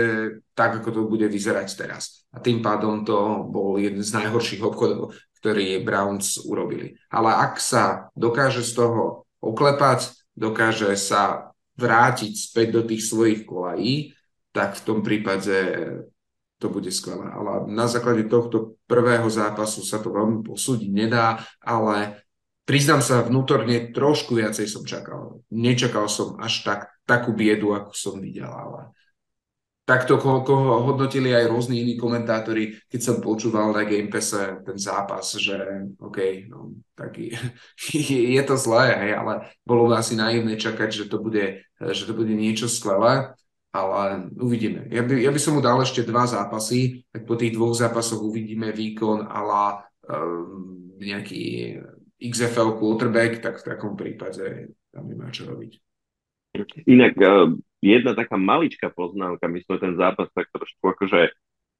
tak, 0.56 0.80
ako 0.80 0.88
to 0.88 1.00
bude 1.04 1.28
vyzerať 1.28 1.68
teraz. 1.76 2.24
A 2.32 2.40
tým 2.40 2.64
pádom 2.64 3.04
to 3.04 3.44
bol 3.44 3.76
jeden 3.76 4.00
z 4.00 4.16
najhorších 4.16 4.64
obchodov, 4.64 5.12
ktorý 5.38 5.84
Browns 5.84 6.40
urobili. 6.40 6.96
Ale 7.12 7.28
ak 7.28 7.60
sa 7.60 8.08
dokáže 8.16 8.64
z 8.64 8.72
toho 8.72 9.28
oklepať, 9.44 10.16
dokáže 10.32 10.96
sa 10.96 11.52
vrátiť 11.76 12.32
späť 12.32 12.68
do 12.72 12.82
tých 12.88 13.04
svojich 13.04 13.44
kolají, 13.44 14.16
tak 14.56 14.80
v 14.80 14.84
tom 14.88 15.04
prípade 15.04 15.56
to 16.56 16.72
bude 16.72 16.88
skvelé. 16.88 17.28
Ale 17.28 17.68
na 17.68 17.84
základe 17.84 18.24
tohto 18.24 18.80
prvého 18.88 19.28
zápasu 19.28 19.84
sa 19.84 20.00
to 20.00 20.08
veľmi 20.08 20.40
posúdiť 20.40 20.88
nedá, 20.88 21.44
ale 21.60 22.24
priznám 22.64 23.04
sa 23.04 23.20
vnútorne, 23.20 23.92
trošku 23.92 24.32
viacej 24.40 24.64
som 24.64 24.88
čakal. 24.88 25.44
Nečakal 25.52 26.08
som 26.08 26.40
až 26.40 26.64
tak, 26.64 26.80
takú 27.04 27.36
biedu, 27.36 27.76
ako 27.76 27.92
som 27.92 28.16
videl, 28.16 28.48
ale 28.48 28.96
takto 29.86 30.18
ko, 30.18 30.42
ko 30.42 30.82
hodnotili 30.82 31.30
aj 31.30 31.46
rôzni 31.46 31.86
iní 31.86 31.94
komentátori, 31.94 32.74
keď 32.90 33.00
som 33.00 33.22
počúval 33.22 33.70
na 33.70 33.86
Game 33.86 34.10
Passe 34.10 34.58
ten 34.66 34.74
zápas, 34.74 35.30
že 35.38 35.54
OK, 36.02 36.50
no, 36.50 36.74
taký, 36.98 37.30
je 38.36 38.42
to 38.42 38.58
zlé, 38.58 38.98
hej, 38.98 39.12
ale 39.14 39.46
bolo 39.62 39.86
asi 39.94 40.18
naivné 40.18 40.58
čakať, 40.58 40.90
že 40.90 41.04
to 41.06 41.22
bude, 41.22 41.62
že 41.78 42.02
to 42.02 42.12
bude 42.18 42.34
niečo 42.34 42.66
skvelé, 42.66 43.30
ale 43.70 44.26
uvidíme. 44.42 44.90
Ja 44.90 45.06
by, 45.06 45.22
ja 45.22 45.30
by 45.30 45.40
som 45.40 45.54
mu 45.54 45.62
dal 45.62 45.78
ešte 45.78 46.02
dva 46.02 46.26
zápasy, 46.26 47.06
tak 47.14 47.22
po 47.22 47.38
tých 47.38 47.54
dvoch 47.54 47.78
zápasoch 47.78 48.18
uvidíme 48.18 48.74
výkon 48.74 49.30
ala 49.30 49.86
um, 50.10 50.98
nejaký 50.98 51.78
XFL 52.18 52.80
quarterback, 52.80 53.38
tak 53.38 53.62
v 53.62 53.66
takom 53.70 53.94
prípade 53.94 54.74
tam 54.90 55.06
nemá 55.06 55.30
čo 55.30 55.46
robiť. 55.46 55.78
Inak 56.88 57.14
uh, 57.20 57.52
jedna 57.92 58.12
taká 58.16 58.34
maličká 58.34 58.90
poznámka, 58.90 59.46
my 59.46 59.62
sme 59.62 59.76
ten 59.78 59.94
zápas 59.94 60.26
tak 60.34 60.50
trošku 60.50 60.82
akože 60.82 61.30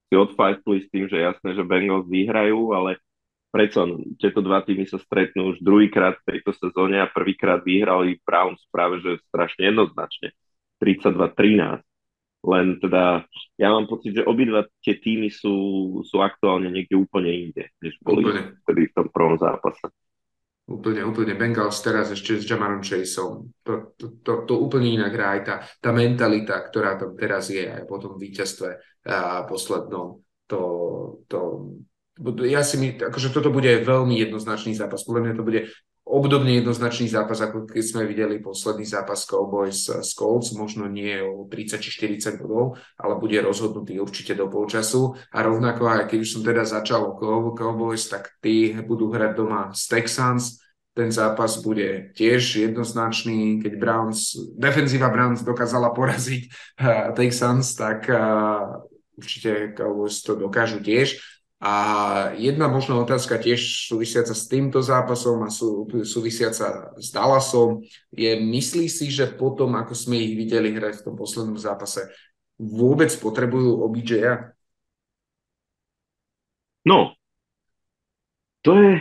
si 0.07 0.13
odfajtli 0.15 0.77
s 0.83 0.87
tým, 0.87 1.05
že 1.11 1.19
jasné, 1.19 1.51
že 1.51 1.67
Bengals 1.67 2.07
vyhrajú, 2.07 2.71
ale 2.71 3.03
predsa 3.51 3.83
tieto 4.15 4.39
dva 4.39 4.63
týmy 4.63 4.87
sa 4.87 5.01
stretnú 5.01 5.51
už 5.51 5.59
druhýkrát 5.59 6.15
v 6.23 6.27
tejto 6.35 6.55
sezóne 6.55 7.03
a 7.03 7.11
prvýkrát 7.11 7.59
vyhrali 7.59 8.23
Browns 8.23 8.63
práve, 8.71 9.03
že 9.03 9.19
strašne 9.27 9.67
jednoznačne. 9.67 10.31
32-13. 10.79 11.83
Len 12.47 12.79
teda, 12.79 13.27
ja 13.59 13.67
mám 13.73 13.89
pocit, 13.89 14.15
že 14.15 14.23
obidva 14.23 14.63
tie 14.79 14.95
týmy 14.95 15.27
sú, 15.27 15.55
sú 16.07 16.23
aktuálne 16.23 16.71
niekde 16.71 16.95
úplne 16.95 17.33
inde, 17.33 17.67
než 17.83 17.97
boli 17.99 18.23
v 18.87 18.95
tom 18.95 19.09
prvom 19.11 19.35
zápase. 19.35 19.91
Úplne, 20.67 21.07
úplne. 21.07 21.31
Bengals 21.39 21.79
teraz 21.79 22.11
ešte 22.11 22.35
s 22.35 22.43
Jamarom 22.43 22.83
Chaseom. 22.83 23.55
To, 23.63 23.95
to, 23.95 24.19
to, 24.19 24.31
to 24.43 24.53
úplne 24.59 24.99
inak 24.99 25.15
hrá 25.15 25.39
aj 25.39 25.41
tá, 25.47 25.55
tá 25.79 25.95
mentalita, 25.95 26.59
ktorá 26.59 26.99
tam 26.99 27.15
teraz 27.15 27.47
je 27.47 27.63
aj 27.63 27.87
po 27.87 27.95
tom 28.03 28.19
víťazstve 28.19 28.99
a 29.07 29.47
poslednom. 29.47 30.19
To, 30.51 30.61
to, 31.31 31.39
ja 32.43 32.67
si 32.67 32.75
my, 32.83 32.99
akože 32.99 33.31
toto 33.31 33.47
bude 33.47 33.79
veľmi 33.79 34.19
jednoznačný 34.27 34.75
zápas. 34.75 35.07
Podľa 35.07 35.21
mňa 35.23 35.33
to 35.39 35.47
bude 35.47 35.61
obdobne 36.07 36.55
jednoznačný 36.55 37.11
zápas, 37.11 37.43
ako 37.43 37.67
keď 37.67 37.83
sme 37.83 38.07
videli 38.07 38.39
posledný 38.39 38.87
zápas 38.87 39.27
Cowboys 39.27 39.91
s 39.91 40.15
Colts, 40.15 40.55
možno 40.55 40.87
nie 40.87 41.19
o 41.19 41.43
30 41.45 41.83
či 41.83 41.89
40 42.17 42.39
bodov, 42.39 42.79
ale 42.95 43.19
bude 43.19 43.35
rozhodnutý 43.43 43.99
určite 43.99 44.33
do 44.33 44.47
polčasu. 44.47 45.19
A 45.35 45.43
rovnako 45.43 45.85
aj 45.91 46.07
keď 46.07 46.19
už 46.23 46.31
som 46.31 46.41
teda 46.47 46.63
začal 46.63 47.11
o 47.11 47.53
Cowboys, 47.53 48.07
tak 48.07 48.39
tí 48.39 48.71
budú 48.87 49.11
hrať 49.11 49.31
doma 49.35 49.75
s 49.75 49.91
Texans, 49.91 50.63
ten 50.97 51.13
zápas 51.13 51.61
bude 51.61 52.09
tiež 52.17 52.57
jednoznačný, 52.57 53.61
keď 53.61 53.73
Browns, 53.77 54.33
defenzíva 54.57 55.13
Browns 55.13 55.45
dokázala 55.45 55.93
poraziť 55.93 56.49
uh, 56.49 57.13
Texans, 57.13 57.77
tak 57.77 58.09
uh, 58.09 58.81
určite 59.13 59.77
Cowboys 59.77 60.25
to 60.25 60.33
dokážu 60.33 60.81
tiež. 60.81 61.36
A 61.57 61.73
jedna 62.37 62.69
možná 62.69 63.01
otázka 63.01 63.41
tiež 63.41 63.89
súvisiaca 63.89 64.37
s 64.37 64.45
týmto 64.45 64.77
zápasom 64.77 65.41
a 65.41 65.49
sú, 65.49 65.89
súvisiaca 66.05 66.93
s 66.93 67.09
Dallasom 67.09 67.81
je, 68.13 68.37
myslí 68.37 68.85
si, 68.85 69.09
že 69.09 69.25
potom, 69.33 69.73
ako 69.73 69.97
sme 69.97 70.21
ich 70.21 70.37
videli 70.37 70.69
hrať 70.69 71.01
v 71.01 71.05
tom 71.09 71.15
poslednom 71.17 71.57
zápase, 71.57 72.13
vôbec 72.61 73.09
potrebujú 73.17 73.81
OBJ-a? 73.89 74.53
No, 76.85 77.17
to 78.61 78.77
je, 78.77 78.93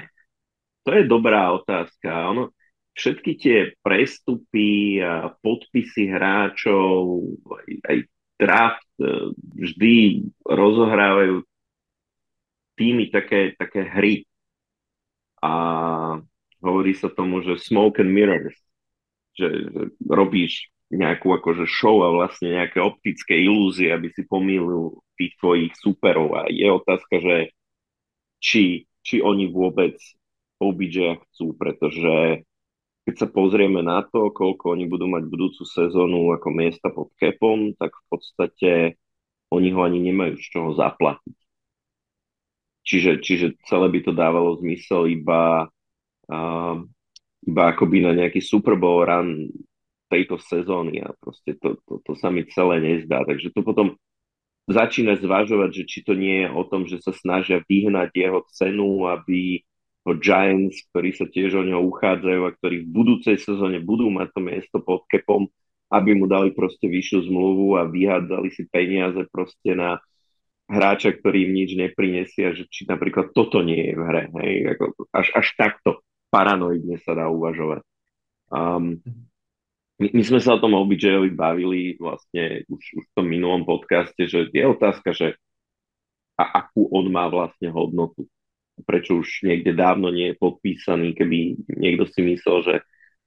to 0.89 0.91
je 0.97 1.03
dobrá 1.05 1.53
otázka. 1.53 2.09
Ono, 2.33 2.57
všetky 2.97 3.31
tie 3.37 3.59
prestupy 3.85 5.05
a 5.05 5.29
podpisy 5.45 6.09
hráčov, 6.09 7.21
aj, 7.53 7.69
aj 7.85 7.97
draft 8.41 8.93
e, 8.97 9.33
vždy 9.61 9.95
rozohrávajú 10.49 11.45
tými 12.77 13.09
také, 13.11 13.57
také 13.57 13.83
hry. 13.85 14.23
A 15.41 15.53
hovorí 16.61 16.93
sa 16.97 17.09
tomu, 17.13 17.43
že 17.45 17.61
smoke 17.61 18.01
and 18.01 18.13
mirrors, 18.13 18.57
že, 19.37 19.49
že 19.49 19.83
robíš 20.07 20.73
nejakú 20.87 21.35
akože 21.35 21.67
show 21.67 21.99
a 22.07 22.15
vlastne 22.15 22.55
nejaké 22.55 22.79
optické 22.79 23.43
ilúzie, 23.43 23.91
aby 23.91 24.15
si 24.15 24.23
pomýlil 24.23 25.03
tých 25.19 25.35
tvojich 25.43 25.75
superov. 25.75 26.39
A 26.39 26.47
je 26.47 26.69
otázka, 26.71 27.19
že 27.19 27.37
či, 28.39 28.87
či 29.03 29.19
oni 29.19 29.51
vôbec 29.51 29.99
OBJ 30.63 31.21
chcú, 31.27 31.53
pretože 31.59 32.47
keď 33.07 33.15
sa 33.23 33.29
pozrieme 33.31 33.83
na 33.87 34.03
to, 34.03 34.35
koľko 34.35 34.75
oni 34.75 34.91
budú 34.91 35.07
mať 35.07 35.31
budúcu 35.31 35.63
sezónu 35.63 36.35
ako 36.35 36.49
miesta 36.51 36.91
pod 36.91 37.11
kepom, 37.19 37.75
tak 37.79 37.95
v 37.95 38.05
podstate 38.11 38.71
oni 39.51 39.69
ho 39.71 39.81
ani 39.87 40.03
nemajú 40.11 40.35
z 40.39 40.47
čoho 40.51 40.71
zaplatiť. 40.75 41.46
Čiže, 42.87 43.19
čiže 43.21 43.47
celé 43.67 43.91
by 43.91 44.01
to 44.07 44.13
dávalo 44.15 44.55
zmysel 44.63 45.11
iba, 45.11 45.67
uh, 46.31 46.77
iba 47.43 47.63
akoby 47.75 48.07
na 48.07 48.15
nejaký 48.15 48.39
Super 48.39 48.79
Bowl 48.79 49.03
run 49.03 49.51
tejto 50.07 50.39
sezóny 50.39 51.03
a 51.03 51.11
proste 51.19 51.59
to, 51.59 51.83
to, 51.83 51.99
to 52.07 52.13
sa 52.15 52.31
mi 52.31 52.47
celé 52.47 52.79
nezdá. 52.79 53.27
Takže 53.27 53.51
to 53.51 53.67
potom 53.67 53.99
začína 54.71 55.19
zvažovať, 55.19 55.83
že 55.83 55.85
či 55.87 55.99
to 56.07 56.15
nie 56.15 56.47
je 56.47 56.49
o 56.55 56.63
tom, 56.63 56.87
že 56.87 57.03
sa 57.03 57.11
snažia 57.11 57.63
vyhnať 57.67 58.11
jeho 58.15 58.41
cenu, 58.55 59.11
aby 59.11 59.67
ho 60.07 60.15
Giants, 60.15 60.87
ktorí 60.95 61.11
sa 61.19 61.27
tiež 61.27 61.59
o 61.59 61.67
neho 61.67 61.83
uchádzajú 61.83 62.41
a 62.47 62.55
ktorí 62.55 62.87
v 62.87 62.93
budúcej 62.95 63.37
sezóne 63.43 63.83
budú 63.83 64.07
mať 64.15 64.31
to 64.31 64.41
miesto 64.43 64.79
pod 64.79 65.03
kepom, 65.11 65.51
aby 65.91 66.15
mu 66.15 66.31
dali 66.31 66.55
proste 66.55 66.87
vyššiu 66.87 67.27
zmluvu 67.27 67.79
a 67.79 67.91
vyhádzali 67.91 68.49
si 68.55 68.67
peniaze 68.71 69.27
proste 69.31 69.75
na 69.75 69.99
hráča, 70.67 71.15
ktorý 71.15 71.47
im 71.47 71.53
nič 71.55 71.71
neprinesie 71.79 72.51
že 72.55 72.67
či 72.67 72.91
napríklad 72.91 73.31
toto 73.31 73.63
nie 73.63 73.91
je 73.91 73.95
v 73.95 74.03
hre. 74.03 74.23
Hej? 74.43 74.53
Ako, 74.77 74.85
až, 75.15 75.29
až 75.39 75.47
takto 75.55 76.03
paranoidne 76.31 76.99
sa 77.03 77.15
dá 77.15 77.31
uvažovať. 77.31 77.87
Um, 78.51 78.99
my, 79.97 80.09
my 80.13 80.23
sme 80.27 80.41
sa 80.43 80.59
o 80.59 80.63
tom 80.63 80.77
OBJ-ovi 80.77 81.33
bavili 81.33 81.97
vlastne 81.97 82.67
už, 82.69 82.83
už 82.83 83.05
v 83.09 83.15
tom 83.17 83.27
minulom 83.27 83.65
podcaste, 83.65 84.29
že 84.29 84.51
je 84.51 84.65
otázka, 84.67 85.15
že 85.15 85.39
a 86.37 86.67
akú 86.67 86.85
on 86.93 87.09
má 87.09 87.33
vlastne 87.33 87.73
hodnotu. 87.73 88.29
Prečo 88.85 89.25
už 89.25 89.41
niekde 89.41 89.73
dávno 89.73 90.13
nie 90.13 90.37
je 90.37 90.37
podpísaný, 90.37 91.17
keby 91.17 91.57
niekto 91.81 92.05
si 92.13 92.21
myslel, 92.21 92.59
že 92.61 92.75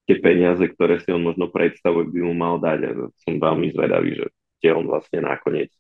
tie 0.06 0.22
peniaze, 0.22 0.62
ktoré 0.62 1.02
si 1.02 1.10
on 1.10 1.26
možno 1.26 1.50
predstavuje, 1.50 2.06
by 2.14 2.20
mu 2.22 2.34
mal 2.38 2.62
dať. 2.62 2.80
A 2.86 2.90
som 3.26 3.42
veľmi 3.42 3.74
zvedavý, 3.74 4.14
že 4.14 4.26
kde 4.62 4.70
on 4.78 4.86
vlastne 4.86 5.26
nakoniec 5.26 5.74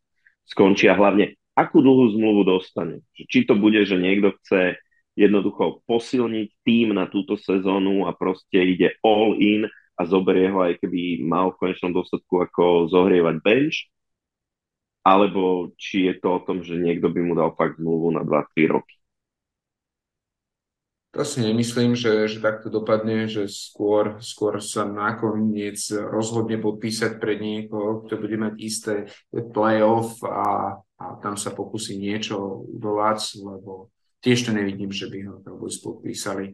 skončí 0.50 0.90
a 0.90 0.98
hlavne 0.98 1.38
akú 1.60 1.84
dlhú 1.84 2.16
zmluvu 2.16 2.48
dostane. 2.48 3.04
Či 3.12 3.44
to 3.44 3.60
bude, 3.60 3.84
že 3.84 4.00
niekto 4.00 4.32
chce 4.40 4.80
jednoducho 5.20 5.84
posilniť 5.84 6.48
tým 6.64 6.96
na 6.96 7.12
túto 7.12 7.36
sezónu 7.36 8.08
a 8.08 8.16
proste 8.16 8.64
ide 8.64 8.96
all 9.04 9.36
in 9.36 9.68
a 10.00 10.02
zoberie 10.08 10.48
ho 10.48 10.64
aj 10.64 10.80
keby 10.80 11.28
mal 11.28 11.52
v 11.52 11.60
konečnom 11.60 11.92
dôsledku 11.92 12.40
ako 12.48 12.88
zohrievať 12.88 13.36
bench, 13.44 13.92
alebo 15.04 15.76
či 15.76 16.08
je 16.08 16.16
to 16.24 16.40
o 16.40 16.44
tom, 16.48 16.64
že 16.64 16.80
niekto 16.80 17.12
by 17.12 17.20
mu 17.20 17.36
dal 17.36 17.52
fakt 17.60 17.84
zmluvu 17.84 18.16
na 18.16 18.24
2-3 18.24 18.72
roky. 18.72 18.96
To 21.18 21.26
si 21.26 21.42
nemyslím, 21.42 21.98
že, 21.98 22.30
že 22.30 22.38
takto 22.38 22.70
dopadne, 22.70 23.26
že 23.26 23.50
skôr, 23.50 24.22
skôr 24.22 24.62
sa 24.62 24.86
nakoniec 24.86 25.82
rozhodne 25.90 26.62
podpísať 26.62 27.18
pre 27.18 27.42
niekoho, 27.42 28.06
kto 28.06 28.14
bude 28.22 28.38
mať 28.38 28.54
isté 28.62 28.94
playoff 29.34 30.22
a, 30.22 30.78
a 31.00 31.16
tam 31.24 31.40
sa 31.40 31.56
pokusí 31.56 31.96
niečo 31.96 32.68
udolať, 32.76 33.40
lebo 33.40 33.88
tiež 34.20 34.46
to 34.48 34.52
nevidím, 34.52 34.92
že 34.92 35.08
by 35.08 35.18
ho 35.32 35.36
Cowboys 35.40 35.80
podpísali. 35.80 36.52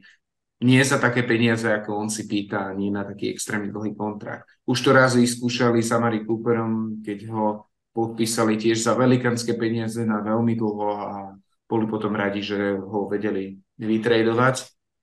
Nie 0.64 0.86
za 0.88 1.02
také 1.02 1.26
peniaze, 1.28 1.68
ako 1.68 2.08
on 2.08 2.10
si 2.14 2.30
pýta, 2.30 2.72
ani 2.72 2.88
na 2.94 3.04
taký 3.04 3.34
extrémne 3.34 3.74
dlhý 3.74 3.92
kontrakt. 3.98 4.48
Už 4.64 4.80
to 4.80 4.96
raz 4.96 5.18
vyskúšali 5.18 5.84
s 5.84 5.92
Amari 5.92 6.24
Cooperom, 6.24 7.04
keď 7.04 7.20
ho 7.34 7.68
podpísali 7.92 8.56
tiež 8.56 8.86
za 8.86 8.94
velikánske 8.96 9.56
peniaze 9.60 10.04
na 10.08 10.24
veľmi 10.24 10.54
dlho 10.56 10.88
a 10.96 11.36
boli 11.66 11.86
potom 11.90 12.14
radi, 12.16 12.46
že 12.46 12.78
ho 12.78 13.10
vedeli 13.10 13.58
vytredovať 13.82 14.56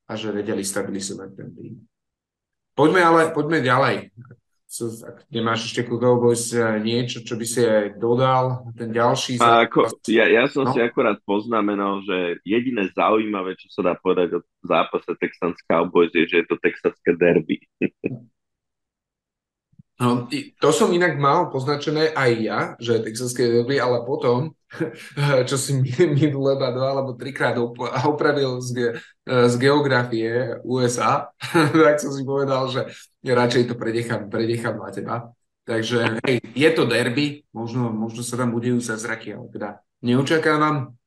a 0.09 0.13
že 0.17 0.33
vedeli 0.33 0.63
stabilizovať 0.63 1.31
ten 1.37 1.49
tým. 1.53 1.73
Poďme 2.73 3.01
ale, 3.05 3.23
poďme 3.37 3.61
ďalej. 3.61 3.97
Ak 4.81 5.29
nemáš 5.29 5.69
ešte 5.69 5.85
eh, 5.85 6.81
niečo, 6.81 7.21
čo 7.21 7.37
by 7.37 7.45
si 7.45 7.61
aj 7.61 8.01
dodal, 8.01 8.73
ten 8.73 8.89
ďalší... 8.89 9.37
A 9.37 9.69
ako, 9.69 10.01
ja, 10.09 10.25
ja 10.25 10.49
som 10.49 10.65
no? 10.65 10.73
si 10.73 10.81
akorát 10.81 11.21
poznamenal, 11.29 12.01
že 12.09 12.41
jediné 12.41 12.89
zaujímavé, 12.97 13.53
čo 13.61 13.69
sa 13.69 13.93
dá 13.93 13.95
povedať 14.01 14.41
o 14.41 14.45
zápase 14.65 15.13
Texans 15.21 15.61
Cowboys, 15.69 16.09
je, 16.17 16.25
že 16.25 16.37
je 16.41 16.47
to 16.49 16.57
texaské 16.57 17.13
derby. 17.13 17.61
No, 20.03 20.27
to 20.59 20.75
som 20.75 20.91
inak 20.91 21.15
mal 21.15 21.47
poznačené 21.55 22.11
aj 22.11 22.31
ja, 22.43 22.61
že 22.83 23.07
texaské 23.07 23.47
derby, 23.47 23.79
ale 23.79 24.03
potom, 24.03 24.51
čo 25.49 25.55
si 25.55 25.79
minulé 26.11 26.59
dva 26.59 26.75
alebo 26.75 27.15
trikrát 27.15 27.55
opravil 28.03 28.59
z, 28.59 28.99
z 29.23 29.55
geografie 29.63 30.59
USA, 30.67 31.31
tak 31.87 32.03
som 32.03 32.11
si 32.11 32.27
povedal, 32.27 32.67
že 32.67 32.91
radšej 33.23 33.71
to 33.71 33.75
predechám, 33.79 34.27
predechám 34.27 34.79
na 34.83 34.91
teba. 34.91 35.17
Takže 35.63 36.19
hej, 36.27 36.43
je 36.59 36.71
to 36.75 36.91
derby, 36.91 37.47
možno, 37.55 37.95
možno 37.95 38.27
sa 38.27 38.35
tam 38.35 38.51
budejú 38.51 38.83
zázraky, 38.83 39.39
ale 39.39 39.47
teda 39.55 39.69
neočakávam. 40.03 40.99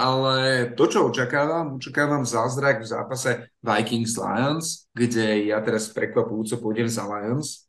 Ale 0.00 0.70
to, 0.78 0.86
čo 0.88 1.10
očakávam, 1.12 1.76
očakávam 1.76 2.24
zázrak 2.24 2.80
v 2.80 2.88
zápase 2.88 3.30
Vikings-Lions, 3.60 4.88
kde 4.94 5.50
ja 5.52 5.60
teraz 5.60 5.92
prekvapujúco 5.92 6.56
pôjdem 6.62 6.88
za 6.88 7.04
Lions, 7.04 7.66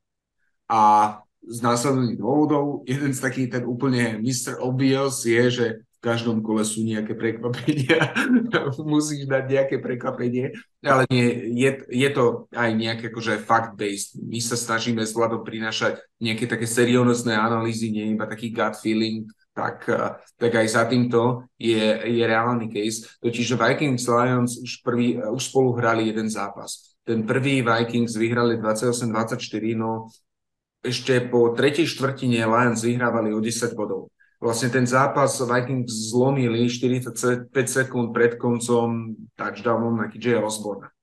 a 0.68 1.16
z 1.48 1.64
následných 1.64 2.20
dôvodov, 2.20 2.84
jeden 2.84 3.16
z 3.16 3.24
takých 3.24 3.50
ten 3.60 3.64
úplne 3.64 4.20
Mr. 4.20 4.60
Obvious 4.60 5.24
je, 5.24 5.44
že 5.48 5.68
v 5.98 6.06
každom 6.06 6.46
kole 6.46 6.62
sú 6.62 6.86
nejaké 6.86 7.18
prekvapenia. 7.18 8.14
Musíš 8.86 9.26
dať 9.26 9.44
nejaké 9.50 9.76
prekvapenie, 9.82 10.54
ale 10.86 11.10
nie, 11.10 11.58
je, 11.58 11.72
je 11.90 12.10
to 12.14 12.46
aj 12.54 12.70
nejaké 12.78 13.10
akože 13.10 13.42
fact-based. 13.42 14.22
My 14.22 14.38
sa 14.38 14.54
snažíme 14.54 15.02
s 15.02 15.18
Vladom 15.18 15.42
prinašať 15.42 15.98
nejaké 16.22 16.46
také 16.46 16.70
seriózne 16.70 17.34
analýzy, 17.34 17.90
nie 17.90 18.14
iba 18.14 18.30
taký 18.30 18.54
gut 18.54 18.78
feeling, 18.78 19.26
tak, 19.58 19.90
tak 20.38 20.52
aj 20.54 20.68
za 20.70 20.86
týmto 20.86 21.50
je, 21.58 21.82
je 22.06 22.24
reálny 22.24 22.70
case. 22.70 23.10
Totiž 23.18 23.58
Vikings 23.58 24.06
Lions 24.06 24.62
už, 24.62 24.86
prvý, 24.86 25.18
už 25.18 25.42
spolu 25.50 25.74
hrali 25.74 26.14
jeden 26.14 26.30
zápas. 26.30 26.94
Ten 27.02 27.26
prvý 27.26 27.66
Vikings 27.66 28.14
vyhrali 28.14 28.62
28-24, 28.62 29.74
no 29.74 30.14
ešte 30.86 31.26
po 31.26 31.52
tretej 31.58 31.90
štvrtine 31.90 32.46
Lions 32.46 32.86
vyhrávali 32.86 33.34
o 33.34 33.42
10 33.42 33.74
bodov. 33.74 34.14
Vlastne 34.38 34.70
ten 34.70 34.86
zápas 34.86 35.42
Vikings 35.42 36.14
zlomili 36.14 36.70
45 36.70 37.50
sekúnd 37.50 38.14
pred 38.14 38.38
koncom 38.38 39.18
touchdownom 39.34 39.98
na 39.98 40.06
KJ 40.14 40.46
Osborne. 40.46 40.94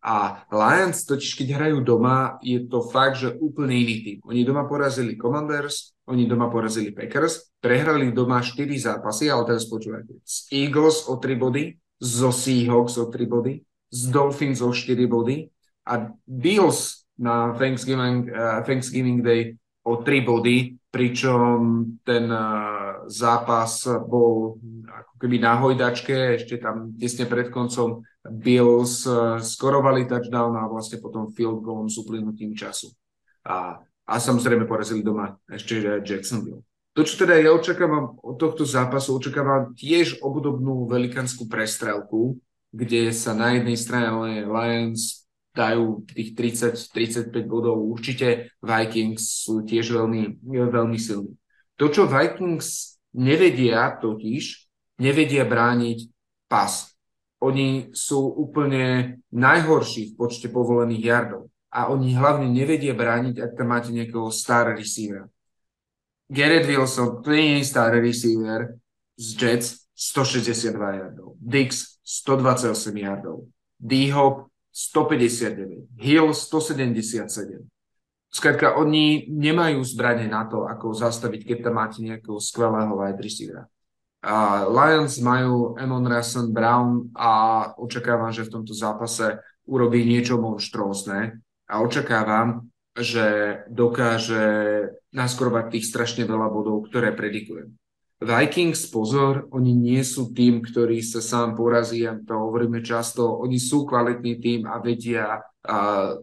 A 0.00 0.48
Lions 0.48 1.04
totiž, 1.04 1.36
keď 1.36 1.48
hrajú 1.60 1.84
doma, 1.84 2.40
je 2.40 2.64
to 2.64 2.80
fakt, 2.88 3.20
že 3.20 3.36
úplne 3.36 3.76
iný 3.76 3.96
tým. 4.00 4.18
Oni 4.24 4.48
doma 4.48 4.64
porazili 4.64 5.12
Commanders, 5.20 5.92
oni 6.08 6.24
doma 6.24 6.48
porazili 6.48 6.88
Packers, 6.90 7.52
prehrali 7.60 8.08
doma 8.08 8.40
4 8.40 8.64
zápasy, 8.80 9.28
ale 9.28 9.44
teraz 9.44 9.68
počúvajte. 9.68 10.24
Z 10.24 10.48
Eagles 10.56 11.04
o 11.04 11.20
3 11.20 11.36
body, 11.36 11.76
zo 12.00 12.32
Seahawks 12.32 12.96
o 12.96 13.12
3 13.12 13.28
body, 13.28 13.60
z 13.92 14.02
Dolphins 14.08 14.64
o 14.64 14.72
4 14.72 14.96
body 15.04 15.52
a 15.84 16.08
Bills 16.24 17.04
na 17.20 17.52
Thanksgiving, 17.52 18.32
uh, 18.32 18.64
Thanksgiving 18.64 19.20
Day 19.20 19.52
o 19.84 20.00
3 20.00 20.24
body, 20.24 20.80
pričom 20.88 21.84
ten 22.08 22.32
uh, 22.32 22.79
zápas 23.10 23.84
bol 24.06 24.56
ako 24.86 25.14
keby 25.18 25.36
na 25.42 25.58
hojdačke, 25.58 26.38
ešte 26.38 26.62
tam 26.62 26.94
tesne 26.94 27.26
pred 27.26 27.50
koncom 27.50 28.06
Bills 28.22 29.04
uh, 29.04 29.42
skorovali 29.42 30.06
touchdown 30.06 30.54
a 30.54 30.70
vlastne 30.70 31.02
potom 31.02 31.34
field 31.34 31.60
goalom 31.60 31.90
s 31.90 31.98
uplynutím 31.98 32.54
času. 32.54 32.94
A, 33.42 33.82
a 33.82 34.14
samozrejme 34.16 34.68
porazili 34.70 35.02
doma 35.02 35.34
ešte 35.50 36.04
Jacksonville. 36.06 36.62
To, 36.98 37.06
čo 37.06 37.22
teda 37.22 37.38
ja 37.38 37.54
očakávam 37.54 38.18
od 38.18 38.36
tohto 38.36 38.66
zápasu, 38.66 39.14
očakávam 39.14 39.72
tiež 39.78 40.18
obdobnú 40.20 40.90
velikánsku 40.90 41.46
prestrelku, 41.46 42.36
kde 42.74 43.14
sa 43.14 43.32
na 43.32 43.54
jednej 43.56 43.78
strane 43.78 44.10
Lions 44.46 45.26
dajú 45.54 46.06
tých 46.06 46.34
30-35 46.34 47.30
bodov. 47.46 47.78
Určite 47.82 48.54
Vikings 48.62 49.46
sú 49.46 49.62
tiež 49.66 49.96
veľmi, 49.96 50.42
veľmi 50.46 50.98
silní. 50.98 51.34
To, 51.78 51.88
čo 51.88 52.06
Vikings 52.06 52.99
nevedia 53.16 53.90
totiž, 53.98 54.68
nevedia 55.00 55.46
brániť 55.46 56.10
pas. 56.50 56.90
Oni 57.40 57.88
sú 57.96 58.20
úplne 58.20 59.16
najhorší 59.32 60.12
v 60.12 60.16
počte 60.16 60.52
povolených 60.52 61.04
yardov. 61.04 61.48
A 61.70 61.88
oni 61.88 62.18
hlavne 62.18 62.50
nevedia 62.50 62.92
brániť, 62.92 63.38
ak 63.38 63.50
tam 63.54 63.70
máte 63.70 63.94
nejakého 63.94 64.28
star 64.34 64.74
receivera. 64.74 65.30
Garrett 66.30 66.66
Wilson, 66.66 67.22
to 67.22 67.30
nie 67.30 67.62
je 67.62 67.70
star 67.70 67.94
receiver 67.94 68.74
z 69.14 69.26
Jets, 69.38 69.68
162 69.94 70.76
yardov. 70.76 71.36
Dix, 71.38 72.00
128 72.02 72.96
yardov. 72.96 73.46
D-Hop, 73.78 74.50
159, 74.72 75.88
Hill 75.98 76.34
177. 76.34 77.68
Skrátka, 78.30 78.78
oni 78.78 79.26
nemajú 79.26 79.82
zbranie 79.82 80.30
na 80.30 80.46
to, 80.46 80.62
ako 80.62 80.94
zastaviť, 80.94 81.50
keď 81.50 81.58
tam 81.66 81.74
máte 81.82 81.98
nejakého 81.98 82.38
skvelého 82.38 82.94
wide 82.94 83.18
receivera. 83.18 83.66
A 84.22 84.68
Lions 84.70 85.18
majú 85.18 85.74
Emon 85.80 86.06
Russell 86.06 86.52
Brown 86.52 87.10
a 87.16 87.30
očakávam, 87.74 88.30
že 88.30 88.46
v 88.46 88.52
tomto 88.60 88.76
zápase 88.76 89.40
urobí 89.66 90.06
niečo 90.06 90.38
monštrózne 90.38 91.40
a 91.66 91.74
očakávam, 91.80 92.70
že 92.94 93.58
dokáže 93.66 94.44
naskorovať 95.10 95.64
tých 95.72 95.88
strašne 95.88 96.22
veľa 96.28 96.52
bodov, 96.52 96.86
ktoré 96.86 97.16
predikujem. 97.16 97.79
Vikings, 98.20 98.84
pozor, 98.92 99.48
oni 99.48 99.72
nie 99.72 100.04
sú 100.04 100.36
tým, 100.36 100.60
ktorý 100.60 101.00
sa 101.00 101.24
sám 101.24 101.56
porazí, 101.56 102.04
a 102.04 102.20
to 102.20 102.36
hovoríme 102.36 102.84
často, 102.84 103.40
oni 103.40 103.56
sú 103.56 103.88
kvalitný 103.88 104.32
tým 104.36 104.60
a 104.68 104.76
vedia, 104.76 105.40
a 105.64 105.76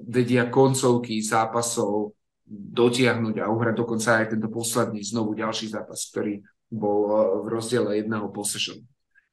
vedia 0.05 0.45
koncovky 0.45 1.17
zápasov 1.25 2.13
dotiahnuť 2.47 3.41
a 3.41 3.49
uhrať 3.49 3.75
dokonca 3.75 4.21
aj 4.21 4.37
tento 4.37 4.45
posledný, 4.53 5.01
znovu 5.01 5.33
ďalší 5.33 5.73
zápas, 5.73 6.05
ktorý 6.13 6.45
bol 6.69 6.99
e, 7.09 7.13
v 7.41 7.47
rozdiele 7.49 7.91
jedného 7.97 8.29
possession. 8.29 8.77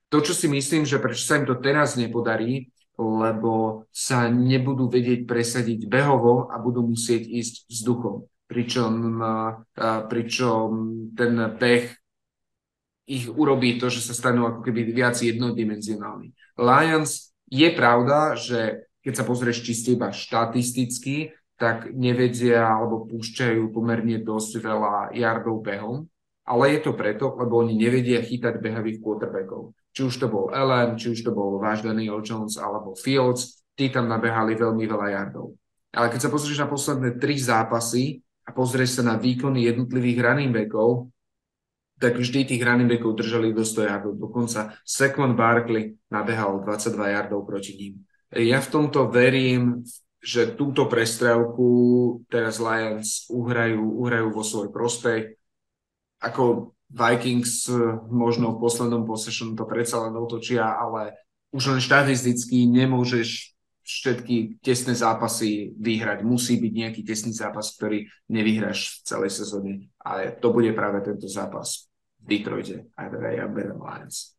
To, 0.09 0.25
čo 0.25 0.33
si 0.33 0.49
myslím, 0.49 0.89
že 0.89 0.97
prečo 0.97 1.21
sa 1.21 1.37
im 1.37 1.45
to 1.45 1.61
teraz 1.61 2.01
nepodarí, 2.01 2.73
lebo 2.97 3.85
sa 3.93 4.33
nebudú 4.33 4.89
vedieť 4.89 5.29
presadiť 5.29 5.85
behovo 5.85 6.49
a 6.49 6.57
budú 6.57 6.87
musieť 6.87 7.29
ísť 7.29 7.55
vzduchom. 7.69 8.25
Pričom, 8.49 8.93
e, 9.21 9.89
pričom 10.09 10.67
ten 11.13 11.37
beh 11.61 12.04
ich 13.05 13.29
urobí 13.29 13.77
to, 13.77 13.93
že 13.93 14.01
sa 14.01 14.17
stanú 14.17 14.49
ako 14.49 14.61
keby 14.65 14.93
viac 14.93 15.21
jednodimenzionálni. 15.21 16.33
Lions 16.57 17.37
je 17.53 17.69
pravda, 17.77 18.37
že 18.37 18.89
keď 19.05 19.13
sa 19.13 19.25
pozrieš 19.29 19.61
čiste 19.61 19.93
iba 19.93 20.09
štatisticky, 20.09 21.37
tak 21.61 21.93
nevedia 21.93 22.65
alebo 22.67 23.05
púšťajú 23.07 23.71
pomerne 23.71 24.19
dosť 24.25 24.53
veľa 24.59 24.95
yardov 25.15 25.63
behom, 25.63 26.09
ale 26.45 26.77
je 26.77 26.81
to 26.85 26.93
preto, 26.97 27.31
lebo 27.37 27.63
oni 27.63 27.77
nevedia 27.77 28.25
chytať 28.25 28.59
behavých 28.59 29.01
quarterbackov. 29.01 29.77
Či 29.95 30.01
už 30.03 30.15
to 30.19 30.27
bol 30.27 30.51
Allen, 30.51 30.99
či 30.99 31.15
už 31.15 31.21
to 31.23 31.31
bol 31.31 31.63
váš 31.63 31.87
Daniel 31.87 32.25
Jones 32.25 32.59
alebo 32.59 32.99
Fields, 32.99 33.63
tí 33.79 33.93
tam 33.93 34.11
nabehali 34.11 34.59
veľmi 34.59 34.85
veľa 34.85 35.07
yardov. 35.15 35.55
Ale 35.95 36.11
keď 36.11 36.27
sa 36.27 36.33
pozrieš 36.33 36.59
na 36.59 36.69
posledné 36.69 37.23
tri 37.23 37.39
zápasy 37.39 38.19
a 38.45 38.51
pozrieš 38.51 38.99
sa 38.99 39.03
na 39.07 39.15
výkony 39.15 39.71
jednotlivých 39.71 40.19
running 40.21 40.51
backov, 40.51 41.14
tak 42.05 42.21
vždy 42.21 42.45
tých 42.45 42.61
running 42.61 42.85
backov 42.85 43.17
držali 43.17 43.57
do 43.57 43.65
100 43.65 43.89
yardov. 43.89 44.13
Dokonca 44.21 44.77
Saquon 44.85 45.33
Barkley 45.33 45.97
nabehal 46.13 46.61
22 46.61 47.01
yardov 47.01 47.49
proti 47.49 47.73
ním. 47.81 47.95
Ja 48.29 48.61
v 48.61 48.69
tomto 48.69 49.09
verím, 49.09 49.89
že 50.21 50.53
túto 50.53 50.85
prestrelku 50.85 52.21
teraz 52.29 52.61
Lions 52.61 53.25
uhrajú, 53.33 54.05
uhrajú 54.05 54.29
vo 54.37 54.45
svoj 54.45 54.69
prospech. 54.69 55.33
Ako 56.21 56.77
Vikings 56.93 57.73
možno 58.13 58.53
v 58.53 58.61
poslednom 58.61 59.09
possession 59.09 59.57
to 59.57 59.65
predsa 59.65 60.05
len 60.05 60.13
otočia, 60.21 60.77
ale 60.77 61.17
už 61.57 61.73
len 61.73 61.81
štatisticky 61.81 62.69
nemôžeš 62.69 63.57
všetky 63.81 64.61
tesné 64.61 64.93
zápasy 64.93 65.73
vyhrať. 65.81 66.21
Musí 66.21 66.61
byť 66.61 66.73
nejaký 66.73 67.01
tesný 67.01 67.33
zápas, 67.33 67.73
ktorý 67.77 68.09
nevyhráš 68.29 69.01
v 69.01 69.09
celej 69.09 69.33
sezóne. 69.41 69.89
Ale 70.05 70.37
to 70.37 70.53
bude 70.53 70.69
práve 70.77 71.01
tento 71.01 71.29
zápas 71.33 71.89
Detroite. 72.25 72.89
A 72.97 73.13
teda 73.13 73.29
ja 73.37 73.45
berem 73.45 73.77
Lions. 73.77 74.35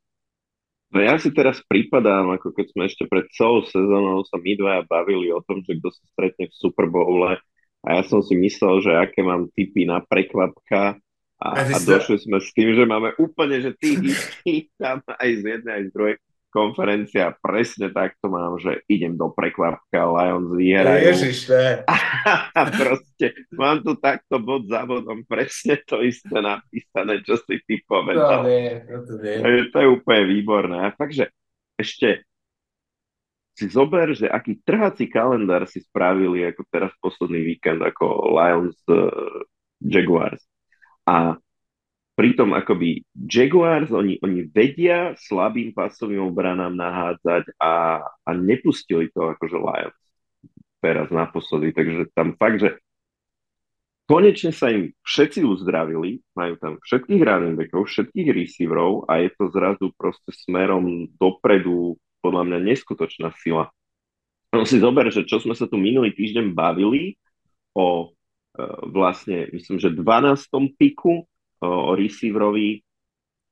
No 0.93 1.01
ja 1.01 1.17
si 1.19 1.33
teraz 1.33 1.59
pripadám, 1.65 2.33
ako 2.37 2.53
keď 2.55 2.65
sme 2.71 2.83
ešte 2.87 3.03
pred 3.09 3.25
celou 3.33 3.65
sezónou 3.67 4.23
sa 4.25 4.37
my 4.37 4.53
dvaja 4.55 4.81
bavili 4.85 5.27
o 5.33 5.41
tom, 5.43 5.59
že 5.65 5.77
kto 5.81 5.89
sa 5.91 6.03
stretne 6.13 6.45
v 6.47 6.55
Super 6.55 6.87
Bowle 6.87 7.41
a 7.85 7.87
ja 7.99 8.01
som 8.05 8.23
si 8.23 8.33
myslel, 8.37 8.81
že 8.81 8.91
aké 8.95 9.21
mám 9.21 9.49
typy 9.53 9.85
na 9.85 10.01
prekvapka 10.01 10.97
a, 11.35 11.47
a 11.51 11.77
došli 11.83 12.23
sme 12.23 12.39
s 12.39 12.49
tým, 12.55 12.73
že 12.73 12.87
máme 12.87 13.11
úplne, 13.19 13.59
že 13.59 13.71
ty 13.75 13.99
tam 14.81 15.03
aj 15.03 15.29
z 15.35 15.41
jednej, 15.43 15.73
aj 15.73 15.83
z 15.83 15.91
druhej 15.91 16.15
konferencia, 16.55 17.35
presne 17.43 17.91
takto 17.91 18.31
mám, 18.31 18.55
že 18.55 18.79
idem 18.87 19.19
do 19.19 19.27
prekvapka, 19.35 20.07
Lions 20.07 20.55
vyhrajú. 20.55 21.03
Ježiš, 21.11 21.37
ne. 21.51 21.83
A 22.55 22.61
proste 22.71 23.35
mám 23.51 23.83
tu 23.83 23.99
takto 23.99 24.39
bod 24.39 24.71
za 24.71 24.87
bodom 24.87 25.27
presne 25.27 25.83
to 25.83 25.99
isté 25.99 26.39
napísané, 26.39 27.19
čo 27.27 27.35
si 27.43 27.59
ty 27.67 27.83
povedal. 27.83 28.41
To 28.41 28.47
nie, 28.47 28.79
to, 28.87 29.13
nie. 29.19 29.67
to 29.67 29.77
je 29.83 29.87
úplne 29.91 30.23
výborné. 30.31 30.77
A 30.87 30.95
fakt, 30.95 31.19
že 31.19 31.27
ešte 31.75 32.23
si 33.55 33.71
zober, 33.71 34.15
že 34.15 34.27
aký 34.27 34.59
trhací 34.63 35.07
kalendár 35.07 35.67
si 35.67 35.83
spravili 35.83 36.43
ako 36.47 36.63
teraz 36.71 36.91
posledný 36.99 37.55
víkend 37.55 37.83
ako 37.83 38.35
Lions 38.35 38.79
uh, 38.87 39.11
Jaguars. 39.79 40.43
A 41.07 41.39
pritom 42.15 42.55
akoby 42.55 43.03
Jaguars, 43.11 43.91
oni, 43.91 44.17
oni 44.23 44.47
vedia 44.47 45.13
slabým 45.19 45.75
pasovým 45.75 46.23
obranám 46.31 46.71
nahádzať 46.71 47.59
a, 47.59 48.03
a 48.07 48.29
nepustili 48.31 49.11
to 49.11 49.35
akože 49.35 49.59
Lions 49.59 49.99
teraz 50.79 51.09
naposledy, 51.11 51.75
takže 51.75 52.13
tam 52.13 52.39
fakt, 52.39 52.61
že 52.61 52.69
konečne 54.05 54.53
sa 54.53 54.69
im 54.69 54.93
všetci 55.01 55.41
uzdravili, 55.41 56.21
majú 56.37 56.55
tam 56.61 56.77
všetkých 56.77 57.21
running 57.25 57.57
backov, 57.57 57.89
všetkých 57.89 58.29
receiverov 58.31 59.09
a 59.09 59.25
je 59.25 59.29
to 59.33 59.49
zrazu 59.49 59.89
proste 59.97 60.29
smerom 60.45 61.09
dopredu 61.17 61.97
podľa 62.21 62.43
mňa 62.45 62.59
neskutočná 62.69 63.33
sila. 63.41 63.73
No 64.53 64.63
si 64.63 64.77
zober, 64.77 65.09
že 65.09 65.25
čo 65.25 65.41
sme 65.41 65.57
sa 65.57 65.65
tu 65.65 65.75
minulý 65.75 66.13
týždeň 66.13 66.53
bavili 66.53 67.17
o 67.75 68.07
e, 68.55 68.63
vlastne, 68.87 69.51
myslím, 69.51 69.81
že 69.81 69.91
12. 69.91 69.99
piku 70.79 71.25
o, 71.65 71.97
receiverovi, 71.97 72.85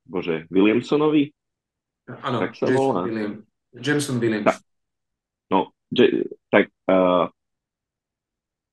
bože, 0.05 0.45
Williamsonovi? 0.53 1.33
Áno, 2.21 2.37
tak 2.45 2.53
sa 2.53 2.69
Jason 2.69 2.77
volá. 2.77 3.01
William. 3.07 3.33
Jameson 3.73 4.17
Williams. 4.21 4.45
Tak, 4.45 4.57
no, 5.49 5.73
že, 5.89 6.29
tak 6.53 6.69
uh, 6.85 7.25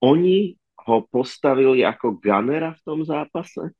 oni 0.05 0.61
ho 0.87 0.97
postavili 1.09 1.85
ako 1.87 2.21
gunnera 2.21 2.77
v 2.77 2.83
tom 2.85 3.01
zápase. 3.05 3.73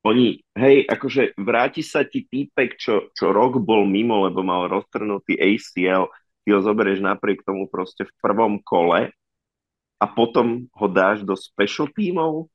Oni, 0.00 0.40
hej, 0.56 0.88
akože 0.88 1.36
vráti 1.36 1.84
sa 1.84 2.08
ti 2.08 2.24
týpek, 2.24 2.80
čo, 2.80 3.12
čo 3.12 3.36
rok 3.36 3.60
bol 3.60 3.84
mimo, 3.84 4.24
lebo 4.24 4.40
mal 4.40 4.64
roztrhnutý 4.64 5.36
ACL, 5.36 6.08
ty 6.40 6.48
ho 6.56 6.60
zoberieš 6.64 7.04
napriek 7.04 7.44
tomu 7.44 7.68
proste 7.68 8.08
v 8.08 8.12
prvom 8.24 8.56
kole 8.64 9.12
a 10.00 10.04
potom 10.08 10.64
ho 10.72 10.86
dáš 10.88 11.20
do 11.20 11.36
special 11.36 11.92
tímov 11.92 12.48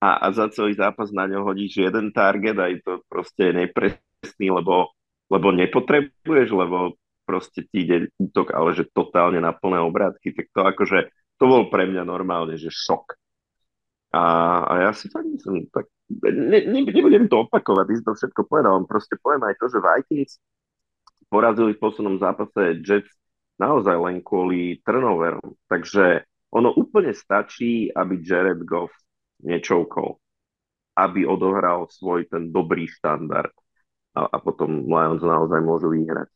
a, 0.00 0.16
a 0.16 0.26
za 0.32 0.48
celý 0.48 0.72
zápas 0.72 1.12
na 1.12 1.28
ňo 1.28 1.44
hodíš 1.44 1.76
jeden 1.76 2.10
target 2.16 2.56
a 2.56 2.72
je 2.72 2.80
to 2.80 3.04
proste 3.06 3.52
nepresný, 3.52 4.48
lebo, 4.48 4.96
lebo 5.28 5.48
nepotrebuješ, 5.52 6.48
lebo 6.56 6.96
proste 7.28 7.68
ti 7.68 7.84
ide 7.84 8.08
útok, 8.16 8.56
ale 8.56 8.72
že 8.72 8.88
totálne 8.90 9.38
na 9.38 9.52
plné 9.52 9.78
obrátky, 9.84 10.32
tak 10.34 10.46
to 10.50 10.60
akože, 10.64 10.98
to 11.36 11.44
bol 11.44 11.68
pre 11.68 11.84
mňa 11.86 12.02
normálne, 12.02 12.56
že 12.56 12.72
šok. 12.72 13.14
A, 14.10 14.22
a 14.66 14.72
ja 14.88 14.90
si 14.90 15.06
tak 15.06 15.22
myslím, 15.22 15.70
tak 15.70 15.86
ne, 16.10 16.58
ne, 16.66 16.80
nebudem 16.82 17.30
to 17.30 17.46
opakovať, 17.46 17.86
si 17.94 18.02
to 18.02 18.12
všetko 18.18 18.40
povedal, 18.50 18.82
proste 18.88 19.14
poviem 19.22 19.46
aj 19.46 19.54
to, 19.62 19.70
že 19.70 19.78
Vikings 19.78 20.34
porazili 21.30 21.78
v 21.78 21.82
poslednom 21.86 22.18
zápase 22.18 22.82
Jets 22.82 23.12
naozaj 23.62 23.94
len 23.94 24.18
kvôli 24.24 24.82
turnoverom, 24.82 25.54
takže 25.70 26.26
ono 26.50 26.74
úplne 26.74 27.14
stačí, 27.14 27.86
aby 27.94 28.18
Jared 28.18 28.66
Goff 28.66 28.90
nečoukol, 29.42 30.20
aby 30.96 31.24
odohral 31.24 31.88
svoj 31.88 32.28
ten 32.28 32.52
dobrý 32.52 32.88
štandard 32.88 33.52
a, 34.14 34.26
a 34.26 34.36
potom 34.42 34.86
Lions 34.86 35.22
naozaj 35.22 35.60
môžu 35.62 35.92
vyhrať. 35.94 36.28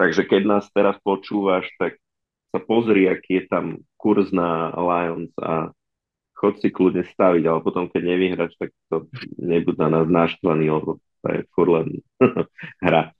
Takže 0.00 0.22
keď 0.26 0.42
nás 0.48 0.64
teraz 0.72 0.96
počúvaš, 1.04 1.68
tak 1.78 2.00
sa 2.52 2.58
pozri, 2.60 3.08
aký 3.08 3.42
je 3.42 3.44
tam 3.48 3.66
kurz 3.96 4.34
na 4.34 4.74
Lions 4.74 5.32
a 5.40 5.70
chod 6.36 6.58
si 6.58 6.74
kľudne 6.74 7.06
staviť, 7.06 7.44
ale 7.46 7.60
potom, 7.62 7.86
keď 7.86 8.02
nevyhraš, 8.02 8.52
tak 8.58 8.74
to 8.90 9.06
nebudú 9.38 9.78
na 9.78 10.02
nás 10.02 10.10
naštvaný, 10.10 10.74
lebo 10.74 10.98
to 11.22 11.26
je 11.30 11.40
furt 11.54 11.70
len 11.70 11.88
hra. 12.86 13.14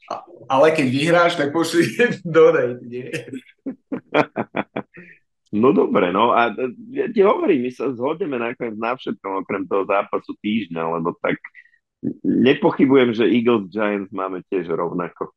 Ale 0.51 0.75
keď 0.75 0.87
vyhráš, 0.91 1.39
tak 1.39 1.55
pošli 1.55 1.87
dodej, 2.27 2.83
nie? 2.83 3.09
No 5.53 5.77
dobre, 5.77 6.09
no 6.17 6.33
a 6.33 6.49
ja 6.89 7.13
ti 7.13 7.21
hovorím, 7.21 7.69
my 7.69 7.71
sa 7.77 7.93
zhodneme 7.93 8.41
nakoniec 8.41 8.73
na 8.81 8.97
všetkom, 8.97 9.45
okrem 9.45 9.69
toho 9.69 9.85
zápasu 9.85 10.33
týždňa, 10.41 10.83
lebo 10.97 11.13
tak 11.21 11.37
nepochybujem, 12.25 13.13
že 13.13 13.29
Eagles 13.29 13.69
Giants 13.69 14.09
máme 14.17 14.41
tiež 14.49 14.73
rovnako. 14.73 15.29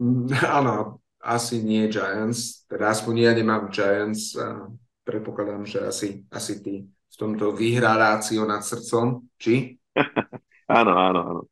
Áno, 0.60 1.00
asi 1.24 1.64
nie 1.64 1.88
Giants, 1.88 2.68
teda 2.68 2.92
aspoň 2.92 3.14
ja 3.16 3.32
nemám 3.32 3.72
Giants 3.72 4.36
a 4.36 4.68
predpokladám, 5.08 5.64
že 5.64 5.88
asi, 5.88 6.08
asi 6.28 6.60
ty 6.60 6.84
v 6.84 7.16
tomto 7.16 7.56
vyhrá 7.56 7.96
rácio 7.96 8.44
nad 8.44 8.60
srdcom, 8.60 9.24
či? 9.40 9.76
áno, 10.68 10.92
áno, 10.96 11.20
áno. 11.26 11.42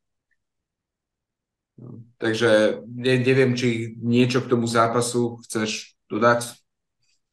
Takže 2.19 2.82
ne, 2.90 3.15
neviem, 3.23 3.55
či 3.55 3.94
niečo 4.02 4.43
k 4.43 4.51
tomu 4.51 4.66
zápasu 4.66 5.39
chceš 5.47 5.94
dodať? 6.10 6.59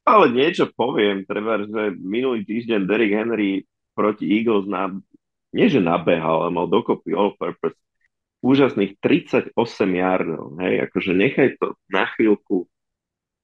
Ale 0.06 0.30
niečo 0.30 0.69
poviem, 0.69 1.26
treba, 1.26 1.65
že 1.65 1.98
minulý 1.98 2.45
týždeň 2.45 2.86
Derrick 2.86 3.14
Henry 3.18 3.65
proti 3.98 4.30
Eagles 4.30 4.69
na, 4.69 4.94
nie 5.49 5.65
že 5.65 5.82
nabehal, 5.82 6.45
ale 6.45 6.52
mal 6.53 6.69
dokopy 6.69 7.18
all-purpose 7.18 7.76
úžasných 8.45 9.02
38 9.02 9.57
yardov, 9.90 10.61
hej, 10.61 10.86
akože 10.86 11.11
nechaj 11.18 11.57
to 11.57 11.73
na 11.90 12.06
chvíľku, 12.14 12.69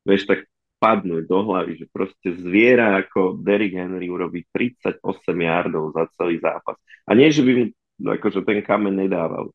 vieš, 0.06 0.30
tak 0.30 0.46
padnúť 0.78 1.26
do 1.26 1.40
hlavy, 1.46 1.82
že 1.82 1.86
proste 1.90 2.38
zviera 2.38 2.98
ako 3.02 3.42
Derrick 3.42 3.74
Henry 3.74 4.10
urobí 4.10 4.46
38 4.54 5.02
yardov 5.26 5.94
za 5.94 6.10
celý 6.18 6.38
zápas. 6.42 6.78
A 7.06 7.18
nie, 7.18 7.30
že 7.34 7.46
by 7.46 7.52
mu 7.54 7.66
akože 8.02 8.42
ten 8.46 8.62
kamen 8.66 8.98
nedával. 8.98 9.54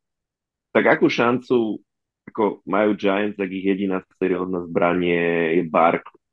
Tak 0.70 0.98
akú 0.98 1.10
šancu 1.10 1.82
ako 2.30 2.62
majú 2.66 2.94
Giants, 2.98 3.38
tak 3.38 3.50
ich 3.50 3.66
jediná 3.66 4.02
seriózna 4.18 4.66
zbranie 4.66 5.58
je 5.58 5.62
Barkley. 5.66 6.25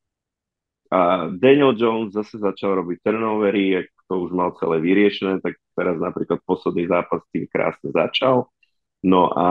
A 0.93 1.25
Daniel 1.33 1.73
Jones 1.73 2.13
zase 2.13 2.37
začal 2.37 2.85
robiť 2.85 3.01
turnovery, 3.01 3.81
ak 3.81 3.89
to 4.05 4.29
už 4.29 4.29
mal 4.29 4.53
celé 4.61 4.77
vyriešené, 4.77 5.41
tak 5.41 5.57
teraz 5.73 5.97
napríklad 5.97 6.37
posledný 6.45 6.85
zápas 6.85 7.25
tým 7.33 7.49
krásne 7.49 7.89
začal. 7.89 8.45
No 9.01 9.33
a, 9.33 9.49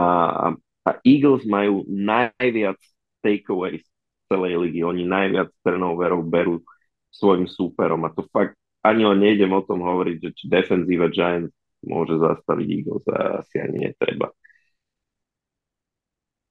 a 0.87 0.89
Eagles 1.03 1.43
majú 1.43 1.83
najviac 1.91 2.79
takeaways 3.19 3.83
celej 4.31 4.55
ligy. 4.55 4.87
Oni 4.87 5.03
najviac 5.03 5.51
turnoverov 5.67 6.23
berú 6.23 6.63
svojim 7.11 7.51
súperom 7.51 8.07
a 8.07 8.09
to 8.15 8.23
fakt 8.31 8.55
ani 8.79 9.03
len 9.03 9.19
nejdem 9.19 9.51
o 9.51 9.63
tom 9.63 9.83
hovoriť, 9.83 10.15
že 10.23 10.29
či 10.31 10.43
defenzíva 10.47 11.11
Giants 11.11 11.51
môže 11.83 12.15
zastaviť 12.19 12.67
Eagles 12.71 13.03
a 13.11 13.43
asi 13.43 13.59
ani 13.59 13.91
netreba. 13.91 14.31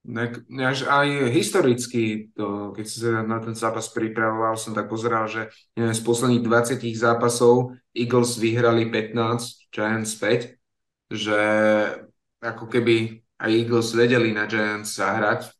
Až 0.03 0.91
aj 0.91 1.31
historicky, 1.31 2.35
to, 2.35 2.75
keď 2.75 2.87
sa 2.91 3.23
na 3.23 3.39
ten 3.39 3.55
zápas 3.55 3.87
pripravoval, 3.95 4.59
som 4.59 4.75
tak 4.75 4.91
pozeral, 4.91 5.31
že 5.31 5.47
neviem, 5.79 5.95
z 5.95 6.03
posledných 6.03 6.43
20 6.43 6.83
zápasov 6.99 7.79
Eagles 7.95 8.35
vyhrali 8.35 8.91
15, 8.91 9.71
Giants 9.71 10.19
5, 10.19 10.59
že 11.15 11.41
ako 12.43 12.67
keby 12.67 13.23
aj 13.39 13.51
Eagles 13.55 13.95
vedeli 13.95 14.35
na 14.35 14.51
Giants 14.51 14.99
zahrať, 14.99 15.55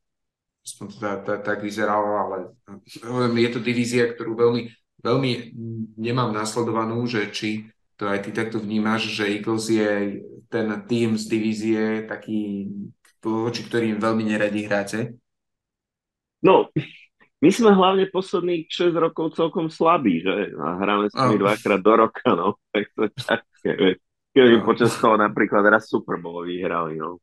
aspoň 0.67 0.87
to 0.91 0.97
tak, 0.99 1.19
tak, 1.23 1.41
tak 1.47 1.59
vyzeralo, 1.63 2.11
ale 2.19 2.37
je 3.39 3.51
to 3.55 3.63
divízia, 3.63 4.11
ktorú 4.11 4.35
veľmi, 4.35 4.63
veľmi 5.07 5.33
nemám 6.03 6.35
nasledovanú, 6.35 7.07
že 7.07 7.31
či 7.31 7.71
to 7.95 8.11
aj 8.11 8.27
ty 8.27 8.35
takto 8.35 8.59
vnímaš, 8.59 9.07
že 9.07 9.39
Eagles 9.39 9.71
je 9.71 10.19
ten 10.51 10.67
tým 10.91 11.15
z 11.15 11.25
divízie 11.31 11.83
taký 12.11 12.67
voči 13.23 13.63
ktorým 13.63 14.03
veľmi 14.03 14.27
neradi 14.27 14.67
hráte? 14.67 14.99
No, 16.43 16.75
my 17.43 17.51
sme 17.51 17.75
hlavne 17.75 18.07
posledných 18.07 18.71
6 18.71 18.95
rokov 18.95 19.35
celkom 19.35 19.67
slabí, 19.67 20.23
že? 20.23 20.55
A 20.59 20.79
hráme 20.79 21.11
s 21.11 21.15
nimi 21.15 21.39
oh. 21.39 21.43
dvakrát 21.43 21.81
do 21.83 21.93
roka, 21.95 22.27
no. 22.35 22.59
Tak 22.75 22.85
to 22.95 23.03
také, 23.19 23.99
keby 24.31 24.63
no. 24.63 24.67
počas 24.67 24.95
toho 24.95 25.19
napríklad 25.19 25.67
raz 25.67 25.91
Super 25.91 26.23
Bowl 26.23 26.47
vyhrali, 26.47 27.03
no. 27.03 27.19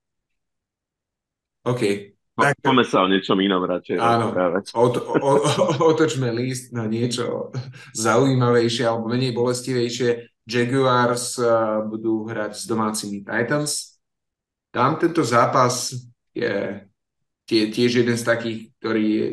OK. 1.63 2.15
Tak, 2.39 2.55
Poďme 2.63 2.87
sa 2.87 3.03
o 3.03 3.11
niečom 3.11 3.35
inom 3.43 3.67
radšej 3.67 3.99
Áno, 3.99 4.31
o, 4.31 4.85
o, 4.95 5.31
otočme 5.91 6.31
list 6.31 6.71
na 6.71 6.87
niečo 6.87 7.51
zaujímavejšie 7.95 8.87
alebo 8.87 9.11
menej 9.11 9.35
bolestivejšie. 9.35 10.27
Jaguars 10.49 11.37
uh, 11.37 11.83
budú 11.85 12.25
hrať 12.25 12.57
s 12.57 12.63
domácimi 12.65 13.21
Titans 13.21 13.88
tam 14.69 14.97
tento 15.01 15.25
zápas 15.25 15.93
je 16.33 16.85
tie, 17.49 17.61
tiež 17.73 18.05
jeden 18.05 18.17
z 18.17 18.23
takých, 18.23 18.59
ktorý 18.77 19.05
je, 19.05 19.27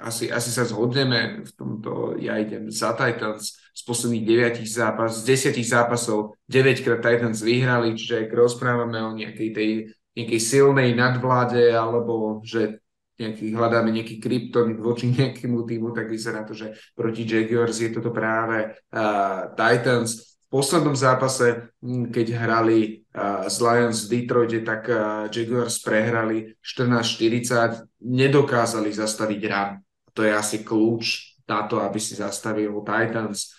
asi, 0.00 0.32
asi 0.32 0.50
sa 0.50 0.66
zhodneme 0.66 1.46
v 1.46 1.52
tomto, 1.54 2.18
ja 2.18 2.40
idem 2.40 2.72
za 2.72 2.96
Titans 2.96 3.56
z 3.72 3.82
posledných 3.88 4.58
9 4.58 4.68
zápas, 4.68 5.22
z 5.22 5.52
10 5.52 5.60
zápasov 5.64 6.36
9 6.48 6.84
krát 6.84 7.00
Titans 7.00 7.40
vyhrali, 7.40 7.94
čiže 7.94 8.28
ak 8.28 8.30
rozprávame 8.32 9.00
o 9.00 9.16
nejakej 9.16 9.50
tej 9.52 9.70
nejakej 10.12 10.40
silnej 10.40 10.92
nadvláde 10.92 11.72
alebo 11.72 12.44
že 12.44 12.80
nejaký, 13.16 13.54
hľadáme 13.54 13.92
nejaký 13.92 14.16
kryptonit 14.20 14.80
voči 14.80 15.12
nejakému 15.16 15.64
týmu, 15.64 15.92
tak 15.96 16.08
vyzerá 16.08 16.44
to, 16.44 16.56
že 16.56 16.76
proti 16.96 17.24
Jaguars 17.24 17.80
je 17.80 17.90
toto 17.92 18.12
práve 18.12 18.72
uh, 18.72 19.52
Titans 19.56 20.31
poslednom 20.52 20.92
zápase, 20.92 21.72
hm, 21.80 22.12
keď 22.12 22.26
hrali 22.36 23.02
z 23.48 23.56
Lions 23.60 24.04
v 24.04 24.08
Detroite, 24.08 24.60
tak 24.64 24.88
Jaguars 25.28 25.80
prehrali 25.84 26.56
14-40, 26.64 27.84
nedokázali 28.00 28.88
zastaviť 28.88 29.40
run. 29.48 29.70
To 30.16 30.24
je 30.24 30.32
asi 30.32 30.64
kľúč 30.64 31.36
na 31.44 31.68
to, 31.68 31.80
aby 31.80 32.00
si 32.00 32.16
zastavil 32.16 32.72
Titans. 32.84 33.52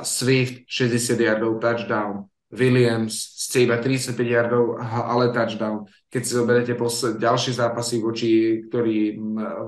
Swift 0.00 0.64
60 0.64 1.18
yardov 1.20 1.60
touchdown, 1.60 2.24
Williams 2.54 3.36
z 3.36 3.66
iba 3.66 3.76
35 3.76 4.16
yardov, 4.22 4.78
ale 4.80 5.34
touchdown. 5.34 5.84
Keď 6.08 6.22
si 6.22 6.32
zoberete 6.32 6.74
posled, 6.78 7.18
ďalšie 7.20 7.52
zápasy 7.58 8.00
voči, 8.00 8.62
ktorý, 8.70 9.18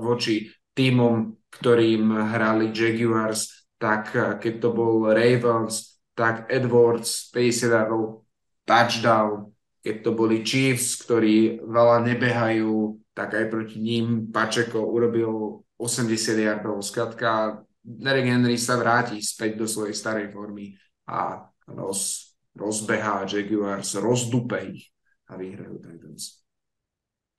voči 0.01 0.49
týmom, 0.73 1.35
ktorým 1.53 2.15
hrali 2.15 2.71
Jaguars, 2.73 3.67
tak 3.77 4.15
keď 4.41 4.53
to 4.57 4.69
bol 4.73 5.05
Ravens, 5.11 5.98
tak 6.19 6.51
Edwards 6.51 7.31
50 7.31 7.71
yardov 7.71 8.27
touchdown, 8.67 9.55
keď 9.79 9.95
to 10.03 10.11
boli 10.11 10.43
Chiefs, 10.43 10.99
ktorí 10.99 11.63
veľa 11.63 12.03
nebehajú, 12.03 12.99
tak 13.15 13.39
aj 13.39 13.45
proti 13.47 13.79
ním 13.79 14.27
Pačeko 14.27 14.83
urobil 14.83 15.63
80 15.79 16.35
yardov. 16.35 16.83
Skladka, 16.83 17.63
Derek 17.79 18.27
Henry 18.27 18.59
sa 18.59 18.75
vráti 18.75 19.23
späť 19.23 19.55
do 19.55 19.63
svojej 19.63 19.95
starej 19.95 20.27
formy 20.35 20.75
a 21.07 21.47
roz, 21.71 22.35
rozbehá 22.51 23.23
Jaguars, 23.23 23.95
rozdupe 23.95 24.59
ich 24.75 24.91
a 25.31 25.39
vyhrajú 25.39 25.79
Titans. 25.79 26.43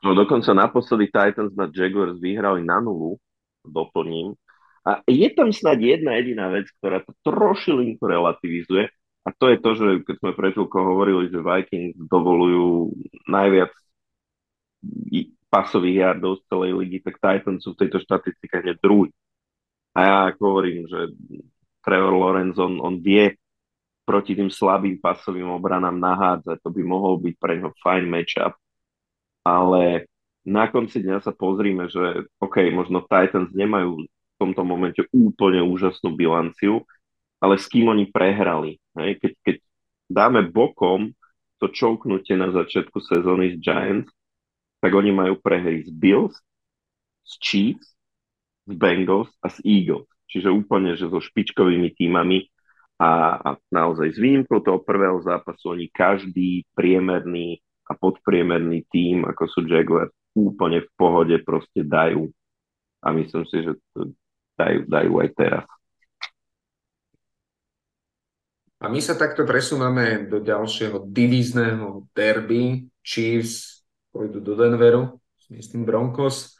No 0.01 0.17
dokonca 0.17 0.57
naposledy 0.57 1.13
Titans 1.13 1.53
na 1.53 1.69
Jaguars 1.69 2.17
vyhrali 2.17 2.65
na 2.65 2.81
nulu, 2.81 3.21
doplním, 3.61 4.33
a 4.81 5.05
je 5.05 5.29
tam 5.37 5.53
snáď 5.53 6.01
jedna 6.01 6.17
jediná 6.17 6.49
vec, 6.49 6.67
ktorá 6.81 7.05
to 7.05 7.13
trošilinku 7.25 8.01
relativizuje, 8.01 8.89
a 9.21 9.29
to 9.37 9.53
je 9.53 9.59
to, 9.61 9.71
že 9.77 9.87
keď 10.09 10.17
sme 10.17 10.33
pred 10.33 10.57
hovorili, 10.57 11.29
že 11.29 11.45
Vikings 11.45 12.01
dovolujú 12.09 12.97
najviac 13.29 13.69
pasových 15.53 15.97
yardov 16.09 16.41
z 16.41 16.43
celej 16.49 16.73
ligy, 16.79 16.99
tak 17.05 17.21
Titans 17.21 17.61
sú 17.61 17.77
v 17.77 17.85
tejto 17.85 18.01
štatistike 18.01 18.65
hneď 18.65 18.81
druhý. 18.81 19.13
A 19.93 19.99
ja 20.07 20.17
ako 20.33 20.43
hovorím, 20.47 20.89
že 20.89 21.13
Trevor 21.85 22.17
Lawrence, 22.17 22.57
on, 22.57 22.81
on 22.81 23.03
vie 23.03 23.35
proti 24.07 24.33
tým 24.39 24.49
slabým 24.49 24.97
pasovým 25.03 25.51
obranám 25.53 26.01
nahádzať, 26.01 26.57
to 26.63 26.71
by 26.73 26.83
mohol 26.87 27.21
byť 27.21 27.35
pre 27.37 27.61
neho 27.61 27.75
fajn 27.83 28.05
matchup, 28.09 28.55
ale 29.45 30.09
na 30.47 30.71
konci 30.73 31.05
dňa 31.05 31.21
sa 31.21 31.37
pozrime, 31.37 31.91
že 31.93 32.25
OK, 32.41 32.63
možno 32.73 33.05
Titans 33.05 33.53
nemajú 33.53 34.09
tomto 34.41 34.65
momente 34.65 35.05
úplne 35.13 35.61
úžasnú 35.61 36.17
bilanciu, 36.17 36.89
ale 37.45 37.61
s 37.61 37.69
kým 37.69 37.93
oni 37.93 38.09
prehrali. 38.09 38.81
Hej? 38.97 39.21
Keď, 39.21 39.33
keď 39.45 39.57
dáme 40.09 40.49
bokom 40.49 41.13
to 41.61 41.69
čouknutie 41.69 42.41
na 42.41 42.49
začiatku 42.49 43.05
sezóny 43.05 43.55
z 43.55 43.57
Giants, 43.61 44.09
tak 44.81 44.97
oni 44.97 45.13
majú 45.13 45.37
prehry 45.37 45.85
z 45.85 45.93
Bills, 45.93 46.33
z 47.29 47.33
Chiefs, 47.37 47.93
z 48.65 48.73
Bengals 48.73 49.29
a 49.45 49.53
z 49.53 49.61
Eagles. 49.69 50.09
Čiže 50.31 50.49
úplne, 50.49 50.97
že 50.97 51.13
so 51.13 51.21
špičkovými 51.21 51.93
týmami 51.93 52.49
a, 52.97 53.37
a 53.37 53.49
naozaj 53.69 54.17
s 54.17 54.19
výnimkou 54.21 54.65
toho 54.65 54.81
prvého 54.81 55.21
zápasu 55.21 55.77
oni 55.77 55.93
každý 55.93 56.65
priemerný 56.73 57.61
a 57.91 57.99
podpriemerný 57.99 58.87
tým, 58.89 59.27
ako 59.27 59.43
sú 59.51 59.61
Jaguars, 59.67 60.15
úplne 60.33 60.87
v 60.87 60.91
pohode 60.95 61.37
proste 61.43 61.83
dajú. 61.83 62.31
A 63.03 63.11
myslím 63.17 63.45
si, 63.51 63.67
že 63.67 63.75
to, 63.97 64.15
dajú, 64.61 64.81
dajú 64.85 65.13
aj 65.25 65.29
teraz. 65.33 65.65
A 68.81 68.89
my 68.89 69.01
sa 69.01 69.13
takto 69.13 69.45
presúvame 69.45 70.25
do 70.25 70.41
ďalšieho 70.41 71.05
divízneho 71.05 72.09
derby. 72.17 72.89
Chiefs 73.05 73.81
pôjdu 74.13 74.45
do 74.45 74.53
Denveru, 74.57 75.21
myslím 75.49 75.89
Broncos 75.89 76.60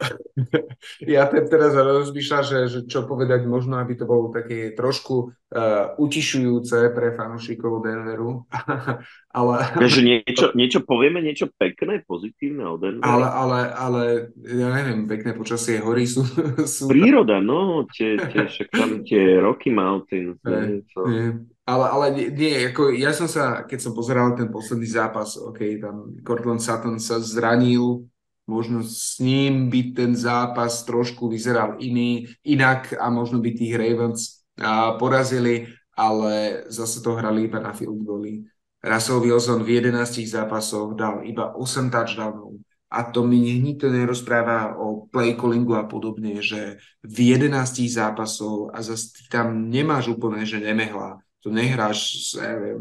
ja 1.14 1.28
teraz 1.28 1.72
rozmýšľam, 1.76 2.42
že, 2.44 2.58
že 2.68 2.80
čo 2.88 3.04
povedať, 3.04 3.44
možno 3.44 3.76
aby 3.76 3.96
to 3.96 4.08
bolo 4.08 4.32
také 4.32 4.72
trošku 4.72 5.32
uh, 5.32 5.94
utišujúce 6.00 6.92
pre 6.96 7.12
fanúšikov 7.14 7.84
Denveru. 7.84 8.48
ale, 9.38 9.54
že 9.86 10.00
niečo, 10.00 10.56
niečo 10.56 10.80
povieme, 10.82 11.20
niečo 11.20 11.52
pekné, 11.52 12.02
pozitívne 12.04 12.64
o 12.64 12.76
Denveru. 12.80 13.04
Ale, 13.04 13.26
ale, 13.28 13.58
ale 13.76 14.02
ja 14.40 14.68
neviem, 14.72 15.04
pekné 15.04 15.36
počasie, 15.36 15.82
hory 15.82 16.08
sú... 16.08 16.24
sú 16.80 16.88
Príroda, 16.88 17.38
no, 17.44 17.84
tie, 17.92 18.16
tie, 18.16 18.48
však 18.48 18.68
tam 18.72 18.90
tie 19.04 19.38
Rocky 19.38 19.68
Mountains. 19.68 20.40
Ne, 20.44 20.80
ne, 20.80 21.28
ale, 21.70 21.86
ale 21.86 22.06
nie, 22.34 22.66
ako 22.72 22.90
ja 22.90 23.14
som 23.14 23.30
sa, 23.30 23.62
keď 23.62 23.78
som 23.78 23.92
pozeral 23.94 24.34
ten 24.34 24.50
posledný 24.50 24.90
zápas, 24.90 25.38
ok, 25.38 25.60
tam 25.78 26.18
Cortland 26.26 26.58
Sutton 26.58 26.98
sa 26.98 27.22
zranil, 27.22 28.10
možno 28.50 28.82
s 28.82 29.22
ním 29.22 29.70
by 29.70 29.94
ten 29.94 30.18
zápas 30.18 30.82
trošku 30.82 31.30
vyzeral 31.30 31.78
iný, 31.78 32.26
inak 32.42 32.98
a 32.98 33.06
možno 33.06 33.38
by 33.38 33.54
tých 33.54 33.78
Ravens 33.78 34.42
a, 34.58 34.98
porazili, 34.98 35.70
ale 35.94 36.66
zase 36.66 36.98
to 36.98 37.14
hrali 37.14 37.46
iba 37.46 37.62
na 37.62 37.70
field 37.70 38.02
goally. 38.02 38.42
Russell 38.82 39.22
Wilson 39.22 39.62
v 39.62 39.78
11 39.78 40.26
zápasoch 40.26 40.98
dal 40.98 41.22
iba 41.22 41.54
8 41.54 41.92
touchdownov. 41.92 42.58
A 42.90 43.06
to 43.06 43.22
mi 43.22 43.38
nikto 43.38 43.86
nerozpráva 43.86 44.74
o 44.74 45.06
play 45.06 45.38
callingu 45.38 45.78
a 45.78 45.86
podobne, 45.86 46.42
že 46.42 46.82
v 47.06 47.38
11 47.38 47.86
zápasov 47.86 48.74
a 48.74 48.82
zase 48.82 49.14
tam 49.30 49.70
nemáš 49.70 50.10
úplne, 50.10 50.42
že 50.42 50.58
nemehla. 50.58 51.22
To 51.46 51.54
nehráš 51.54 51.98
s, 52.18 52.28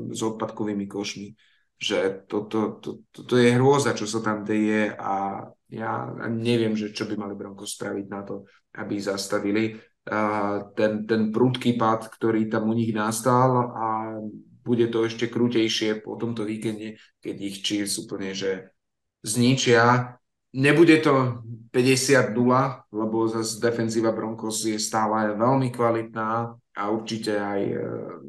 s 0.09 0.19
odpadkovými 0.25 0.89
košmi 0.89 1.37
že 1.79 2.27
toto 2.27 2.83
to, 2.83 2.99
to, 3.15 3.19
to 3.23 3.35
je 3.39 3.55
hrôza, 3.55 3.95
čo 3.95 4.03
sa 4.03 4.19
tam 4.19 4.43
deje 4.43 4.91
a 4.99 5.47
ja 5.71 5.91
neviem, 6.27 6.75
že 6.75 6.91
čo 6.91 7.07
by 7.07 7.15
mali 7.15 7.39
Broncos 7.39 7.79
spraviť 7.79 8.05
na 8.11 8.21
to, 8.27 8.43
aby 8.75 8.99
zastavili 8.99 9.79
uh, 9.79 10.75
ten, 10.75 11.07
ten 11.07 11.31
prudký 11.31 11.79
pad, 11.79 12.11
ktorý 12.11 12.51
tam 12.51 12.67
u 12.67 12.75
nich 12.75 12.91
nastal 12.91 13.71
a 13.71 13.85
bude 14.65 14.91
to 14.91 15.07
ešte 15.07 15.31
krutejšie 15.31 16.03
po 16.03 16.19
tomto 16.19 16.43
víkende, 16.43 16.99
keď 17.23 17.35
ich 17.39 17.63
Chiefs 17.63 17.97
úplne 18.03 18.35
že 18.35 18.75
zničia. 19.23 20.15
Nebude 20.49 20.99
to 20.99 21.45
50-0, 21.71 22.33
lebo 22.89 23.17
zase 23.29 23.61
defenzíva 23.61 24.09
Broncos 24.11 24.65
je 24.65 24.81
stále 24.81 25.37
veľmi 25.37 25.69
kvalitná 25.69 26.57
a 26.77 26.93
určite 26.93 27.35
aj 27.35 27.61
e, 27.65 27.77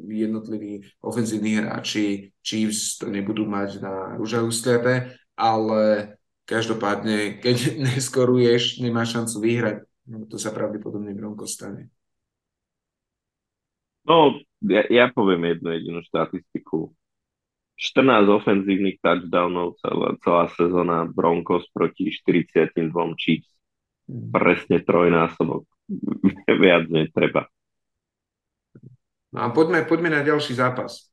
jednotliví 0.09 0.81
ofenzívni 1.05 1.61
hráči 1.61 2.33
Chiefs 2.41 2.97
to 2.97 3.07
nebudú 3.07 3.45
mať 3.45 3.79
na 3.79 4.17
rúže 4.17 4.41
ústrepe, 4.41 5.13
ale 5.37 6.15
každopádne, 6.49 7.39
keď 7.39 7.57
neskoruješ, 7.93 8.81
nemáš 8.81 9.15
šancu 9.15 9.37
vyhrať. 9.39 9.77
No, 10.11 10.25
to 10.27 10.35
sa 10.35 10.51
pravdepodobne 10.51 11.13
Broncos 11.13 11.55
stane. 11.55 11.93
No, 14.01 14.41
ja, 14.65 14.83
ja 14.89 15.05
poviem 15.13 15.55
jednu 15.55 15.77
jedinú 15.77 15.99
štatistiku. 16.01 16.91
14 17.81 18.29
ofenzívnych 18.29 19.01
touchdownov 19.01 19.81
celá, 19.81 20.13
celá 20.21 20.45
sezóna 20.53 21.09
Broncos 21.09 21.65
proti 21.73 22.13
42 22.13 22.93
Chiefs. 23.17 23.49
Hmm. 24.05 24.29
Presne 24.33 24.81
trojnásobok. 24.85 25.65
Viac 26.61 26.89
netreba. 26.93 27.49
No 29.31 29.47
a 29.47 29.47
poďme, 29.49 29.87
poďme 29.87 30.11
na 30.11 30.21
ďalší 30.27 30.59
zápas. 30.59 31.11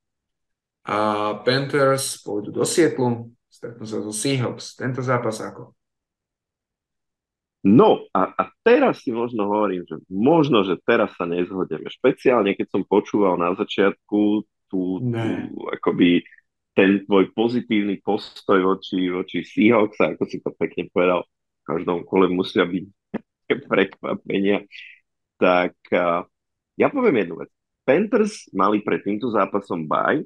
A 0.89 1.39
Panthers 1.47 2.19
pôjdu 2.25 2.51
do 2.51 2.67
Sietlu, 2.67 3.31
stretnú 3.47 3.85
sa 3.87 4.03
so 4.03 4.11
Seahawks. 4.11 4.75
Tento 4.75 5.05
zápas 5.05 5.39
ako? 5.39 5.77
No 7.67 8.07
a, 8.15 8.33
a 8.33 8.43
teraz 8.63 9.03
si 9.03 9.11
možno 9.11 9.51
hovorím, 9.51 9.83
že 9.85 9.99
možno, 10.09 10.63
že 10.63 10.79
teraz 10.87 11.11
sa 11.19 11.27
nezhodneme. 11.27 11.91
Špeciálne, 11.91 12.55
keď 12.55 12.67
som 12.71 12.83
počúval 12.87 13.35
na 13.35 13.53
začiatku 13.59 14.47
tú, 14.71 14.81
tú 15.03 15.19
akoby 15.75 16.23
ten 16.79 17.03
tvoj 17.03 17.35
pozitívny 17.35 17.99
postoj 17.99 18.63
voči, 18.63 19.11
voči 19.11 19.43
Seahawks, 19.43 19.99
ako 19.99 20.23
si 20.31 20.39
to 20.39 20.55
pekne 20.55 20.87
povedal, 20.95 21.27
v 21.27 21.63
každom 21.67 22.07
kole 22.07 22.31
musia 22.31 22.63
byť 22.63 22.85
prekvapenia, 23.69 24.63
tak 25.43 25.75
ja 26.79 26.87
poviem 26.95 27.27
jednu 27.27 27.43
vec. 27.43 27.51
Panthers 27.89 28.53
mali 28.53 28.85
pred 28.85 29.01
týmto 29.01 29.33
zápasom 29.33 29.89
baj, 29.89 30.21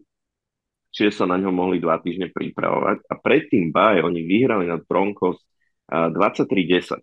čiže 0.91 1.23
sa 1.23 1.31
na 1.31 1.39
ňo 1.39 1.55
mohli 1.55 1.79
dva 1.79 2.03
týždne 2.03 2.35
pripravovať 2.35 3.07
a 3.07 3.15
pred 3.23 3.47
tým 3.47 3.71
baj 3.71 4.03
oni 4.03 4.27
vyhrali 4.27 4.67
nad 4.67 4.83
Broncos 4.83 5.39
uh, 5.39 6.11
23-10. 6.11 6.99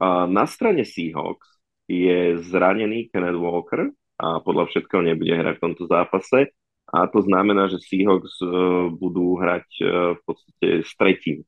Uh, 0.00 0.24
na 0.32 0.48
strane 0.48 0.88
Seahawks 0.88 1.60
je 1.84 2.40
zranený 2.48 3.12
Kenneth 3.12 3.36
Walker 3.36 3.92
a 4.16 4.40
podľa 4.40 4.72
všetkého 4.72 5.04
nebude 5.04 5.36
hrať 5.36 5.60
v 5.60 5.64
tomto 5.68 5.84
zápase 5.84 6.56
a 6.88 7.04
to 7.12 7.20
znamená, 7.20 7.68
že 7.68 7.84
Seahawks 7.84 8.40
uh, 8.40 8.88
budú 8.88 9.36
hrať 9.36 9.68
uh, 9.84 10.16
v 10.16 10.20
podstate 10.24 10.68
s 10.80 10.90
tretím 10.96 11.44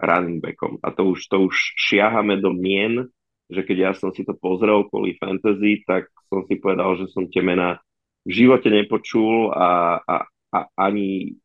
running 0.00 0.40
backom. 0.40 0.80
A 0.80 0.94
to 0.94 1.12
už, 1.12 1.28
to 1.28 1.50
už 1.50 1.54
šiahame 1.76 2.40
do 2.40 2.54
mien, 2.54 3.10
že 3.48 3.64
keď 3.64 3.76
ja 3.76 3.92
som 3.96 4.12
si 4.12 4.22
to 4.22 4.36
pozrel 4.36 4.84
kvôli 4.88 5.16
fantasy, 5.16 5.82
tak 5.88 6.12
som 6.28 6.44
si 6.44 6.60
povedal, 6.60 7.00
že 7.00 7.08
som 7.10 7.26
tie 7.28 7.40
mená 7.40 7.80
v 8.28 8.44
živote 8.44 8.68
nepočul 8.68 9.50
a, 9.56 9.98
a, 10.04 10.16
a 10.52 10.58
ani 10.76 11.36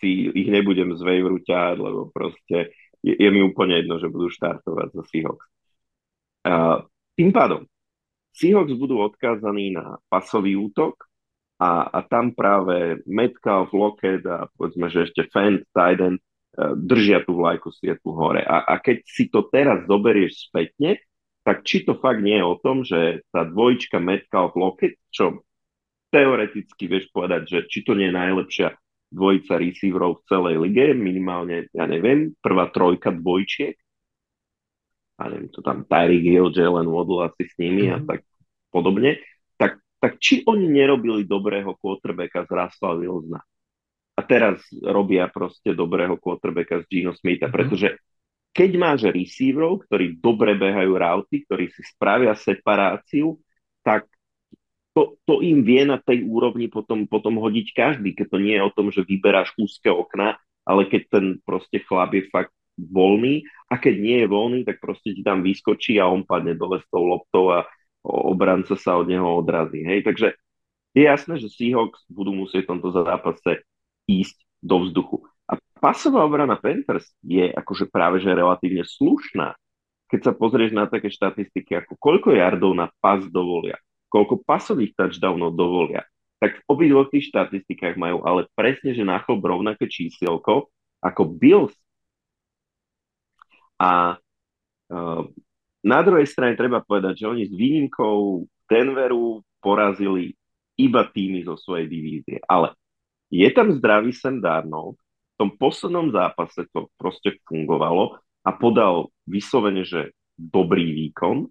si 0.00 0.32
ich 0.32 0.48
nebudem 0.48 0.96
z 0.96 1.00
Waveru 1.04 1.38
ťahať, 1.44 1.76
lebo 1.78 2.08
proste 2.08 2.72
je, 3.04 3.12
je 3.12 3.28
mi 3.28 3.44
úplne 3.44 3.84
jedno, 3.84 4.00
že 4.00 4.08
budú 4.08 4.32
štartovať 4.32 4.88
za 4.96 5.02
Seahawks. 5.12 5.46
Uh, 6.42 6.88
tým 7.14 7.30
pádom, 7.30 7.68
Seahawks 8.32 8.72
budú 8.74 9.04
odkázaní 9.04 9.76
na 9.76 10.00
pasový 10.08 10.56
útok, 10.56 11.12
a, 11.62 11.86
a 11.86 11.98
tam 12.02 12.34
práve 12.34 12.98
Metcalf, 13.06 13.70
Lockett 13.70 14.26
a 14.26 14.50
povedzme, 14.58 14.90
že 14.90 15.06
ešte 15.06 15.30
Fent, 15.30 15.62
Tiden 15.70 16.18
držia 16.58 17.24
tú 17.24 17.40
vlajku 17.40 17.72
svietu 17.72 18.12
hore. 18.12 18.44
A, 18.44 18.64
a 18.68 18.74
keď 18.76 19.04
si 19.08 19.32
to 19.32 19.48
teraz 19.48 19.88
zoberieš 19.88 20.52
spätne, 20.52 21.00
tak 21.42 21.66
či 21.66 21.82
to 21.82 21.98
fakt 21.98 22.22
nie 22.22 22.38
je 22.38 22.46
o 22.46 22.56
tom, 22.60 22.86
že 22.86 23.24
tá 23.34 23.42
dvojička 23.42 23.98
Metcalf, 23.98 24.54
Lockett, 24.54 25.00
čo 25.10 25.42
teoreticky 26.12 26.86
vieš 26.86 27.08
povedať, 27.10 27.42
že 27.48 27.58
či 27.66 27.82
to 27.82 27.96
nie 27.96 28.12
je 28.12 28.14
najlepšia 28.14 28.68
dvojica 29.12 29.54
receiverov 29.58 30.22
v 30.22 30.24
celej 30.28 30.54
lige, 30.60 30.86
minimálne, 30.96 31.68
ja 31.72 31.84
neviem, 31.84 32.32
prvá 32.40 32.68
trojka 32.72 33.12
dvojčiek, 33.12 33.76
a 35.20 35.28
neviem, 35.28 35.52
to 35.52 35.60
tam 35.60 35.84
Tyreek 35.84 36.24
Hill, 36.24 36.52
Jalen 36.52 36.88
Waddle 36.88 37.28
asi 37.28 37.44
s 37.44 37.54
nimi 37.60 37.88
mm. 37.88 37.92
a 37.92 37.98
mhm. 38.00 38.06
tak 38.08 38.20
podobne, 38.72 39.20
tak 40.02 40.18
či 40.18 40.42
oni 40.42 40.66
nerobili 40.66 41.22
dobrého 41.22 41.78
quarterbacka 41.78 42.42
z 42.42 42.50
Russella 42.50 42.98
Wilsona 42.98 43.40
a 44.12 44.20
teraz 44.20 44.60
robia 44.84 45.28
proste 45.32 45.72
dobrého 45.72 46.20
quarterbacka 46.20 46.84
z 46.84 46.86
Gino 46.88 47.12
Smitha, 47.16 47.48
mm-hmm. 47.48 47.56
pretože 47.56 47.88
keď 48.52 48.70
máš 48.76 49.00
receiverov, 49.08 49.88
ktorí 49.88 50.20
dobre 50.20 50.52
behajú 50.52 50.92
rauty, 50.92 51.48
ktorí 51.48 51.72
si 51.72 51.80
spravia 51.88 52.36
separáciu, 52.36 53.40
tak 53.80 54.04
to, 54.92 55.16
to 55.24 55.40
im 55.40 55.64
vie 55.64 55.88
na 55.88 55.96
tej 55.96 56.28
úrovni 56.28 56.68
potom, 56.68 57.08
potom 57.08 57.40
hodiť 57.40 57.72
každý, 57.72 58.12
keď 58.12 58.26
to 58.28 58.38
nie 58.44 58.54
je 58.60 58.62
o 58.68 58.74
tom, 58.76 58.92
že 58.92 59.08
vyberáš 59.08 59.56
úzke 59.56 59.88
okna, 59.88 60.36
ale 60.68 60.84
keď 60.84 61.02
ten 61.08 61.26
proste 61.40 61.80
chlap 61.80 62.12
je 62.12 62.28
fakt 62.28 62.52
voľný 62.76 63.48
a 63.72 63.80
keď 63.80 63.94
nie 63.96 64.16
je 64.20 64.28
voľný, 64.28 64.60
tak 64.68 64.84
proste 64.84 65.16
ti 65.16 65.24
tam 65.24 65.40
vyskočí 65.40 65.96
a 65.96 66.08
on 66.12 66.28
padne 66.28 66.52
dole 66.52 66.84
s 66.84 66.86
tou 66.92 67.08
loptou 67.08 67.48
a, 67.48 67.64
obranca 68.02 68.74
sa 68.74 68.98
od 68.98 69.06
neho 69.06 69.24
odrazí. 69.38 69.86
Hej? 69.86 70.02
Takže 70.02 70.34
je 70.92 71.02
jasné, 71.06 71.38
že 71.38 71.54
Seahawks 71.54 72.02
budú 72.10 72.34
musieť 72.34 72.66
v 72.66 72.70
tomto 72.76 72.90
zápase 72.90 73.62
ísť 74.06 74.36
do 74.62 74.86
vzduchu. 74.86 75.16
A 75.50 75.58
pasová 75.82 76.22
obrana 76.22 76.56
Panthers 76.56 77.10
je 77.26 77.50
akože 77.50 77.90
práve 77.90 78.22
že 78.22 78.30
relatívne 78.30 78.86
slušná. 78.86 79.58
Keď 80.08 80.20
sa 80.28 80.32
pozrieš 80.36 80.76
na 80.76 80.86
také 80.86 81.08
štatistiky, 81.08 81.72
ako 81.82 81.96
koľko 81.96 82.36
yardov 82.36 82.76
na 82.76 82.92
pas 83.00 83.24
dovolia, 83.24 83.80
koľko 84.12 84.44
pasových 84.44 84.92
touchdownov 84.92 85.56
dovolia, 85.56 86.04
tak 86.36 86.58
v 86.58 86.66
obidvoch 86.68 87.08
tých 87.08 87.32
štatistikách 87.32 87.96
majú 87.96 88.20
ale 88.26 88.50
presne, 88.52 88.92
že 88.92 89.06
na 89.06 89.22
chlop 89.22 89.40
rovnaké 89.40 89.88
čísielko 89.88 90.68
ako 91.00 91.22
Bills. 91.38 91.74
A 93.80 94.18
uh, 94.90 95.22
na 95.82 95.98
druhej 96.02 96.26
strane 96.26 96.58
treba 96.58 96.82
povedať, 96.82 97.24
že 97.24 97.30
oni 97.30 97.46
s 97.46 97.52
výnimkou 97.54 98.46
Denveru 98.70 99.42
porazili 99.62 100.34
iba 100.78 101.06
týmy 101.06 101.46
zo 101.46 101.54
svojej 101.54 101.86
divízie. 101.86 102.38
Ale 102.46 102.74
je 103.32 103.48
tam 103.50 103.72
zdravý 103.72 104.12
Sam 104.12 104.44
Darnold, 104.44 105.00
v 105.00 105.34
tom 105.40 105.50
poslednom 105.56 106.12
zápase 106.12 106.68
to 106.70 106.92
proste 107.00 107.40
fungovalo 107.48 108.20
a 108.44 108.50
podal 108.52 109.08
vyslovene, 109.24 109.82
že 109.82 110.12
dobrý 110.36 110.92
výkon. 110.92 111.48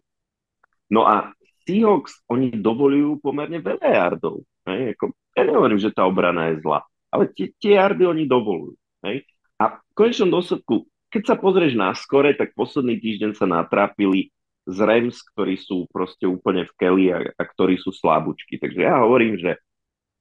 No 0.94 1.02
a 1.10 1.34
Seahawks, 1.66 2.22
oni 2.30 2.54
dovolujú 2.54 3.18
pomerne 3.20 3.58
veľa 3.58 3.88
jardov. 3.90 4.46
Hej? 4.70 4.94
Ako, 4.96 5.18
ja 5.34 5.42
nehovorím, 5.50 5.82
že 5.82 5.90
tá 5.90 6.06
obrana 6.06 6.54
je 6.54 6.62
zlá, 6.62 6.86
ale 7.10 7.34
tie, 7.34 7.50
tie 7.58 7.82
jardy 7.82 8.06
oni 8.06 8.24
dovolujú. 8.30 8.78
Hej? 9.02 9.26
A 9.58 9.82
v 9.82 9.94
konečnom 9.98 10.30
dôsledku 10.30 10.86
keď 11.12 11.24
sa 11.28 11.36
pozrieš 11.36 11.76
na 11.76 11.92
skore, 11.92 12.32
tak 12.32 12.56
posledný 12.56 12.96
týždeň 13.04 13.36
sa 13.36 13.44
natrápili 13.44 14.32
z 14.64 14.78
Rams, 14.80 15.20
ktorí 15.36 15.60
sú 15.60 15.92
proste 15.92 16.24
úplne 16.24 16.64
v 16.64 16.74
keli 16.80 17.06
a, 17.12 17.20
a 17.36 17.44
ktorí 17.44 17.76
sú 17.76 17.92
slabúčky. 17.92 18.56
Takže 18.56 18.80
ja 18.80 19.04
hovorím, 19.04 19.36
že 19.36 19.60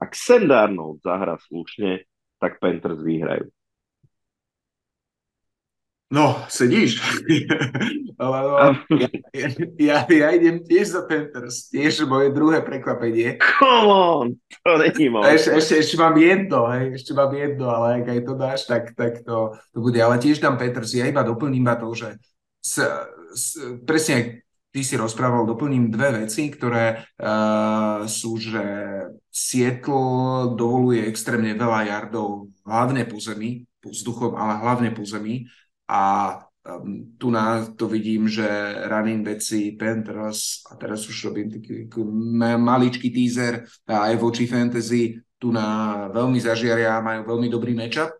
ak 0.00 0.16
Sam 0.16 0.48
Darnold 0.48 1.04
zahra 1.04 1.36
slušne, 1.36 2.08
tak 2.40 2.56
Panthers 2.56 3.04
vyhrajú. 3.04 3.52
No, 6.10 6.42
sedíš. 6.50 6.98
Ale 8.20 8.38
ja, 9.30 9.48
ja, 9.78 9.96
ja 10.10 10.28
idem 10.34 10.58
tiež 10.66 10.98
za 10.98 11.02
Panthers. 11.06 11.70
Tiež 11.70 12.02
moje 12.10 12.34
druhé 12.34 12.66
prekvapenie. 12.66 13.38
Come 13.38 13.86
on, 13.86 14.26
to 14.66 14.74
není 14.74 15.06
ešte, 15.30 15.54
ešte, 15.54 15.74
ešte 15.78 15.96
mám 15.96 16.18
jedno, 16.18 16.66
hej, 16.66 16.98
ešte 16.98 17.14
mám 17.14 17.30
jedno, 17.30 17.70
ale 17.70 18.02
ak 18.02 18.06
aj 18.10 18.20
to 18.26 18.32
dáš, 18.34 18.60
tak, 18.66 18.92
tak 18.98 19.22
to, 19.22 19.54
to 19.70 19.78
bude. 19.78 20.02
Ale 20.02 20.18
tiež 20.18 20.42
dám 20.42 20.58
Panthers. 20.58 20.98
Ja 20.98 21.06
iba 21.06 21.22
doplním 21.22 21.62
iba 21.62 21.78
to, 21.78 21.94
že 21.94 22.18
s, 22.58 22.82
s, 23.30 23.44
presne 23.86 24.42
ty 24.70 24.86
si 24.86 24.94
rozprával, 24.94 25.46
doplním 25.46 25.90
dve 25.90 26.24
veci, 26.24 26.46
ktoré 26.46 27.02
uh, 27.02 28.06
sú, 28.06 28.38
že 28.38 28.62
Seattle 29.30 30.54
dovoluje 30.54 31.06
extrémne 31.10 31.54
veľa 31.58 31.90
jardov, 31.90 32.54
hlavne 32.62 33.02
po 33.06 33.18
zemi, 33.18 33.66
po 33.82 33.90
vzduchom, 33.90 34.38
ale 34.38 34.62
hlavne 34.62 34.90
po 34.94 35.02
zemi 35.02 35.50
a 35.90 36.36
um, 36.62 37.18
tu 37.18 37.34
na 37.34 37.66
to 37.66 37.90
vidím, 37.90 38.30
že 38.30 38.46
running 38.86 39.26
backi 39.26 39.74
Panthers, 39.74 40.62
a 40.70 40.78
teraz 40.78 41.02
už 41.10 41.34
robím 41.34 41.50
taký 41.50 41.90
maličký 42.58 43.10
teaser 43.10 43.66
aj 43.90 44.14
voči 44.22 44.46
fantasy, 44.46 45.18
tu 45.40 45.50
na 45.50 46.06
veľmi 46.12 46.36
zažiaria, 46.36 47.00
majú 47.00 47.24
veľmi 47.24 47.48
dobrý 47.48 47.72
matchup. 47.72 48.19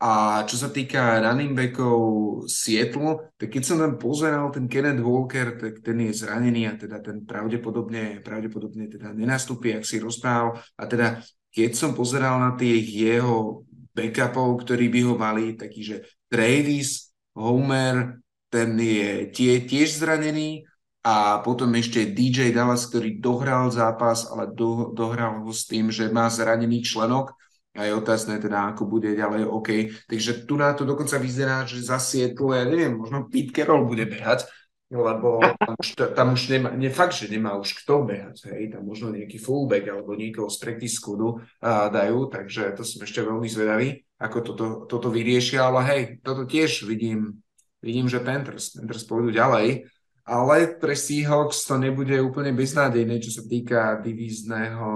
A 0.00 0.42
čo 0.48 0.56
sa 0.56 0.72
týka 0.72 1.20
running 1.20 1.52
backov 1.52 2.00
Sietlu, 2.48 3.20
tak 3.36 3.52
keď 3.52 3.62
som 3.68 3.76
tam 3.76 4.00
pozeral 4.00 4.48
ten 4.48 4.64
Kenneth 4.64 5.04
Walker, 5.04 5.60
tak 5.60 5.84
ten 5.84 6.00
je 6.08 6.24
zranený 6.24 6.72
a 6.72 6.74
teda 6.80 7.04
ten 7.04 7.20
pravdepodobne, 7.28 8.24
pravdepodobne 8.24 8.88
teda 8.88 9.12
nenastúpi, 9.12 9.76
ak 9.76 9.84
si 9.84 10.00
rozprával. 10.00 10.56
A 10.80 10.88
teda 10.88 11.20
keď 11.52 11.70
som 11.76 11.92
pozeral 11.92 12.40
na 12.40 12.56
tých 12.56 12.88
jeho 12.88 13.68
backupov, 13.92 14.64
ktorí 14.64 14.88
by 14.88 15.00
ho 15.04 15.14
mali, 15.20 15.52
taký, 15.60 15.84
že 15.84 15.96
Travis, 16.32 17.12
Homer, 17.36 18.24
ten 18.48 18.80
je 18.80 19.28
tie, 19.36 19.52
tiež 19.68 20.00
zranený 20.00 20.64
a 21.04 21.44
potom 21.44 21.72
ešte 21.76 22.08
DJ 22.08 22.56
Dallas, 22.56 22.88
ktorý 22.88 23.20
dohral 23.20 23.68
zápas, 23.68 24.28
ale 24.28 24.48
do, 24.52 24.92
dohral 24.96 25.44
ho 25.44 25.52
s 25.52 25.64
tým, 25.68 25.88
že 25.88 26.08
má 26.08 26.28
zranený 26.28 26.84
členok 26.84 27.36
a 27.80 27.88
je 27.88 27.96
otázne 27.96 28.36
teda, 28.36 28.76
ako 28.76 28.84
bude 28.84 29.16
ďalej 29.16 29.48
OK. 29.48 29.68
Takže 30.04 30.44
tu 30.44 30.60
na 30.60 30.76
to 30.76 30.84
dokonca 30.84 31.16
vyzerá, 31.16 31.64
že 31.64 31.80
za 31.80 31.96
Sietlu, 31.96 32.52
ja 32.52 32.68
neviem, 32.68 32.92
možno 32.92 33.24
Pete 33.32 33.56
Carroll 33.56 33.88
bude 33.88 34.04
behať, 34.04 34.44
lebo 34.90 35.38
tam 35.40 35.74
už, 35.78 35.88
tam 36.18 36.28
už 36.34 36.42
nemá, 36.50 36.68
ne, 36.74 36.90
fakt, 36.90 37.14
že 37.14 37.30
nemá 37.30 37.54
už 37.54 37.78
kto 37.80 38.04
behať, 38.04 38.50
hej, 38.50 38.74
tam 38.74 38.84
možno 38.84 39.14
nejaký 39.14 39.38
fullback 39.38 39.86
alebo 39.86 40.18
niekoho 40.18 40.50
z 40.50 40.58
practice 40.58 40.98
skúdu 40.98 41.38
dajú, 41.64 42.26
takže 42.26 42.74
to 42.74 42.82
som 42.82 43.06
ešte 43.06 43.22
veľmi 43.22 43.46
zvedavý, 43.46 44.02
ako 44.18 44.38
toto, 44.42 44.66
toto 44.90 45.08
vyriešia, 45.08 45.62
ale 45.62 45.80
hej, 45.88 46.02
toto 46.26 46.42
tiež 46.42 46.90
vidím, 46.90 47.38
vidím, 47.78 48.10
že 48.10 48.18
Panthers, 48.18 48.74
Panthers 48.76 49.06
pôjdu 49.06 49.30
ďalej, 49.30 49.86
ale 50.30 50.78
pre 50.78 50.94
Seahawks 50.94 51.66
to 51.66 51.74
nebude 51.74 52.14
úplne 52.22 52.54
beznádejné, 52.54 53.18
čo 53.18 53.34
sa 53.34 53.42
týka 53.42 53.98
divízneho 53.98 54.88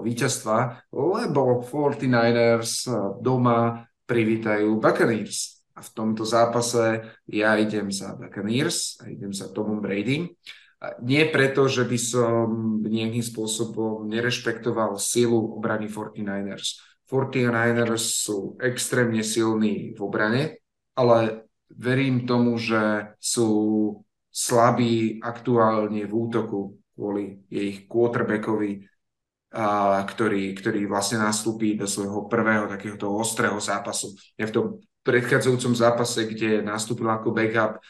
víťazstva, 0.00 0.88
lebo 0.96 1.60
49ers 1.60 2.88
doma 3.20 3.84
privítajú 4.08 4.80
Buccaneers. 4.80 5.60
A 5.76 5.84
v 5.84 5.90
tomto 5.92 6.24
zápase 6.24 7.04
ja 7.28 7.52
idem 7.60 7.92
za 7.92 8.16
Buccaneers 8.16 8.96
a 9.04 9.12
idem 9.12 9.30
za 9.30 9.52
Tomom 9.52 9.84
Brady. 9.84 10.32
Nie 11.04 11.28
preto, 11.28 11.68
že 11.68 11.84
by 11.84 11.98
som 12.00 12.46
nejakým 12.80 13.22
spôsobom 13.22 14.08
nerešpektoval 14.08 14.96
silu 14.96 15.52
obrany 15.60 15.92
49ers. 15.92 16.80
49ers 17.04 18.24
sú 18.24 18.56
extrémne 18.56 19.20
silní 19.20 19.92
v 19.92 20.00
obrane, 20.00 20.64
ale 20.96 21.44
verím 21.68 22.24
tomu, 22.24 22.56
že 22.56 23.12
sú 23.20 23.48
slabí 24.38 25.18
aktuálne 25.18 26.06
v 26.06 26.12
útoku 26.14 26.78
kvôli 26.94 27.42
ich 27.50 27.90
quarterbackovi 27.90 28.86
a, 29.50 29.98
ktorý, 30.06 30.54
ktorý 30.54 30.86
vlastne 30.86 31.18
nastúpi 31.18 31.74
do 31.74 31.90
svojho 31.90 32.30
prvého 32.30 32.70
takéhoto 32.70 33.10
ostrého 33.10 33.58
zápasu. 33.58 34.14
Je 34.38 34.46
v 34.46 34.54
tom 34.54 34.66
predchádzajúcom 35.02 35.74
zápase, 35.74 36.22
kde 36.30 36.62
nastúpil 36.62 37.10
ako 37.10 37.34
backup, 37.34 37.82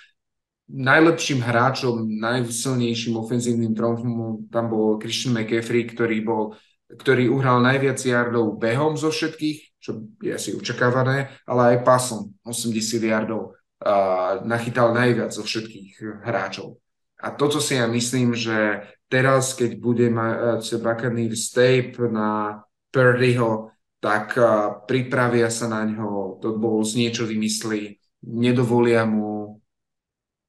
najlepším 0.69 1.45
hráčom, 1.45 2.05
najsilnejším 2.21 3.17
ofenzívnym 3.17 3.73
tromfom 3.77 4.49
tam 4.49 4.69
bol 4.73 4.97
Christian 5.01 5.37
McCaffrey, 5.37 5.85
ktorý 5.89 6.25
bol 6.25 6.57
ktorý 6.89 7.29
uhral 7.29 7.61
najviac 7.61 8.01
yardov 8.01 8.57
behom 8.57 8.97
zo 8.97 9.13
všetkých, 9.13 9.77
čo 9.77 10.09
je 10.25 10.33
asi 10.33 10.57
očakávané, 10.57 11.29
ale 11.45 11.77
aj 11.77 11.85
pasom 11.85 12.33
80 12.49 13.05
yardov 13.05 13.58
nachytal 14.43 14.91
najviac 14.95 15.31
zo 15.31 15.47
všetkých 15.47 16.23
hráčov. 16.27 16.83
A 17.19 17.35
toto 17.35 17.59
si 17.59 17.75
ja 17.75 17.87
myslím, 17.91 18.35
že 18.35 18.87
teraz, 19.11 19.55
keď 19.55 19.79
bude 19.79 20.07
mať 20.11 20.79
Buccaneers 20.79 21.51
tape 21.51 21.99
na 22.11 22.63
Purdyho, 22.95 23.75
tak 23.99 24.39
pripravia 24.87 25.51
sa 25.51 25.67
na 25.67 25.83
ňo, 25.83 26.39
to 26.39 26.55
bol 26.55 26.87
z 26.87 27.03
niečo 27.03 27.27
vymyslí, 27.27 27.99
nedovolia 28.23 29.03
mu 29.03 29.59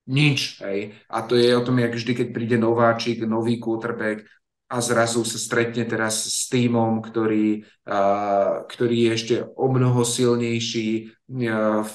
nič. 0.10 0.61
Hej. 0.61 0.93
A 1.10 1.26
to 1.26 1.34
je 1.38 1.53
o 1.57 1.65
tom, 1.65 1.81
jak 1.81 1.93
vždy, 1.93 2.14
keď 2.14 2.27
príde 2.34 2.57
nováčik, 2.57 3.26
nový 3.26 3.57
quarterback 3.57 4.26
a 4.69 4.77
zrazu 4.85 5.25
sa 5.25 5.41
stretne 5.41 5.81
teraz 5.89 6.29
s 6.29 6.45
týmom, 6.45 7.01
ktorý, 7.01 7.65
ktorý 8.69 8.97
je 9.09 9.11
ešte 9.17 9.35
o 9.57 9.65
mnoho 9.65 10.05
silnejší 10.05 11.09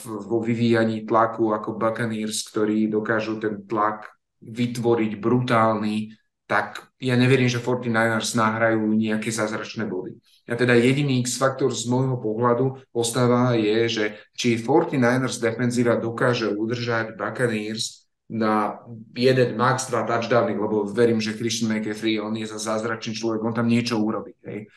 vo 0.02 0.38
vyvíjaní 0.42 1.06
tlaku 1.06 1.54
ako 1.54 1.78
Buccaneers, 1.78 2.42
ktorí 2.50 2.90
dokážu 2.90 3.38
ten 3.38 3.62
tlak 3.62 4.10
vytvoriť 4.42 5.12
brutálny 5.22 6.18
tak 6.44 6.92
ja 7.00 7.16
neverím, 7.16 7.48
že 7.48 7.56
49ers 7.56 8.36
nahrajú 8.36 8.92
nejaké 8.92 9.32
zázračné 9.32 9.88
body. 9.88 10.20
A 10.44 10.60
teda 10.60 10.76
jediný 10.76 11.24
X-faktor 11.24 11.72
z 11.72 11.88
môjho 11.88 12.20
pohľadu 12.20 12.84
ostáva 12.92 13.56
je, 13.56 13.88
že 13.88 14.04
či 14.36 14.60
49ers 14.60 15.40
defenzíva 15.40 15.96
dokáže 15.96 16.52
udržať 16.52 17.16
Buccaneers 17.16 18.03
na 18.30 18.80
jeden, 19.12 19.56
max 19.56 19.92
dva 19.92 20.08
touchdowny, 20.08 20.56
lebo 20.56 20.88
verím, 20.88 21.20
že 21.20 21.36
Christian 21.36 21.72
McCaffrey, 21.72 22.20
on 22.20 22.32
je 22.36 22.48
za 22.48 22.58
zázračný 22.58 23.12
človek, 23.14 23.44
on 23.44 23.52
tam 23.52 23.68
niečo 23.68 24.00
urobí. 24.00 24.32
Hej. 24.44 24.70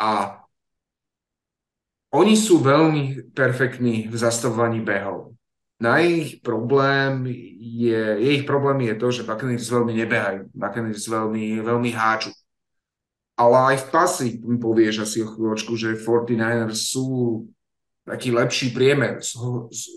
A 0.00 0.40
oni 2.10 2.34
sú 2.34 2.58
veľmi 2.58 3.34
perfektní 3.36 4.08
v 4.08 4.14
zastavovaní 4.16 4.80
behov 4.80 5.30
na 5.80 5.98
ich 6.04 6.44
problém 6.44 7.24
je, 7.56 8.20
ich 8.20 8.44
problém 8.44 8.92
je 8.92 8.94
to, 8.94 9.08
že 9.10 9.24
Buccaneers 9.24 9.64
veľmi 9.64 9.96
nebehajú, 9.96 10.52
Buccaneers 10.52 11.08
veľmi, 11.08 11.64
veľmi 11.64 11.90
háču. 11.96 12.36
Ale 13.32 13.72
aj 13.72 13.76
v 13.80 13.86
pasi 13.88 14.28
povieš 14.36 15.08
asi 15.08 15.24
o 15.24 15.32
chvíľočku, 15.32 15.72
že 15.80 15.96
49ers 15.96 16.92
sú 16.92 17.48
taký 18.04 18.32
lepší 18.32 18.72
priemer, 18.72 19.20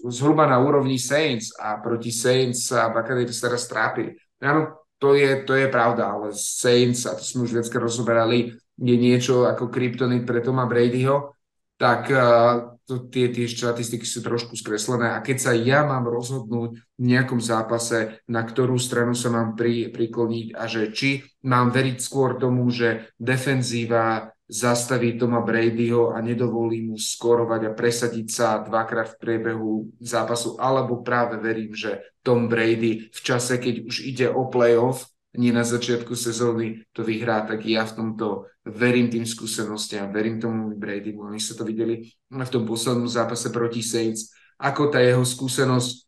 zhruba 0.08 0.46
na 0.46 0.60
úrovni 0.60 1.00
Saints 1.00 1.56
a 1.56 1.80
proti 1.80 2.12
Saints 2.12 2.70
sa 2.70 2.92
Buccaneers 2.92 3.40
teraz 3.40 3.66
trápili. 3.66 4.14
Áno, 4.44 4.84
to 5.00 5.16
je, 5.16 5.44
to 5.44 5.56
je 5.56 5.68
pravda, 5.72 6.12
ale 6.12 6.36
Saints, 6.36 7.08
a 7.08 7.16
to 7.16 7.24
sme 7.24 7.48
už 7.48 7.60
viackrát 7.60 7.84
rozoberali, 7.84 8.56
je 8.80 8.96
niečo 8.98 9.48
ako 9.48 9.72
kryptonit 9.72 10.28
pre 10.28 10.44
Toma 10.44 10.68
Bradyho, 10.68 11.36
tak 11.80 12.08
uh, 12.12 12.74
to, 12.84 13.08
tie, 13.08 13.32
tie 13.32 13.48
štatistiky 13.48 14.04
sú 14.04 14.20
trošku 14.20 14.60
skreslené 14.60 15.16
a 15.16 15.24
keď 15.24 15.38
sa 15.40 15.52
ja 15.56 15.88
mám 15.88 16.04
rozhodnúť 16.04 16.76
v 16.76 17.04
nejakom 17.04 17.40
zápase, 17.40 18.20
na 18.28 18.44
ktorú 18.44 18.76
stranu 18.76 19.16
sa 19.16 19.32
mám 19.32 19.56
pri, 19.56 19.88
prikloniť 19.92 20.48
a 20.56 20.64
že 20.68 20.92
či 20.92 21.24
mám 21.48 21.72
veriť 21.72 21.98
skôr 22.04 22.36
tomu, 22.36 22.68
že 22.68 23.12
defenzíva 23.16 24.33
zastaví 24.48 25.16
Toma 25.18 25.40
Bradyho 25.42 26.12
a 26.12 26.20
nedovolí 26.20 26.84
mu 26.84 27.00
skorovať 27.00 27.62
a 27.72 27.76
presadiť 27.76 28.28
sa 28.28 28.48
dvakrát 28.60 29.16
v 29.16 29.20
priebehu 29.20 29.72
zápasu, 30.04 30.60
alebo 30.60 31.00
práve 31.02 31.40
verím, 31.40 31.72
že 31.72 32.04
Tom 32.22 32.52
Brady 32.52 33.08
v 33.12 33.20
čase, 33.24 33.58
keď 33.58 33.88
už 33.88 33.96
ide 34.04 34.28
o 34.28 34.48
playoff, 34.52 35.08
nie 35.34 35.50
na 35.50 35.66
začiatku 35.66 36.14
sezóny 36.14 36.86
to 36.94 37.02
vyhrá, 37.02 37.42
tak 37.50 37.66
ja 37.66 37.90
v 37.90 37.98
tomto 37.98 38.46
verím 38.70 39.10
tým 39.10 39.26
skúsenostiam, 39.26 40.14
verím 40.14 40.38
tomu 40.38 40.70
Brady, 40.78 41.18
oni 41.18 41.42
sa 41.42 41.58
to 41.58 41.66
videli 41.66 42.14
v 42.30 42.54
tom 42.54 42.70
poslednom 42.70 43.10
zápase 43.10 43.50
proti 43.50 43.82
Saints, 43.82 44.30
ako 44.62 44.94
tá 44.94 45.02
jeho 45.02 45.26
skúsenosť 45.26 46.03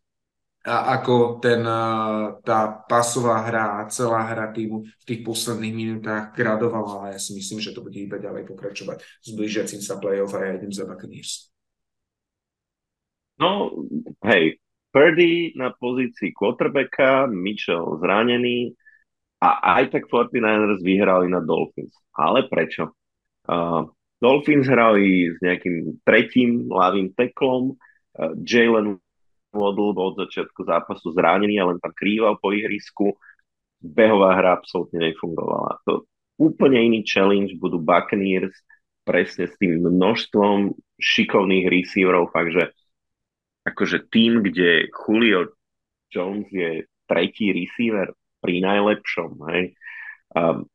a 0.66 0.98
ako 0.98 1.38
ten, 1.38 1.62
tá 2.42 2.60
pasová 2.90 3.46
hra 3.46 3.78
a 3.78 3.86
celá 3.86 4.26
hra 4.26 4.50
týmu 4.50 4.82
v 4.82 5.04
tých 5.06 5.22
posledných 5.22 5.74
minútach 5.74 6.34
gradovala 6.34 7.06
a 7.06 7.10
ja 7.14 7.18
si 7.22 7.38
myslím, 7.38 7.62
že 7.62 7.70
to 7.70 7.86
bude 7.86 7.94
iba 7.94 8.18
ďalej 8.18 8.50
pokračovať 8.50 8.98
s 9.00 9.30
blížiacim 9.30 9.78
sa 9.78 10.02
play-off 10.02 10.34
a 10.34 10.42
ja 10.42 10.58
idem 10.58 10.74
za 10.74 10.82
Buccaneers. 10.82 11.54
No, 13.38 13.70
hej, 14.26 14.58
Purdy 14.90 15.54
na 15.54 15.70
pozícii 15.70 16.34
quarterbacka, 16.34 17.30
Mitchell 17.30 18.00
zranený, 18.02 18.74
a 19.36 19.78
aj 19.78 19.92
tak 19.92 20.08
49ers 20.08 20.80
vyhrali 20.80 21.28
na 21.28 21.44
Dolphins. 21.44 21.92
Ale 22.16 22.48
prečo? 22.48 22.96
Uh, 23.44 23.84
Dolphins 24.16 24.64
hrali 24.64 25.28
s 25.28 25.36
nejakým 25.44 26.00
tretím 26.02 26.72
ľavým 26.72 27.12
teklom. 27.12 27.76
Uh, 28.16 28.32
Jalen 28.40 28.96
Waddle 29.54 29.94
bol 29.94 30.14
od 30.14 30.26
začiatku 30.26 30.66
zápasu 30.66 31.12
zranený 31.14 31.60
a 31.62 31.68
len 31.70 31.78
tam 31.78 31.92
krýval 31.94 32.38
po 32.40 32.50
ihrisku. 32.50 33.14
Behová 33.78 34.34
hra 34.34 34.58
absolútne 34.58 35.12
nefungovala. 35.12 35.78
To 35.86 36.08
úplne 36.40 36.80
iný 36.80 37.04
challenge 37.06 37.54
budú 37.60 37.78
Buccaneers 37.78 38.52
presne 39.06 39.46
s 39.46 39.54
tým 39.60 39.86
množstvom 39.86 40.74
šikovných 40.98 41.70
receiverov, 41.70 42.34
fakt, 42.34 42.50
že 42.50 42.64
akože 43.68 44.10
tým, 44.10 44.42
kde 44.42 44.90
Julio 44.90 45.54
Jones 46.10 46.50
je 46.50 46.86
tretí 47.06 47.54
receiver, 47.54 48.10
pri 48.46 48.62
najlepšom. 48.62 49.30
Hej. 49.50 49.74
Um, 50.30 50.70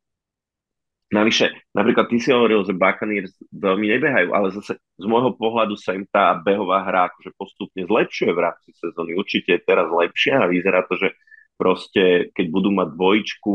navyše, 1.11 1.51
napríklad 1.75 2.07
ty 2.07 2.17
si 2.17 2.31
hovoril, 2.31 2.63
že 2.63 2.73
Buccaneers 2.73 3.35
veľmi 3.51 3.87
nebehajú, 3.99 4.31
ale 4.31 4.55
zase 4.55 4.79
z 4.79 5.05
môjho 5.05 5.35
pohľadu 5.35 5.75
sa 5.75 5.93
im 5.93 6.07
tá 6.07 6.33
behová 6.39 6.87
hra 6.87 7.11
akože 7.11 7.35
postupne 7.35 7.83
zlepšuje 7.83 8.31
v 8.31 8.43
rámci 8.43 8.69
sezóny. 8.79 9.19
Určite 9.19 9.59
je 9.59 9.67
teraz 9.67 9.91
lepšia 9.91 10.41
a 10.41 10.49
vyzerá 10.49 10.87
to, 10.87 10.95
že 10.95 11.11
proste 11.59 12.31
keď 12.31 12.45
budú 12.47 12.71
mať 12.73 12.87
dvojičku 12.95 13.53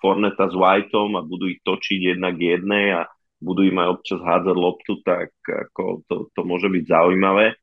Forneta 0.00 0.50
s 0.50 0.56
Whiteom 0.56 1.16
a 1.16 1.22
budú 1.22 1.48
ich 1.48 1.60
točiť 1.64 2.16
jednak 2.16 2.36
jednej 2.36 3.04
a 3.04 3.08
budú 3.44 3.64
im 3.64 3.76
aj 3.80 3.88
občas 4.00 4.20
hádzať 4.24 4.56
loptu, 4.56 4.92
tak 5.04 5.36
ako 5.44 6.04
to, 6.08 6.14
to 6.32 6.40
môže 6.42 6.68
byť 6.72 6.84
zaujímavé. 6.88 7.56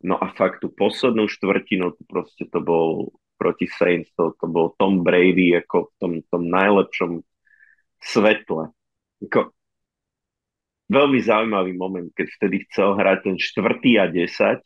No 0.00 0.16
a 0.16 0.32
fakt 0.32 0.64
tú 0.64 0.72
poslednú 0.72 1.28
štvrtinu, 1.28 1.92
to 1.92 2.02
proste 2.08 2.48
to 2.48 2.58
bol 2.62 3.12
proti 3.36 3.68
Saints, 3.68 4.08
to, 4.16 4.32
to 4.38 4.46
bol 4.48 4.72
Tom 4.80 5.04
Brady 5.04 5.56
ako 5.60 5.88
v 5.88 5.92
tom, 6.00 6.12
tom 6.28 6.42
najlepšom 6.48 7.20
svetle. 8.00 8.72
Ako, 9.20 9.52
veľmi 10.88 11.18
zaujímavý 11.20 11.72
moment, 11.76 12.08
keď 12.16 12.26
vtedy 12.40 12.56
chcel 12.68 12.96
hrať 12.96 13.18
ten 13.30 13.36
štvrtý 13.36 14.00
a 14.00 14.08
10 14.08 14.60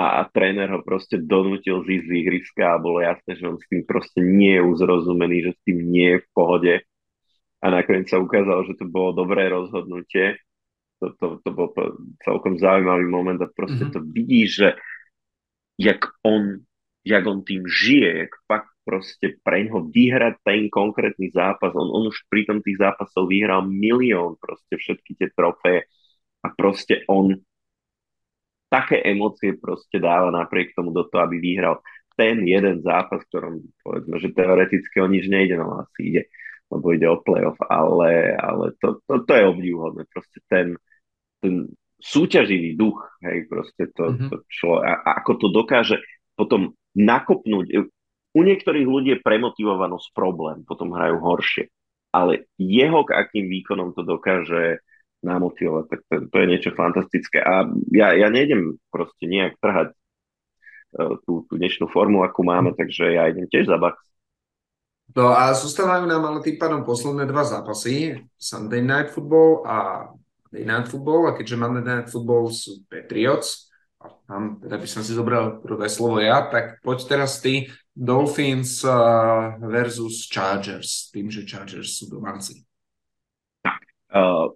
a, 0.00 0.04
a 0.18 0.20
tréner 0.32 0.72
ho 0.72 0.80
proste 0.80 1.20
donútil 1.20 1.84
zísť 1.84 2.06
z 2.08 2.12
ihriska 2.24 2.64
a 2.74 2.82
bolo 2.82 3.04
jasné, 3.04 3.36
že 3.36 3.44
on 3.44 3.60
s 3.60 3.68
tým 3.68 3.84
proste 3.84 4.24
nie 4.24 4.56
je 4.56 4.64
uzrozumený, 4.64 5.36
že 5.50 5.52
s 5.54 5.60
tým 5.68 5.78
nie 5.86 6.08
je 6.16 6.22
v 6.24 6.28
pohode. 6.32 6.74
A 7.60 7.66
nakoniec 7.68 8.08
sa 8.08 8.16
ukázalo, 8.16 8.64
že 8.64 8.80
to 8.80 8.88
bolo 8.88 9.12
dobré 9.12 9.52
rozhodnutie 9.52 10.40
to, 11.00 11.06
to, 11.16 11.26
to 11.40 11.50
bol 11.50 11.72
celkom 12.20 12.60
zaujímavý 12.60 13.08
moment 13.08 13.40
a 13.40 13.48
proste 13.48 13.88
mm-hmm. 13.88 13.96
to 13.96 14.00
vidí, 14.12 14.44
že 14.46 14.76
jak 15.80 16.04
on, 16.20 16.60
jak 17.08 17.24
on 17.24 17.40
tým 17.40 17.64
žije, 17.64 18.28
jak 18.28 18.32
fakt 18.44 18.69
proste 18.82 19.38
pre 19.44 19.68
ňoho 19.68 19.92
vyhrať 19.92 20.40
ten 20.42 20.66
konkrétny 20.72 21.30
zápas. 21.30 21.70
On, 21.76 21.88
on 21.88 22.08
už 22.08 22.26
pri 22.26 22.48
tom 22.48 22.58
tých 22.64 22.80
zápasov 22.80 23.28
vyhral 23.28 23.68
milión 23.68 24.40
proste 24.40 24.80
všetky 24.80 25.14
tie 25.20 25.28
trofeje 25.32 25.86
a 26.40 26.46
proste 26.52 27.04
on 27.06 27.36
také 28.70 29.02
emócie 29.02 29.58
proste 29.58 29.98
dáva 29.98 30.30
napriek 30.30 30.72
tomu 30.78 30.94
do 30.94 31.04
toho, 31.10 31.26
aby 31.26 31.42
vyhral 31.42 31.82
ten 32.14 32.44
jeden 32.46 32.84
zápas, 32.84 33.24
ktorom 33.28 33.64
povedzme, 33.82 34.16
že 34.20 34.36
teoreticky 34.36 34.96
o 35.02 35.08
nič 35.10 35.26
nejde, 35.26 35.58
no 35.58 35.82
asi 35.82 36.14
ide, 36.14 36.22
lebo 36.70 36.86
ide 36.94 37.08
o 37.10 37.18
playoff, 37.18 37.58
ale, 37.66 38.36
ale 38.38 38.76
to, 38.78 39.02
to, 39.08 39.26
to 39.26 39.32
je 39.34 39.44
obdivhodné. 39.44 40.02
Proste 40.12 40.38
ten, 40.46 40.78
ten 41.42 41.66
súťaživý 41.98 42.76
duch, 42.78 43.00
hej, 43.26 43.48
proste 43.48 43.88
to, 43.92 44.12
mm-hmm. 44.12 44.28
to 44.30 44.36
člo, 44.48 44.80
a, 44.80 45.00
a 45.00 45.10
ako 45.20 45.32
to 45.36 45.46
dokáže 45.50 45.96
potom 46.38 46.76
nakopnúť. 46.94 47.66
U 48.30 48.40
niektorých 48.46 48.86
ľudí 48.86 49.18
je 49.18 49.24
premotivovanosť 49.24 50.14
problém, 50.14 50.62
potom 50.62 50.94
hrajú 50.94 51.18
horšie. 51.18 51.66
Ale 52.10 52.50
jeho 52.58 53.06
k 53.06 53.14
akým 53.14 53.46
výkonom 53.46 53.94
to 53.94 54.02
dokáže 54.02 54.82
namotivovať, 55.20 55.84
tak 55.90 56.00
to, 56.08 56.14
to 56.32 56.36
je 56.38 56.46
niečo 56.46 56.70
fantastické. 56.72 57.38
A 57.42 57.68
ja, 57.92 58.16
ja 58.16 58.32
nejdem 58.32 58.80
proste 58.88 59.28
nejak 59.28 59.58
trhať 59.60 59.92
uh, 59.92 61.18
tú, 61.26 61.44
tú 61.46 61.54
dnešnú 61.60 61.90
formu, 61.92 62.24
akú 62.24 62.42
máme, 62.42 62.72
takže 62.74 63.14
ja 63.14 63.28
idem 63.28 63.46
tiež 63.46 63.68
za 63.68 63.76
Bucks. 63.76 64.00
No 65.10 65.34
a 65.34 65.50
zostávajú 65.50 66.06
nám 66.06 66.22
ale 66.22 66.38
tým 66.38 66.54
pádom 66.54 66.86
posledné 66.86 67.26
dva 67.26 67.42
zápasy, 67.42 68.22
Sunday 68.38 68.78
Night 68.78 69.10
Football 69.10 69.66
a 69.66 69.76
Monday 70.46 70.66
Night 70.66 70.86
Football 70.86 71.30
a 71.30 71.34
keďže 71.34 71.58
Monday 71.58 71.82
Night 71.82 72.08
Football 72.10 72.54
sú 72.54 72.86
Patriots, 72.86 73.70
a 74.00 74.14
tam 74.24 74.62
teda 74.62 74.78
by 74.78 74.86
som 74.86 75.02
si 75.02 75.12
zobral 75.12 75.58
prvé 75.60 75.90
slovo 75.90 76.22
ja, 76.22 76.46
tak 76.46 76.78
poď 76.80 76.98
teraz 77.10 77.42
ty 77.42 77.68
Dolphins 78.00 78.80
uh, 78.80 79.60
versus 79.60 80.24
Chargers, 80.24 81.12
tým, 81.12 81.28
že 81.28 81.44
Chargers 81.44 82.00
sú 82.00 82.08
domáci. 82.08 82.64
Uh, 84.08 84.48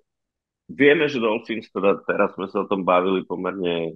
vieme, 0.64 1.04
že 1.12 1.20
Dolphins, 1.20 1.68
teda 1.68 2.00
teraz 2.08 2.32
sme 2.40 2.48
sa 2.48 2.64
o 2.64 2.68
tom 2.72 2.88
bavili 2.88 3.20
pomerne 3.28 3.92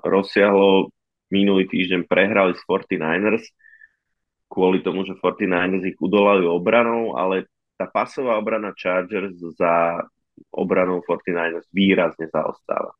rozsiahlo, 0.00 0.88
minulý 1.28 1.68
týždeň 1.68 2.08
prehrali 2.08 2.56
s 2.56 2.64
49ers, 2.64 3.44
kvôli 4.48 4.80
tomu, 4.80 5.04
že 5.04 5.12
49ers 5.20 5.84
ich 5.84 6.00
udolali 6.00 6.48
obranou, 6.48 7.20
ale 7.20 7.52
tá 7.76 7.84
pasová 7.84 8.40
obrana 8.40 8.72
Chargers 8.72 9.36
za 9.60 10.00
obranou 10.48 11.04
49ers 11.04 11.68
výrazne 11.68 12.32
zaostáva. 12.32 12.96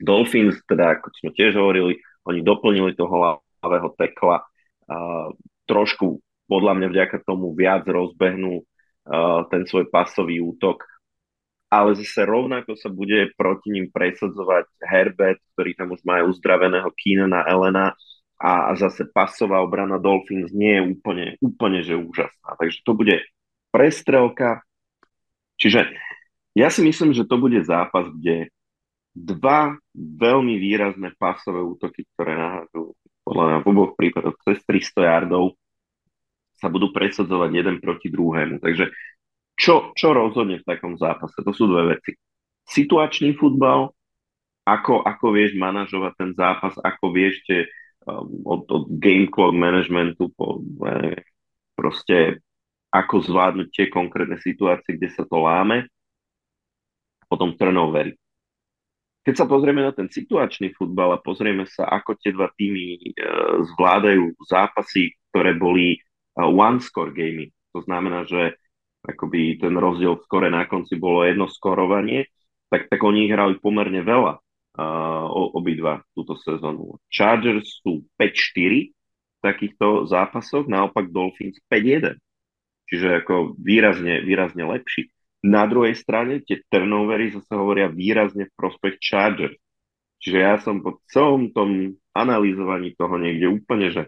Dolphins, 0.00 0.64
teda 0.64 0.96
ako 0.96 1.12
sme 1.12 1.30
tiež 1.36 1.60
hovorili, 1.60 2.00
oni 2.24 2.40
doplnili 2.40 2.96
toho 2.96 3.12
hlavého 3.60 3.92
tekla, 4.00 4.40
trošku 5.66 6.20
podľa 6.46 6.72
mňa 6.76 6.88
vďaka 6.90 7.16
tomu 7.24 7.54
viac 7.56 7.86
rozbehnú 7.86 8.64
ten 9.50 9.62
svoj 9.66 9.90
pasový 9.90 10.38
útok, 10.38 10.84
ale 11.72 11.96
zase 11.96 12.22
rovnako 12.28 12.76
sa 12.76 12.92
bude 12.92 13.32
proti 13.34 13.72
ním 13.72 13.88
presadzovať 13.90 14.68
Herbert, 14.84 15.40
ktorý 15.56 15.70
tam 15.74 15.88
už 15.96 16.04
má 16.04 16.20
uzdraveného 16.22 16.92
Keenana 16.94 17.42
Elena 17.48 17.96
a 18.36 18.74
zase 18.76 19.08
pasová 19.10 19.62
obrana 19.64 19.98
Dolphins 19.98 20.52
nie 20.52 20.76
je 20.78 20.82
úplne, 20.82 21.26
úplne 21.40 21.80
že 21.82 21.98
úžasná. 21.98 22.58
Takže 22.58 22.78
to 22.84 22.92
bude 22.92 23.16
prestrelka, 23.72 24.62
Čiže 25.62 25.94
ja 26.58 26.68
si 26.74 26.82
myslím, 26.82 27.14
že 27.14 27.22
to 27.22 27.38
bude 27.38 27.62
zápas, 27.62 28.10
kde 28.10 28.50
dva 29.14 29.78
veľmi 29.94 30.58
výrazné 30.58 31.14
pasové 31.14 31.62
útoky, 31.62 32.02
ktoré 32.12 32.34
nahážu 32.34 32.98
podľa 33.22 33.44
mňa 33.48 33.58
v 33.62 33.68
oboch 33.70 33.92
prípadoch 33.94 34.36
cez 34.42 34.58
300 34.66 35.06
yardov, 35.06 35.54
sa 36.62 36.70
budú 36.70 36.94
presadzovať 36.94 37.50
jeden 37.50 37.76
proti 37.82 38.06
druhému. 38.06 38.62
Takže 38.62 38.94
čo, 39.58 39.90
čo 39.98 40.14
rozhodne 40.14 40.62
v 40.62 40.68
takom 40.68 40.94
zápase? 40.94 41.34
To 41.42 41.50
sú 41.50 41.66
dve 41.66 41.98
veci. 41.98 42.14
Situačný 42.70 43.34
futbal, 43.34 43.90
ako, 44.62 45.02
ako 45.02 45.26
vieš 45.34 45.58
manažovať 45.58 46.12
ten 46.14 46.30
zápas, 46.38 46.78
ako 46.78 47.04
vieš 47.10 47.42
tie, 47.50 47.66
um, 48.06 48.46
od, 48.46 48.62
od 48.70 48.84
game 49.02 49.26
clock 49.26 49.50
managementu 49.50 50.30
po, 50.38 50.62
ne, 50.62 51.18
proste 51.74 52.38
ako 52.94 53.26
zvládnuť 53.26 53.68
tie 53.74 53.86
konkrétne 53.90 54.38
situácie, 54.38 54.94
kde 54.94 55.10
sa 55.10 55.26
to 55.26 55.42
láme, 55.42 55.90
potom 57.26 57.58
turnovery. 57.58 58.14
Keď 59.22 59.34
sa 59.38 59.46
pozrieme 59.46 59.86
na 59.86 59.94
ten 59.94 60.10
situačný 60.10 60.74
futbal 60.74 61.14
a 61.14 61.22
pozrieme 61.22 61.62
sa, 61.66 61.86
ako 61.86 62.18
tie 62.18 62.34
dva 62.34 62.50
týmy 62.50 62.98
e, 62.98 63.00
zvládajú 63.74 64.34
zápasy, 64.42 65.14
ktoré 65.30 65.54
boli 65.54 65.94
e, 65.94 65.98
one-score 66.42 67.14
gamey, 67.14 67.54
to 67.70 67.86
znamená, 67.86 68.26
že 68.26 68.58
akoby 69.06 69.62
ten 69.62 69.74
rozdiel 69.78 70.18
v 70.18 70.26
skore 70.26 70.48
na 70.50 70.66
konci 70.66 70.98
bolo 70.98 71.22
jedno 71.26 71.46
skorovanie, 71.46 72.30
tak, 72.70 72.90
tak 72.90 73.00
oni 73.02 73.26
hrali 73.26 73.58
pomerne 73.58 73.98
veľa 74.00 74.38
uh, 74.38 75.26
obidva 75.58 76.06
túto 76.14 76.38
sezónu. 76.38 77.02
Chargers 77.10 77.82
sú 77.82 78.06
5-4 78.14 78.94
v 78.94 79.40
takýchto 79.42 80.06
zápasoch, 80.06 80.70
naopak 80.70 81.10
Dolphins 81.10 81.58
5-1 81.66 82.14
čiže 82.92 83.24
ako 83.24 83.56
výrazne, 83.56 84.20
výrazne 84.20 84.68
lepší. 84.68 85.08
Na 85.42 85.66
druhej 85.66 85.98
strane 85.98 86.38
tie 86.46 86.62
turnovery 86.70 87.34
zase 87.34 87.50
hovoria 87.58 87.90
výrazne 87.90 88.46
v 88.46 88.56
prospech 88.56 89.02
Chargers. 89.02 89.58
Čiže 90.22 90.38
ja 90.38 90.54
som 90.62 90.78
po 90.78 91.02
celom 91.10 91.50
tom 91.50 91.98
analyzovaní 92.14 92.94
toho 92.94 93.18
niekde 93.18 93.50
úplne, 93.50 93.90
že 93.90 94.02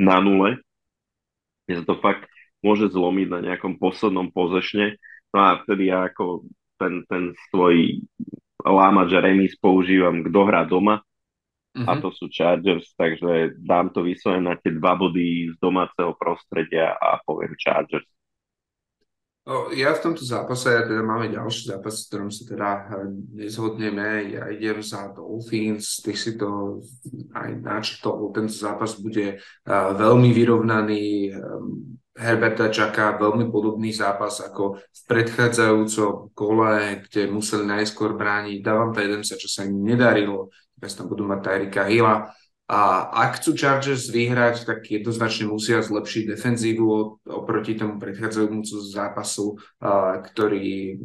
na 0.00 0.16
nule, 0.24 0.64
kde 1.68 1.82
sa 1.82 1.84
to 1.84 2.00
fakt 2.00 2.24
môže 2.64 2.88
zlomiť 2.88 3.28
na 3.28 3.40
nejakom 3.52 3.76
poslednom 3.76 4.32
pozešne. 4.32 4.96
No 5.36 5.38
a 5.44 5.60
vtedy 5.60 5.92
ja 5.92 6.08
ako 6.08 6.48
ten, 6.80 7.04
ten 7.04 7.36
svoj 7.52 8.00
lámač 8.64 9.12
remis 9.12 9.52
používam, 9.60 10.24
kto 10.24 10.38
hrá 10.48 10.64
doma, 10.64 11.02
uh-huh. 11.02 11.86
a 11.88 11.92
mhm. 11.98 12.00
to 12.00 12.08
sú 12.14 12.24
Chargers, 12.30 12.92
takže 12.94 13.58
dám 13.58 13.90
to 13.90 14.06
vyslovene 14.06 14.52
na 14.52 14.56
tie 14.56 14.72
dva 14.72 14.94
body 14.96 15.52
z 15.52 15.56
domáceho 15.58 16.14
prostredia 16.16 16.96
a 16.96 17.20
poviem 17.24 17.52
Chargers. 17.58 18.06
No, 19.42 19.74
ja 19.74 19.90
v 19.90 20.02
tomto 20.06 20.22
zápase, 20.22 20.70
ja 20.70 20.86
teda 20.86 21.02
máme 21.02 21.26
ďalší 21.26 21.74
zápas, 21.74 22.06
v 22.06 22.06
ktorom 22.06 22.30
sa 22.30 22.42
teda 22.46 22.70
eh, 22.78 23.10
nezhodneme, 23.42 24.08
ja 24.38 24.46
idem 24.54 24.78
za 24.78 25.10
Dolphins, 25.10 25.98
ty 25.98 26.14
si 26.14 26.38
to 26.38 26.78
aj 27.34 27.50
načrtol, 27.58 28.30
tento 28.30 28.54
zápas 28.54 28.94
bude 29.02 29.42
uh, 29.42 29.90
veľmi 29.98 30.30
vyrovnaný, 30.30 31.34
um, 31.34 31.98
Herberta 32.12 32.68
čaká 32.68 33.16
veľmi 33.16 33.48
podobný 33.48 33.88
zápas 33.88 34.44
ako 34.44 34.78
v 34.78 35.00
predchádzajúcom 35.08 36.36
kole, 36.36 37.08
kde 37.08 37.32
museli 37.32 37.64
najskôr 37.64 38.12
brániť. 38.12 38.60
Davanta 38.60 39.00
Edemsa, 39.00 39.40
čo 39.40 39.48
sa 39.48 39.64
im 39.64 39.80
nedarilo, 39.80 40.52
teraz 40.76 40.92
tam 40.92 41.08
budú 41.08 41.24
mať 41.24 41.40
Tyrika 41.40 41.88
Hilla, 41.88 42.28
a 42.72 43.12
ak 43.12 43.36
chcú 43.36 43.52
Chargers 43.52 44.08
vyhrať, 44.08 44.64
tak 44.64 44.88
jednoznačne 44.88 45.52
musia 45.52 45.84
zlepšiť 45.84 46.32
defenzívu 46.32 46.88
oproti 47.28 47.76
tomu 47.76 48.00
predchádzajúcemu 48.00 48.64
zápasu, 48.88 49.60
ktorý 50.32 50.96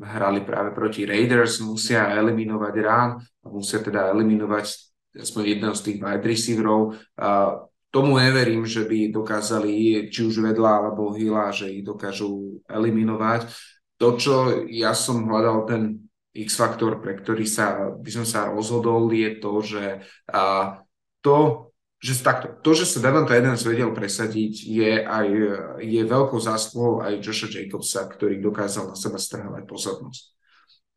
hrali 0.00 0.40
práve 0.40 0.72
proti 0.72 1.04
Raiders. 1.04 1.60
Musia 1.60 2.16
eliminovať 2.16 2.74
rán 2.80 3.20
a 3.20 3.46
musia 3.52 3.84
teda 3.84 4.08
eliminovať 4.16 4.72
aspoň 5.12 5.42
jedného 5.52 5.76
z 5.76 5.82
tých 5.84 5.98
wide 6.00 6.24
receiverov. 6.24 6.96
Tomu 7.92 8.16
neverím, 8.16 8.64
že 8.64 8.88
by 8.88 9.12
dokázali, 9.12 10.08
či 10.08 10.24
už 10.24 10.40
vedľa 10.40 10.70
alebo 10.80 11.12
Hila, 11.12 11.52
že 11.52 11.68
ich 11.68 11.84
dokážu 11.84 12.64
eliminovať. 12.64 13.52
To, 14.00 14.16
čo 14.16 14.64
ja 14.72 14.96
som 14.96 15.28
hľadal 15.28 15.68
ten 15.68 16.08
X-faktor, 16.32 17.04
pre 17.04 17.20
ktorý 17.20 17.44
sa, 17.44 17.92
by 18.00 18.08
som 18.08 18.24
sa 18.24 18.48
rozhodol, 18.48 19.12
je 19.12 19.36
to, 19.36 19.52
že 19.60 19.84
to, 21.22 21.70
že 22.02 22.18
takto, 22.18 22.58
to, 22.66 22.70
že 22.74 22.84
sa 22.90 22.98
Davanta 22.98 23.38
Adams 23.38 23.62
vedel 23.62 23.94
presadiť, 23.94 24.52
je 24.66 24.92
aj 25.06 25.26
je 25.78 26.02
veľkou 26.02 26.34
zásluhou 26.42 26.98
aj 26.98 27.22
Josha 27.22 27.46
Jacobsa, 27.46 28.10
ktorý 28.10 28.42
dokázal 28.42 28.90
na 28.90 28.96
seba 28.98 29.22
strhávať 29.22 29.70
pozornosť. 29.70 30.22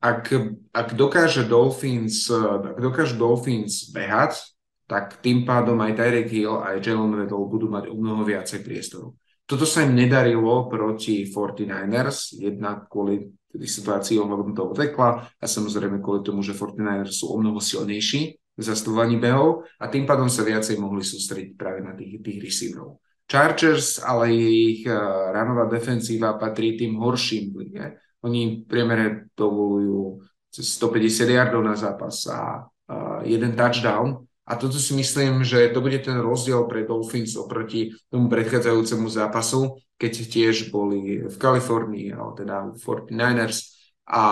Ak, 0.02 0.34
ak 0.74 0.88
dokáže 0.98 1.46
Dolphins, 1.46 2.26
ak 2.34 2.82
dokáže 2.82 3.22
Dolphins 3.22 3.94
behať, 3.94 4.42
tak 4.90 5.22
tým 5.22 5.46
pádom 5.46 5.78
aj 5.82 5.98
Tyreek 5.98 6.30
Hill, 6.30 6.62
aj 6.62 6.82
Jalen 6.82 7.14
Waddle 7.14 7.50
budú 7.50 7.70
mať 7.70 7.90
o 7.90 7.98
mnoho 7.98 8.22
viacej 8.26 8.62
priestoru. 8.66 9.18
Toto 9.46 9.66
sa 9.66 9.86
im 9.86 9.94
nedarilo 9.94 10.66
proti 10.70 11.30
49ers, 11.30 12.34
jednak 12.38 12.90
kvôli 12.90 13.30
situácii 13.54 14.18
ohľadom 14.18 14.58
toho 14.58 14.74
tekla 14.74 15.30
a 15.30 15.46
samozrejme 15.46 16.02
kvôli 16.02 16.26
tomu, 16.26 16.42
že 16.42 16.58
49ers 16.58 17.14
sú 17.14 17.30
o 17.30 17.38
mnoho 17.38 17.62
silnejší 17.62 18.42
v 18.56 18.62
zastavovaní 18.64 19.20
behov 19.20 19.68
a 19.78 19.92
tým 19.92 20.08
pádom 20.08 20.32
sa 20.32 20.48
viacej 20.48 20.80
mohli 20.80 21.04
sústrediť 21.04 21.60
práve 21.60 21.84
na 21.84 21.92
tých, 21.92 22.24
tých 22.24 22.40
receiverov. 22.40 23.04
Chargers, 23.26 24.00
ale 24.00 24.32
ich 24.38 24.86
uh, 24.86 25.34
ranová 25.34 25.66
defenzíva 25.68 26.38
patrí 26.38 26.78
tým 26.78 26.96
horším 27.02 27.52
v 27.52 27.56
lige. 27.68 27.86
Oni 28.24 28.62
v 28.62 28.70
priemere 28.70 29.34
dovolujú 29.34 30.22
150 30.54 31.36
yardov 31.36 31.62
na 31.66 31.76
zápas 31.76 32.30
a 32.30 32.64
uh, 32.64 33.20
jeden 33.26 33.58
touchdown. 33.58 34.24
A 34.46 34.62
toto 34.62 34.78
si 34.78 34.94
myslím, 34.94 35.42
že 35.42 35.74
to 35.74 35.82
bude 35.82 35.98
ten 36.06 36.22
rozdiel 36.22 36.70
pre 36.70 36.86
Dolphins 36.86 37.34
oproti 37.34 37.98
tomu 38.14 38.30
predchádzajúcemu 38.30 39.10
zápasu, 39.10 39.82
keď 39.98 40.14
tiež 40.30 40.70
boli 40.70 41.26
v 41.26 41.36
Kalifornii, 41.36 42.14
ale 42.14 42.32
teda 42.38 42.56
49ers. 42.78 43.74
A 44.06 44.24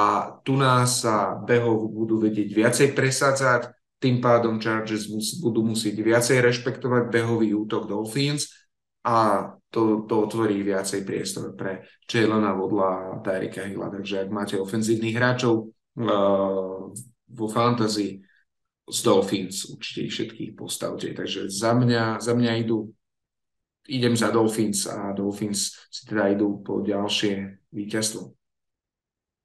tu 0.45 0.53
nás 0.53 1.01
sa 1.01 1.33
behov 1.33 1.89
budú 1.89 2.21
vedieť 2.21 2.45
viacej 2.53 2.87
presádzať, 2.93 3.73
tým 4.03 4.19
pádom 4.19 4.59
Chargers 4.59 5.07
budú 5.39 5.63
musieť 5.63 5.95
viacej 6.03 6.43
rešpektovať 6.43 7.07
behový 7.07 7.55
útok 7.55 7.87
Dolphins 7.87 8.51
a 9.07 9.47
to, 9.71 10.03
to 10.03 10.27
otvorí 10.27 10.59
viacej 10.59 11.07
priestor 11.07 11.55
pre 11.55 11.87
Jalena 12.03 12.51
Vodla 12.51 13.15
a 13.15 13.23
Tyrika 13.23 13.63
Hilla. 13.63 13.87
Takže 13.87 14.27
ak 14.27 14.29
máte 14.29 14.55
ofenzívnych 14.59 15.15
hráčov 15.15 15.71
uh, 15.71 16.91
vo 17.31 17.47
fantasy 17.47 18.19
z 18.83 18.99
Dolphins, 18.99 19.71
určite 19.71 20.11
všetkých 20.11 20.51
postavte. 20.59 21.07
Takže 21.15 21.47
za 21.47 21.71
mňa, 21.71 22.19
za 22.19 22.35
mňa 22.35 22.51
idú 22.59 22.91
idem 23.87 24.15
za 24.15 24.31
Dolphins 24.31 24.87
a 24.87 25.11
Dolphins 25.11 25.75
si 25.91 26.07
teda 26.07 26.31
idú 26.31 26.63
po 26.63 26.79
ďalšie 26.83 27.67
víťazstvo. 27.71 28.42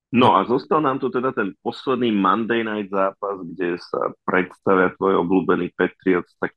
No 0.09 0.37
a 0.37 0.45
zostal 0.49 0.81
nám 0.81 0.99
tu 0.99 1.13
teda 1.13 1.33
ten 1.37 1.53
posledný 1.61 2.17
Monday 2.17 2.65
Night 2.65 2.89
zápas, 2.89 3.45
kde 3.45 3.77
sa 3.77 4.17
predstavia 4.25 4.97
tvoj 4.97 5.21
obľúbený 5.21 5.77
Patriots, 5.77 6.33
tak 6.41 6.57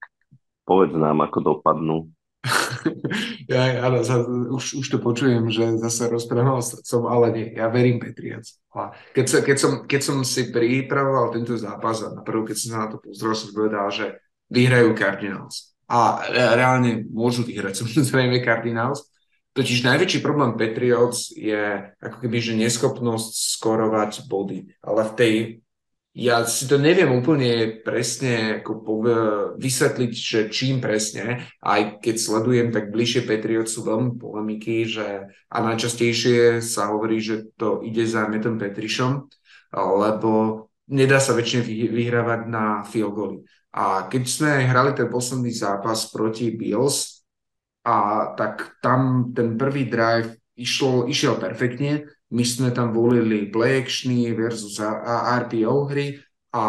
povedz 0.64 0.95
nám, 0.95 1.19
ako 1.19 1.40
dopadnú. 1.44 2.07
ja, 3.52 3.86
áno, 3.86 4.02
za, 4.07 4.23
už, 4.56 4.80
už 4.82 4.88
to 4.88 4.98
počujem, 5.03 5.52
že 5.52 5.78
zase 5.84 6.07
rozprával 6.07 6.64
som, 6.64 7.06
ale 7.11 7.28
nie, 7.36 7.48
ja 7.60 7.68
verím 7.68 7.99
Patriots. 7.99 8.56
A 8.72 8.95
keď, 9.11 9.26
sa, 9.28 9.38
keď, 9.44 9.57
som, 9.60 9.72
keď 9.84 10.02
som 10.02 10.18
si 10.23 10.48
pripravoval 10.48 11.36
tento 11.36 11.53
zápas 11.60 12.07
a 12.07 12.15
naprv, 12.15 12.48
keď 12.48 12.56
som 12.56 12.68
sa 12.72 12.78
na 12.88 12.90
to 12.95 13.03
pozrel, 13.03 13.36
som 13.36 13.52
povedal, 13.52 13.91
že 13.91 14.15
vyhrajú 14.48 14.95
Cardinals. 14.95 15.76
A 15.91 16.23
reálne 16.32 17.03
môžu 17.11 17.44
vyhrať 17.44 17.78
samozrejme 17.84 18.40
Cardinals, 18.40 19.11
Totiž 19.52 19.84
najväčší 19.84 20.23
problém 20.23 20.56
Patriots 20.56 21.36
je 21.36 21.91
ako 21.99 22.18
keby, 22.23 22.38
že 22.40 22.56
neschopnosť 22.56 23.60
skorovať 23.60 24.32
body. 24.32 24.80
Ale 24.80 25.02
v 25.03 25.14
tej, 25.19 25.34
ja 26.15 26.48
si 26.48 26.72
to 26.72 26.80
neviem 26.80 27.11
úplne 27.11 27.84
presne 27.84 28.64
ako 28.64 28.72
vysvetliť, 29.60 30.11
že 30.15 30.40
čím 30.48 30.80
presne, 30.80 31.52
aj 31.60 31.99
keď 31.99 32.15
sledujem 32.15 32.72
tak 32.72 32.95
bližšie 32.95 33.28
Patriots 33.28 33.76
sú 33.76 33.84
veľmi 33.84 34.15
polemiky, 34.15 34.88
že 34.88 35.28
a 35.52 35.57
najčastejšie 35.60 36.64
sa 36.64 36.88
hovorí, 36.88 37.19
že 37.19 37.52
to 37.60 37.84
ide 37.84 38.07
za 38.07 38.32
Metom 38.32 38.56
Petrišom, 38.56 39.28
lebo 39.76 40.32
nedá 40.88 41.19
sa 41.19 41.36
väčšine 41.36 41.64
vyhrávať 41.91 42.48
na 42.48 42.88
field 42.88 43.15
goal. 43.15 43.44
A 43.72 44.07
keď 44.11 44.23
sme 44.28 44.68
hrali 44.68 44.91
ten 44.91 45.07
posledný 45.07 45.52
zápas 45.56 46.11
proti 46.11 46.52
Bills, 46.52 47.20
a 47.82 48.30
tak 48.38 48.78
tam 48.82 49.34
ten 49.34 49.58
prvý 49.58 49.90
drive 49.90 50.38
išlo, 50.53 51.10
išiel 51.10 51.41
perfektne. 51.41 52.06
My 52.32 52.45
sme 52.48 52.72
tam 52.72 52.95
volili 52.95 53.52
play 53.52 53.84
actiony 53.84 54.32
versus 54.32 54.80
RPO 54.80 55.76
hry 55.91 56.16
a 56.56 56.64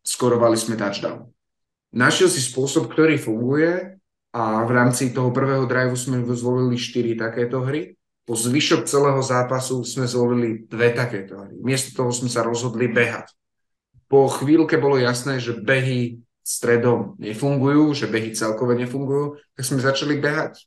skorovali 0.00 0.56
sme 0.56 0.80
touchdown. 0.80 1.28
Našiel 1.92 2.32
si 2.32 2.40
spôsob, 2.40 2.88
ktorý 2.88 3.20
funguje 3.20 4.00
a 4.32 4.64
v 4.64 4.70
rámci 4.72 5.12
toho 5.12 5.28
prvého 5.28 5.68
driveu 5.68 5.92
sme 5.92 6.24
zvolili 6.32 6.80
4 6.80 7.20
takéto 7.20 7.60
hry. 7.60 7.92
Po 8.24 8.32
zvyšok 8.32 8.88
celého 8.88 9.20
zápasu 9.20 9.84
sme 9.84 10.08
zvolili 10.08 10.64
dve 10.64 10.94
takéto 10.96 11.36
hry. 11.42 11.58
Miesto 11.60 11.92
toho 11.92 12.14
sme 12.14 12.32
sa 12.32 12.40
rozhodli 12.40 12.88
behať. 12.88 13.28
Po 14.08 14.30
chvíľke 14.30 14.80
bolo 14.80 14.96
jasné, 14.96 15.36
že 15.36 15.58
behy 15.58 16.21
stredom 16.42 17.14
nefungujú, 17.22 17.94
že 17.94 18.10
behy 18.10 18.34
celkové 18.34 18.74
nefungujú, 18.78 19.38
tak 19.54 19.62
sme 19.62 19.78
začali 19.78 20.18
behať 20.18 20.66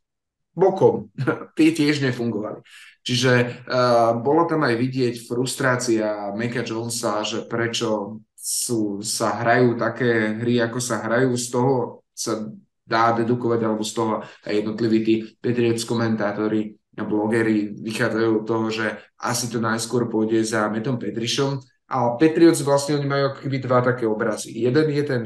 bokom. 0.56 1.12
Tí 1.60 1.76
tiež 1.76 2.00
nefungovali. 2.02 2.64
Čiže 3.06 3.32
uh, 3.70 4.18
bolo 4.18 4.50
tam 4.50 4.66
aj 4.66 4.76
vidieť 4.82 5.30
frustrácia 5.30 6.34
Meka 6.34 6.66
Jonesa, 6.66 7.22
že 7.22 7.46
prečo 7.46 8.18
sú, 8.34 9.06
sa 9.06 9.46
hrajú 9.46 9.78
také 9.78 10.34
hry, 10.42 10.58
ako 10.66 10.82
sa 10.82 11.06
hrajú, 11.06 11.38
z 11.38 11.48
toho 11.54 12.02
sa 12.18 12.50
dá 12.82 13.14
dedukovať, 13.14 13.60
alebo 13.62 13.86
z 13.86 13.94
toho 13.94 14.14
aj 14.26 14.54
jednotliví 14.54 15.00
tí 15.06 15.14
Patriots 15.38 15.86
komentátori 15.86 16.74
a 16.98 17.04
blogery 17.04 17.78
vychádzajú 17.78 18.30
od 18.42 18.46
toho, 18.48 18.66
že 18.74 18.88
asi 19.22 19.54
to 19.54 19.62
najskôr 19.62 20.10
pôjde 20.10 20.42
za 20.42 20.66
Metom 20.72 20.98
Petrišom. 20.98 21.62
A 21.86 22.18
Patriots 22.18 22.66
vlastne 22.66 22.98
oni 22.98 23.06
majú 23.06 23.38
keby 23.38 23.58
dva 23.62 23.86
také 23.86 24.10
obrazy. 24.10 24.50
Jeden 24.50 24.90
je 24.90 25.04
ten 25.06 25.22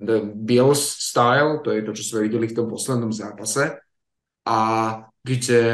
the 0.00 0.20
Bills 0.24 0.80
style, 0.80 1.60
to 1.64 1.72
je 1.72 1.82
to, 1.82 1.92
čo 1.96 2.04
sme 2.12 2.28
videli 2.28 2.52
v 2.52 2.56
tom 2.56 2.68
poslednom 2.68 3.12
zápase. 3.12 3.80
A 4.46 4.58
kde 5.24 5.64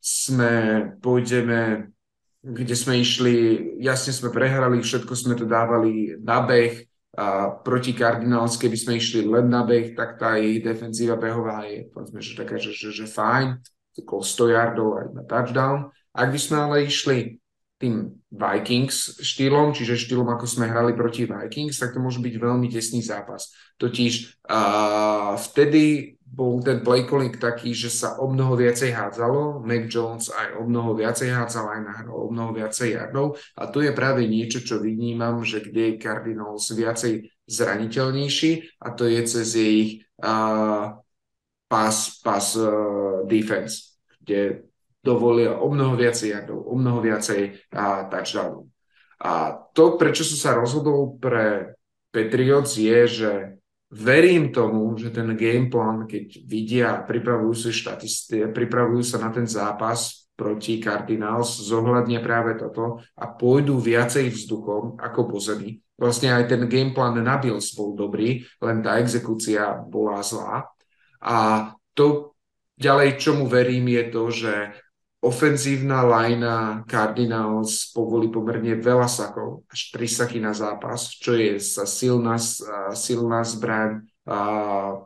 sme, 0.00 0.52
pôjdeme, 0.98 1.92
kde 2.40 2.74
sme 2.74 2.98
išli, 2.98 3.34
jasne 3.78 4.16
sme 4.16 4.32
prehrali, 4.32 4.80
všetko 4.80 5.12
sme 5.12 5.34
to 5.36 5.44
dávali 5.44 6.16
na 6.18 6.40
beh, 6.40 6.88
a 7.10 7.50
proti 7.60 7.90
Cardinals, 7.90 8.54
keby 8.54 8.76
sme 8.78 8.92
išli 8.96 9.26
len 9.26 9.50
na 9.50 9.66
beh, 9.66 9.98
tak 9.98 10.16
tá 10.16 10.38
ich 10.38 10.62
defenzíva 10.62 11.18
behová 11.18 11.66
je, 11.66 11.90
povedzme, 11.90 12.22
že 12.22 12.38
taká, 12.38 12.54
že, 12.56 12.70
že, 12.70 12.94
že 12.94 13.06
fajn, 13.10 13.60
okolo 13.98 14.22
100 14.22 14.54
yardov 14.56 14.88
aj 14.94 15.06
na 15.12 15.22
touchdown. 15.26 15.78
Ak 16.14 16.30
by 16.30 16.38
sme 16.38 16.56
ale 16.64 16.86
išli 16.86 17.42
tým 17.80 18.12
Vikings 18.28 19.24
štýlom, 19.24 19.72
čiže 19.72 19.96
štýlom, 19.96 20.28
ako 20.28 20.44
sme 20.44 20.68
hrali 20.68 20.92
proti 20.92 21.24
Vikings, 21.24 21.80
tak 21.80 21.96
to 21.96 21.98
môže 21.98 22.20
byť 22.20 22.34
veľmi 22.36 22.68
tesný 22.68 23.00
zápas. 23.00 23.48
Totiž 23.80 24.44
uh, 24.44 25.32
vtedy 25.40 26.14
bol 26.20 26.60
ten 26.60 26.84
play 26.84 27.08
calling 27.08 27.32
taký, 27.32 27.72
že 27.72 27.88
sa 27.88 28.20
o 28.20 28.28
mnoho 28.28 28.54
viacej 28.54 28.92
hádzalo, 28.92 29.64
Mac 29.64 29.88
Jones 29.88 30.28
aj 30.28 30.60
o 30.60 30.68
mnoho 30.68 30.92
viacej 30.94 31.32
hádzal, 31.32 31.66
aj 31.66 31.80
nahral 31.82 32.16
o 32.20 32.28
mnoho 32.28 32.54
viacej 32.54 33.00
jardov 33.00 33.40
a 33.56 33.66
to 33.66 33.82
je 33.82 33.90
práve 33.96 34.28
niečo, 34.28 34.62
čo 34.62 34.78
vnímam, 34.78 35.42
že 35.42 35.64
kde 35.64 35.96
je 35.96 36.00
Cardinals 36.04 36.70
viacej 36.70 37.32
zraniteľnejší 37.50 38.78
a 38.78 38.94
to 38.94 39.08
je 39.10 39.20
cez 39.26 39.48
ich 39.58 40.06
uh, 40.22 40.94
pass, 41.66 42.22
pass 42.22 42.54
uh, 42.54 43.26
defense, 43.26 43.98
kde 44.22 44.69
dovolia 45.00 45.56
o 45.56 45.68
mnoho 45.72 45.96
viacej 45.96 46.28
jardov, 46.36 46.60
o 46.68 46.74
mnoho 46.76 47.00
viacej 47.00 47.72
a, 47.72 48.06
touchdownov. 48.08 48.68
A 49.20 49.52
to, 49.72 50.00
prečo 50.00 50.24
som 50.24 50.38
sa 50.38 50.50
rozhodol 50.56 51.20
pre 51.20 51.76
Patriots 52.08 52.76
je, 52.80 52.98
že 53.06 53.32
verím 53.92 54.54
tomu, 54.54 54.96
že 54.96 55.12
ten 55.12 55.34
gameplan, 55.36 56.06
keď 56.06 56.26
vidia, 56.46 56.88
pripravujú 57.04 57.54
sa 57.54 57.70
štatistie, 57.70 58.48
pripravujú 58.48 59.02
sa 59.04 59.20
na 59.20 59.30
ten 59.34 59.44
zápas 59.44 60.30
proti 60.38 60.80
Cardinals, 60.80 61.60
zohľadnia 61.68 62.24
práve 62.24 62.56
toto 62.56 63.04
a 63.12 63.28
pôjdu 63.28 63.76
viacej 63.76 64.32
vzduchom 64.32 64.96
ako 64.96 65.36
po 65.36 65.36
zemi. 65.36 65.84
Vlastne 66.00 66.32
aj 66.32 66.48
ten 66.48 66.64
gameplan 66.64 67.20
na 67.20 67.36
Bills 67.36 67.76
bol 67.76 67.92
dobrý, 67.92 68.40
len 68.64 68.80
tá 68.80 68.96
exekúcia 68.96 69.76
bola 69.84 70.24
zlá. 70.24 70.64
A 71.20 71.68
to 71.92 72.32
ďalej, 72.80 73.20
čomu 73.20 73.44
verím, 73.44 73.92
je 73.92 74.04
to, 74.08 74.22
že 74.32 74.52
ofenzívna 75.20 76.00
lajna 76.00 76.84
Cardinals 76.88 77.92
povolí 77.92 78.32
pomerne 78.32 78.72
veľa 78.80 79.04
sakov, 79.04 79.68
až 79.68 79.92
3 79.92 80.08
saky 80.08 80.38
na 80.40 80.56
zápas, 80.56 81.12
čo 81.12 81.36
je 81.36 81.60
sa 81.60 81.84
silná, 81.84 82.40
silná 82.96 83.44
zbraň 83.44 84.08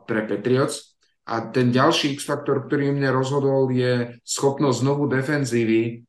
pre 0.07 0.21
Patriots. 0.23 0.95
A 1.25 1.41
ten 1.49 1.73
ďalší 1.73 2.15
X-faktor, 2.15 2.69
ktorý 2.69 2.93
mne 2.93 3.09
rozhodol, 3.09 3.73
je 3.73 4.21
schopnosť 4.23 4.77
znovu 4.85 5.09
defenzívy 5.09 6.05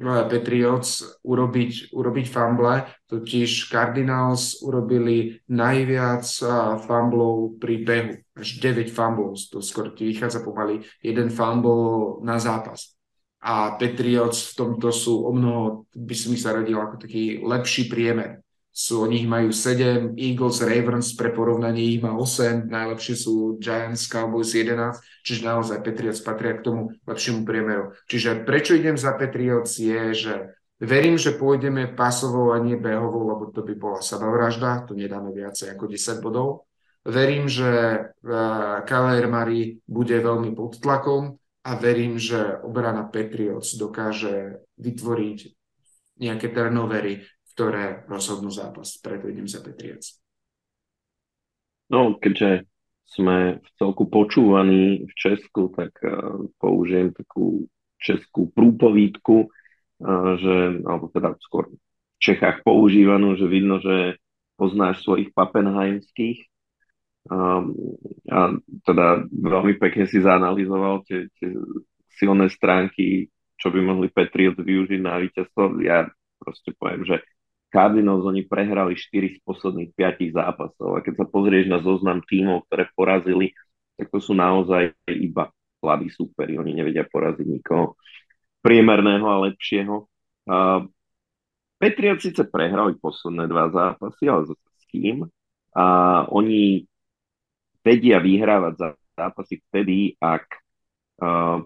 Patriots 0.00 1.20
urobiť, 1.22 1.94
urobiť 1.94 2.26
fumble, 2.26 2.82
totiž 3.06 3.70
Cardinals 3.70 4.64
urobili 4.64 5.38
najviac 5.46 6.26
fumblov 6.82 7.60
pri 7.62 7.74
behu, 7.86 8.14
až 8.34 8.48
9 8.58 8.90
fumblov, 8.90 9.38
to 9.52 9.62
skôr 9.62 9.94
ti 9.94 10.10
vychádza 10.10 10.42
pomaly 10.42 10.82
jeden 10.98 11.30
fumble 11.30 12.18
na 12.26 12.42
zápas. 12.42 12.93
A 13.44 13.76
Patriots 13.76 14.52
v 14.52 14.56
tomto 14.56 14.88
sú 14.88 15.28
o 15.28 15.30
mnoho, 15.36 15.84
by 15.92 16.14
som 16.16 16.32
ich 16.32 16.40
sa 16.40 16.56
radil 16.56 16.80
ako 16.80 17.04
taký 17.04 17.44
lepší 17.44 17.92
priemer 17.92 18.44
sú, 18.74 19.06
oni 19.06 19.22
ich 19.22 19.28
majú 19.30 19.54
7, 19.54 20.18
Eagles, 20.18 20.58
Ravens 20.58 21.14
pre 21.14 21.30
porovnanie 21.30 21.94
ich 21.94 22.02
má 22.02 22.10
8, 22.10 22.66
najlepšie 22.66 23.14
sú 23.14 23.54
Giants, 23.62 24.10
Cowboys 24.10 24.50
11, 24.50 24.98
čiže 25.22 25.46
naozaj 25.46 25.78
Patriots 25.86 26.18
patria 26.18 26.58
k 26.58 26.66
tomu 26.66 26.90
lepšiemu 27.06 27.46
priemeru. 27.46 27.94
Čiže 28.10 28.42
prečo 28.42 28.74
idem 28.74 28.98
za 28.98 29.14
Patriots 29.14 29.78
je, 29.78 30.10
že 30.10 30.34
verím, 30.82 31.14
že 31.14 31.38
pôjdeme 31.38 31.94
pasovou 31.94 32.50
a 32.50 32.58
nie 32.58 32.74
behovou, 32.74 33.30
lebo 33.30 33.54
to 33.54 33.62
by 33.62 33.78
bola 33.78 34.02
sabavražda, 34.02 34.90
to 34.90 34.98
nedáme 34.98 35.30
viacej 35.30 35.70
ako 35.78 35.94
10 35.94 36.18
bodov. 36.18 36.66
Verím, 37.06 37.46
že 37.46 37.70
uh, 37.70 38.82
Kyler 38.82 39.30
Murray 39.30 39.78
bude 39.86 40.18
veľmi 40.18 40.50
pod 40.50 40.82
tlakom 40.82 41.38
a 41.64 41.70
verím, 41.80 42.20
že 42.20 42.60
obrana 42.60 43.08
Patriots 43.08 43.80
dokáže 43.80 44.60
vytvoriť 44.76 45.38
nejaké 46.20 46.52
turnovery, 46.52 47.24
ktoré 47.56 48.04
rozhodnú 48.04 48.52
zápas. 48.52 49.00
Preto 49.00 49.32
idem 49.32 49.48
za 49.48 49.64
Patriots. 49.64 50.20
No, 51.88 52.20
keďže 52.20 52.68
sme 53.04 53.60
v 53.60 53.68
celku 53.76 54.08
počúvaní 54.08 55.08
v 55.08 55.12
Česku, 55.16 55.72
tak 55.72 55.92
uh, 56.04 56.48
použijem 56.60 57.12
takú 57.12 57.68
českú 58.00 58.48
prúpovídku, 58.52 59.48
uh, 59.48 60.30
že, 60.40 60.84
alebo 60.84 61.08
teda 61.12 61.36
skôr 61.44 61.72
v 61.72 62.18
Čechách 62.20 62.64
používanú, 62.64 63.36
že 63.36 63.46
vidno, 63.48 63.80
že 63.80 64.20
poznáš 64.56 65.04
svojich 65.04 65.32
papenheimských. 65.36 66.53
Um, 67.24 67.72
a 68.28 68.52
teda 68.84 69.24
veľmi 69.32 69.80
pekne 69.80 70.04
si 70.04 70.20
zanalizoval 70.20 71.08
tie, 71.08 71.32
tie 71.40 71.56
silné 72.20 72.52
stránky, 72.52 73.32
čo 73.56 73.72
by 73.72 73.80
mohli 73.80 74.12
Patriots 74.12 74.60
využiť 74.60 75.00
na 75.00 75.16
víťazstvo. 75.24 75.80
Ja 75.80 76.04
proste 76.36 76.76
poviem, 76.76 77.08
že 77.08 77.24
Cardinals 77.72 78.22
oni 78.28 78.44
prehrali 78.44 78.94
4 78.94 79.34
z 79.34 79.38
posledných 79.42 79.96
5 79.96 80.36
zápasov 80.36 80.90
a 80.94 81.02
keď 81.02 81.24
sa 81.24 81.26
pozrieš 81.26 81.66
na 81.66 81.80
zoznam 81.80 82.20
tímov, 82.22 82.68
ktoré 82.68 82.86
porazili, 82.94 83.56
tak 83.96 84.12
to 84.12 84.20
sú 84.20 84.36
naozaj 84.36 84.94
iba 85.08 85.50
slabí 85.82 86.12
súperi, 86.12 86.60
oni 86.60 86.76
nevedia 86.76 87.02
poraziť 87.08 87.46
nikoho 87.48 87.98
priemerného 88.62 89.26
a 89.26 89.42
lepšieho. 89.50 90.06
Uh, 90.46 90.86
Patriots 91.76 92.24
síce 92.24 92.46
prehrali 92.48 92.96
posledné 92.96 93.44
dva 93.50 93.68
zápasy, 93.68 94.24
ale 94.30 94.48
s 94.48 94.84
kým? 94.88 95.28
A 95.74 95.84
oni 96.30 96.86
vedia 97.84 98.18
vyhrávať 98.18 98.96
zápasy 99.14 99.60
vtedy, 99.68 100.16
ak 100.18 100.48
uh, 101.20 101.62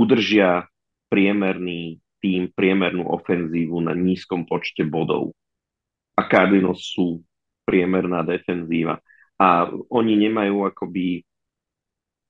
udržia 0.00 0.70
priemerný 1.10 1.98
tým 2.22 2.48
priemernú 2.54 3.10
ofenzívu 3.10 3.82
na 3.82 3.92
nízkom 3.92 4.46
počte 4.46 4.86
bodov. 4.86 5.34
A 6.14 6.24
Cardinals 6.28 6.84
sú 6.94 7.20
priemerná 7.66 8.22
defenzíva. 8.24 9.00
A 9.40 9.72
oni 9.88 10.20
nemajú 10.20 10.68
akoby 10.68 11.24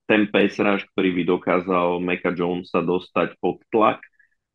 ten 0.07 0.27
pesraž, 0.31 0.87
ktorý 0.95 1.23
by 1.23 1.23
dokázal 1.27 1.87
Meka 2.03 2.35
Jonesa 2.35 2.83
dostať 2.83 3.39
pod 3.39 3.63
tlak 3.71 4.03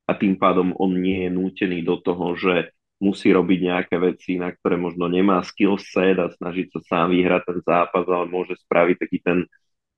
a 0.08 0.12
tým 0.16 0.36
pádom 0.36 0.76
on 0.76 1.00
nie 1.00 1.28
je 1.28 1.32
nútený 1.32 1.80
do 1.84 2.00
toho, 2.00 2.36
že 2.36 2.75
musí 3.02 3.32
robiť 3.32 3.60
nejaké 3.60 3.96
veci, 4.00 4.40
na 4.40 4.56
ktoré 4.56 4.80
možno 4.80 5.12
nemá 5.12 5.44
skill 5.44 5.76
set 5.76 6.16
a 6.20 6.32
snažiť 6.32 6.72
sa 6.76 6.80
sám 6.86 7.16
vyhrať 7.16 7.42
ten 7.44 7.60
zápas, 7.64 8.06
ale 8.08 8.26
môže 8.32 8.56
spraviť 8.66 8.96
taký 8.98 9.18
ten 9.20 9.40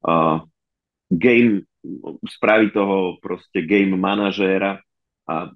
uh, 0.07 0.41
game, 1.13 1.65
spraviť 2.25 2.69
toho 2.73 3.21
proste 3.21 3.63
game 3.63 3.93
manažéra, 3.93 4.81
a 5.27 5.51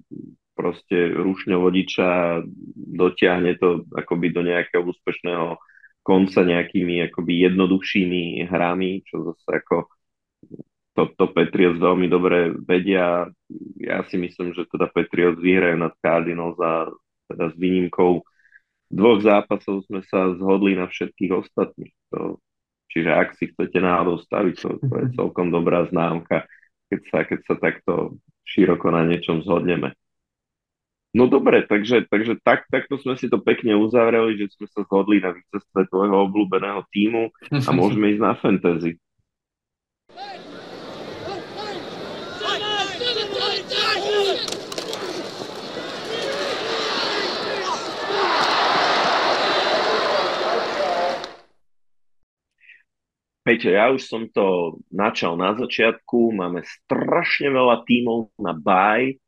proste 0.52 1.16
vodiča 1.48 2.44
dotiahne 2.76 3.56
to 3.56 3.88
akoby 3.96 4.28
do 4.28 4.44
nejakého 4.44 4.84
úspešného 4.84 5.56
konca 6.04 6.44
nejakými 6.44 7.08
akoby 7.08 7.48
jednoduchšími 7.48 8.44
hrami, 8.52 9.00
čo 9.08 9.32
zase 9.32 9.48
ako 9.64 9.88
to, 10.92 11.08
to 11.16 11.24
Patriots 11.32 11.80
veľmi 11.80 12.04
dobre 12.04 12.52
vedia. 12.52 13.32
Ja 13.80 14.04
si 14.04 14.20
myslím, 14.20 14.52
že 14.52 14.68
teda 14.68 14.92
Patriots 14.92 15.40
vyhrajú 15.40 15.80
nad 15.80 15.96
Cardinals 16.04 16.60
a 16.60 16.92
teda 17.32 17.50
s 17.50 17.56
výnimkou 17.56 18.22
dvoch 18.92 19.20
zápasov 19.24 19.88
sme 19.88 20.04
sa 20.04 20.36
zhodli 20.36 20.76
na 20.76 20.86
všetkých 20.86 21.32
ostatných. 21.32 21.94
To, 22.12 22.36
čiže 22.92 23.10
ak 23.10 23.28
si 23.40 23.48
chcete 23.48 23.80
náhodou 23.80 24.20
staviť, 24.20 24.54
to, 24.60 24.68
to 24.84 24.94
je 25.00 25.06
celkom 25.16 25.48
dobrá 25.48 25.88
známka, 25.88 26.44
keď 26.92 27.00
sa, 27.08 27.18
keď 27.24 27.40
sa 27.48 27.54
takto 27.56 28.20
široko 28.44 28.92
na 28.92 29.08
niečom 29.08 29.40
zhodneme. 29.40 29.96
No 31.12 31.28
dobre, 31.28 31.64
takže, 31.68 32.08
takže 32.08 32.40
tak, 32.40 32.64
takto 32.72 32.96
sme 32.96 33.20
si 33.20 33.28
to 33.28 33.36
pekne 33.36 33.76
uzavreli, 33.76 34.36
že 34.40 34.56
sme 34.56 34.66
sa 34.72 34.80
zhodli 34.88 35.20
na 35.20 35.36
víťazstve 35.36 35.92
tvojho 35.92 36.16
obľúbeného 36.28 36.88
týmu 36.88 37.28
a 37.52 37.70
môžeme 37.76 38.16
ísť 38.16 38.22
na 38.24 38.32
fantasy. 38.36 38.96
Peťo, 53.42 53.74
ja 53.74 53.90
už 53.90 54.06
som 54.06 54.22
to 54.30 54.78
načal 54.86 55.34
na 55.34 55.50
začiatku, 55.58 56.30
máme 56.30 56.62
strašne 56.62 57.50
veľa 57.50 57.82
tímov 57.82 58.30
na 58.38 58.54
baj 58.54 59.18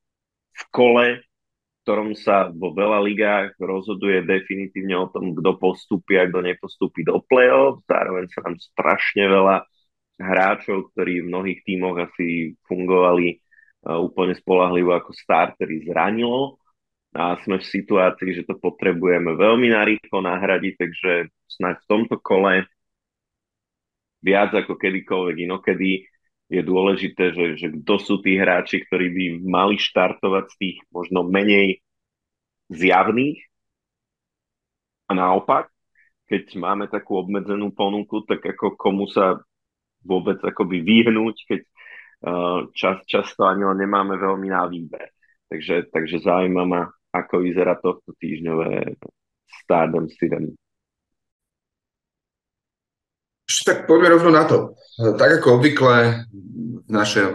v 0.54 0.62
kole, 0.70 1.18
v 1.18 1.74
ktorom 1.82 2.14
sa 2.14 2.46
vo 2.54 2.70
veľa 2.70 3.02
ligách 3.02 3.58
rozhoduje 3.58 4.22
definitívne 4.22 4.94
o 4.94 5.10
tom, 5.10 5.34
kto 5.34 5.58
postupí 5.58 6.14
a 6.14 6.30
kto 6.30 6.46
nepostupí 6.46 7.02
do 7.02 7.18
play-off. 7.26 7.82
Zároveň 7.90 8.30
sa 8.30 8.46
nám 8.46 8.54
strašne 8.62 9.26
veľa 9.26 9.66
hráčov, 10.22 10.94
ktorí 10.94 11.26
v 11.26 11.28
mnohých 11.34 11.60
tímoch 11.66 11.98
asi 11.98 12.54
fungovali 12.70 13.34
uh, 13.34 13.98
úplne 13.98 14.38
spolahlivo 14.38 14.94
ako 14.94 15.10
starteri 15.10 15.82
zranilo 15.90 16.62
a 17.18 17.34
sme 17.42 17.58
v 17.58 17.66
situácii, 17.66 18.30
že 18.30 18.46
to 18.46 18.62
potrebujeme 18.62 19.34
veľmi 19.34 19.74
narýchlo 19.74 20.22
nahradiť, 20.22 20.74
takže 20.78 21.12
snáď 21.50 21.82
v 21.82 21.88
tomto 21.90 22.16
kole 22.22 22.62
viac 24.24 24.56
ako 24.56 24.80
kedykoľvek 24.80 25.36
inokedy. 25.44 26.08
Je 26.48 26.60
dôležité, 26.64 27.36
že, 27.36 27.44
že 27.60 27.66
kto 27.84 27.94
sú 28.00 28.14
tí 28.24 28.36
hráči, 28.40 28.84
ktorí 28.88 29.12
by 29.12 29.24
mali 29.44 29.76
štartovať 29.76 30.44
z 30.52 30.54
tých 30.60 30.76
možno 30.88 31.24
menej 31.24 31.84
zjavných? 32.72 33.40
A 35.08 35.12
naopak, 35.12 35.68
keď 36.24 36.56
máme 36.56 36.88
takú 36.88 37.20
obmedzenú 37.20 37.72
ponuku, 37.76 38.24
tak 38.24 38.40
ako 38.44 38.76
komu 38.80 39.04
sa 39.08 39.40
vôbec 40.04 40.40
akoby 40.40 40.84
vyhnúť, 40.84 41.36
keď 41.48 41.60
uh, 41.64 42.60
čas, 42.76 43.04
často 43.08 43.44
ani 43.44 43.64
len 43.64 43.84
nemáme 43.84 44.16
veľmi 44.16 44.48
na 44.48 44.64
výber. 44.68 45.12
Takže, 45.48 45.92
takže 45.92 46.24
zaujíma 46.24 46.64
ma, 46.64 46.88
ako 47.12 47.44
vyzerá 47.44 47.76
tohto 47.80 48.16
týždňové 48.16 49.00
Stardom 49.64 50.08
7 50.08 50.63
tak 53.64 53.88
poďme 53.88 54.14
rovno 54.14 54.30
na 54.30 54.44
to. 54.44 54.76
Tak 54.94 55.40
ako 55.40 55.58
obvykle 55.58 56.28
v 56.84 56.90
našom 56.92 57.32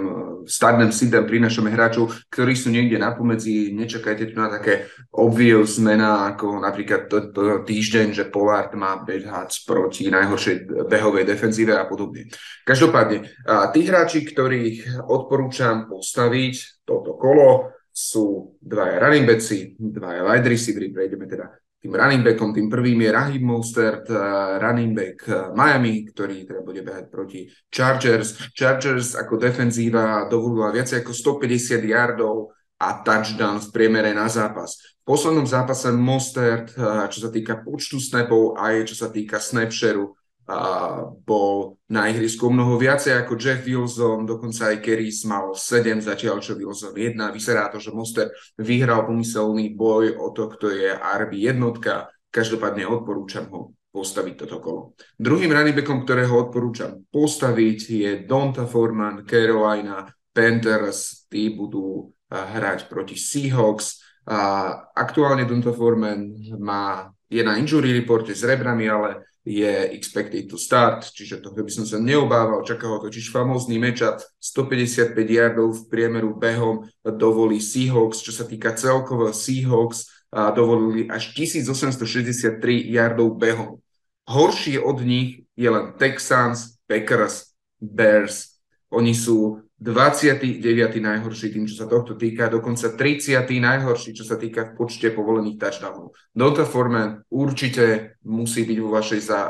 starnem 0.50 0.90
sídem 0.90 1.30
prinášame 1.30 1.70
hráčov, 1.70 2.10
ktorí 2.34 2.58
sú 2.58 2.74
niekde 2.74 2.98
na 2.98 3.14
pomedzi, 3.14 3.70
nečakajte 3.70 4.34
tu 4.34 4.36
na 4.42 4.50
také 4.50 4.90
obvious 5.14 5.78
zmena, 5.78 6.34
ako 6.34 6.58
napríklad 6.58 7.06
to, 7.06 7.30
to 7.30 7.62
týždeň, 7.70 8.18
že 8.18 8.34
Pollard 8.34 8.74
má 8.74 8.98
behať 8.98 9.62
proti 9.70 10.10
najhoršej 10.10 10.90
behovej 10.90 11.30
defenzíve 11.30 11.78
a 11.78 11.86
podobne. 11.86 12.34
Každopádne, 12.66 13.30
tí 13.78 13.80
hráči, 13.86 14.26
ktorých 14.26 15.06
odporúčam 15.06 15.86
postaviť 15.86 16.82
toto 16.82 17.14
kolo, 17.14 17.70
sú 17.94 18.56
dvaja 18.64 18.96
running 19.06 19.28
backi, 19.28 19.76
dvaja 19.76 20.24
wide 20.24 20.48
receivery, 20.48 20.88
prejdeme 20.90 21.28
teda 21.28 21.52
tým 21.80 21.96
running 21.96 22.24
backom, 22.28 22.52
tým 22.52 22.68
prvým 22.68 23.08
je 23.08 23.10
Rahim 23.12 23.44
Mostert, 23.48 24.04
eh, 24.12 24.16
running 24.60 24.92
back 24.92 25.18
eh, 25.24 25.36
Miami, 25.56 26.04
ktorý 26.12 26.44
teda 26.44 26.62
bude 26.62 26.84
behať 26.84 27.08
proti 27.08 27.48
Chargers. 27.72 28.52
Chargers 28.52 29.16
ako 29.16 29.40
defenzíva 29.40 30.28
dovolila 30.28 30.76
viac 30.76 30.92
ako 30.92 31.16
150 31.16 31.80
yardov 31.88 32.52
a 32.84 33.00
touchdown 33.00 33.64
v 33.64 33.72
priemere 33.72 34.12
na 34.12 34.28
zápas. 34.28 35.00
V 35.04 35.16
poslednom 35.16 35.48
zápase 35.48 35.88
Mostert, 35.96 36.76
eh, 36.76 37.08
čo 37.08 37.24
sa 37.24 37.30
týka 37.32 37.64
počtu 37.64 37.96
snapov 37.96 38.60
aj 38.60 38.84
čo 38.84 38.96
sa 39.00 39.08
týka 39.08 39.40
snapshareu, 39.40 40.19
a 40.50 40.62
bol 41.06 41.78
na 41.94 42.10
ihrisku 42.10 42.50
mnoho 42.50 42.82
viacej 42.82 43.22
ako 43.22 43.38
Jeff 43.38 43.62
Wilson, 43.62 44.26
dokonca 44.26 44.74
aj 44.74 44.82
Keris 44.82 45.22
mal 45.30 45.54
7, 45.54 46.02
zatiaľ 46.02 46.42
čo 46.42 46.58
Wilson 46.58 46.98
1. 46.98 47.14
Vyzerá 47.30 47.70
to, 47.70 47.78
že 47.78 47.94
Monster 47.94 48.34
vyhral 48.58 49.06
pomyselný 49.06 49.78
boj 49.78 50.18
o 50.18 50.34
to, 50.34 50.50
kto 50.50 50.74
je 50.74 50.90
RB 50.98 51.38
jednotka. 51.38 52.10
Každopádne 52.34 52.90
odporúčam 52.90 53.46
ho 53.54 53.78
postaviť 53.94 54.34
toto 54.42 54.58
kolo. 54.58 54.82
Druhým 55.18 55.54
running 55.54 55.78
backom, 55.78 56.02
ktorého 56.02 56.50
odporúčam 56.50 56.98
postaviť, 57.14 57.80
je 57.90 58.12
Donta 58.26 58.66
Foreman, 58.66 59.30
Carolina, 59.30 60.10
Panthers. 60.34 61.30
Tí 61.30 61.54
budú 61.54 62.10
hrať 62.30 62.90
proti 62.90 63.18
Seahawks. 63.18 64.02
A 64.30 64.74
aktuálne 64.94 65.46
Donta 65.46 65.74
Foreman 65.74 66.38
má, 66.58 67.10
je 67.30 67.42
na 67.42 67.58
injury 67.58 67.94
reporte 67.94 68.34
s 68.34 68.46
rebrami, 68.46 68.90
ale 68.90 69.29
je 69.50 69.90
expected 69.98 70.46
to 70.46 70.62
start, 70.62 71.10
čiže 71.10 71.42
to 71.42 71.50
by 71.50 71.74
som 71.74 71.82
sa 71.82 71.98
neobával, 71.98 72.62
čaká 72.62 72.86
ho 72.86 73.02
totiž 73.02 73.34
famózny 73.34 73.82
matchup 73.82 74.22
155 74.38 75.18
yardov 75.18 75.74
v 75.74 75.82
priemeru 75.90 76.38
behom 76.38 76.86
dovolí 77.02 77.58
Seahawks, 77.58 78.22
čo 78.22 78.30
sa 78.30 78.46
týka 78.46 78.78
celkového 78.78 79.34
Seahawks, 79.34 80.06
a 80.30 80.54
dovolili 80.54 81.10
až 81.10 81.34
1863 81.34 82.62
yardov 82.94 83.42
behom. 83.42 83.82
Horší 84.30 84.78
od 84.78 85.02
nich 85.02 85.50
je 85.58 85.70
len 85.74 85.98
Texans, 85.98 86.78
Packers, 86.86 87.58
Bears. 87.82 88.62
Oni 88.94 89.18
sú 89.18 89.66
29. 89.80 90.60
najhorší 91.00 91.56
tým, 91.56 91.64
čo 91.64 91.80
sa 91.80 91.88
tohto 91.88 92.20
týka, 92.20 92.52
dokonca 92.52 93.00
30. 93.00 93.48
najhorší, 93.48 94.12
čo 94.12 94.28
sa 94.28 94.36
týka 94.36 94.76
v 94.76 94.76
počte 94.76 95.08
povolených 95.16 95.56
touchdownov. 95.56 96.12
Donta 96.36 96.68
Foreman 96.68 97.24
určite 97.32 98.20
musí 98.28 98.68
byť 98.68 98.78
vo 98.84 98.92
vašej 98.92 99.22
zá, 99.24 99.42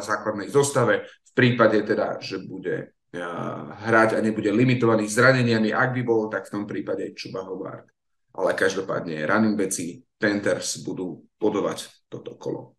základnej 0.00 0.48
zostave, 0.48 1.04
v 1.04 1.32
prípade 1.36 1.84
teda, 1.84 2.16
že 2.16 2.40
bude 2.40 2.96
hrať 3.84 4.16
a 4.16 4.24
nebude 4.24 4.50
limitovaný 4.50 5.06
zraneniami. 5.06 5.70
Ak 5.70 5.94
by 5.94 6.02
bolo, 6.02 6.26
tak 6.32 6.48
v 6.48 6.52
tom 6.58 6.64
prípade 6.64 7.14
Chuba 7.14 7.44
Hobart. 7.44 7.86
Ale 8.34 8.56
každopádne 8.58 9.22
running 9.22 9.54
backi 9.54 10.02
Panthers 10.18 10.82
budú 10.82 11.22
podovať 11.38 12.08
toto 12.10 12.34
kolo. 12.34 12.74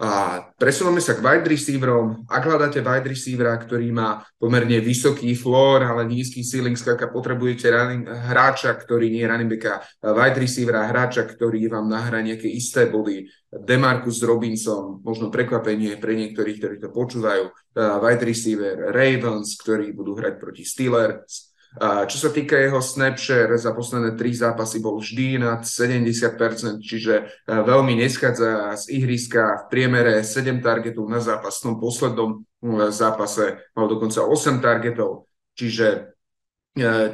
A 0.00 0.40
presúvame 0.56 1.04
sa 1.04 1.12
k 1.12 1.20
wide 1.20 1.44
receiverom. 1.44 2.24
Ak 2.24 2.48
hľadáte 2.48 2.80
wide 2.80 3.04
receivera, 3.04 3.52
ktorý 3.60 3.92
má 3.92 4.24
pomerne 4.40 4.80
vysoký 4.80 5.36
floor, 5.36 5.84
ale 5.84 6.08
nízky 6.08 6.40
ceiling, 6.40 6.72
skrátka 6.72 7.12
potrebujete 7.12 7.68
running, 7.68 8.08
hráča, 8.08 8.80
ktorý 8.80 9.12
nie 9.12 9.20
je 9.20 9.28
running 9.28 9.52
backa, 9.52 9.84
wide 10.00 10.40
receivera, 10.40 10.88
hráča, 10.88 11.28
ktorý 11.28 11.68
vám 11.68 11.92
nahrá 11.92 12.24
nejaké 12.24 12.48
isté 12.48 12.88
body. 12.88 13.28
Demarcus 13.52 14.24
Robinson, 14.24 15.04
možno 15.04 15.28
prekvapenie 15.28 16.00
pre 16.00 16.16
niektorých, 16.16 16.56
ktorí 16.56 16.76
to 16.80 16.88
počúvajú, 16.88 17.76
wide 17.76 18.24
receiver 18.24 18.96
Ravens, 18.96 19.60
ktorí 19.60 19.92
budú 19.92 20.16
hrať 20.16 20.40
proti 20.40 20.64
Steelers, 20.64 21.49
čo 21.78 22.16
sa 22.18 22.30
týka 22.34 22.58
jeho 22.58 22.82
snapshare, 22.82 23.54
za 23.54 23.70
posledné 23.70 24.18
tri 24.18 24.34
zápasy 24.34 24.82
bol 24.82 24.98
vždy 24.98 25.38
nad 25.38 25.62
70%, 25.62 26.82
čiže 26.82 27.14
e, 27.14 27.24
veľmi 27.46 27.94
neschádza 27.94 28.74
z 28.74 28.98
ihriska 28.98 29.64
v 29.64 29.64
priemere 29.70 30.26
7 30.26 30.58
targetov 30.58 31.06
na 31.06 31.22
zápas. 31.22 31.62
V 31.62 31.70
tom 31.70 31.74
poslednom 31.78 32.30
e, 32.42 32.90
zápase 32.90 33.70
mal 33.78 33.86
dokonca 33.86 34.26
8 34.26 34.58
targetov, 34.58 35.30
čiže 35.54 36.10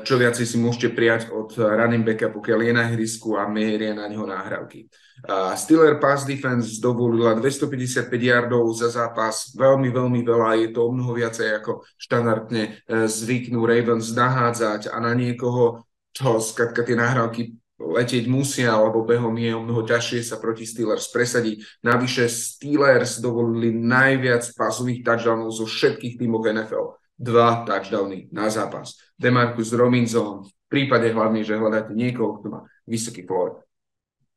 čo 0.05 0.15
viacej 0.21 0.45
si 0.45 0.57
môžete 0.61 0.93
prijať 0.93 1.33
od 1.33 1.57
running 1.57 2.05
backa, 2.05 2.29
pokiaľ 2.29 2.59
je 2.61 2.73
na 2.77 2.83
ihrisku 2.93 3.41
a 3.41 3.49
merie 3.49 3.97
na 3.97 4.05
neho 4.05 4.29
náhrávky. 4.29 4.85
Steeler 5.57 5.97
Pass 5.97 6.29
Defense 6.29 6.77
dovolila 6.77 7.33
255 7.41 8.13
yardov 8.13 8.69
za 8.77 8.93
zápas, 8.93 9.57
veľmi, 9.57 9.89
veľmi 9.89 10.21
veľa, 10.21 10.61
je 10.61 10.69
to 10.77 10.81
o 10.85 10.93
mnoho 10.93 11.17
viacej 11.17 11.57
ako 11.57 11.89
štandardne 11.97 12.85
e, 12.85 13.09
zvyknú 13.09 13.65
Ravens 13.65 14.13
nahádzať 14.13 14.93
a 14.93 14.97
na 15.01 15.17
niekoho, 15.17 15.89
čo 16.13 16.37
skratka 16.37 16.85
tie 16.85 16.95
nahrávky 17.01 17.57
letieť 17.81 18.29
musia, 18.29 18.73
alebo 18.73 19.09
behom 19.09 19.37
je 19.37 19.53
o 19.57 19.65
mnoho 19.65 19.85
ťažšie 19.85 20.21
sa 20.21 20.37
proti 20.37 20.69
Steelers 20.69 21.09
presadiť. 21.13 21.85
Navyše 21.85 22.25
Steelers 22.29 23.21
dovolili 23.21 23.73
najviac 23.73 24.53
pasových 24.53 25.05
touchdownov 25.05 25.53
zo 25.53 25.65
všetkých 25.69 26.21
tímov 26.21 26.45
NFL. 26.45 26.97
Dva 27.17 27.65
touchdowny 27.65 28.29
na 28.29 28.53
zápas. 28.53 29.01
Demarcus 29.17 29.73
Robinson, 29.73 30.45
v 30.45 30.53
prípade 30.69 31.09
hlavne, 31.09 31.41
že 31.41 31.57
hľadáte 31.57 31.97
niekoho, 31.97 32.41
kto 32.41 32.47
má 32.53 32.61
vysoký 32.85 33.25
floor, 33.25 33.65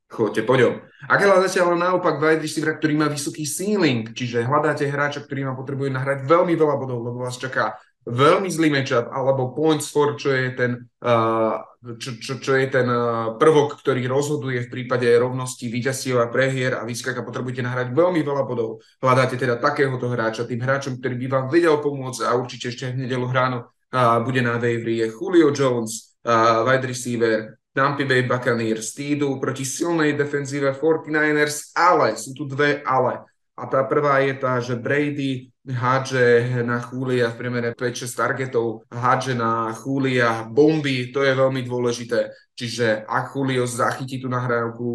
chodte 0.09 0.41
po 0.41 0.55
ňom. 0.55 0.79
Ak 1.05 1.21
hľadáte 1.21 1.59
ale 1.61 1.75
naopak 1.77 2.17
wide 2.17 2.41
receiver, 2.41 2.79
ktorý 2.79 2.95
má 2.97 3.07
vysoký 3.11 3.45
ceiling, 3.45 4.09
čiže 4.15 4.47
hľadáte 4.47 4.87
hráča, 4.87 5.27
ktorý 5.27 5.51
vám 5.51 5.57
potrebuje 5.59 5.91
nahrať 5.93 6.25
veľmi 6.25 6.55
veľa 6.57 6.75
bodov, 6.79 7.03
lebo 7.05 7.27
vás 7.27 7.37
čaká 7.37 7.77
veľmi 8.09 8.49
zlý 8.49 8.73
matchup, 8.73 9.07
alebo 9.13 9.53
points 9.53 9.93
for, 9.93 10.17
čo 10.17 10.33
je 10.33 10.51
ten, 10.57 10.71
uh, 11.05 11.61
čo, 11.95 12.17
čo, 12.17 12.41
čo 12.41 12.57
je 12.57 12.67
ten 12.67 12.89
uh, 12.89 13.37
prvok, 13.37 13.77
ktorý 13.79 14.09
rozhoduje 14.09 14.65
v 14.65 14.71
prípade 14.73 15.05
rovnosti 15.15 15.69
víťazstiev 15.69 16.17
a 16.17 16.27
prehier 16.27 16.81
a 16.81 16.83
výskaka 16.83 17.21
potrebujete 17.21 17.61
nahrať 17.61 17.93
veľmi 17.93 18.25
veľa 18.25 18.43
bodov. 18.43 18.81
Hľadáte 18.99 19.37
teda 19.37 19.61
takéhoto 19.61 20.09
hráča, 20.09 20.49
tým 20.49 20.65
hráčom, 20.65 20.97
ktorý 20.97 21.15
by 21.15 21.27
vám 21.29 21.45
vedel 21.53 21.77
pomôcť 21.77 22.25
a 22.25 22.35
určite 22.35 22.73
ešte 22.73 22.89
v 22.91 23.05
nedelu 23.05 23.25
hráno 23.29 23.69
uh, 23.69 24.19
bude 24.25 24.41
na 24.41 24.57
Wavery 24.57 25.05
je 25.05 25.07
Julio 25.13 25.53
Jones, 25.53 26.09
wide 26.19 26.83
receiver, 26.83 27.59
Tampa 27.73 28.03
Bay 28.03 28.27
Buccaneers, 28.27 28.91
tí 28.91 29.15
proti 29.15 29.63
silnej 29.63 30.17
defenzíve 30.17 30.75
49ers, 30.75 31.71
ale 31.77 32.17
sú 32.19 32.35
tu 32.35 32.43
dve 32.43 32.83
ale. 32.83 33.23
A 33.59 33.67
tá 33.67 33.83
prvá 33.83 34.23
je 34.23 34.33
tá, 34.39 34.63
že 34.63 34.79
Brady 34.79 35.51
hádže 35.67 36.63
na 36.63 36.79
Chúlia 36.79 37.27
v 37.27 37.37
priemere 37.43 37.75
5-6 37.75 38.07
targetov, 38.15 38.87
hádže 38.87 39.35
na 39.35 39.75
Chúlia 39.75 40.47
bomby, 40.47 41.11
to 41.11 41.21
je 41.27 41.35
veľmi 41.35 41.67
dôležité. 41.67 42.31
Čiže 42.55 43.03
ak 43.03 43.35
Julio 43.35 43.67
zachytí 43.67 44.19
tú 44.19 44.27
nahrávku, 44.31 44.87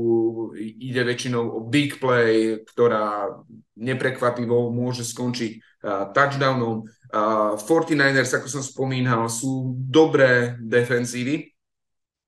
ide 0.56 1.00
väčšinou 1.04 1.44
o 1.44 1.60
big 1.64 2.00
play, 2.00 2.60
ktorá 2.60 3.40
neprekvapivo 3.76 4.68
môže 4.68 5.04
skončiť 5.04 5.52
uh, 5.56 6.12
touchdownom. 6.12 6.84
Uh, 7.08 7.56
49ers, 7.56 8.32
ako 8.36 8.48
som 8.48 8.62
spomínal, 8.64 9.28
sú 9.28 9.76
dobré 9.76 10.56
defenzívy, 10.60 11.52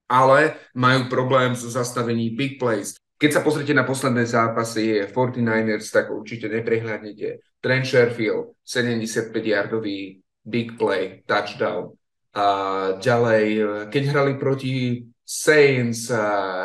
ale 0.09 0.57
majú 0.73 1.09
problém 1.09 1.53
so 1.53 1.69
zastavením 1.69 2.33
big 2.33 2.57
plays. 2.57 2.97
Keď 3.17 3.31
sa 3.33 3.41
pozrite 3.41 3.73
na 3.73 3.89
posledné 3.89 4.29
zápasy 4.29 5.09
49ers, 5.09 5.89
tak 5.89 6.13
určite 6.13 6.53
neprehľadnete. 6.53 7.57
Trent 7.65 7.89
Sherfield, 7.89 8.61
75-yardový 8.61 10.21
big 10.45 10.77
play, 10.77 11.25
touchdown. 11.25 11.97
A 12.37 12.47
ďalej, 13.01 13.45
keď 13.89 14.03
hrali 14.13 14.33
proti 14.37 15.01
Saints, 15.25 16.13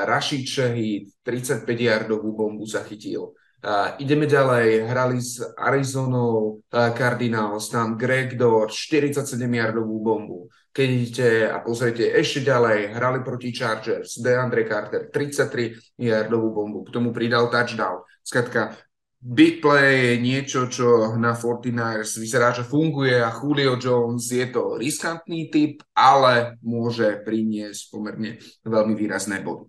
Rashid 0.03 0.43
Shahid, 0.43 1.07
35-yardovú 1.23 2.35
bombu 2.35 2.67
zachytil. 2.67 3.31
Uh, 3.61 3.93
ideme 4.01 4.25
ďalej, 4.25 4.89
hrali 4.89 5.21
s 5.21 5.37
Arizonou 5.53 6.65
uh, 6.65 6.89
Cardinals, 6.97 7.69
tam 7.69 7.93
Greg 7.93 8.33
Dor, 8.33 8.73
47-yardovú 8.73 10.01
bombu. 10.01 10.49
Keď 10.71 10.87
idete 10.87 11.27
a 11.51 11.59
pozriete 11.59 12.15
ešte 12.15 12.47
ďalej, 12.47 12.95
hrali 12.95 13.19
proti 13.27 13.51
Chargers, 13.51 14.23
DeAndre 14.23 14.63
Carter, 14.63 15.11
33 15.11 15.99
yardovú 15.99 16.55
bombu, 16.55 16.87
k 16.87 16.95
tomu 16.95 17.11
pridal 17.11 17.51
touchdown. 17.51 18.07
Skratka, 18.23 18.79
big 19.19 19.59
play 19.59 20.15
je 20.15 20.23
niečo, 20.23 20.71
čo 20.71 21.19
na 21.19 21.35
49ers 21.35 22.15
vyzerá, 22.15 22.55
že 22.55 22.63
funguje 22.63 23.19
a 23.19 23.35
Julio 23.35 23.75
Jones 23.75 24.31
je 24.31 24.47
to 24.47 24.79
riskantný 24.79 25.51
typ, 25.51 25.83
ale 25.91 26.55
môže 26.63 27.19
priniesť 27.21 27.91
pomerne 27.91 28.39
veľmi 28.63 28.95
výrazné 28.95 29.43
body. 29.43 29.67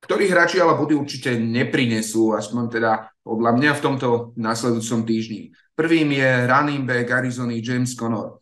Ktorí 0.00 0.32
hráči 0.32 0.56
ale 0.56 0.80
body 0.80 0.96
určite 0.96 1.36
neprinesú, 1.36 2.32
aspoň 2.32 2.64
teda 2.72 3.12
podľa 3.20 3.52
mňa 3.60 3.70
v 3.76 3.84
tomto 3.84 4.08
následujúcom 4.40 5.04
týždni. 5.04 5.52
Prvým 5.76 6.16
je 6.16 6.48
running 6.48 6.88
back 6.88 7.12
Arizona 7.12 7.52
James 7.60 7.92
Connor. 7.92 8.39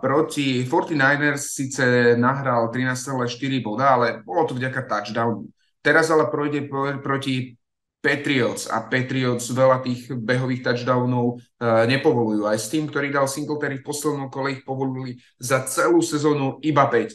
Proti 0.00 0.64
49ers 0.64 1.42
síce 1.52 2.14
nahral 2.16 2.70
13,4 2.72 3.26
boda, 3.60 3.98
ale 3.98 4.22
bolo 4.24 4.48
to 4.48 4.54
vďaka 4.56 4.86
touchdownu. 4.88 5.50
Teraz 5.82 6.08
ale 6.14 6.30
projde 6.30 6.62
proti 7.02 7.58
Patriots 8.02 8.66
a 8.66 8.82
Patriots 8.82 9.46
veľa 9.54 9.78
tých 9.86 10.10
behových 10.10 10.66
touchdownov 10.66 11.38
uh, 11.38 11.86
nepovolujú. 11.86 12.50
Aj 12.50 12.58
s 12.58 12.66
tým, 12.66 12.90
ktorý 12.90 13.14
dal 13.14 13.30
Singletary 13.30 13.78
v 13.78 13.86
poslednom 13.86 14.26
kole, 14.26 14.58
ich 14.58 14.66
povolili 14.66 15.22
za 15.38 15.62
celú 15.70 16.02
sezónu 16.02 16.58
iba 16.66 16.90
5. 16.90 17.14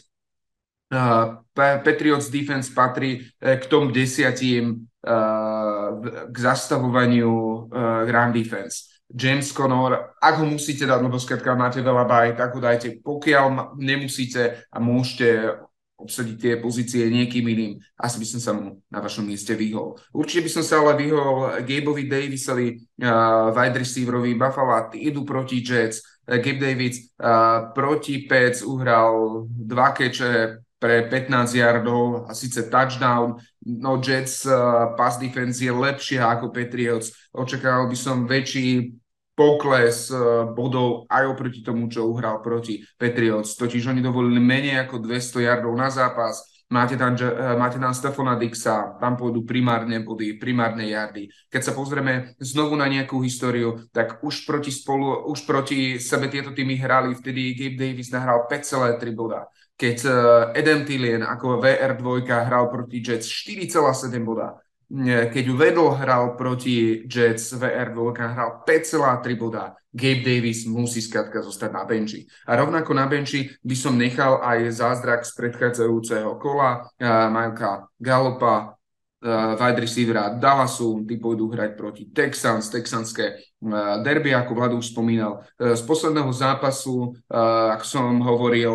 Uh, 0.88 1.44
Patriots 1.52 2.32
defense 2.32 2.72
patrí 2.72 3.20
uh, 3.20 3.60
k 3.60 3.68
tom 3.68 3.92
desiatím 3.92 4.88
uh, 5.04 5.92
k 6.32 6.36
zastavovaniu 6.40 7.68
ground 8.08 8.32
defense. 8.32 8.97
James 9.08 9.48
Connor, 9.56 10.16
ak 10.20 10.44
ho 10.44 10.46
musíte 10.46 10.84
dať, 10.84 11.00
lebo 11.00 11.16
skratka 11.16 11.56
máte 11.56 11.80
veľa 11.80 12.04
baj, 12.04 12.28
tak 12.36 12.52
ho 12.56 12.60
dajte. 12.60 13.00
Pokiaľ 13.00 13.80
nemusíte 13.80 14.68
a 14.68 14.78
môžete 14.84 15.56
obsadiť 15.98 16.36
tie 16.38 16.54
pozície 16.62 17.10
niekým 17.10 17.42
iným, 17.42 17.74
asi 17.98 18.22
by 18.22 18.28
som 18.30 18.40
sa 18.44 18.52
mu 18.54 18.78
na 18.94 19.02
vašom 19.02 19.26
mieste 19.26 19.58
vyhol. 19.58 19.98
Určite 20.14 20.46
by 20.46 20.52
som 20.54 20.64
sa 20.64 20.76
ale 20.84 20.94
vyhol 20.94 21.58
Gabeovi 21.66 22.06
Davisovi, 22.06 22.68
uh, 23.02 23.50
wide 23.50 23.82
receiverovi 23.82 24.38
Buffalo, 24.38 24.94
idú 24.94 25.26
proti 25.26 25.66
Jets, 25.66 26.06
uh, 26.30 26.38
Gabe 26.38 26.62
Davis 26.62 27.10
uh, 27.18 27.74
proti 27.74 28.30
Pets 28.30 28.62
uhral 28.62 29.50
dva 29.50 29.90
keče 29.98 30.62
pre 30.80 31.10
15 31.10 31.58
yardov 31.58 32.30
a 32.30 32.34
síce 32.34 32.70
touchdown. 32.70 33.36
No 33.66 34.00
Jets 34.02 34.46
uh, 34.46 34.94
pass 34.96 35.18
defense 35.18 35.60
je 35.60 35.74
lepšia 35.74 36.24
ako 36.38 36.54
Patriots. 36.54 37.12
Očakával 37.34 37.90
by 37.90 37.98
som 37.98 38.30
väčší 38.30 38.94
pokles 39.34 40.10
uh, 40.14 40.50
bodov 40.54 41.10
aj 41.10 41.24
oproti 41.34 41.66
tomu, 41.66 41.90
čo 41.90 42.10
uhral 42.10 42.42
proti 42.46 42.86
Patriots. 42.98 43.58
Totiž 43.58 43.90
oni 43.90 44.02
dovolili 44.02 44.38
menej 44.38 44.86
ako 44.86 45.02
200 45.02 45.50
yardov 45.50 45.74
na 45.74 45.90
zápas. 45.90 46.46
Máte 46.70 47.00
tam, 47.00 47.18
uh, 47.18 47.58
máte 47.58 47.82
tam 47.82 47.92
Stefana 47.92 48.38
Dixa, 48.38 49.02
tam 49.02 49.18
pôjdu 49.18 49.42
primárne 49.50 49.98
body, 50.06 50.38
primárne 50.38 50.86
yardy. 50.94 51.32
Keď 51.50 51.62
sa 51.64 51.74
pozrieme 51.74 52.38
znovu 52.38 52.78
na 52.78 52.86
nejakú 52.86 53.18
históriu, 53.26 53.82
tak 53.90 54.22
už 54.22 54.46
proti, 54.46 54.70
spolu, 54.70 55.26
už 55.26 55.42
proti 55.50 55.98
sebe 55.98 56.30
tieto 56.30 56.54
týmy 56.54 56.78
hrali, 56.78 57.18
vtedy 57.18 57.58
Gabe 57.58 57.78
Davis 57.82 58.14
nahral 58.14 58.46
5,3 58.46 59.00
boda. 59.18 59.50
Keď 59.78 59.98
uh, 60.10 60.14
Adam 60.58 60.82
Tillian 60.84 61.22
ako 61.22 61.62
VR2 61.62 62.26
hral 62.26 62.74
proti 62.74 62.98
Jets 62.98 63.30
4,7 63.30 64.18
boda 64.26 64.58
keď 65.06 65.46
vedol 65.52 66.00
hral 66.00 66.40
proti 66.40 67.04
Jets, 67.12 67.52
VR 67.60 67.92
Volkan 67.92 68.32
hral 68.32 68.64
5,3 68.64 69.36
boda. 69.36 69.76
Gabe 69.92 70.24
Davis 70.24 70.64
musí 70.64 71.04
skrátka 71.04 71.44
zostať 71.44 71.72
na 71.74 71.84
benči. 71.84 72.24
A 72.48 72.56
rovnako 72.56 72.96
na 72.96 73.04
benči 73.10 73.52
by 73.66 73.76
som 73.76 74.00
nechal 74.00 74.40
aj 74.40 74.80
zázrak 74.80 75.28
z 75.28 75.32
predchádzajúceho 75.36 76.40
kola 76.40 76.88
uh, 76.88 77.28
Majka 77.28 77.92
Gallopa, 78.00 78.77
uh, 79.24 79.58
wide 79.58 79.82
receivera 79.82 80.30
Dallasu, 80.30 81.06
tí 81.08 81.18
pôjdu 81.18 81.50
hrať 81.50 81.72
proti 81.74 82.04
Texans, 82.10 82.70
texanské 82.70 83.38
uh, 83.38 84.02
derby, 84.02 84.34
ako 84.34 84.52
Vlad 84.54 84.74
už 84.78 84.94
spomínal. 84.94 85.46
Uh, 85.58 85.74
z 85.74 85.82
posledného 85.86 86.30
zápasu, 86.34 87.14
uh, 87.30 87.74
ako 87.74 87.86
som 87.86 88.22
hovoril, 88.22 88.74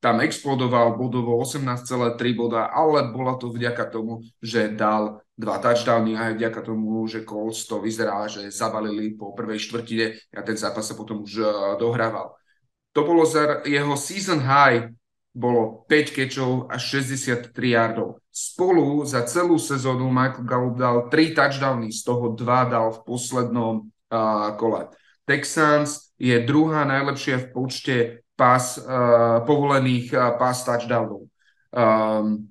tam 0.00 0.20
explodoval 0.24 0.96
bodovo 0.96 1.36
18,3 1.40 2.16
boda, 2.32 2.72
ale 2.72 3.08
bola 3.12 3.36
to 3.36 3.52
vďaka 3.52 3.88
tomu, 3.88 4.24
že 4.40 4.72
dal 4.72 5.24
dva 5.34 5.58
touchdowny 5.58 6.14
aj 6.14 6.38
vďaka 6.38 6.60
tomu, 6.62 7.04
že 7.10 7.26
Colts 7.26 7.66
to 7.66 7.82
vyzerá, 7.82 8.28
že 8.30 8.48
zabalili 8.54 9.18
po 9.18 9.34
prvej 9.34 9.58
štvrtine 9.58 10.06
a 10.36 10.40
ten 10.46 10.54
zápas 10.54 10.86
sa 10.86 10.94
potom 10.94 11.26
už 11.26 11.42
dohrával. 11.82 12.38
To 12.94 13.02
bolo 13.02 13.26
za 13.26 13.66
jeho 13.66 13.98
season 13.98 14.38
high 14.38 14.94
bolo 15.34 15.82
5 15.90 16.14
kečov 16.14 16.70
a 16.70 16.78
63 16.78 17.50
yardov. 17.50 18.22
Spolu 18.34 19.06
za 19.06 19.22
celú 19.22 19.62
sezónu 19.62 20.10
Michael 20.10 20.42
Gallup 20.42 20.74
dal 20.74 20.96
3 21.06 21.38
touchdowny, 21.38 21.94
z 21.94 22.02
toho 22.02 22.34
2 22.34 22.42
dal 22.66 22.90
v 22.90 23.00
poslednom 23.06 23.86
uh, 23.86 24.58
kole. 24.58 24.90
Texans 25.22 26.10
je 26.18 26.34
druhá 26.42 26.82
najlepšia 26.82 27.38
v 27.38 27.46
počte 27.54 27.96
pas, 28.34 28.74
uh, 28.82 29.38
povolených 29.46 30.10
uh, 30.10 30.34
pas 30.34 30.58
touchdownov. 30.66 31.30
Um, 31.70 32.50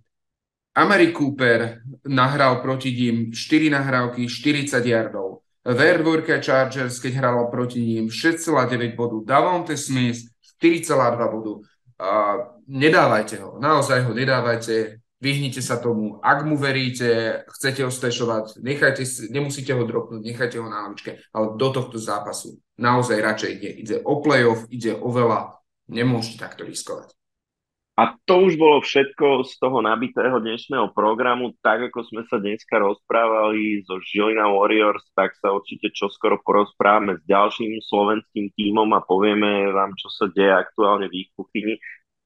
Amari 0.71 1.11
Cooper 1.11 1.83
nahral 2.07 2.63
proti 2.63 2.95
ním 2.95 3.35
4 3.35 3.69
nahrávky, 3.69 4.23
40 4.23 4.79
yardov. 4.87 5.43
VR 5.67 5.99
Chargers, 6.39 6.99
keď 6.99 7.13
hral 7.19 7.51
proti 7.51 7.83
ním 7.83 8.07
6,9 8.07 8.95
bodu. 8.95 9.19
Davonte 9.27 9.75
Smith 9.75 10.31
4,2 10.63 11.27
bodu. 11.27 11.53
Uh, 11.99 12.55
nedávajte 12.67 13.37
ho, 13.43 13.59
naozaj 13.59 14.07
ho 14.07 14.11
nedávajte, 14.11 15.02
vyhnite 15.23 15.63
sa 15.63 15.79
tomu. 15.79 16.19
Ak 16.19 16.43
mu 16.43 16.59
veríte, 16.59 17.41
chcete 17.47 17.87
ho 17.87 17.91
stešovať, 17.91 18.59
nechajte, 18.59 19.07
nemusíte 19.31 19.71
ho 19.71 19.87
dropnúť, 19.87 20.19
nechajte 20.19 20.59
ho 20.59 20.67
na 20.67 20.83
lavičke, 20.83 21.23
ale 21.31 21.55
do 21.55 21.67
tohto 21.71 21.95
zápasu 21.95 22.59
naozaj 22.75 23.23
radšej 23.23 23.51
ide. 23.55 23.71
Ide 23.79 23.95
o 24.03 24.19
playoff, 24.19 24.67
ide 24.67 24.91
o 24.91 25.07
veľa, 25.07 25.55
nemôžete 25.87 26.43
takto 26.43 26.67
riskovať. 26.67 27.15
A 27.93 28.17
to 28.25 28.49
už 28.49 28.57
bolo 28.57 28.81
všetko 28.81 29.45
z 29.45 29.53
toho 29.61 29.77
nabitého 29.85 30.41
dnešného 30.41 30.97
programu. 30.97 31.53
Tak 31.61 31.93
ako 31.93 32.01
sme 32.09 32.25
sa 32.25 32.41
dneska 32.41 32.81
rozprávali 32.81 33.85
so 33.85 34.01
Žilina 34.01 34.49
Warriors, 34.49 35.05
tak 35.13 35.37
sa 35.37 35.53
určite 35.53 35.93
čoskoro 35.93 36.41
porozprávame 36.41 37.21
s 37.21 37.23
ďalším 37.29 37.77
slovenským 37.85 38.49
tímom 38.57 38.89
a 38.97 39.05
povieme 39.05 39.69
vám, 39.69 39.93
čo 39.93 40.09
sa 40.09 40.25
deje 40.25 40.57
aktuálne 40.57 41.05
v 41.05 41.21
ich 41.21 41.29
kuchyni. 41.37 41.77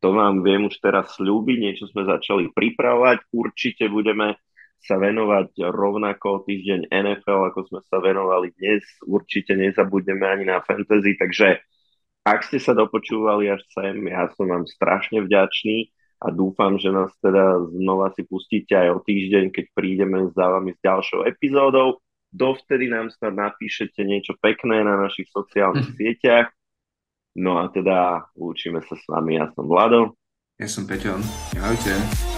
To 0.05 0.13
vám 0.13 0.45
viem 0.45 0.69
už 0.69 0.77
teraz 0.77 1.17
slúbiť, 1.17 1.57
niečo 1.57 1.85
sme 1.89 2.05
začali 2.05 2.53
pripravovať. 2.53 3.33
Určite 3.33 3.89
budeme 3.89 4.37
sa 4.77 5.01
venovať 5.01 5.57
rovnako 5.73 6.45
týždeň 6.45 6.93
NFL, 6.93 7.49
ako 7.49 7.59
sme 7.65 7.79
sa 7.89 7.97
venovali 7.97 8.53
dnes. 8.53 8.85
Určite 9.03 9.57
nezabudneme 9.57 10.21
ani 10.21 10.45
na 10.45 10.61
fantasy, 10.61 11.17
takže 11.17 11.57
ak 12.27 12.43
ste 12.45 12.61
sa 12.61 12.77
dopočúvali 12.77 13.49
až 13.49 13.63
sem, 13.73 14.03
ja 14.05 14.29
som 14.35 14.51
vám 14.51 14.67
strašne 14.67 15.23
vďačný 15.23 15.89
a 16.21 16.33
dúfam, 16.33 16.75
že 16.75 16.91
nás 16.91 17.13
teda 17.23 17.61
znova 17.71 18.11
si 18.13 18.25
pustíte 18.25 18.73
aj 18.73 18.89
o 18.89 18.99
týždeň, 18.99 19.53
keď 19.53 19.65
prídeme 19.71 20.27
za 20.33 20.45
vami 20.49 20.73
s 20.75 20.79
ďalšou 20.81 21.23
epizódou. 21.23 22.03
Dovtedy 22.33 22.91
nám 22.91 23.13
snad 23.15 23.37
napíšete 23.37 24.03
niečo 24.03 24.35
pekné 24.43 24.83
na 24.83 24.97
našich 24.97 25.29
sociálnych 25.31 25.93
sieťach. 25.97 26.51
No 27.37 27.61
a 27.61 27.69
teda 27.69 28.25
učíme 28.33 28.81
sa 28.81 28.97
s 28.97 29.05
vami, 29.05 29.37
ja 29.37 29.45
som 29.53 29.69
Vlado. 29.69 30.17
Ja 30.57 30.65
som 30.65 30.89
Peťo. 30.89 31.21
Ahojte. 31.53 32.36